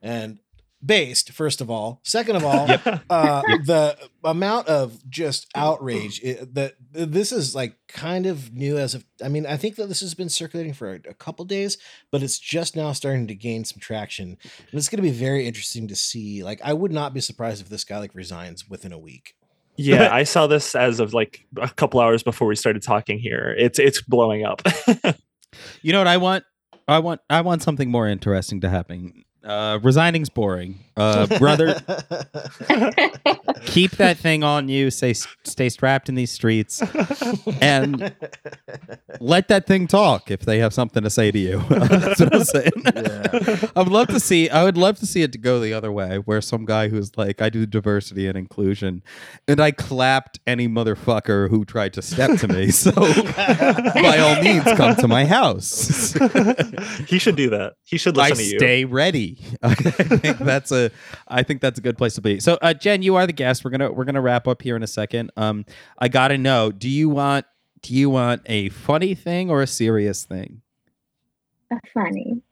And 0.00 0.38
based, 0.84 1.32
first 1.32 1.60
of 1.60 1.70
all, 1.70 2.00
second 2.04 2.36
of 2.36 2.44
all, 2.44 2.68
uh, 3.10 3.42
the 3.64 3.96
amount 4.24 4.68
of 4.68 5.08
just 5.10 5.46
outrage 5.54 6.20
it, 6.22 6.54
that 6.54 6.74
this 6.92 7.32
is 7.32 7.54
like 7.54 7.76
kind 7.88 8.26
of 8.26 8.52
new 8.54 8.78
as 8.78 8.94
of. 8.94 9.04
I 9.22 9.28
mean, 9.28 9.46
I 9.46 9.56
think 9.56 9.76
that 9.76 9.88
this 9.88 10.00
has 10.00 10.14
been 10.14 10.28
circulating 10.28 10.72
for 10.72 10.94
a, 10.94 11.00
a 11.10 11.14
couple 11.14 11.44
days, 11.44 11.78
but 12.10 12.22
it's 12.22 12.38
just 12.38 12.76
now 12.76 12.92
starting 12.92 13.26
to 13.26 13.34
gain 13.34 13.64
some 13.64 13.80
traction, 13.80 14.38
and 14.70 14.78
it's 14.78 14.88
going 14.88 15.02
to 15.02 15.02
be 15.02 15.10
very 15.10 15.46
interesting 15.46 15.88
to 15.88 15.96
see. 15.96 16.42
Like, 16.42 16.60
I 16.62 16.72
would 16.72 16.92
not 16.92 17.14
be 17.14 17.20
surprised 17.20 17.60
if 17.60 17.68
this 17.68 17.84
guy 17.84 17.98
like 17.98 18.14
resigns 18.14 18.68
within 18.68 18.92
a 18.92 18.98
week. 18.98 19.34
Yeah, 19.78 20.08
I 20.12 20.24
saw 20.24 20.46
this 20.46 20.74
as 20.74 21.00
of 21.00 21.14
like 21.14 21.46
a 21.60 21.68
couple 21.68 22.00
hours 22.00 22.22
before 22.22 22.46
we 22.46 22.56
started 22.56 22.82
talking 22.82 23.18
here. 23.18 23.54
It's 23.56 23.78
it's 23.78 24.02
blowing 24.02 24.44
up. 24.44 24.62
You 25.82 25.92
know 25.92 25.98
what 25.98 26.06
I 26.06 26.16
want? 26.18 26.44
I 26.86 26.98
want 26.98 27.20
I 27.28 27.40
want 27.40 27.62
something 27.62 27.90
more 27.90 28.08
interesting 28.08 28.60
to 28.62 28.68
happen. 28.68 29.24
Uh, 29.48 29.78
resigning's 29.82 30.28
boring, 30.28 30.78
uh, 30.98 31.26
brother. 31.38 31.74
keep 33.64 33.92
that 33.92 34.18
thing 34.18 34.44
on 34.44 34.68
you. 34.68 34.90
Stay 34.90 35.14
stay 35.44 35.70
strapped 35.70 36.10
in 36.10 36.14
these 36.16 36.30
streets, 36.30 36.82
and 37.62 38.14
let 39.20 39.48
that 39.48 39.66
thing 39.66 39.86
talk 39.86 40.30
if 40.30 40.40
they 40.40 40.58
have 40.58 40.74
something 40.74 41.02
to 41.02 41.08
say 41.08 41.30
to 41.30 41.38
you. 41.38 41.58
That's 41.70 42.20
what 42.20 42.34
I'm 42.34 42.44
saying. 42.44 42.72
I 43.74 43.82
would 43.82 43.88
love 43.88 44.08
to 44.08 44.20
see. 44.20 44.50
I 44.50 44.64
would 44.64 44.76
love 44.76 44.98
to 44.98 45.06
see 45.06 45.22
it 45.22 45.32
to 45.32 45.38
go 45.38 45.60
the 45.60 45.72
other 45.72 45.90
way, 45.90 46.18
where 46.18 46.42
some 46.42 46.66
guy 46.66 46.88
who's 46.88 47.16
like, 47.16 47.40
"I 47.40 47.48
do 47.48 47.64
diversity 47.64 48.26
and 48.26 48.36
inclusion," 48.36 49.02
and 49.46 49.60
I 49.60 49.70
clapped 49.70 50.40
any 50.46 50.68
motherfucker 50.68 51.48
who 51.48 51.64
tried 51.64 51.94
to 51.94 52.02
step 52.02 52.38
to 52.40 52.48
me. 52.48 52.70
So, 52.70 52.92
by 52.92 54.18
all 54.18 54.42
means, 54.42 54.64
come 54.64 54.94
to 54.96 55.08
my 55.08 55.24
house. 55.24 56.12
he 57.08 57.18
should 57.18 57.36
do 57.36 57.50
that. 57.50 57.74
He 57.84 57.96
should 57.96 58.18
I 58.18 58.30
to 58.30 58.42
you. 58.42 58.58
stay 58.58 58.84
ready. 58.84 59.37
I 59.62 59.74
think 59.74 60.38
that's 60.38 60.72
a 60.72 60.90
I 61.26 61.42
think 61.42 61.60
that's 61.60 61.78
a 61.78 61.82
good 61.82 61.96
place 61.98 62.14
to 62.14 62.20
be. 62.20 62.40
So 62.40 62.58
uh, 62.62 62.74
Jenn, 62.74 63.02
you 63.02 63.16
are 63.16 63.26
the 63.26 63.32
guest. 63.32 63.64
We're 63.64 63.70
gonna 63.70 63.92
we're 63.92 64.04
gonna 64.04 64.20
wrap 64.20 64.48
up 64.48 64.62
here 64.62 64.76
in 64.76 64.82
a 64.82 64.86
second. 64.88 65.30
Um, 65.36 65.64
I 65.98 66.08
gotta 66.08 66.38
know, 66.38 66.70
do 66.72 66.88
you 66.88 67.08
want 67.08 67.46
do 67.82 67.94
you 67.94 68.10
want 68.10 68.42
a 68.46 68.68
funny 68.70 69.14
thing 69.14 69.50
or 69.50 69.62
a 69.62 69.66
serious 69.66 70.24
thing? 70.24 70.62
A 71.72 71.76
funny. 71.94 72.42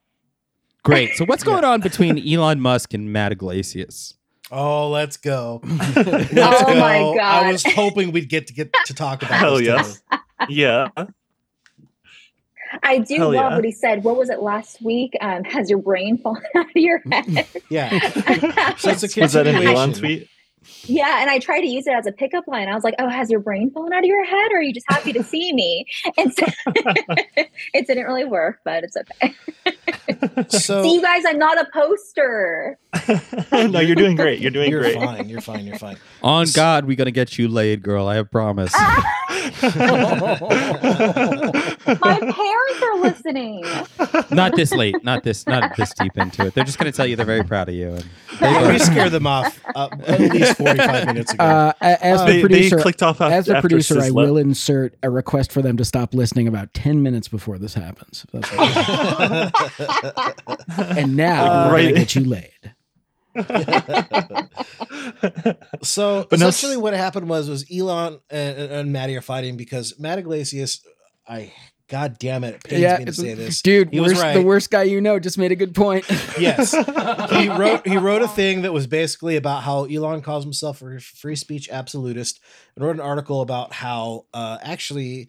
Great. 0.85 1.15
So 1.17 1.25
what's 1.25 1.43
going 1.53 1.65
on 1.65 1.81
between 1.81 2.19
Elon 2.27 2.61
Musk 2.61 2.95
and 2.95 3.13
Matt 3.13 3.33
Yglesias? 3.33 4.15
Oh, 4.53 4.91
let's 4.91 5.17
go. 5.17 5.61
Let's 5.65 5.97
Oh 5.99 6.75
my 6.77 6.99
go. 6.99 7.19
I 7.19 7.51
was 7.51 7.65
hoping 7.67 8.13
we'd 8.13 8.29
get 8.29 8.47
to 8.47 8.53
get 8.53 8.73
to 8.85 8.95
talk 8.95 9.23
about 9.23 9.35
Hell 9.41 9.57
this 9.59 9.67
yes. 9.67 10.03
Yeah. 10.49 10.89
I 12.83 12.99
do 12.99 13.17
Hell 13.17 13.33
love 13.33 13.51
yeah. 13.51 13.57
what 13.57 13.65
he 13.65 13.73
said. 13.73 14.05
What 14.05 14.17
was 14.17 14.31
it 14.31 14.41
last 14.41 14.83
week? 14.83 15.17
Um, 15.21 15.45
has 15.45 15.71
your 15.71 15.79
brain 15.79 16.19
fallen 16.19 16.43
out 16.55 16.67
of 16.67 16.71
your 16.75 17.03
head? 17.11 17.47
Yeah. 17.69 17.91
So 18.77 18.91
it's 18.91 19.17
a 19.17 19.21
Was 19.21 19.33
that 19.33 19.47
an 19.47 19.55
continuation. 19.55 19.67
Elon 19.69 19.93
tweet? 19.93 20.29
Yeah, 20.87 21.21
and 21.21 21.31
I 21.31 21.39
tried 21.39 21.61
to 21.61 21.67
use 21.67 21.87
it 21.87 21.93
as 21.93 22.07
a 22.07 22.13
pickup 22.13 22.47
line. 22.49 22.69
I 22.69 22.75
was 22.75 22.85
like, 22.85 22.95
"Oh, 22.99 23.09
has 23.09 23.31
your 23.31 23.41
brain 23.41 23.71
fallen 23.71 23.93
out 23.93 24.01
of 24.01 24.05
your 24.05 24.25
head, 24.25 24.53
or 24.53 24.59
are 24.59 24.63
you 24.63 24.73
just 24.73 24.87
happy 24.89 25.13
to 25.13 25.23
see 25.23 25.53
me?" 25.53 25.87
And 26.19 26.33
so 26.35 26.47
it 27.75 27.87
didn't 27.87 28.05
really 28.05 28.25
work, 28.25 28.61
but 28.65 28.85
it's 28.85 28.97
okay. 28.97 29.35
So 30.49 30.83
See, 30.83 30.95
you 30.95 31.03
guys, 31.03 31.25
I'm 31.27 31.39
not 31.39 31.59
a 31.61 31.67
poster. 31.73 32.79
no, 33.53 33.81
you're 33.81 33.97
doing 33.97 34.15
great. 34.17 34.41
You're 34.41 34.51
doing 34.53 34.71
great. 34.71 34.95
you're 34.95 35.01
great. 35.01 35.17
fine. 35.17 35.29
You're 35.29 35.41
fine. 35.41 35.67
You're 35.67 35.79
fine. 35.79 35.97
On 36.23 36.47
God, 36.55 36.85
we're 36.87 36.97
gonna 36.97 37.11
get 37.11 37.37
you 37.39 37.49
laid, 37.49 37.83
girl. 37.83 38.07
I 38.09 38.15
have 38.17 38.31
promise. 38.31 38.73
My 38.73 39.05
parents 42.21 42.83
are 42.83 42.99
listening. 43.01 43.65
not 44.31 44.55
this 44.57 44.73
late. 44.73 45.03
Not 45.05 45.23
this. 45.25 45.47
Not 45.47 45.77
this 45.77 45.93
deep 45.95 46.17
into 46.17 46.47
it. 46.47 46.55
They're 46.55 46.65
just 46.65 46.79
gonna 46.79 46.93
tell 46.93 47.07
you 47.07 47.17
they're 47.17 47.27
very 47.27 47.45
proud 47.45 47.69
of 47.69 47.75
you. 47.75 47.91
And 47.91 48.05
they 48.41 48.63
we 48.73 48.79
both- 48.79 48.83
scared 48.83 49.13
them 49.13 49.27
off 49.27 49.59
uh, 49.75 49.89
at 50.07 50.21
least 50.21 50.59
45 50.77 51.07
minutes 51.15 51.33
ago. 51.33 51.45
Uh, 51.45 51.73
a- 51.81 52.05
as 52.05 52.21
Uh, 52.21 52.25
the 52.27 52.31
They, 52.33 52.37
they 52.37 52.41
producer, 52.43 52.79
clicked 52.79 53.03
off 53.03 53.21
after, 53.21 53.35
as 53.35 53.47
the 53.47 53.57
after 53.57 53.69
producer, 53.69 54.01
I 54.01 54.11
will 54.11 54.37
insert 54.37 54.97
a 55.03 55.11
request 55.11 55.53
for 55.53 55.63
them 55.63 55.77
to 55.77 55.85
stop 55.85 56.15
listening 56.15 56.49
about 56.49 56.73
ten 56.75 57.03
minutes 57.03 57.29
before 57.29 57.59
this 57.59 57.75
happens. 57.75 58.25
If 58.25 58.31
that's 58.33 58.53
okay. 60.79 60.79
and 61.01 61.17
now 61.17 61.45
Uh, 61.45 61.67
we're 61.69 61.75
right. 61.75 61.83
gonna 61.89 61.99
get 61.99 62.15
you 62.15 62.25
laid. 62.25 62.51
so 65.83 66.27
But 66.31 66.41
no, 66.41 66.49
essentially, 66.49 66.77
what 66.77 66.95
happened 66.95 67.29
was 67.29 67.49
was 67.49 67.65
Elon 67.73 68.21
and, 68.31 68.59
and 68.59 68.93
Maddie 68.93 69.17
are 69.17 69.21
fighting 69.23 69.57
because 69.57 69.99
Matt 69.99 70.19
Yglesias, 70.19 70.81
I 71.29 71.53
God 71.89 72.19
damn 72.19 72.43
it, 72.43 72.57
it 72.57 72.65
pains 72.65 72.99
me 72.99 73.05
to 73.05 73.13
say 73.13 73.35
this, 73.35 73.63
dude. 73.63 73.93
He 73.93 74.01
was 74.01 74.13
worst, 74.13 74.23
right. 74.23 74.35
The 74.35 74.43
worst 74.43 74.71
guy 74.71 74.83
you 74.85 75.01
know 75.01 75.21
just 75.21 75.39
made 75.39 75.53
a 75.53 75.57
good 75.57 75.75
point. 75.75 76.05
Yes, 76.39 76.73
he 76.73 77.49
wrote 77.57 77.87
he 77.87 77.97
wrote 77.97 78.21
a 78.21 78.29
thing 78.29 78.63
that 78.63 78.73
was 78.73 78.87
basically 78.87 79.37
about 79.37 79.63
how 79.63 79.85
Elon 79.85 80.21
calls 80.21 80.45
himself 80.45 80.83
a 80.83 81.01
free 81.01 81.37
speech 81.37 81.71
absolutist, 81.71 82.41
and 82.75 82.85
wrote 82.85 82.97
an 82.97 83.01
article 83.01 83.41
about 83.41 83.73
how 83.73 84.27
uh, 84.35 84.59
actually. 84.63 85.29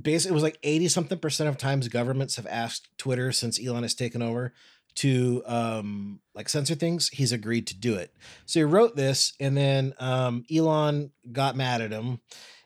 Basically, 0.00 0.30
it 0.30 0.34
was 0.34 0.44
like 0.44 0.60
80 0.62 0.86
something 0.86 1.18
percent 1.18 1.48
of 1.48 1.58
times 1.58 1.88
governments 1.88 2.36
have 2.36 2.46
asked 2.46 2.86
Twitter 2.98 3.32
since 3.32 3.58
Elon 3.60 3.82
has 3.82 3.96
taken 3.96 4.22
over 4.22 4.52
to 4.98 5.42
um 5.46 6.18
like 6.34 6.48
censor 6.48 6.74
things 6.74 7.08
he's 7.10 7.30
agreed 7.30 7.68
to 7.68 7.76
do 7.76 7.94
it 7.94 8.12
so 8.46 8.58
he 8.58 8.64
wrote 8.64 8.96
this 8.96 9.32
and 9.38 9.56
then 9.56 9.94
um 10.00 10.44
elon 10.52 11.12
got 11.30 11.54
mad 11.54 11.80
at 11.80 11.92
him 11.92 12.20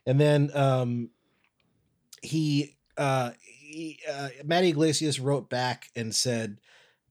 and 0.07 0.19
then 0.19 0.51
um 0.55 1.11
he 2.23 2.77
uh 2.97 3.31
uh 4.11 4.29
Matty 4.45 4.69
Yglesias 4.69 5.19
wrote 5.21 5.49
back 5.49 5.89
and 5.97 6.15
said 6.15 6.59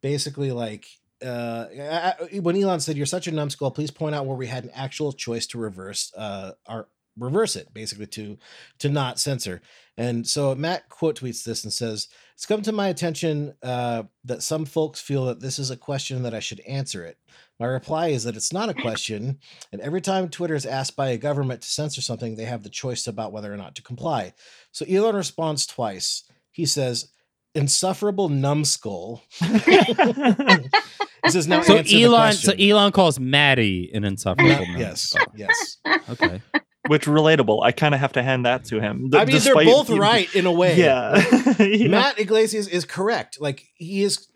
basically 0.02 0.52
like 0.52 0.86
uh 1.24 1.66
I- 1.72 2.40
when 2.40 2.56
Elon 2.56 2.80
said 2.80 2.98
you're 2.98 3.06
such 3.06 3.28
a 3.28 3.32
numbskull 3.32 3.72
please 3.72 3.92
point 3.92 4.16
out 4.16 4.26
where 4.26 4.38
we 4.38 4.48
had 4.48 4.64
an 4.64 4.72
actual 4.74 5.14
choice 5.14 5.48
to 5.48 5.58
reverse 5.58 6.12
uh 6.16 6.52
our 6.68 6.88
reverse 7.18 7.56
it 7.56 7.74
basically 7.74 8.08
to 8.08 8.38
to 8.80 8.90
not 8.90 9.20
censor 9.20 9.62
and 9.98 10.26
so 10.26 10.56
Matt 10.56 10.88
quote 10.90 11.20
tweets 11.20 11.44
this 11.44 11.64
and 11.64 11.74
says 11.74 12.08
it's 12.42 12.48
come 12.48 12.64
to 12.64 12.72
my 12.72 12.88
attention 12.88 13.54
uh, 13.62 14.02
that 14.24 14.42
some 14.42 14.66
folks 14.66 15.00
feel 15.00 15.26
that 15.26 15.42
this 15.42 15.60
is 15.60 15.70
a 15.70 15.78
question 15.78 16.24
that 16.24 16.34
I 16.34 16.40
should 16.40 16.60
answer 16.62 17.06
it. 17.06 17.20
My 17.62 17.68
reply 17.68 18.08
is 18.08 18.24
that 18.24 18.36
it's 18.36 18.52
not 18.52 18.70
a 18.70 18.74
question, 18.74 19.38
and 19.72 19.80
every 19.82 20.02
time 20.02 20.30
Twitter 20.30 20.56
is 20.56 20.66
asked 20.66 20.96
by 20.96 21.10
a 21.10 21.18
government 21.18 21.62
to 21.62 21.70
censor 21.70 22.02
something, 22.02 22.36
they 22.36 22.46
have 22.46 22.64
the 22.64 22.70
choice 22.70 23.06
about 23.06 23.32
whether 23.32 23.54
or 23.54 23.58
not 23.58 23.76
to 23.76 23.84
comply. 23.84 24.34
So 24.72 24.84
Elon 24.90 25.16
responds 25.16 25.68
twice. 25.68 26.24
He 26.50 26.66
says, 26.66 27.10
"Insufferable 27.54 28.30
numbskull." 28.30 29.22
he 29.40 29.46
says, 31.30 31.48
"Now 31.48 31.62
so 31.62 31.78
answer 31.78 31.96
the 31.96 32.04
Elon. 32.04 32.34
So. 32.34 32.54
Elon 32.54 32.92
calls 32.94 33.20
Maddie 33.20 33.92
an 33.94 34.06
insufferable. 34.06 34.66
yes, 34.76 35.14
numbskull. 35.14 35.34
yes. 35.36 35.78
Okay. 36.10 36.42
which 36.88 37.06
relatable. 37.06 37.64
I 37.64 37.72
kind 37.74 37.94
of 37.94 38.02
have 38.02 38.14
to 38.14 38.24
hand 38.24 38.48
that 38.48 38.66
to 38.66 38.80
him. 38.80 39.12
D- 39.12 39.20
I 39.20 39.26
mean, 39.26 39.38
they're 39.38 39.54
both 39.54 39.92
right 39.92 40.34
in 40.34 40.48
a 40.48 40.52
way. 40.52 40.78
Yeah. 40.78 41.24
Yeah. 41.60 41.90
Matt 41.90 42.20
Yglesias 42.20 42.68
is 42.68 42.86
correct. 42.86 43.40
Like 43.40 43.68
he 43.76 44.02
is 44.02 44.28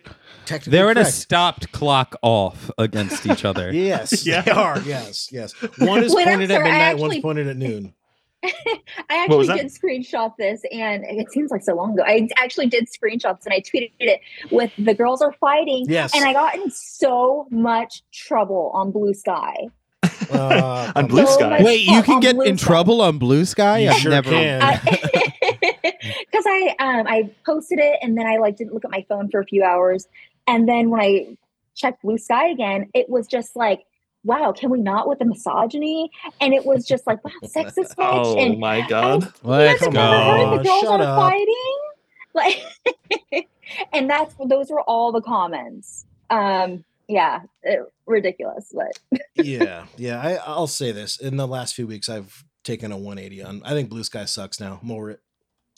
technically 0.46 0.72
They're 0.72 0.92
in 0.92 0.98
a 0.98 1.02
correct. 1.04 1.16
stopped 1.16 1.72
clock 1.72 2.16
off 2.22 2.70
against 2.78 3.26
each 3.26 3.44
other. 3.50 3.72
Yes, 3.74 4.26
Yeah. 4.28 4.42
they 4.42 4.52
are. 4.52 4.80
Yes, 4.82 5.30
yes. 5.32 5.54
One 5.80 6.04
is 6.04 6.14
Wait, 6.16 6.28
I'm 6.28 6.40
pointed 6.40 6.52
at 6.52 6.56
sorry, 6.56 6.70
I 6.70 6.72
midnight. 6.72 6.98
One's 7.00 7.12
actually- 7.14 7.22
pointed 7.22 7.48
at 7.48 7.58
noon. 7.58 7.94
I 9.10 9.26
What 9.28 9.40
was 9.40 9.50
actually 9.50 9.64
that? 9.64 9.72
did 9.74 9.82
screenshot 10.06 10.36
this, 10.38 10.62
and 10.72 11.04
it 11.04 11.32
seems 11.32 11.50
like 11.50 11.64
so 11.64 11.74
long 11.74 11.94
ago. 11.94 12.04
I 12.06 12.28
actually 12.38 12.68
did 12.68 12.86
screenshots, 12.88 13.44
and 13.46 13.52
I 13.54 13.60
tweeted 13.62 13.92
it 14.00 14.22
with 14.52 14.72
"the 14.78 14.94
girls 14.94 15.24
are 15.24 15.34
fighting," 15.34 15.86
Yes. 15.90 16.14
and 16.16 16.24
I 16.26 16.34
got 16.34 16.54
in 16.54 16.70
so 16.70 17.48
much 17.50 18.04
trouble 18.14 18.70
on 18.76 18.92
Blue 18.92 19.16
Sky. 19.16 19.56
Uh, 20.32 20.92
On 20.96 21.08
Blue 21.08 21.26
So 21.26 21.32
Sky. 21.40 21.50
much- 21.50 21.62
Wait, 21.64 21.86
you 21.88 22.04
can 22.04 22.16
on 22.16 22.20
get 22.20 22.36
Blue 22.36 22.46
in 22.46 22.58
Sky. 22.60 22.68
trouble 22.68 23.02
on 23.02 23.18
Blue 23.18 23.46
Sky? 23.46 23.80
You 23.80 23.90
I've 23.90 23.98
sure 23.98 24.12
never. 24.12 24.30
can. 24.30 24.80
because 25.42 26.46
I 26.46 26.76
um 26.80 27.08
I 27.08 27.30
posted 27.46 27.80
it 27.80 27.98
and 28.04 28.16
then 28.16 28.28
I 28.28 28.38
like 28.38 28.58
didn't 28.58 28.74
look 28.74 28.86
at 28.86 28.92
my 28.92 29.04
phone 29.10 29.30
for 29.32 29.40
a 29.40 29.46
few 29.46 29.64
hours, 29.64 30.08
and 30.48 30.68
then 30.68 30.90
when 30.90 31.02
I 31.02 31.38
checked 31.76 32.02
Blue 32.02 32.18
Sky 32.18 32.48
again, 32.50 32.90
it 32.94 33.10
was 33.10 33.28
just 33.28 33.56
like, 33.56 33.86
wow, 34.24 34.52
can 34.52 34.70
we 34.70 34.80
not 34.80 35.08
with 35.08 35.20
the 35.20 35.26
misogyny? 35.26 36.12
And 36.42 36.54
it 36.54 36.66
was 36.66 36.86
just 36.86 37.06
like, 37.08 37.24
wow, 37.24 37.32
sexist 37.44 37.98
much. 37.98 37.98
Oh 38.00 38.38
and 38.38 38.60
my 38.60 38.86
god. 38.88 39.32
Let's 39.44 39.82
you 39.82 39.92
guys 39.92 39.94
have 39.94 39.94
never 39.94 40.24
heard 40.24 40.46
go. 40.46 40.58
the 40.58 40.64
girls 40.64 40.82
Shut 40.82 41.02
are 41.02 41.04
up. 41.04 41.20
fighting, 41.20 41.78
like, 42.34 43.48
and 43.94 44.10
that's 44.10 44.36
those 44.46 44.70
were 44.70 44.82
all 44.82 45.12
the 45.12 45.22
comments. 45.22 46.06
Um, 46.30 46.84
yeah, 47.08 47.42
it, 47.64 47.82
ridiculous, 48.08 48.74
but 48.74 49.22
yeah, 49.36 49.86
yeah. 49.96 50.20
I, 50.20 50.34
I'll 50.46 50.68
say 50.68 50.92
this: 50.92 51.20
in 51.20 51.38
the 51.38 51.48
last 51.48 51.76
few 51.76 51.86
weeks, 51.88 52.10
I've 52.10 52.44
taken 52.64 52.92
a 52.92 52.98
180 52.98 53.44
on. 53.44 53.62
I 53.64 53.72
think 53.72 53.90
Blue 53.90 54.04
Sky 54.04 54.26
sucks 54.26 54.60
now. 54.60 54.80
More 54.82 55.12
it. 55.12 55.22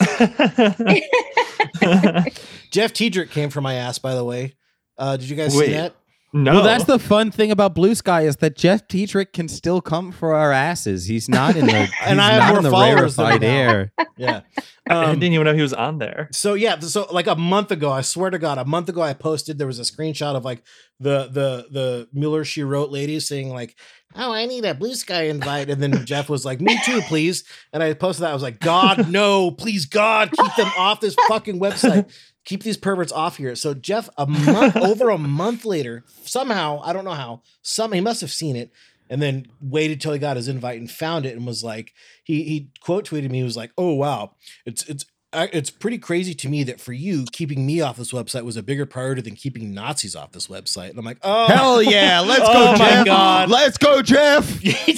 Jeff 2.72 2.94
Tiedrich 2.94 3.32
came 3.32 3.50
from 3.50 3.64
my 3.64 3.76
ass, 3.76 4.00
by 4.00 4.16
the 4.16 4.24
way. 4.24 4.56
Uh, 4.98 5.18
did 5.18 5.30
you 5.30 5.36
guys 5.36 5.56
Wait. 5.56 5.68
see 5.68 5.72
that? 5.74 5.96
No. 6.34 6.56
Well, 6.56 6.64
that's 6.64 6.84
the 6.84 7.00
fun 7.00 7.32
thing 7.32 7.52
about 7.52 7.74
Blue 7.74 7.96
Sky 7.96 8.24
is 8.24 8.36
that 8.38 8.56
Jeff 8.58 8.88
Tiedrich 8.88 9.32
can 9.32 9.48
still 9.48 9.80
come 9.82 10.12
for 10.12 10.36
our 10.36 10.52
asses. 10.52 11.06
He's 11.06 11.30
not 11.30 11.56
in 11.56 11.66
the. 11.68 11.90
And 12.06 12.20
I 12.22 12.32
have 12.32 12.40
not 12.40 12.50
more 12.50 12.58
in 12.58 12.64
the 12.66 12.70
followers 12.70 13.16
than 13.16 13.26
rarefied 13.26 13.44
air. 13.44 13.92
Yeah. 14.18 14.42
I 14.90 14.94
Um, 15.06 15.20
didn't 15.20 15.34
even 15.34 15.46
know 15.46 15.54
he 15.54 15.62
was 15.62 15.74
on 15.74 16.00
there. 16.00 16.28
So 16.32 16.54
yeah, 16.56 16.80
so 16.80 17.08
like 17.12 17.28
a 17.28 17.36
month 17.36 17.72
ago, 17.72 17.92
I 17.92 18.02
swear 18.02 18.30
to 18.32 18.40
God, 18.40 18.58
a 18.58 18.66
month 18.66 18.90
ago, 18.90 19.02
I 19.02 19.14
posted 19.14 19.58
there 19.58 19.68
was 19.68 19.80
a 19.80 19.84
screenshot 19.84 20.36
of 20.36 20.44
like 20.44 20.64
the 21.00 21.28
the 21.32 21.68
the 21.72 22.08
Mueller 22.14 22.44
she 22.44 22.64
wrote 22.64 22.90
lady 22.90 23.20
saying 23.20 23.50
like, 23.50 23.76
"Oh, 24.16 24.34
I 24.34 24.48
need 24.48 24.66
a 24.66 24.74
blue 24.74 24.96
sky 24.96 25.24
invite," 25.24 25.70
and 25.70 25.82
then 25.84 26.04
Jeff 26.06 26.30
was 26.30 26.46
like, 26.46 26.60
"Me 26.62 26.80
too, 26.84 27.02
please." 27.02 27.44
And 27.72 27.84
I 27.84 27.94
posted 27.94 28.24
that. 28.24 28.32
I 28.32 28.34
was 28.34 28.42
like, 28.44 28.60
"God, 28.60 29.08
no, 29.10 29.52
please, 29.52 29.86
God, 29.86 30.32
keep 30.32 30.56
them 30.56 30.72
off 30.78 31.00
this 31.00 31.16
fucking 31.28 31.60
website. 31.60 32.12
Keep 32.48 32.64
these 32.64 32.78
perverts 32.78 33.12
off 33.12 33.38
here." 33.38 33.56
So 33.56 33.74
Jeff, 33.74 34.10
a 34.18 34.26
month 34.26 34.76
over 34.90 35.10
a 35.10 35.18
month 35.18 35.66
later, 35.66 36.04
somehow 36.24 36.82
I 36.84 36.94
don't 36.94 37.06
know 37.06 37.12
how, 37.12 37.44
some 37.62 37.92
he 37.92 38.02
must 38.02 38.22
have 38.22 38.32
seen 38.32 38.56
it. 38.56 38.72
And 39.10 39.22
then 39.22 39.48
waited 39.62 40.02
till 40.02 40.12
he 40.12 40.20
got 40.20 40.36
his 40.36 40.50
invite 40.50 40.80
and 40.80 40.92
found 40.92 41.26
it 41.26 41.34
and 41.34 41.46
was 41.46 41.64
like, 41.64 41.94
he 42.24 42.44
he 42.44 42.72
quote 42.82 43.08
tweeted 43.08 43.30
me. 43.30 43.38
He 43.38 43.44
was 43.44 43.56
like, 43.56 43.72
"Oh 43.78 43.94
wow, 43.94 44.36
it's 44.66 44.84
it's 44.90 45.06
I, 45.34 45.50
it's 45.52 45.70
pretty 45.70 45.98
crazy 45.98 46.34
to 46.36 46.48
me 46.48 46.64
that 46.64 46.80
for 46.80 46.94
you, 46.94 47.26
keeping 47.34 47.66
me 47.66 47.82
off 47.82 47.98
this 47.98 48.14
website 48.14 48.46
was 48.46 48.56
a 48.56 48.64
bigger 48.64 48.86
priority 48.86 49.22
than 49.22 49.36
keeping 49.36 49.74
Nazis 49.74 50.16
off 50.16 50.32
this 50.32 50.48
website. 50.48 50.92
And 50.92 50.98
I'm 51.00 51.04
like, 51.04 51.18
oh, 51.22 51.48
Hell 51.48 51.84
yeah! 51.84 52.22
Let's 52.22 52.42
Oh 52.46 52.54
go, 52.54 52.72
my 52.72 52.78
Jeff. 52.78 53.06
God. 53.06 53.50
Let's 53.50 53.78
go, 53.78 54.02
Jeff. 54.02 54.50
he 54.60 54.72
fucking 54.72 54.96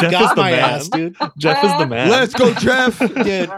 Jeff 0.00 0.10
got 0.10 0.34
the 0.34 0.42
my 0.42 0.50
man. 0.50 0.60
ass, 0.60 0.88
dude. 0.88 1.16
Jeff 1.38 1.64
is 1.64 1.70
the 1.78 1.86
man. 1.86 2.10
Let's 2.10 2.34
go, 2.34 2.52
Jeff. 2.54 2.98
Dude, 3.24 3.50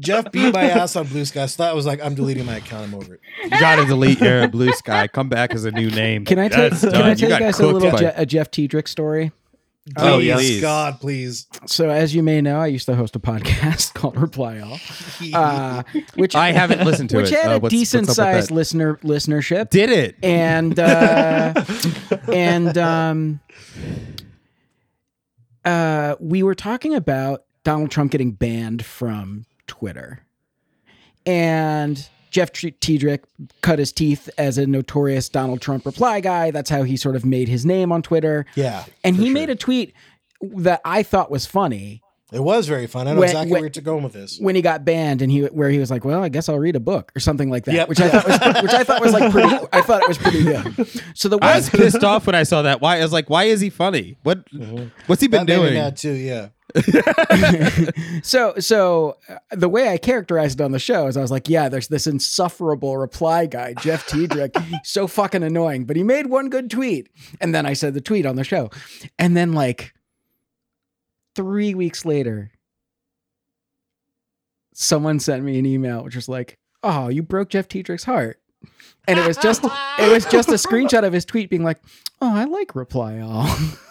Jeff 0.00 0.30
beat 0.32 0.54
my 0.54 0.64
ass 0.70 0.96
on 0.96 1.06
Blue 1.06 1.24
Sky. 1.24 1.46
So 1.46 1.62
that 1.62 1.74
was 1.74 1.86
like, 1.86 2.00
I'm 2.02 2.14
deleting 2.14 2.46
my 2.46 2.56
account. 2.56 2.84
I'm 2.88 2.94
over 2.94 3.14
it. 3.14 3.20
You 3.44 3.50
gotta 3.50 3.84
delete 3.84 4.20
your 4.20 4.48
Blue 4.48 4.72
Sky. 4.72 5.08
Come 5.08 5.28
back 5.28 5.54
as 5.54 5.64
a 5.64 5.70
new 5.70 5.90
name. 5.90 6.24
Can 6.24 6.38
I 6.38 6.48
tell? 6.48 6.70
Can. 6.70 6.94
I 6.94 7.14
tell 7.14 7.18
you 7.18 7.28
got 7.28 7.40
guys 7.40 7.60
a 7.60 7.66
little 7.66 7.98
Je- 7.98 8.12
a 8.16 8.24
Jeff 8.24 8.50
Tiedrich 8.50 8.88
story? 8.88 9.32
Oh, 9.96 10.16
Please, 10.18 10.26
yes. 10.26 10.60
God, 10.60 11.00
please. 11.00 11.46
So, 11.66 11.88
as 11.88 12.14
you 12.14 12.22
may 12.22 12.40
know, 12.40 12.58
I 12.60 12.66
used 12.66 12.86
to 12.86 12.94
host 12.94 13.16
a 13.16 13.18
podcast 13.18 13.94
called 13.94 14.16
Reply 14.20 14.58
All, 14.60 14.78
uh, 15.34 15.82
which 16.14 16.34
I 16.34 16.52
haven't 16.52 16.84
listened 16.84 17.10
to 17.10 17.16
which 17.16 17.32
it. 17.32 17.38
had 17.38 17.46
Uh, 17.46 17.50
a 17.50 17.58
what's- 17.58 17.62
what's 17.62 17.72
decent 17.74 18.02
up 18.04 18.08
with 18.08 18.16
sized 18.16 18.50
listener 18.50 18.96
listenership. 19.02 19.70
Did 19.70 19.90
it? 19.90 20.16
and 20.22 20.78
uh, 20.78 21.64
and 22.32 22.76
um, 22.76 23.40
uh, 25.64 26.16
we 26.20 26.42
were 26.42 26.54
talking 26.54 26.94
about 26.94 27.44
Donald 27.64 27.90
Trump 27.90 28.10
getting 28.12 28.32
banned 28.32 28.84
from 28.84 29.44
Twitter, 29.66 30.20
and 31.26 32.08
Jeff 32.30 32.52
T- 32.52 32.70
Tiedrich 32.72 33.22
cut 33.62 33.78
his 33.78 33.92
teeth 33.92 34.28
as 34.38 34.58
a 34.58 34.66
notorious 34.66 35.28
Donald 35.28 35.60
Trump 35.60 35.86
reply 35.86 36.20
guy. 36.20 36.50
That's 36.50 36.70
how 36.70 36.82
he 36.82 36.96
sort 36.96 37.16
of 37.16 37.24
made 37.24 37.48
his 37.48 37.64
name 37.66 37.92
on 37.92 38.02
Twitter. 38.02 38.46
Yeah. 38.54 38.84
And 39.04 39.16
he 39.16 39.26
sure. 39.26 39.34
made 39.34 39.50
a 39.50 39.56
tweet 39.56 39.94
that 40.40 40.80
I 40.84 41.02
thought 41.02 41.30
was 41.30 41.46
funny 41.46 42.02
It 42.30 42.40
was 42.42 42.68
very 42.68 42.86
fun. 42.86 43.08
I 43.08 43.14
know 43.14 43.20
When- 43.20 43.28
exactly 43.30 43.52
when- 43.52 43.62
where 43.62 43.70
you're 43.74 43.82
going 43.82 44.04
with 44.04 44.12
this. 44.12 44.38
when 44.38 44.54
he 44.54 44.60
got 44.60 44.84
banned, 44.84 45.22
and 45.22 45.32
he 45.32 45.44
where 45.44 45.70
he 45.70 45.78
was 45.78 45.90
like, 45.90 46.04
"Well, 46.04 46.22
I 46.22 46.28
guess 46.28 46.46
I'll 46.50 46.58
read 46.58 46.76
a 46.76 46.80
book" 46.80 47.10
or 47.16 47.20
something 47.20 47.48
like 47.48 47.64
that, 47.64 47.74
Yep. 47.74 47.88
which 47.88 48.00
I 48.00 48.10
thought 48.10 48.26
was 48.28 48.62
which 48.64 48.72
I 48.74 48.84
thought 48.84 49.00
was 49.00 49.14
like 49.14 49.32
pretty. 49.32 49.48
I 49.72 49.80
thought 49.80 50.02
it 50.02 50.08
was 50.08 50.18
pretty 50.18 50.44
good. 50.44 51.02
So 51.14 51.30
the 51.30 51.38
I 51.40 51.46
one, 51.46 51.56
was 51.56 51.70
pissed 51.70 52.04
off 52.04 52.26
when 52.26 52.34
I 52.34 52.42
saw 52.42 52.60
that. 52.62 52.82
Why? 52.82 52.98
I 52.98 53.02
was 53.02 53.14
like, 53.14 53.30
why 53.30 53.44
is 53.44 53.62
he 53.62 53.70
funny? 53.70 54.18
What? 54.24 54.44
Mm-hmm. 54.52 54.88
What's 55.06 55.22
he 55.22 55.28
been 55.28 55.46
That 55.46 55.52
made 55.52 55.56
me 55.56 55.62
doing? 55.70 55.74
mad 55.82 55.96
too. 55.96 56.12
Yeah. 56.12 56.48
so 58.22 58.54
so 58.58 59.16
uh, 59.28 59.38
the 59.52 59.68
way 59.68 59.88
I 59.88 59.96
characterized 59.96 60.60
it 60.60 60.64
on 60.64 60.72
the 60.72 60.78
show 60.78 61.06
is 61.06 61.16
I 61.16 61.22
was 61.22 61.30
like, 61.30 61.48
yeah, 61.48 61.68
there's 61.68 61.88
this 61.88 62.06
insufferable 62.06 62.96
reply 62.98 63.46
guy, 63.46 63.74
Jeff 63.74 64.06
Tiedrich, 64.06 64.54
so 64.84 65.06
fucking 65.06 65.42
annoying, 65.42 65.84
but 65.84 65.96
he 65.96 66.02
made 66.02 66.26
one 66.26 66.50
good 66.50 66.70
tweet, 66.70 67.08
and 67.40 67.54
then 67.54 67.64
I 67.64 67.72
said 67.72 67.94
the 67.94 68.00
tweet 68.00 68.26
on 68.26 68.36
the 68.36 68.44
show, 68.44 68.70
and 69.18 69.36
then 69.36 69.52
like 69.52 69.94
three 71.34 71.74
weeks 71.74 72.04
later, 72.04 72.52
someone 74.74 75.20
sent 75.20 75.42
me 75.42 75.58
an 75.58 75.66
email 75.66 76.04
which 76.04 76.16
was 76.16 76.28
like, 76.28 76.58
oh, 76.82 77.08
you 77.08 77.22
broke 77.22 77.48
Jeff 77.48 77.68
Tiedrich's 77.68 78.04
heart. 78.04 78.40
And 79.06 79.18
it 79.18 79.26
was 79.26 79.38
just 79.38 79.64
it 79.64 80.12
was 80.12 80.26
just 80.26 80.48
a 80.50 80.52
screenshot 80.68 81.04
of 81.04 81.12
his 81.12 81.24
tweet 81.24 81.48
being 81.48 81.64
like, 81.64 81.78
"Oh, 82.20 82.34
I 82.34 82.44
like 82.44 82.74
reply 82.74 83.20
all." 83.20 83.48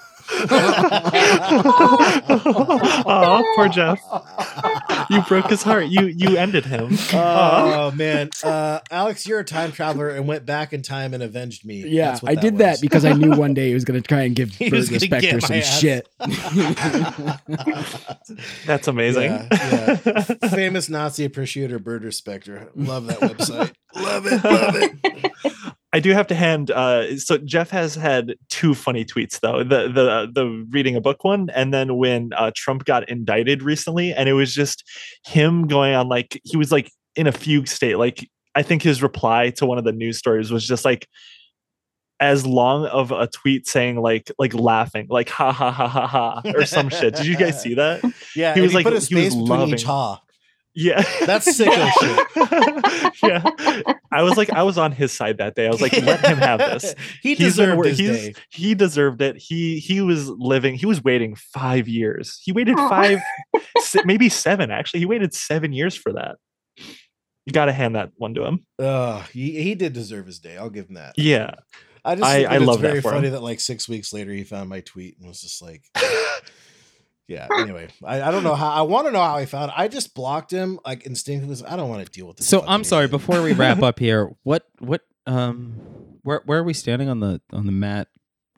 oh, 3.07 3.53
poor 3.55 3.69
Jeff. 3.73 3.99
You 5.09 5.21
broke 5.23 5.49
his 5.49 5.63
heart. 5.63 5.87
You 5.87 6.07
you 6.07 6.35
ended 6.37 6.65
him. 6.65 6.89
Oh 7.13 7.91
man, 7.95 8.29
uh, 8.43 8.79
Alex, 8.91 9.25
you're 9.27 9.39
a 9.39 9.43
time 9.45 9.71
traveler 9.71 10.09
and 10.09 10.27
went 10.27 10.45
back 10.45 10.73
in 10.73 10.81
time 10.81 11.13
and 11.13 11.23
avenged 11.23 11.65
me. 11.65 11.87
Yeah, 11.87 12.09
That's 12.11 12.21
what 12.23 12.31
I 12.31 12.35
did 12.35 12.57
that 12.59 12.81
because 12.81 13.05
I 13.05 13.13
knew 13.13 13.31
one 13.37 13.53
day 13.53 13.69
he 13.69 13.73
was 13.73 13.85
going 13.85 14.01
to 14.01 14.07
try 14.07 14.21
and 14.23 14.35
give 14.35 14.49
He 14.55 14.69
Bird 14.69 14.77
was 14.77 14.89
gonna 14.89 14.99
Spector 14.99 15.21
get 15.21 15.43
some 15.43 15.55
ass. 15.57 15.79
shit. 15.79 16.07
That's 18.65 18.87
amazing. 18.87 19.31
Yeah, 19.31 19.47
yeah. 20.05 20.21
Famous 20.49 20.89
Nazi 20.89 21.25
appreciator 21.25 21.79
Birder 21.79 22.13
Spectre. 22.13 22.69
Love 22.75 23.07
that 23.07 23.19
website. 23.19 23.73
love 23.95 24.25
it. 24.25 24.43
Love 24.43 24.75
it. 24.75 24.93
I 25.97 25.99
do 25.99 26.11
have 26.11 26.27
to 26.27 26.35
hand. 26.35 26.69
Uh, 26.69 27.17
so 27.17 27.37
Jeff 27.39 27.69
has 27.71 27.95
had 27.95 28.35
two 28.49 28.73
funny 28.75 29.03
tweets 29.03 29.39
though. 29.39 29.63
The 29.63 29.87
the 29.87 30.29
the 30.31 30.65
reading 30.69 30.95
a 30.95 31.01
book 31.01 31.23
one, 31.23 31.49
and 31.55 31.73
then 31.73 31.97
when 31.97 32.29
uh, 32.37 32.51
Trump 32.55 32.85
got 32.85 33.09
indicted 33.09 33.63
recently, 33.63 34.13
and 34.13 34.29
it 34.29 34.33
was 34.33 34.53
just 34.53 34.83
him 35.25 35.65
going 35.67 35.95
on 35.95 36.07
like 36.07 36.39
he 36.43 36.55
was 36.57 36.71
like 36.71 36.91
in 37.15 37.25
a 37.25 37.31
fugue 37.31 37.67
state. 37.67 37.97
Like 37.97 38.29
I 38.53 38.61
think 38.63 38.83
his 38.83 39.01
reply 39.01 39.49
to 39.57 39.65
one 39.65 39.77
of 39.77 39.83
the 39.85 39.91
news 39.91 40.17
stories 40.17 40.51
was 40.51 40.67
just 40.67 40.85
like 40.85 41.07
as 42.19 42.45
long 42.45 42.85
of 42.87 43.11
a 43.11 43.27
tweet 43.27 43.67
saying 43.67 43.95
like 44.01 44.31
like 44.39 44.53
laughing 44.53 45.05
like 45.09 45.29
ha 45.29 45.51
ha 45.51 45.71
ha 45.71 45.87
ha 45.87 46.07
ha 46.07 46.41
or 46.55 46.65
some 46.65 46.89
shit. 46.89 47.15
Did 47.15 47.25
you 47.27 47.37
guys 47.37 47.61
see 47.61 47.75
that? 47.75 48.01
Yeah, 48.35 48.53
He 48.55 48.61
was 48.61 48.71
he 48.71 48.75
like- 48.77 48.83
put 48.85 48.93
a 48.93 48.99
he 48.99 49.15
was 49.15 49.29
between 49.33 49.45
loving- 49.45 49.73
each 49.75 49.83
ha. 49.83 50.21
Yeah, 50.79 51.01
That's 51.25 51.47
sicko 51.59 51.89
shit. 51.99 53.13
yeah, 53.23 53.81
I 54.11 54.21
was 54.21 54.37
like, 54.37 54.51
I 54.51 54.61
was 54.61 54.77
on 54.77 54.91
his 54.91 55.11
side 55.11 55.39
that 55.39 55.55
day. 55.55 55.65
I 55.65 55.69
was 55.71 55.81
like, 55.81 55.91
let 56.03 56.23
him 56.23 56.37
have 56.37 56.59
this. 56.59 56.93
he 57.23 57.29
He's 57.29 57.37
been 57.39 57.45
deserved 57.47 57.75
wor- 57.77 57.85
his 57.87 57.97
day. 57.97 58.33
He 58.51 58.75
deserved 58.75 59.21
it. 59.23 59.37
He 59.37 59.79
he 59.79 60.01
was 60.01 60.29
living. 60.29 60.75
He 60.75 60.85
was 60.85 61.03
waiting 61.03 61.33
five 61.35 61.87
years. 61.87 62.39
He 62.43 62.51
waited 62.51 62.77
Aw. 62.77 62.89
five, 62.89 63.19
se- 63.79 64.03
maybe 64.05 64.29
seven. 64.29 64.69
Actually, 64.69 64.99
he 64.99 65.05
waited 65.07 65.33
seven 65.33 65.73
years 65.73 65.95
for 65.95 66.13
that. 66.13 66.35
You 66.77 67.53
got 67.53 67.65
to 67.65 67.73
hand 67.73 67.95
that 67.95 68.11
one 68.17 68.35
to 68.35 68.45
him. 68.45 68.65
Uh, 68.77 69.23
he, 69.33 69.59
he 69.63 69.73
did 69.73 69.93
deserve 69.93 70.27
his 70.27 70.37
day. 70.37 70.57
I'll 70.57 70.69
give 70.69 70.89
him 70.89 70.93
that. 70.95 71.17
Yeah, 71.17 71.55
I 72.05 72.13
just 72.13 72.23
I- 72.29 72.33
think 72.35 72.47
that 72.49 72.53
I 72.53 72.57
it's 72.57 72.65
love 72.65 72.81
that 72.81 72.87
very 72.89 73.01
for 73.01 73.11
funny 73.13 73.27
him. 73.27 73.33
that 73.33 73.41
like 73.41 73.59
six 73.61 73.89
weeks 73.89 74.13
later 74.13 74.31
he 74.31 74.43
found 74.43 74.69
my 74.69 74.81
tweet 74.81 75.17
and 75.17 75.27
was 75.27 75.41
just 75.41 75.59
like, 75.59 75.83
yeah. 77.27 77.47
Anyway, 77.57 77.89
I, 78.03 78.21
I 78.21 78.31
don't 78.31 78.43
know 78.43 78.55
how. 78.55 78.69
I 78.69 78.81
want 78.81 79.07
to 79.07 79.11
know 79.11 79.21
how 79.21 79.37
he 79.37 79.45
found. 79.45 79.71
it. 79.71 79.75
I 79.77 79.87
just 79.87 80.15
blocked 80.15 80.51
him 80.51 80.79
like 80.85 81.05
instinctively. 81.05 81.65
I 81.67 81.75
don't 81.75 81.89
want 81.89 82.05
to 82.05 82.11
deal 82.11 82.27
with 82.27 82.37
this. 82.37 82.47
So 82.47 82.63
I'm 82.65 82.83
sorry. 82.83 83.05
idiot. 83.05 83.19
Before 83.19 83.41
we 83.41 83.53
wrap 83.53 83.81
up 83.81 83.99
here, 83.99 84.31
what 84.43 84.65
what 84.79 85.01
um 85.25 85.73
where 86.23 86.41
where 86.45 86.59
are 86.59 86.63
we 86.63 86.73
standing 86.73 87.09
on 87.09 87.19
the 87.19 87.41
on 87.51 87.65
the 87.65 87.71
Matt 87.71 88.07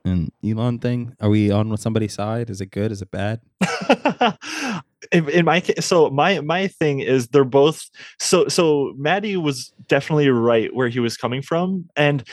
and 0.05 0.31
Elon 0.45 0.79
thing? 0.79 1.15
Are 1.19 1.29
we 1.29 1.51
on 1.51 1.69
with 1.69 1.79
somebody's 1.79 2.13
side? 2.13 2.49
Is 2.49 2.61
it 2.61 2.67
good? 2.67 2.91
Is 2.91 3.01
it 3.01 3.11
bad? 3.11 3.41
in, 5.11 5.29
in 5.29 5.45
my 5.45 5.61
case, 5.61 5.85
so 5.85 6.09
my 6.09 6.39
my 6.41 6.67
thing 6.67 6.99
is 6.99 7.29
they're 7.29 7.43
both 7.43 7.89
so 8.19 8.47
so 8.47 8.93
Maddie 8.97 9.37
was 9.37 9.73
definitely 9.87 10.29
right 10.29 10.73
where 10.73 10.89
he 10.89 10.99
was 10.99 11.17
coming 11.17 11.41
from, 11.41 11.89
and 11.95 12.23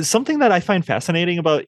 something 0.00 0.40
that 0.40 0.50
I 0.50 0.60
find 0.60 0.84
fascinating 0.84 1.38
about 1.38 1.64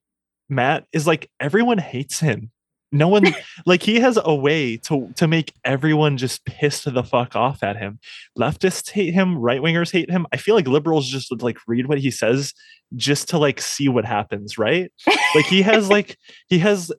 Matt 0.49 0.87
is 0.93 1.07
like 1.07 1.31
everyone 1.41 1.79
hates 1.79 2.21
him. 2.21 2.51
No 2.97 3.09
one 3.09 3.25
like 3.67 3.83
he 3.83 4.01
has 4.01 4.19
a 4.25 4.35
way 4.35 4.77
to 4.79 5.13
to 5.17 5.27
make 5.27 5.53
everyone 5.65 6.17
just 6.17 6.45
pissed 6.45 6.93
the 6.93 7.03
fuck 7.05 7.37
off 7.37 7.63
at 7.63 7.77
him. 7.77 7.99
Leftists 8.39 8.91
hate 8.91 9.15
him, 9.15 9.39
right 9.39 9.61
wingers 9.61 9.93
hate 9.93 10.11
him. 10.11 10.27
I 10.33 10.37
feel 10.37 10.55
like 10.55 10.67
liberals 10.69 11.09
just 11.09 11.31
would 11.31 11.43
like 11.43 11.59
read 11.67 11.87
what 11.87 11.99
he 11.99 12.11
says 12.11 12.53
just 12.95 13.29
to 13.31 13.39
like 13.39 13.61
see 13.61 13.89
what 13.89 14.05
happens, 14.05 14.59
right? 14.59 14.93
Like 15.35 15.47
he 15.47 15.63
has 15.63 15.89
like 15.91 16.17
he 16.49 16.59
has 16.61 16.93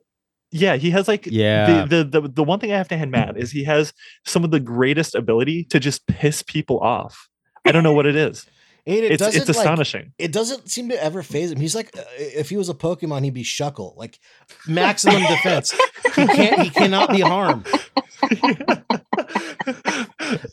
yeah, 0.50 0.76
he 0.76 0.90
has 0.90 1.08
like 1.08 1.26
Yeah. 1.26 1.84
the, 1.84 2.04
the 2.04 2.20
the 2.20 2.28
the 2.28 2.44
one 2.44 2.58
thing 2.58 2.72
I 2.72 2.76
have 2.78 2.88
to 2.88 2.96
hand 2.96 3.10
Matt 3.10 3.36
is 3.36 3.50
he 3.50 3.64
has 3.64 3.92
some 4.24 4.44
of 4.44 4.50
the 4.50 4.60
greatest 4.60 5.14
ability 5.14 5.64
to 5.64 5.78
just 5.80 6.06
piss 6.06 6.42
people 6.42 6.78
off. 6.80 7.28
I 7.66 7.72
don't 7.72 7.82
know 7.82 7.92
what 7.92 8.06
it 8.06 8.16
is. 8.16 8.46
And 8.88 8.96
it 9.04 9.12
It's 9.12 9.18
doesn't 9.22 9.42
it's 9.42 9.48
like, 9.50 9.58
astonishing. 9.66 10.12
it 10.18 10.32
doesn't 10.32 10.70
seem 10.70 10.88
to 10.88 11.02
ever 11.04 11.22
phase 11.22 11.52
him. 11.52 11.60
He's 11.60 11.74
like, 11.74 11.94
uh, 11.96 12.02
if 12.16 12.48
he 12.48 12.56
was 12.56 12.70
a 12.70 12.74
Pokemon, 12.74 13.22
he'd 13.24 13.34
be 13.34 13.44
Shuckle, 13.44 13.94
like 13.98 14.18
maximum 14.66 15.20
defense. 15.28 15.72
He 16.16 16.26
can't, 16.26 16.62
he 16.62 16.70
cannot 16.70 17.10
be 17.10 17.20
harmed. 17.20 17.66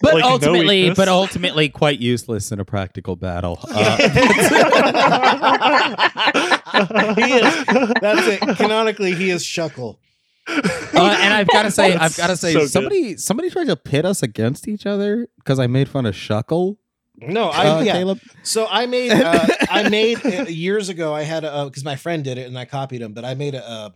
But 0.02 0.14
Like, 0.16 0.24
ultimately, 0.24 0.82
weakness. 0.84 0.98
but 0.98 1.08
ultimately, 1.08 1.70
quite 1.70 2.00
useless 2.00 2.52
in 2.52 2.60
a 2.60 2.66
practical 2.66 3.16
battle. 3.16 3.60
Uh, 6.78 7.16
he 7.16 7.34
is. 7.34 7.66
That's 8.02 8.28
it. 8.28 8.58
Canonically, 8.58 9.14
he 9.16 9.30
is 9.30 9.44
Shuckle. 9.44 9.98
uh, 10.48 11.18
and 11.22 11.34
I've 11.34 11.48
got 11.48 11.64
to 11.64 11.72
say, 11.72 11.96
I've 11.96 12.16
got 12.18 12.28
to 12.28 12.38
say, 12.38 12.54
So 12.54 12.60
good. 12.62 12.70
somebody, 12.70 13.18
somebody 13.18 13.50
tried 13.50 13.68
to 13.68 13.76
pit 13.76 14.06
us 14.06 14.22
against 14.24 14.68
each 14.68 14.86
other 14.86 15.28
because 15.38 15.60
I 15.60 15.68
made 15.68 15.90
fun 15.90 16.06
of 16.06 16.16
Shuckle. 16.16 16.78
No, 17.18 17.50
I 17.50 17.68
Uh, 17.68 17.82
yeah. 17.82 17.96
Caelan. 17.96 18.20
So 18.44 18.68
I 18.70 18.86
made 18.86 19.12
uh, 19.12 19.46
I 19.70 19.90
made 19.90 20.26
uh, 20.26 20.44
years 20.48 20.90
ago. 20.90 21.14
I 21.14 21.22
had 21.24 21.44
a 21.44 21.66
because 21.66 21.84
my 21.86 21.96
friend 21.96 22.24
did 22.24 22.38
it 22.38 22.48
and 22.48 22.58
I 22.58 22.66
copied 22.66 23.02
him. 23.02 23.14
But 23.14 23.24
I 23.26 23.34
made 23.36 23.56
a 23.56 23.68
uh, 23.68 23.90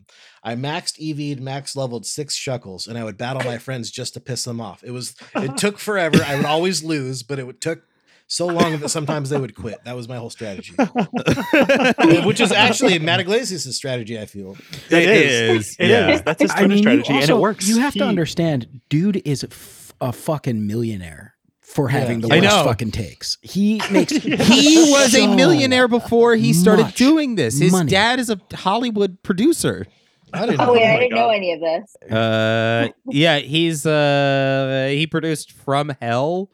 I 0.44 0.56
maxed 0.56 0.98
EV'd, 1.00 1.42
max 1.42 1.76
leveled 1.76 2.06
six 2.06 2.38
shuckles, 2.38 2.88
and 2.88 2.98
I 2.98 3.04
would 3.04 3.18
battle 3.18 3.44
my 3.44 3.58
friends 3.58 3.92
just 3.92 4.14
to 4.14 4.20
piss 4.20 4.44
them 4.46 4.62
off. 4.62 4.84
It 4.84 4.92
was 4.92 5.16
it 5.36 5.58
took 5.58 5.80
forever. 5.80 6.20
I 6.26 6.36
would 6.38 6.46
always 6.46 6.84
lose, 6.84 7.24
but 7.24 7.40
it 7.40 7.46
would 7.46 7.60
took 7.62 7.84
so 8.32 8.46
long 8.46 8.78
that 8.80 8.90
sometimes 8.90 9.30
they 9.32 9.38
would 9.40 9.56
quit. 9.56 9.84
That 9.86 9.96
was 9.96 10.08
my 10.08 10.16
whole 10.18 10.30
strategy, 10.30 10.74
which 12.26 12.40
is 12.40 12.52
actually 12.52 13.00
Matt 13.00 13.20
Yglesias' 13.20 13.76
strategy. 13.76 14.20
I 14.20 14.26
feel. 14.26 14.56
It 14.90 14.94
It 15.04 15.10
is. 15.10 15.68
is, 15.68 15.76
It 15.80 15.88
yeah. 15.90 16.10
is. 16.12 16.22
That's 16.22 16.42
his 16.42 16.52
I 16.54 16.62
mean, 16.62 16.72
you 16.72 16.78
strategy, 16.78 17.14
and 17.14 17.30
it 17.30 17.38
works. 17.38 17.68
You 17.68 17.80
have 17.80 17.94
to 17.94 18.00
He- 18.00 18.06
understand, 18.06 18.82
dude 18.90 19.22
is 19.26 19.44
f- 19.44 19.94
a 20.02 20.12
fucking 20.14 20.66
millionaire 20.68 21.29
for 21.70 21.88
having 21.88 22.22
the 22.22 22.28
I 22.34 22.40
worst 22.40 22.44
know. 22.50 22.64
fucking 22.66 22.92
takes. 22.92 23.38
He 23.42 23.82
makes 23.92 24.12
He 24.24 24.92
was 24.92 25.16
a 25.16 25.34
millionaire 25.36 25.88
before 25.88 26.36
he 26.36 26.52
started 26.54 26.94
doing 26.96 27.36
this. 27.36 27.58
His 27.60 27.72
money. 27.72 27.90
dad 27.90 28.20
is 28.20 28.30
a 28.30 28.40
Hollywood 28.54 29.22
producer. 29.24 29.86
I 30.34 30.46
didn't 30.46 30.62
Oh 30.62 30.66
know. 30.66 30.74
wait, 30.74 30.84
my 30.84 30.94
I 30.96 31.00
didn't 31.00 31.16
know 31.16 31.30
any 31.30 31.54
of 31.54 31.60
this. 31.60 32.12
Uh, 32.12 32.90
yeah, 33.08 33.40
he's 33.40 33.86
uh, 33.86 34.88
he 34.92 35.08
produced 35.08 35.52
From 35.54 35.90
Hell, 36.02 36.52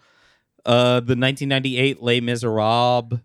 uh, 0.65 1.01
the 1.01 1.15
1998 1.17 2.01
Les 2.01 2.21
Miserables. 2.21 3.19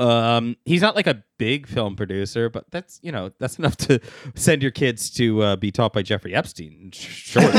Um, 0.00 0.56
he's 0.64 0.80
not 0.80 0.96
like 0.96 1.06
a 1.06 1.22
big 1.36 1.66
film 1.66 1.94
producer, 1.94 2.48
but 2.48 2.64
that's 2.70 2.98
you 3.02 3.12
know 3.12 3.32
that's 3.38 3.58
enough 3.58 3.76
to 3.76 4.00
send 4.34 4.62
your 4.62 4.70
kids 4.70 5.10
to 5.10 5.42
uh, 5.42 5.56
be 5.56 5.70
taught 5.70 5.92
by 5.92 6.00
Jeffrey 6.02 6.34
Epstein. 6.34 6.90
Sure. 6.92 7.42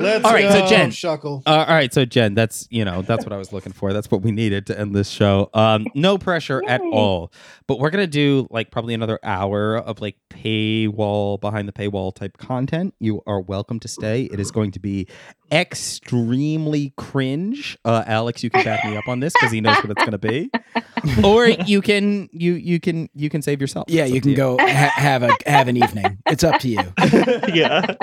Let's 0.00 0.24
All 0.24 0.32
right, 0.32 0.50
so 0.50 0.66
Jenn. 0.66 0.90
Shuckle. 0.90 1.42
Uh, 1.44 1.66
all 1.68 1.74
right, 1.74 1.92
so 1.92 2.04
Jenn, 2.06 2.34
that's 2.34 2.66
you 2.70 2.84
know 2.84 3.02
that's 3.02 3.24
what 3.24 3.32
I 3.32 3.36
was 3.36 3.52
looking 3.52 3.72
for. 3.72 3.92
That's 3.92 4.10
what 4.10 4.22
we 4.22 4.32
needed 4.32 4.66
to 4.68 4.78
end 4.78 4.94
this 4.94 5.10
show. 5.10 5.50
Um, 5.52 5.86
no 5.94 6.16
pressure 6.18 6.62
at 6.66 6.80
all, 6.80 7.32
but 7.66 7.78
we're 7.78 7.90
gonna 7.90 8.06
do 8.06 8.48
like 8.50 8.70
probably 8.70 8.94
another 8.94 9.20
hour 9.22 9.76
of 9.76 10.00
like 10.00 10.16
paywall 10.30 11.38
behind 11.40 11.68
the 11.68 11.72
paywall 11.72 12.14
type 12.14 12.38
content. 12.38 12.94
You 12.98 13.22
are 13.26 13.40
welcome 13.40 13.78
to 13.80 13.88
stay. 13.88 14.22
It 14.32 14.40
is 14.40 14.50
going 14.50 14.70
to 14.72 14.80
be 14.80 15.06
extremely 15.52 16.92
cringe. 16.96 17.76
Uh, 17.84 18.04
Alex, 18.06 18.42
you 18.42 18.50
can 18.50 18.64
back 18.64 18.84
me 18.84 18.96
up 18.96 19.08
on 19.08 19.20
this 19.20 19.32
because 19.34 19.52
he 19.52 19.60
knows 19.60 19.76
what 19.78 19.90
it's 19.90 20.04
gonna 20.04 20.18
be, 20.18 20.50
or 21.24 21.46
you 21.48 21.80
can 21.80 22.28
you 22.32 22.54
you 22.54 22.80
can 22.80 23.08
you 23.14 23.28
can 23.30 23.42
save 23.42 23.60
yourself. 23.60 23.86
Yeah, 23.88 24.04
It's 24.04 24.14
you 24.14 24.20
can 24.20 24.30
to 24.30 24.36
go 24.36 24.58
ha- 24.58 24.92
have 24.94 25.22
a 25.22 25.30
have 25.46 25.68
an 25.68 25.76
evening. 25.76 26.18
It's 26.26 26.44
up 26.44 26.60
to 26.60 26.68
you. 26.68 26.80
yeah, 27.54 27.94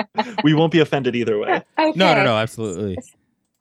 we 0.44 0.54
won't 0.54 0.72
be 0.72 0.80
offended 0.80 1.14
either 1.16 1.38
way. 1.38 1.62
Okay. 1.78 1.96
No, 1.98 2.14
no, 2.14 2.24
no, 2.24 2.36
absolutely. 2.36 2.98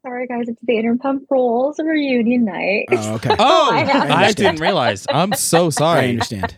Sorry, 0.02 0.28
guys. 0.28 0.46
It's 0.48 0.60
Vanderpump 0.68 1.22
Rules 1.30 1.80
reunion 1.80 2.46
night. 2.46 2.86
Oh, 2.92 3.16
okay. 3.16 3.36
Oh, 3.38 3.70
I. 3.72 4.26
I 4.28 4.32
didn't 4.32 4.60
realize. 4.60 5.06
I'm 5.10 5.34
so 5.34 5.70
sorry. 5.70 6.00
I 6.02 6.10
understand. 6.10 6.56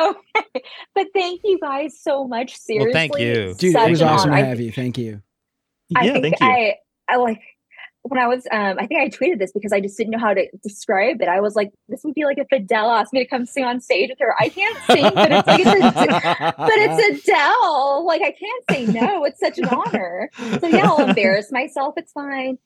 okay, 0.00 0.62
but 0.94 1.06
thank 1.14 1.42
you 1.44 1.58
guys 1.60 1.98
so 2.00 2.26
much. 2.26 2.56
Seriously, 2.56 2.86
Well, 2.86 2.92
thank 2.92 3.18
you. 3.18 3.54
Dude, 3.58 3.72
Such 3.72 3.86
it 3.86 3.90
was 3.90 4.00
an 4.00 4.08
awesome 4.08 4.30
to 4.30 4.36
honor. 4.36 4.44
I 4.44 4.48
have 4.48 4.60
you. 4.60 4.72
Thank 4.72 4.98
you. 4.98 5.22
I 5.96 6.04
yeah, 6.04 6.12
think 6.20 6.38
thank 6.38 6.40
you. 6.40 6.46
I, 6.46 6.74
I 7.08 7.16
like 7.16 7.40
when 8.02 8.18
I 8.18 8.26
was 8.26 8.46
um 8.50 8.78
I 8.78 8.86
think 8.86 9.00
I 9.00 9.08
tweeted 9.08 9.38
this 9.38 9.52
because 9.52 9.72
I 9.72 9.80
just 9.80 9.96
didn't 9.96 10.12
know 10.12 10.18
how 10.18 10.32
to 10.32 10.46
describe 10.62 11.20
it. 11.20 11.28
I 11.28 11.40
was 11.40 11.54
like, 11.54 11.70
this 11.88 12.00
would 12.04 12.14
be 12.14 12.24
like 12.24 12.38
if 12.38 12.46
Adele 12.50 12.90
asked 12.90 13.12
me 13.12 13.22
to 13.22 13.28
come 13.28 13.44
sing 13.46 13.64
on 13.64 13.80
stage 13.80 14.10
with 14.10 14.18
her. 14.20 14.34
I 14.38 14.48
can't 14.48 14.78
sing, 14.86 15.02
but 15.14 15.30
it's 15.32 15.46
like 15.46 15.60
it's 15.60 15.68
a, 15.68 16.54
but 16.56 16.72
it's 16.76 17.24
Adele. 17.28 18.06
Like 18.06 18.22
I 18.22 18.32
can't 18.32 18.64
say 18.70 19.00
no. 19.00 19.24
It's 19.24 19.40
such 19.40 19.58
an 19.58 19.66
honor. 19.68 20.30
So 20.60 20.66
yeah, 20.68 20.86
I'll 20.86 21.08
embarrass 21.08 21.52
myself. 21.52 21.94
It's 21.96 22.12
fine. 22.12 22.58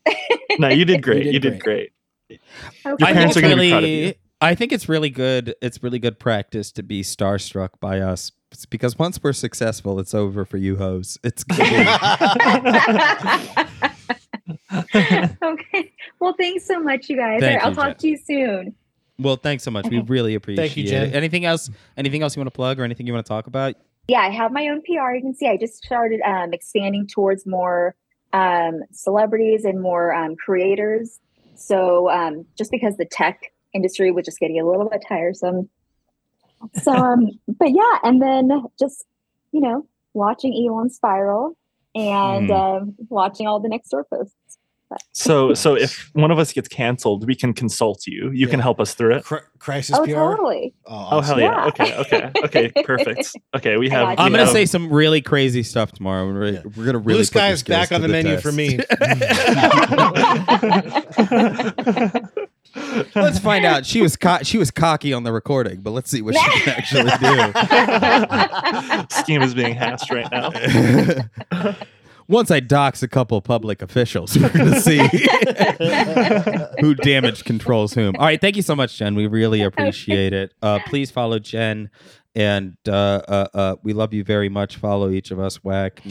no, 0.59 0.69
you 0.69 0.85
did 0.85 1.03
great. 1.03 1.25
did 1.25 1.35
You 1.35 1.41
did 1.41 1.63
great. 1.63 1.93
great. 2.29 2.41
Okay. 2.87 3.05
I 3.05 3.09
think 3.09 3.17
parents 3.17 3.37
are 3.37 3.41
gonna 3.41 3.57
be 3.57 3.61
really, 3.61 3.71
proud 3.71 3.85
of 3.85 3.91
you. 3.91 4.15
I 4.41 4.55
think 4.55 4.73
it's 4.73 4.89
really 4.89 5.11
good. 5.11 5.55
It's 5.61 5.83
really 5.83 5.99
good 5.99 6.19
practice 6.19 6.71
to 6.73 6.83
be 6.83 7.03
starstruck 7.03 7.81
by 7.81 8.01
us. 8.01 8.31
It's 8.55 8.67
because 8.67 8.97
once 8.97 9.21
we're 9.21 9.33
successful, 9.33 9.99
it's 9.99 10.15
over 10.15 10.45
for 10.45 10.59
you 10.59 10.77
hoes. 10.77 11.19
It's 11.25 11.43
gonna 11.45 11.99
okay. 15.43 15.93
Well, 16.21 16.35
thanks 16.39 16.65
so 16.65 16.81
much, 16.81 17.09
you 17.11 17.17
guys. 17.17 17.41
Thank 17.41 17.65
I'll 17.65 17.75
talk 17.75 17.87
Jenn. 17.87 17.97
to 17.97 18.09
you 18.09 18.17
soon. 18.17 18.75
well, 19.19 19.35
thanks 19.35 19.65
so 19.65 19.73
much. 19.73 19.89
We 19.89 19.99
really 20.03 20.37
appreciate 20.37 20.69
Thank 20.69 20.77
you, 20.77 20.85
Jenn. 20.85 21.09
it. 21.09 21.17
Anything 21.17 21.45
else? 21.45 21.69
Anything 21.97 22.23
else 22.23 22.37
you 22.37 22.41
want 22.41 22.47
to 22.47 22.57
plug 22.57 22.79
or 22.79 22.85
anything 22.85 23.09
you 23.09 23.13
want 23.13 23.27
to 23.27 23.29
talk 23.29 23.49
about? 23.49 23.75
yeah, 24.07 24.21
I 24.21 24.31
have 24.31 24.53
my 24.53 24.69
own 24.69 24.83
PR 24.83 25.11
agency. 25.17 25.49
I 25.49 25.57
just 25.57 25.83
started 25.83 26.21
um, 26.25 26.53
expanding 26.53 27.09
towards 27.09 27.47
more 27.47 27.97
um, 28.33 28.83
celebrities 28.93 29.65
and 29.65 29.83
more 29.83 30.15
um, 30.15 30.37
creators. 30.37 31.19
So 31.57 32.09
um, 32.09 32.45
just 32.57 32.71
because 32.71 32.99
the 32.99 33.07
tech 33.07 33.53
industry 33.73 34.13
was 34.13 34.27
just 34.27 34.39
getting 34.39 34.61
a 34.61 34.65
little 34.65 34.89
bit 34.89 35.03
tiresome. 35.09 35.69
So, 36.83 36.93
um, 36.93 37.31
but 37.49 37.71
yeah, 37.71 37.99
and 38.03 38.21
then 38.23 38.51
just 38.79 39.05
you 39.53 39.61
know 39.61 39.87
watching 40.13 40.53
Elon 40.55 40.91
spiral 40.91 41.57
and 41.95 42.51
um, 42.51 42.95
watching 43.09 43.47
all 43.47 43.61
the 43.61 43.69
next 43.69 43.89
door 43.91 44.05
posts. 44.05 44.35
So, 45.13 45.55
so 45.55 45.75
if 45.77 46.11
one 46.13 46.31
of 46.31 46.39
us 46.39 46.53
gets 46.53 46.69
canceled, 46.69 47.27
we 47.27 47.35
can 47.35 47.53
consult 47.53 48.07
you. 48.07 48.31
You 48.33 48.47
can 48.47 48.61
help 48.61 48.79
us 48.79 48.95
through 48.95 49.17
it. 49.17 49.25
Cri- 49.25 49.41
crisis 49.59 49.97
Oh, 49.99 50.05
PR. 50.05 50.13
totally. 50.13 50.73
Oh, 50.87 51.09
Oh 51.13 51.21
hell 51.21 51.41
yeah! 51.41 51.47
Yeah. 51.65 51.67
Okay, 51.67 51.97
okay, 51.97 52.31
okay, 52.45 52.73
perfect. 52.85 53.35
Okay, 53.57 53.77
we 53.77 53.89
have. 53.89 54.09
I'm 54.11 54.31
gonna 54.31 54.41
have- 54.45 54.51
say 54.51 54.67
some 54.67 54.93
really 54.93 55.21
crazy 55.21 55.65
stuff 55.65 55.91
tomorrow. 55.91 56.27
We're, 56.33 56.47
Yeah. 56.47 56.63
we're 56.77 56.85
gonna 56.85 56.99
really 56.99 57.19
Blue 57.19 57.19
put 57.23 57.27
Sky 57.27 57.51
is 57.51 57.63
back 57.65 57.91
on 57.91 58.03
to 58.03 58.07
the 58.07 58.13
menu 58.13 58.39
for 58.39 58.53
me. 58.53 58.79
let's 63.15 63.39
find 63.39 63.65
out. 63.65 63.87
She 63.87 64.03
was 64.03 64.17
co- 64.17 64.43
she 64.43 64.59
was 64.59 64.71
cocky 64.71 65.13
on 65.13 65.23
the 65.23 65.33
recording, 65.33 65.81
but 65.81 65.91
let's 65.91 66.11
see 66.11 66.23
what 66.23 66.35
she 66.35 66.61
can 66.61 66.75
actually 66.77 67.11
do. 67.21 69.07
Scheme 69.23 69.43
is 69.43 69.55
being 69.55 69.75
hashed 69.75 70.11
right 70.11 70.31
now. 70.31 71.75
Once 72.27 72.51
I 72.51 72.61
dox 72.61 73.03
a 73.03 73.09
couple 73.09 73.39
public 73.43 73.83
officials, 73.83 74.39
we're 74.39 74.49
gonna 74.49 74.81
see 74.81 74.97
who 76.81 76.95
damage 76.95 77.45
controls 77.45 77.93
whom. 77.93 78.17
All 78.17 78.25
right, 78.25 78.41
thank 78.41 78.57
you 78.57 78.63
so 78.63 78.75
much, 78.75 78.97
Jenn. 78.97 79.15
We 79.15 79.27
really 79.27 79.61
appreciate 79.63 80.33
it. 80.33 80.55
Uh, 80.63 80.79
please 80.87 81.11
follow 81.11 81.39
Jenn, 81.39 81.91
and 82.35 82.77
uh, 82.89 82.93
uh, 82.93 83.47
uh, 83.55 83.77
we 83.83 83.93
love 83.93 84.13
you 84.13 84.25
very 84.25 84.49
much. 84.49 84.77
Follow 84.77 85.11
each 85.11 85.31
of 85.31 85.39
us. 85.39 85.63
Whack, 85.63 86.03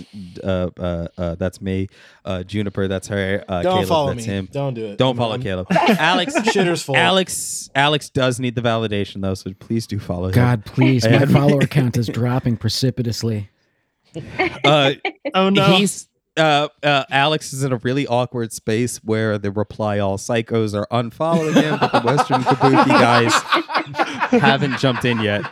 uh, 0.44 0.70
uh, 0.80 1.08
uh, 1.18 1.36
that's 1.36 1.62
me. 1.62 1.90
Uh, 2.24 2.44
Juniper, 2.44 2.88
that's 2.88 3.08
her. 3.10 3.44
Uh, 3.48 3.62
Don't 3.62 3.84
Caelan, 3.84 3.88
follow 3.88 4.14
that's 4.14 4.28
me. 4.28 4.34
him. 4.34 4.50
Don't 4.52 4.74
do 4.74 4.86
it. 4.86 4.98
Don't 4.98 5.18
follow 5.18 5.34
I'm- 5.34 5.44
Caelan. 5.44 5.66
Alex, 6.00 6.34
Shitter's 6.38 6.82
full. 6.82 6.96
Alex, 6.96 7.70
Alex 7.76 8.10
does 8.10 8.40
need 8.40 8.56
the 8.56 8.62
validation 8.62 9.22
though, 9.22 9.34
so 9.34 9.52
please 9.60 9.86
do 9.88 10.00
follow 10.00 10.28
him. 10.28 10.34
God, 10.34 10.66
please, 10.66 11.06
my 11.08 11.26
follower 11.28 11.62
count 11.68 11.98
is 11.98 12.08
dropping 12.08 12.58
precipitously. 12.58 13.50
Uh, 14.64 14.94
Oh 15.34 15.50
no! 15.50 15.66
He's 15.78 16.08
uh, 16.38 16.68
uh, 16.82 17.04
Alex 17.12 17.54
is 17.54 17.64
in 17.64 17.72
a 17.72 17.78
really 17.78 18.08
awkward 18.08 18.52
space 18.52 18.98
where 19.04 19.38
the 19.38 19.52
reply 19.52 20.00
all 20.00 20.18
psychos 20.18 20.74
are 20.74 20.88
unfollowing 20.92 21.54
him, 21.62 21.78
but 21.80 21.92
the 21.92 22.02
Western 22.02 22.42
Kabuki 22.44 22.88
guys 22.88 23.32
haven't 24.42 24.80
jumped 24.80 25.06
in 25.06 25.20
yet. 25.22 25.44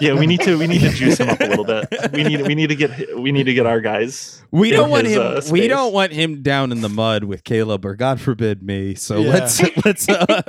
Yeah, 0.00 0.14
we 0.14 0.26
need 0.26 0.40
to 0.42 0.56
we 0.58 0.66
need 0.66 0.80
to 0.82 0.90
juice 0.90 1.18
him 1.18 1.28
up 1.30 1.40
a 1.40 1.44
little 1.46 1.64
bit. 1.64 1.86
We 2.12 2.22
need 2.24 2.46
we 2.46 2.54
need 2.54 2.68
to 2.68 2.76
get 2.76 3.18
we 3.18 3.32
need 3.32 3.44
to 3.44 3.54
get 3.54 3.66
our 3.66 3.80
guys. 3.80 4.42
We 4.50 4.70
don't 4.70 4.90
want 4.90 5.06
his, 5.06 5.16
him. 5.16 5.22
uh, 5.22 5.40
we 5.50 5.66
don't 5.66 5.92
want 5.92 6.12
him 6.12 6.42
down 6.42 6.70
in 6.70 6.80
the 6.80 6.88
mud 6.88 7.24
with 7.24 7.42
Caelan, 7.44 7.84
or 7.84 7.96
God 7.96 8.20
forbid 8.20 8.62
me. 8.62 8.94
So 8.94 9.18
Yeah. 9.20 9.30
let's 9.32 9.84
let's 9.84 10.08
uh, 10.08 10.42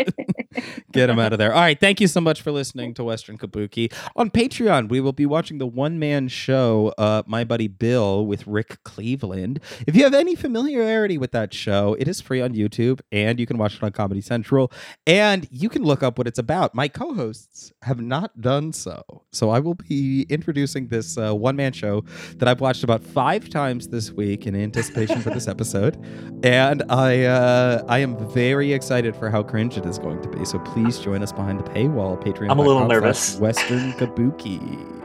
get 0.91 1.09
him 1.09 1.17
out 1.19 1.33
of 1.33 1.39
there. 1.39 1.53
All 1.53 1.61
right, 1.61 1.79
thank 1.79 1.99
you 1.99 2.07
so 2.07 2.21
much 2.21 2.41
for 2.41 2.51
listening 2.51 2.93
to 2.95 3.03
Western 3.03 3.37
Kabuki 3.37 3.91
on 4.15 4.29
Patreon. 4.29 4.89
We 4.89 5.01
will 5.01 5.11
be 5.13 5.25
watching 5.25 5.57
the 5.57 5.65
one 5.65 5.97
man 5.97 6.27
show, 6.27 6.93
uh, 6.97 7.23
My 7.25 7.43
Buddy 7.43 7.67
Bill 7.67 8.25
with 8.25 8.45
Rick 8.45 8.83
Cleveland. 8.83 9.54
If 9.87 9.95
you 9.95 10.03
have 10.03 10.13
any 10.13 10.35
familiarity 10.35 11.17
with 11.17 11.31
that 11.31 11.53
show, 11.53 11.95
it 11.99 12.07
is 12.07 12.21
free 12.21 12.41
on 12.41 12.53
YouTube, 12.53 13.01
and 13.11 13.39
you 13.39 13.45
can 13.45 13.57
watch 13.57 13.75
it 13.75 13.83
on 13.83 13.91
Comedy 13.91 14.21
Central, 14.21 14.71
and 15.05 15.47
you 15.51 15.69
can 15.69 15.83
look 15.83 16.03
up 16.03 16.17
what 16.17 16.27
it's 16.27 16.39
about. 16.39 16.73
My 16.73 16.87
co-hosts 16.87 17.71
have 17.83 17.99
not 17.99 18.41
done 18.41 18.73
so, 18.73 19.03
so 19.31 19.49
I 19.49 19.59
will 19.59 19.75
be 19.75 20.25
introducing 20.29 20.87
this 20.87 21.17
uh, 21.17 21.33
one 21.35 21.55
man 21.55 21.73
show 21.73 22.03
that 22.37 22.47
I've 22.47 22.61
watched 22.61 22.83
about 22.83 23.03
five 23.03 23.49
times 23.49 23.87
this 23.89 24.11
week 24.11 24.47
in 24.47 24.55
anticipation 24.55 25.21
for 25.21 25.29
this 25.29 25.47
episode, 25.47 26.03
and 26.43 26.83
I 26.89 27.23
uh, 27.23 27.83
I 27.87 27.99
am 27.99 28.17
very 28.31 28.73
excited 28.73 29.15
for 29.15 29.29
how 29.29 29.43
cringe 29.43 29.77
it 29.77 29.85
is 29.85 29.99
going 29.99 30.21
to 30.23 30.29
be. 30.29 30.43
So 30.45 30.59
please 30.59 30.99
join 30.99 31.21
us 31.21 31.31
behind 31.31 31.59
the 31.59 31.63
paywall. 31.63 32.15
Patreon. 32.21 32.49
I'm 32.49 32.59
a 32.59 32.63
little 32.63 32.87
nervous. 32.87 33.37
Western 33.37 33.93
Kabuki. 33.93 35.04